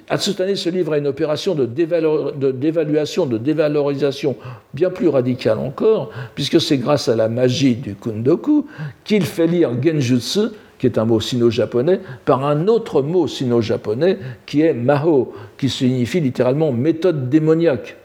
Atsutane 0.09 0.57
se 0.57 0.69
livre 0.69 0.93
à 0.93 0.99
une 0.99 1.07
opération 1.07 1.55
de, 1.55 1.67
dévaluation, 1.67 3.27
de 3.27 3.39
dévalorisation 3.39 4.37
bien 4.75 4.91
plus 4.91 5.09
radicale 5.09 5.59
encore, 5.59 6.11
puisque 6.35 6.61
c'est 6.61 6.79
grâce 6.79 7.09
à 7.09 7.17
la 7.17 7.29
magie 7.29 7.77
du 7.77 7.95
kundoku 7.95 8.67
qu'il 9.05 9.25
fait 9.25 9.47
lire 9.47 9.71
genjutsu, 9.83 10.49
qui 10.79 10.87
est 10.87 10.99
un 10.99 11.05
mot 11.05 11.21
sino-japonais, 11.21 12.01
par 12.25 12.45
un 12.45 12.67
autre 12.67 13.03
mot 13.03 13.29
sino-japonais 13.29 14.19
qui 14.47 14.63
est 14.63 14.75
maho, 14.75 15.33
qui 15.57 15.69
signifie 15.69 16.21
littéralement 16.21 16.73
méthode 16.73 17.29
démoniaque 17.29 17.97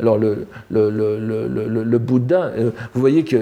Alors 0.00 0.18
le, 0.18 0.46
le, 0.70 0.90
le, 0.90 1.84
le, 1.84 1.98
Bouddha, 1.98 2.52
euh, 2.56 2.70
vous 2.94 3.00
voyez 3.00 3.24
que 3.24 3.36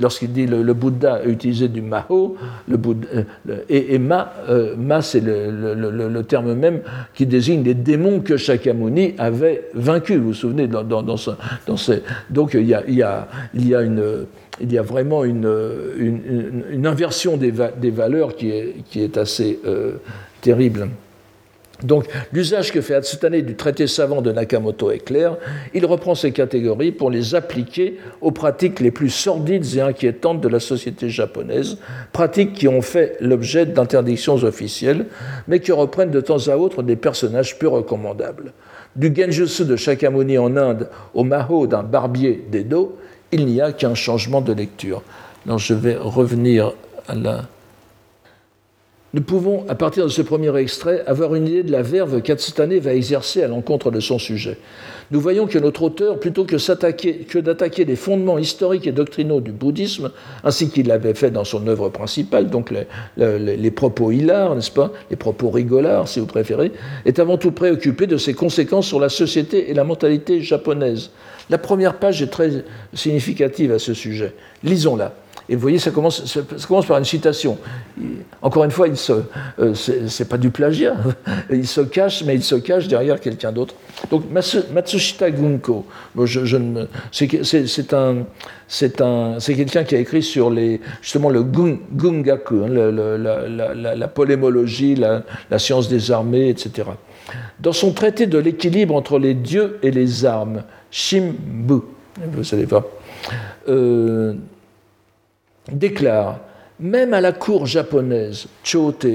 lorsqu'il 0.00 0.32
dit 0.32 0.46
le, 0.46 0.72
Bouddha 0.74 1.14
a 1.14 1.24
utilisé 1.24 1.68
du 1.68 1.82
Maho, 1.82 2.36
le 2.68 2.76
Bouddha, 2.76 3.08
euh, 3.48 3.56
et, 3.68 3.98
Ma, 3.98 4.32
euh, 4.48 4.74
Ma 4.76 5.02
c'est 5.02 5.20
le, 5.20 6.22
terme 6.22 6.54
même 6.54 6.80
qui 7.14 7.26
désigne 7.26 7.62
les 7.62 7.74
démons 7.74 8.20
que 8.20 8.36
Shakyamuni 8.36 9.14
avait 9.18 9.68
vaincus, 9.74 10.18
vous 10.18 10.28
vous 10.28 10.34
souvenez, 10.34 10.66
dans, 10.66 10.84
dans, 10.84 11.02
dans, 11.02 11.16
donc 12.30 12.54
il 12.54 12.66
y 12.66 12.74
a, 12.74 12.82
il 12.86 12.94
y 12.94 13.02
a, 13.02 13.28
il 13.54 13.68
y 13.68 13.74
a 13.74 13.82
une 13.82 14.26
il 14.60 14.70
y 14.70 14.78
a 14.78 14.82
vraiment 14.82 15.24
une, 15.24 15.50
une, 16.70 16.86
inversion 16.86 17.38
des, 17.38 17.52
des, 17.80 17.90
valeurs 17.90 18.36
qui 18.36 18.50
est, 18.50 18.74
qui 18.90 19.02
est 19.02 19.16
assez 19.16 19.58
terrible. 20.42 20.88
Donc 21.84 22.06
l'usage 22.32 22.72
que 22.72 22.80
fait 22.80 22.94
Hatsutane 22.94 23.40
du 23.40 23.54
traité 23.54 23.86
savant 23.86 24.22
de 24.22 24.32
Nakamoto 24.32 24.90
est 24.90 24.98
clair. 24.98 25.36
Il 25.74 25.86
reprend 25.86 26.14
ces 26.14 26.32
catégories 26.32 26.92
pour 26.92 27.10
les 27.10 27.34
appliquer 27.34 27.98
aux 28.20 28.30
pratiques 28.30 28.80
les 28.80 28.90
plus 28.90 29.10
sordides 29.10 29.64
et 29.76 29.80
inquiétantes 29.80 30.40
de 30.40 30.48
la 30.48 30.60
société 30.60 31.08
japonaise, 31.08 31.78
pratiques 32.12 32.54
qui 32.54 32.68
ont 32.68 32.82
fait 32.82 33.16
l'objet 33.20 33.66
d'interdictions 33.66 34.36
officielles, 34.36 35.06
mais 35.48 35.60
qui 35.60 35.72
reprennent 35.72 36.10
de 36.10 36.20
temps 36.20 36.48
à 36.48 36.56
autre 36.56 36.82
des 36.82 36.96
personnages 36.96 37.58
peu 37.58 37.68
recommandables. 37.68 38.52
Du 38.94 39.12
genjutsu 39.14 39.64
de 39.64 39.76
Shakyamuni 39.76 40.36
en 40.38 40.56
Inde 40.56 40.88
au 41.14 41.24
maho 41.24 41.66
d'un 41.66 41.82
barbier 41.82 42.44
d'Edo, 42.50 42.98
il 43.30 43.46
n'y 43.46 43.60
a 43.60 43.72
qu'un 43.72 43.94
changement 43.94 44.42
de 44.42 44.52
lecture. 44.52 45.02
Donc 45.46 45.58
je 45.58 45.74
vais 45.74 45.96
revenir 45.96 46.72
à 47.08 47.14
la 47.14 47.42
nous 49.14 49.20
pouvons, 49.20 49.66
à 49.68 49.74
partir 49.74 50.04
de 50.04 50.08
ce 50.08 50.22
premier 50.22 50.56
extrait, 50.56 51.02
avoir 51.06 51.34
une 51.34 51.46
idée 51.46 51.62
de 51.62 51.70
la 51.70 51.82
verve 51.82 52.22
qu'Atsutane 52.22 52.78
va 52.78 52.94
exercer 52.94 53.42
à 53.42 53.48
l'encontre 53.48 53.90
de 53.90 54.00
son 54.00 54.18
sujet. 54.18 54.56
Nous 55.10 55.20
voyons 55.20 55.46
que 55.46 55.58
notre 55.58 55.82
auteur, 55.82 56.18
plutôt 56.18 56.46
que, 56.46 56.56
que 56.56 57.38
d'attaquer 57.38 57.84
les 57.84 57.96
fondements 57.96 58.38
historiques 58.38 58.86
et 58.86 58.92
doctrinaux 58.92 59.42
du 59.42 59.52
bouddhisme, 59.52 60.12
ainsi 60.42 60.70
qu'il 60.70 60.86
l'avait 60.86 61.12
fait 61.12 61.30
dans 61.30 61.44
son 61.44 61.66
œuvre 61.66 61.90
principale, 61.90 62.48
donc 62.48 62.72
les, 63.18 63.70
propos 63.70 64.12
hilars, 64.12 64.54
n'est-ce 64.54 64.70
pas, 64.70 64.90
les 65.10 65.16
propos 65.16 65.50
rigolards, 65.50 66.08
si 66.08 66.18
vous 66.18 66.26
préférez, 66.26 66.72
est 67.04 67.18
avant 67.18 67.36
tout 67.36 67.52
préoccupé 67.52 68.06
de 68.06 68.16
ses 68.16 68.32
conséquences 68.32 68.86
sur 68.86 68.98
la 68.98 69.10
société 69.10 69.70
et 69.70 69.74
la 69.74 69.84
mentalité 69.84 70.40
japonaise. 70.40 71.10
La 71.50 71.58
première 71.58 71.98
page 71.98 72.22
est 72.22 72.28
très 72.30 72.64
significative 72.94 73.72
à 73.72 73.78
ce 73.78 73.92
sujet. 73.92 74.32
Lisons-la. 74.64 75.12
Et 75.48 75.54
vous 75.54 75.60
voyez, 75.60 75.78
ça 75.78 75.90
commence, 75.90 76.24
ça 76.24 76.40
commence 76.66 76.86
par 76.86 76.98
une 76.98 77.04
citation. 77.04 77.58
Encore 78.40 78.64
une 78.64 78.70
fois, 78.70 78.86
ce 78.94 79.12
n'est 79.12 79.18
euh, 79.58 79.74
c'est 79.74 80.28
pas 80.28 80.38
du 80.38 80.50
plagiat. 80.50 80.96
Il 81.50 81.66
se 81.66 81.80
cache, 81.80 82.22
mais 82.24 82.34
il 82.34 82.42
se 82.42 82.54
cache 82.54 82.88
derrière 82.88 83.20
quelqu'un 83.20 83.52
d'autre. 83.52 83.74
Donc 84.10 84.24
Matsushita 84.30 85.30
Gunko, 85.30 85.86
c'est 86.28 87.92
un, 87.92 89.38
c'est 89.38 89.54
quelqu'un 89.54 89.84
qui 89.84 89.94
a 89.94 89.98
écrit 89.98 90.22
sur 90.22 90.52
justement 91.00 91.28
le 91.28 91.42
gungaku, 91.42 92.64
hein, 92.64 92.68
la, 92.68 93.94
la, 93.94 94.08
polémologie, 94.08 94.94
la, 94.94 95.58
science 95.58 95.88
des 95.88 96.10
armées, 96.10 96.48
etc. 96.48 96.88
Dans 97.60 97.72
son 97.72 97.92
traité 97.92 98.26
de 98.26 98.38
l'équilibre 98.38 98.94
entre 98.94 99.18
les 99.18 99.34
dieux 99.34 99.78
et 99.82 99.90
les 99.90 100.24
armes, 100.24 100.62
Shimbu, 100.90 101.80
vous 102.32 102.44
savez 102.44 102.66
pas. 102.66 102.84
Euh, 103.68 104.34
déclare 105.70 106.40
Même 106.80 107.14
à 107.14 107.20
la 107.20 107.32
cour 107.32 107.66
japonaise, 107.66 108.46
Chote, 108.64 109.06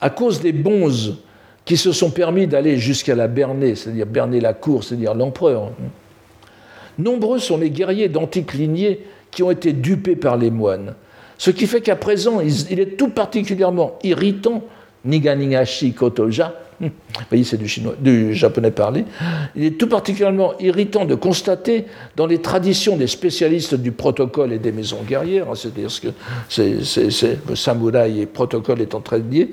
à 0.00 0.10
cause 0.10 0.40
des 0.40 0.52
bonzes 0.52 1.18
qui 1.64 1.76
se 1.76 1.92
sont 1.92 2.10
permis 2.10 2.46
d'aller 2.46 2.78
jusqu'à 2.78 3.14
la 3.14 3.28
berner, 3.28 3.74
c'est-à-dire 3.74 4.06
berner 4.06 4.40
la 4.40 4.54
cour, 4.54 4.82
c'est-à-dire 4.82 5.14
l'empereur, 5.14 5.70
nombreux 6.98 7.38
sont 7.38 7.58
les 7.58 7.70
guerriers 7.70 8.08
d'antique 8.08 8.54
lignée 8.54 9.00
qui 9.30 9.42
ont 9.42 9.50
été 9.50 9.72
dupés 9.72 10.16
par 10.16 10.36
les 10.36 10.50
moines. 10.50 10.94
Ce 11.38 11.50
qui 11.50 11.66
fait 11.66 11.80
qu'à 11.80 11.96
présent, 11.96 12.40
il 12.40 12.80
est 12.80 12.96
tout 12.96 13.10
particulièrement 13.10 13.98
irritant, 14.02 14.64
Niganingashi 15.04 15.92
Kotoja, 15.92 16.54
vous 16.80 16.90
voyez, 17.28 17.44
c'est 17.44 17.58
du, 17.58 18.34
japonais 18.34 18.70
parlé. 18.70 19.04
Il 19.54 19.64
est 19.64 19.78
tout 19.78 19.86
particulièrement 19.86 20.54
irritant 20.58 21.04
de 21.04 21.14
constater 21.14 21.84
dans 22.16 22.26
les 22.26 22.40
traditions 22.40 22.96
des 22.96 23.06
spécialistes 23.06 23.74
du 23.74 23.92
protocole 23.92 24.52
et 24.52 24.58
des 24.58 24.72
maisons 24.72 25.02
guerrières, 25.06 25.48
hein, 25.50 25.54
c'est-à-dire 25.54 25.90
que 26.00 26.08
c'est, 26.48 27.54
samouraï 27.54 28.20
et 28.20 28.26
protocole 28.26 28.80
étant 28.80 29.00
très 29.00 29.18
liés, 29.18 29.50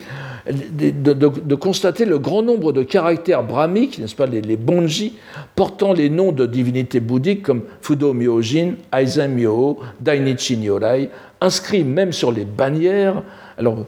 de, 0.50 1.14
de, 1.14 1.56
constater 1.56 2.06
le 2.06 2.18
grand 2.20 2.42
nombre 2.42 2.72
de 2.72 2.84
caractères 2.84 3.44
brahmiques, 3.44 4.00
n'est-ce 4.00 4.16
pas, 4.16 4.28
les, 4.28 4.42
les, 4.42 4.56
bonji, 4.56 5.18
portant 5.56 5.92
les 5.92 6.10
noms 6.10 6.32
de 6.32 6.46
divinités 6.46 7.02
bouddhiques 7.02 7.44
comme 7.44 7.64
Fudo 7.82 8.14
Myojin, 8.14 8.76
Aizen 8.94 9.34
Myoho, 9.34 9.80
Dainichi 10.00 10.56
Nyorai, 10.56 11.10
inscrits 11.42 11.84
même 11.84 12.14
sur 12.14 12.32
les 12.32 12.46
bannières 12.46 13.24
alors, 13.58 13.86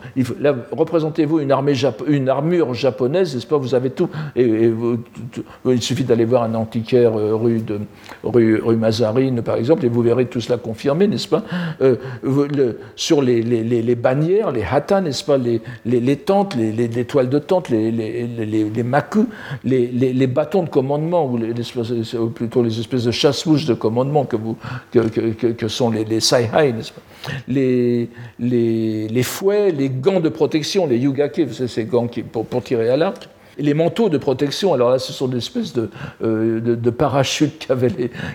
représentez-vous 0.72 1.41
une, 1.41 1.52
armure 1.52 2.74
japonaise, 2.74 3.36
n'est-ce 3.36 3.46
pas? 3.46 3.58
Vous 3.58 3.76
avez 3.76 3.91
tout. 3.91 4.10
Il 4.36 5.82
suffit 5.82 6.04
d'aller 6.04 6.26
voir 6.26 6.41
un 6.41 6.56
antiquaire 6.56 7.16
euh, 7.16 7.36
rue, 7.36 8.76
Mazarine, 8.76 9.44
par 9.44 9.58
exemple, 9.58 9.86
et 9.86 9.90
vous 9.90 10.02
verrez 10.02 10.26
tout 10.26 10.41
cela 10.41 10.58
confirmé, 10.58 11.08
n'est-ce 11.08 11.28
pas? 11.28 11.44
Euh, 11.82 11.98
Sur 12.96 13.22
les, 13.22 13.96
bannières, 13.96 14.52
les 14.52 14.64
hata, 14.64 15.02
n'est-ce 15.02 15.24
pas? 15.24 15.38
Les, 15.38 16.16
tentes, 16.18 16.56
les, 16.56 17.06
toiles 17.06 17.30
de 17.30 17.38
tente, 17.38 17.70
les, 17.70 17.91
les, 17.91 18.28
les, 19.64 20.28
bâtons 20.28 20.64
de 20.64 20.70
commandement, 20.70 21.32
ou, 21.32 21.38
plutôt 22.30 22.64
les 22.64 22.80
espèces 22.80 23.04
de 23.04 23.12
chasse-mouches 23.12 23.66
de 23.66 23.76
commandement 23.76 24.26
que, 24.26 24.38
que, 25.52 25.68
sont 25.68 25.91
les 25.91 26.20
saihai, 26.20 26.74
n'est-ce 26.74 26.91
pas? 26.91 27.02
Les, 27.48 28.10
fouets 29.24 29.72
les 29.72 29.90
gants 29.90 30.20
de 30.20 30.30
protection, 30.30 30.88
les 30.88 30.98
yugake, 30.98 31.41
c'est 31.52 31.68
ces 31.68 31.86
gants 31.86 32.08
pour, 32.32 32.64
tirer 32.64 32.90
à 32.90 32.98
l'arc, 32.98 33.30
les 33.60 33.74
manteaux 33.74 34.10
de 34.10 34.18
protection, 34.18 34.74
alors 34.74 34.90
là, 34.90 35.00
ce 35.00 35.12
sont 35.12 35.28
des 35.28 35.38
espèces 35.38 35.74
de, 35.74 35.90
euh, 36.24 36.76
parachutes 36.98 37.68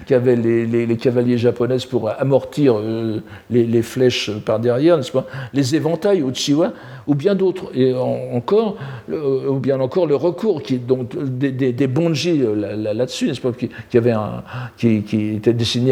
qu'avaient 0.04 0.36
les, 0.36 0.96
cavaliers 0.96 1.38
japonais 1.38 1.76
pour 1.88 2.10
amortir 2.10 2.76
euh, 2.76 3.20
les, 3.50 3.82
flèches 3.82 4.30
par 4.44 4.60
derrière, 4.60 4.96
n'est-ce 4.96 5.12
pas? 5.12 5.26
Les 5.52 5.74
éventails, 5.74 6.22
uchiwa, 6.22 6.72
ou 7.06 7.14
bien 7.14 7.34
d'autres. 7.34 7.70
Et 7.74 7.94
encore, 7.94 8.76
euh, 9.10 9.48
ou 9.48 9.58
bien 9.58 9.80
encore 9.80 10.06
le 10.06 10.16
recours 10.16 10.62
des, 10.62 11.52
des, 11.52 11.86
bonji 11.86 12.42
là-dessus, 12.76 13.28
n'est-ce 13.28 13.40
pas? 13.40 13.52
Qui, 13.52 13.70
qui, 13.90 13.96
avait 13.96 14.12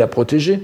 à 0.00 0.06
protéger 0.06 0.60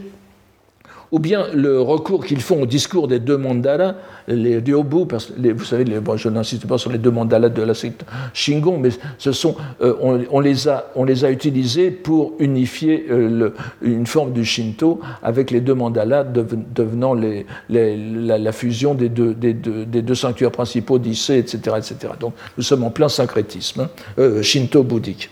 ou 1.12 1.18
bien 1.18 1.46
le 1.54 1.80
recours 1.80 2.24
qu'ils 2.24 2.40
font 2.40 2.62
au 2.62 2.66
discours 2.66 3.08
des 3.08 3.18
deux 3.18 3.36
mandalas, 3.36 3.96
les 4.26 4.58
Ryobu, 4.58 5.04
vous 5.08 5.64
savez, 5.64 5.84
je 6.16 6.28
n'insiste 6.28 6.66
pas 6.66 6.78
sur 6.78 6.90
les 6.90 6.98
deux 6.98 7.10
mandalas 7.10 7.48
de 7.48 7.62
la 7.62 7.74
secte 7.74 8.04
Shingon, 8.34 8.78
mais 8.78 8.90
ce 9.16 9.32
sont, 9.32 9.56
euh, 9.80 9.94
on, 10.00 10.40
les 10.40 10.68
a, 10.68 10.90
on 10.94 11.04
les 11.04 11.24
a 11.24 11.30
utilisés 11.30 11.90
pour 11.90 12.34
unifier 12.38 13.06
euh, 13.10 13.50
une 13.82 14.06
forme 14.06 14.32
du 14.32 14.44
Shinto 14.44 15.00
avec 15.22 15.50
les 15.50 15.60
deux 15.60 15.74
mandalas 15.74 16.24
devenant 16.24 17.14
les, 17.14 17.46
la, 17.68 18.52
fusion 18.52 18.94
des 18.94 19.08
deux, 19.08 19.34
des 19.34 19.54
deux, 19.54 20.14
sanctuaires 20.14 20.50
principaux 20.50 20.98
d'Issei, 20.98 21.38
etc., 21.38 21.76
etc. 21.78 22.12
Donc 22.20 22.34
nous 22.56 22.62
sommes 22.62 22.84
en 22.84 22.90
plein 22.90 23.08
syncrétisme 23.08 23.82
hein, 23.82 23.88
euh, 24.18 24.42
shinto-bouddhique 24.42 25.30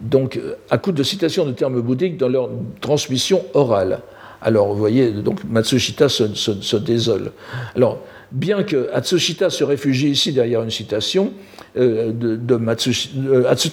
donc 0.00 0.36
euh, 0.36 0.56
à 0.70 0.78
coup 0.78 0.92
de 0.92 1.02
citation 1.02 1.46
de 1.46 1.52
termes 1.52 1.80
bouddhiques 1.80 2.16
dans 2.16 2.28
leur 2.28 2.50
transmission 2.80 3.44
orale. 3.54 4.00
Alors 4.42 4.68
vous 4.68 4.78
voyez, 4.78 5.10
donc 5.10 5.40
Matsushita 5.48 6.08
se, 6.08 6.76
désole. 6.76 7.32
Alors, 7.74 8.00
bien 8.30 8.62
que 8.64 8.90
Atsushita 8.92 9.48
se 9.48 9.64
réfugie 9.64 10.10
ici 10.10 10.32
derrière 10.32 10.62
une 10.62 10.70
citation 10.70 11.32
euh, 11.78 12.12
de, 12.12 12.56
Matsushita, 12.56 13.18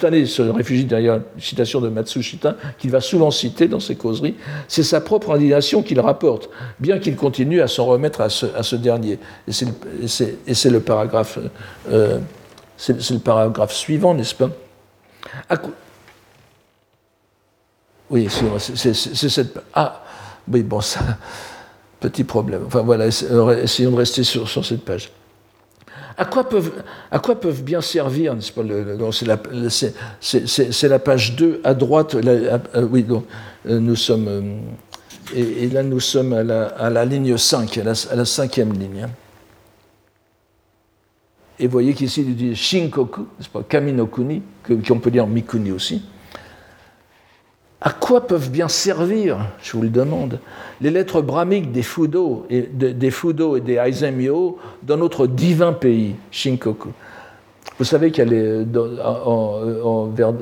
euh, 0.08 0.26
se 0.26 0.42
réfugie 0.42 0.84
derrière 0.84 1.16
une 1.16 1.22
citation 1.40 1.82
de 1.82 1.90
Matsushita 1.90 2.56
qu'il 2.78 2.90
va 2.90 3.02
souvent 3.02 3.30
citer 3.30 3.68
dans 3.68 3.80
ses 3.80 3.94
causeries, 3.94 4.36
c'est 4.66 4.82
sa 4.82 5.02
propre 5.02 5.32
indignation 5.32 5.82
qu'il 5.82 6.00
rapporte, 6.00 6.48
bien 6.80 6.98
qu'il 6.98 7.16
continue 7.16 7.60
à 7.60 7.68
s'en 7.68 7.84
remettre 7.84 8.22
à 8.22 8.30
ce, 8.30 8.76
dernier. 8.76 9.18
Et 9.46 9.52
c'est 9.52 10.70
le 10.70 10.80
paragraphe 10.80 11.38
suivant, 13.74 14.14
n'est-ce 14.14 14.34
pas? 14.34 14.50
Oui, 18.10 18.28
c'est 18.58 19.28
cette. 19.28 19.58
Ah, 19.72 20.02
oui, 20.50 20.62
bon, 20.62 20.80
ça. 20.80 21.00
Petit 22.00 22.24
problème. 22.24 22.64
Enfin 22.66 22.82
voilà, 22.82 23.06
essayons 23.06 23.92
de 23.92 23.96
rester 23.96 24.24
sur, 24.24 24.48
sur 24.48 24.64
cette 24.64 24.84
page. 24.84 25.10
À 26.16 26.24
quoi 26.24 26.48
peuvent, 26.48 26.70
à 27.10 27.18
quoi 27.18 27.40
peuvent 27.40 27.62
bien 27.62 27.80
servir, 27.80 28.34
n'est-ce 28.34 28.52
pas, 28.52 28.62
c'est 30.20 30.88
la, 30.88 30.98
page 30.98 31.34
2 31.34 31.60
à 31.64 31.74
droite, 31.74 32.16
oui, 32.90 33.02
donc, 33.02 33.24
euh, 33.66 33.80
nous 33.80 33.96
sommes, 33.96 34.28
euh, 34.28 34.42
et, 35.34 35.68
là 35.70 35.82
nous 35.82 35.98
sommes 35.98 36.32
à 36.32 36.44
la, 36.44 36.66
à 36.66 36.90
la 36.90 37.04
ligne 37.04 37.36
5, 37.36 37.78
à 37.78 37.84
la, 37.84 37.92
à 38.10 38.14
la 38.14 38.24
cinquième 38.24 38.72
ligne. 38.74 39.06
Hein. 39.06 39.10
Et 41.58 41.66
vous 41.66 41.72
voyez 41.72 41.94
qu'ici 41.94 42.20
il 42.20 42.36
dit 42.36 42.54
Shinkoku, 42.54 43.22
n'est-ce 43.38 43.48
pas, 43.48 43.64
Kaminokuni, 43.64 44.42
qu'on 44.86 45.00
peut 45.00 45.10
dire 45.10 45.26
Mikuni 45.26 45.72
aussi. 45.72 46.02
À 47.86 47.90
quoi 47.90 48.26
peuvent 48.26 48.50
bien 48.50 48.68
servir, 48.68 49.36
je 49.62 49.72
vous 49.72 49.82
le 49.82 49.90
demande, 49.90 50.38
les 50.80 50.90
lettres 50.90 51.20
brahmiques 51.20 51.70
des 51.70 51.82
Fudo 51.82 52.46
et 52.48 52.62
des, 52.62 53.10
Fudo 53.10 53.58
dans 53.58 54.96
notre 54.96 55.26
divin 55.26 55.74
pays, 55.74 56.14
Shinkoku? 56.30 56.88
Vous 57.78 57.84
savez 57.84 58.10
qu'elle 58.10 58.32
est 58.32 58.64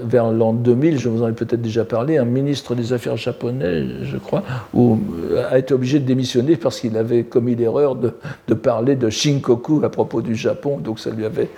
vers, 0.04 0.30
l'an 0.30 0.52
2000, 0.52 1.00
je 1.00 1.08
vous 1.08 1.24
en 1.24 1.30
ai 1.30 1.32
peut-être 1.32 1.60
déjà 1.60 1.84
parlé, 1.84 2.16
un 2.16 2.24
ministre 2.24 2.76
des 2.76 2.92
Affaires 2.92 3.16
japonais, 3.16 3.86
je 4.04 4.18
crois, 4.18 4.44
euh, 4.76 5.50
a 5.50 5.58
été 5.58 5.74
obligé 5.74 5.98
de 5.98 6.04
démissionner 6.04 6.54
parce 6.54 6.78
qu'il 6.78 6.96
avait 6.96 7.24
commis 7.24 7.56
l'erreur 7.56 7.96
de, 7.96 8.54
parler 8.54 8.94
de 8.94 9.10
Shinkoku 9.10 9.82
à 9.82 9.88
propos 9.88 10.22
du 10.22 10.36
Japon, 10.36 10.78
donc 10.78 11.00
ça 11.00 11.10
lui 11.10 11.24
avait 11.24 11.48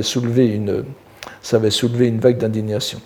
soulevé 0.00 0.54
une 0.54 2.20
vague 2.20 2.38
d'indignation. 2.38 3.00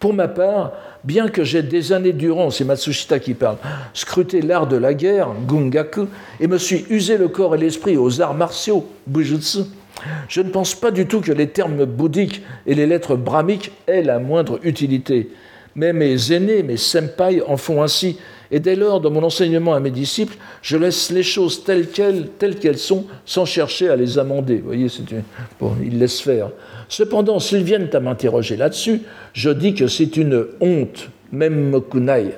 Pour 0.00 0.12
ma 0.12 0.28
part, 0.28 0.72
bien 1.02 1.28
que 1.28 1.44
j'ai 1.44 1.62
des 1.62 1.92
années 1.92 2.12
durant, 2.12 2.50
c'est 2.50 2.64
Matsushita 2.64 3.18
qui 3.18 3.34
parle, 3.34 3.56
scruté 3.94 4.42
l'art 4.42 4.66
de 4.66 4.76
la 4.76 4.94
guerre, 4.94 5.28
Gungaku, 5.46 6.06
et 6.40 6.46
me 6.46 6.58
suis 6.58 6.84
usé 6.90 7.16
le 7.16 7.28
corps 7.28 7.54
et 7.54 7.58
l'esprit 7.58 7.96
aux 7.96 8.20
arts 8.20 8.34
martiaux, 8.34 8.86
Bujutsu, 9.06 9.60
je 10.28 10.40
ne 10.40 10.50
pense 10.50 10.74
pas 10.74 10.90
du 10.90 11.06
tout 11.06 11.20
que 11.20 11.32
les 11.32 11.48
termes 11.48 11.84
bouddhiques 11.84 12.42
et 12.66 12.74
les 12.74 12.86
lettres 12.86 13.16
brahmiques 13.16 13.72
aient 13.86 14.02
la 14.02 14.18
moindre 14.18 14.58
utilité. 14.62 15.30
Mais 15.76 15.92
mes 15.92 16.32
aînés, 16.32 16.62
mes 16.62 16.76
senpai 16.76 17.42
en 17.46 17.56
font 17.56 17.82
ainsi, 17.82 18.18
et 18.50 18.60
dès 18.60 18.76
lors, 18.76 19.00
dans 19.00 19.10
mon 19.10 19.22
enseignement 19.22 19.74
à 19.74 19.80
mes 19.80 19.90
disciples, 19.90 20.36
je 20.62 20.76
laisse 20.76 21.10
les 21.10 21.22
choses 21.22 21.64
telles 21.64 21.88
qu'elles, 21.88 22.78
sont, 22.78 23.06
sans 23.24 23.44
chercher 23.44 23.88
à 23.88 23.96
les 23.96 24.18
amender. 24.18 24.58
Vous 24.58 24.66
voyez, 24.66 24.88
ils 25.82 25.98
laissent 25.98 26.20
faire. 26.20 26.50
Cependant, 26.88 27.38
s'ils 27.40 27.64
viennent 27.64 27.90
à 27.92 28.00
m'interroger 28.00 28.56
là-dessus, 28.56 29.02
je 29.32 29.50
dis 29.50 29.74
que 29.74 29.86
c'est 29.86 30.16
une 30.16 30.46
honte, 30.60 31.08
même 31.32 31.70
mokunai. 31.70 32.34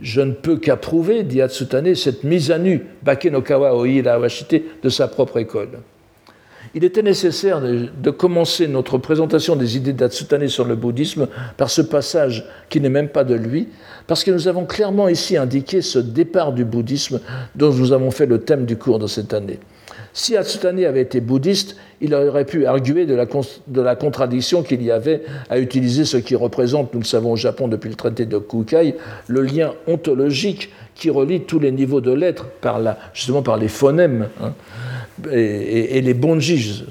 Je 0.00 0.20
ne 0.20 0.32
peux 0.32 0.58
qu'approuver, 0.58 1.22
dit 1.22 1.40
Atsutane, 1.40 1.94
cette 1.94 2.24
mise 2.24 2.50
à 2.50 2.58
nu, 2.58 2.84
Bakenokawa 3.02 3.74
Oira 3.76 4.18
de 4.18 4.88
sa 4.88 5.08
propre 5.08 5.38
école 5.38 5.78
il 6.76 6.84
était 6.84 7.02
nécessaire 7.02 7.62
de, 7.62 8.10
commencer 8.10 8.68
notre 8.68 8.98
présentation 8.98 9.56
des 9.56 9.78
idées 9.78 9.94
d'Atsutane 9.94 10.46
sur 10.46 10.66
le 10.66 10.76
bouddhisme 10.76 11.26
par 11.56 11.70
ce 11.70 11.80
passage 11.80 12.44
qui 12.68 12.82
n'est 12.82 12.90
même 12.90 13.08
pas 13.08 13.24
de 13.24 13.34
lui, 13.34 13.68
parce 14.06 14.22
que 14.22 14.30
nous 14.30 14.46
avons 14.46 14.66
clairement 14.66 15.08
ici 15.08 15.38
indiqué 15.38 15.80
ce 15.80 15.98
départ 15.98 16.52
du 16.52 16.66
bouddhisme 16.66 17.20
dont 17.54 17.72
nous 17.72 17.92
avons 17.92 18.10
fait 18.10 18.26
le 18.26 18.40
thème 18.40 18.66
du 18.66 18.76
cours 18.76 18.98
de 18.98 19.06
cette 19.06 19.32
année. 19.32 19.58
Si 20.12 20.36
Atsutane 20.36 20.84
avait 20.84 21.00
été 21.00 21.22
bouddhiste, 21.22 21.76
il 22.02 22.12
aurait 22.12 22.44
pu 22.44 22.66
arguer 22.66 23.06
de 23.06 23.14
la, 23.14 23.96
contradiction 23.96 24.62
qu'il 24.62 24.82
y 24.82 24.90
avait 24.90 25.22
à 25.48 25.58
utiliser 25.58 26.04
ce 26.04 26.18
qui 26.18 26.36
représente, 26.36 26.92
nous 26.92 27.00
le 27.00 27.06
savons 27.06 27.32
au 27.32 27.36
Japon 27.36 27.68
depuis 27.68 27.88
le 27.88 27.96
traité 27.96 28.26
de 28.26 28.36
Kukai, 28.36 28.96
le 29.28 29.40
lien 29.40 29.72
ontologique 29.86 30.70
qui 30.94 31.08
relie 31.08 31.40
tous 31.40 31.58
les 31.58 31.72
niveaux 31.72 32.02
de 32.02 32.12
l'être, 32.12 32.44
par 32.60 32.82
justement 33.14 33.40
par 33.40 33.56
les 33.56 33.68
phonèmes. 33.68 34.28
Hein 34.42 34.52
et, 35.30 36.00
les 36.00 36.14
bonjis, 36.14 36.84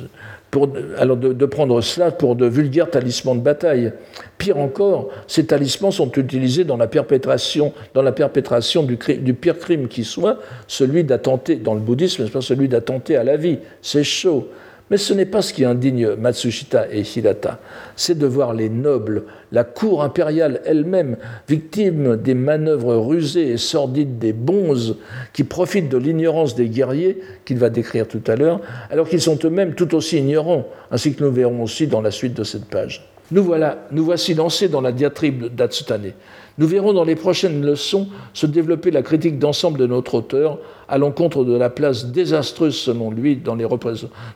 pour, 0.52 0.70
alors 0.98 1.18
de, 1.18 1.46
prendre 1.46 1.82
cela 1.82 2.12
pour 2.12 2.36
de 2.36 2.46
vulgaires 2.46 2.90
talismans 2.90 3.36
de 3.36 3.42
bataille. 3.42 3.92
Pire 4.38 4.58
encore, 4.58 5.10
ces 5.28 5.46
talismans 5.46 5.92
sont 5.92 6.12
utilisés 6.14 6.64
dans 6.64 6.78
la 6.78 6.88
perpétration, 6.88 7.74
dans 7.94 8.02
la 8.02 8.12
perpétration 8.12 8.84
du, 8.84 8.98
du 9.20 9.34
pire 9.34 9.60
crime 9.60 9.88
qui 9.88 10.04
soit, 10.04 10.40
celui 10.68 11.04
d'attenter, 11.04 11.56
dans 11.56 11.74
le 11.74 11.80
bouddhisme, 11.80 12.28
celui 12.42 12.68
d'attenter 12.68 13.16
à 13.18 13.24
la 13.24 13.38
vie. 13.38 13.60
C'est 13.82 14.04
chaud. 14.04 14.50
Mais 14.91 14.98
ce 14.98 15.16
n'est 15.16 15.26
pas 15.26 15.41
ce 15.41 15.52
qui 15.52 15.66
indigne 15.66 16.16
Matsushita 16.16 16.91
et 16.91 17.02
Hirata, 17.02 17.60
c'est 17.95 18.18
de 18.18 18.28
voir 18.28 18.53
les 18.53 18.70
nobles, 18.70 19.24
la 19.52 19.64
cour 19.64 20.03
impériale 20.03 20.62
elle-même, 20.64 21.18
victime 21.49 22.18
des 22.18 22.36
manœuvres 22.36 22.95
rusées 22.95 23.49
et 23.49 23.57
sordides 23.57 24.20
des 24.20 24.34
bonzes 24.34 24.98
qui 25.34 25.44
profitent 25.44 25.90
de 25.90 25.98
l'ignorance 25.98 26.53
des 26.53 26.70
guerriers, 26.70 27.20
qu'il 27.45 27.57
va 27.57 27.72
décrire 27.72 28.07
tout 28.07 28.22
à 28.28 28.36
l'heure, 28.36 28.62
alors 28.91 29.10
qu'ils 29.10 29.22
sont 29.22 29.40
eux-mêmes 29.44 29.74
tout 29.74 29.95
aussi 29.95 30.20
ignorants, 30.20 30.68
ainsi 30.91 31.16
que 31.16 31.24
nous 31.24 31.32
verrons 31.32 31.64
aussi 31.64 31.88
dans 31.88 32.02
la 32.02 32.12
suite 32.12 32.36
de 32.36 32.44
cette 32.44 32.66
page. 32.66 33.10
Nous 33.32 33.44
voilà, 33.44 33.88
nous 33.91 34.06
voici 34.06 34.36
lancés 34.36 34.68
dans 34.68 34.82
la 34.82 34.91
diatribe 34.91 35.45
d'Atsutane. 35.56 36.12
Nous 36.57 36.68
verrons 36.68 36.94
dans 36.94 37.03
les 37.03 37.15
prochaines 37.15 37.65
leçons 37.65 38.07
se 38.34 38.45
développer 38.45 38.91
la 38.91 39.02
critique 39.02 39.40
d'ensemble 39.40 39.77
de 39.77 39.88
notre 39.88 40.15
auteur 40.15 40.57
à 40.88 40.98
l'encontre 40.98 41.44
de 41.44 41.53
la 41.56 41.69
place 41.69 42.06
désastreuse, 42.07 42.76
selon 42.76 43.11
lui, 43.11 43.41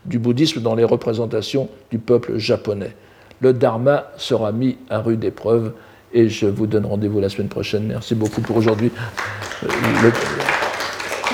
du 0.05 0.19
bouddhisme 0.19 0.61
dans 0.61 0.75
les 0.75 0.83
représentations 0.83 1.69
du 1.91 1.99
peuple 1.99 2.37
japonais. 2.37 2.93
Le 3.39 3.53
dharma 3.53 4.11
sera 4.17 4.51
mis 4.51 4.77
à 4.89 4.99
rude 4.99 5.23
épreuve 5.23 5.71
et 6.13 6.27
je 6.27 6.47
vous 6.47 6.67
donne 6.67 6.85
rendez-vous 6.85 7.21
la 7.21 7.29
semaine 7.29 7.47
prochaine. 7.47 7.87
Merci 7.87 8.15
beaucoup 8.15 8.41
pour 8.41 8.57
aujourd'hui. 8.57 8.91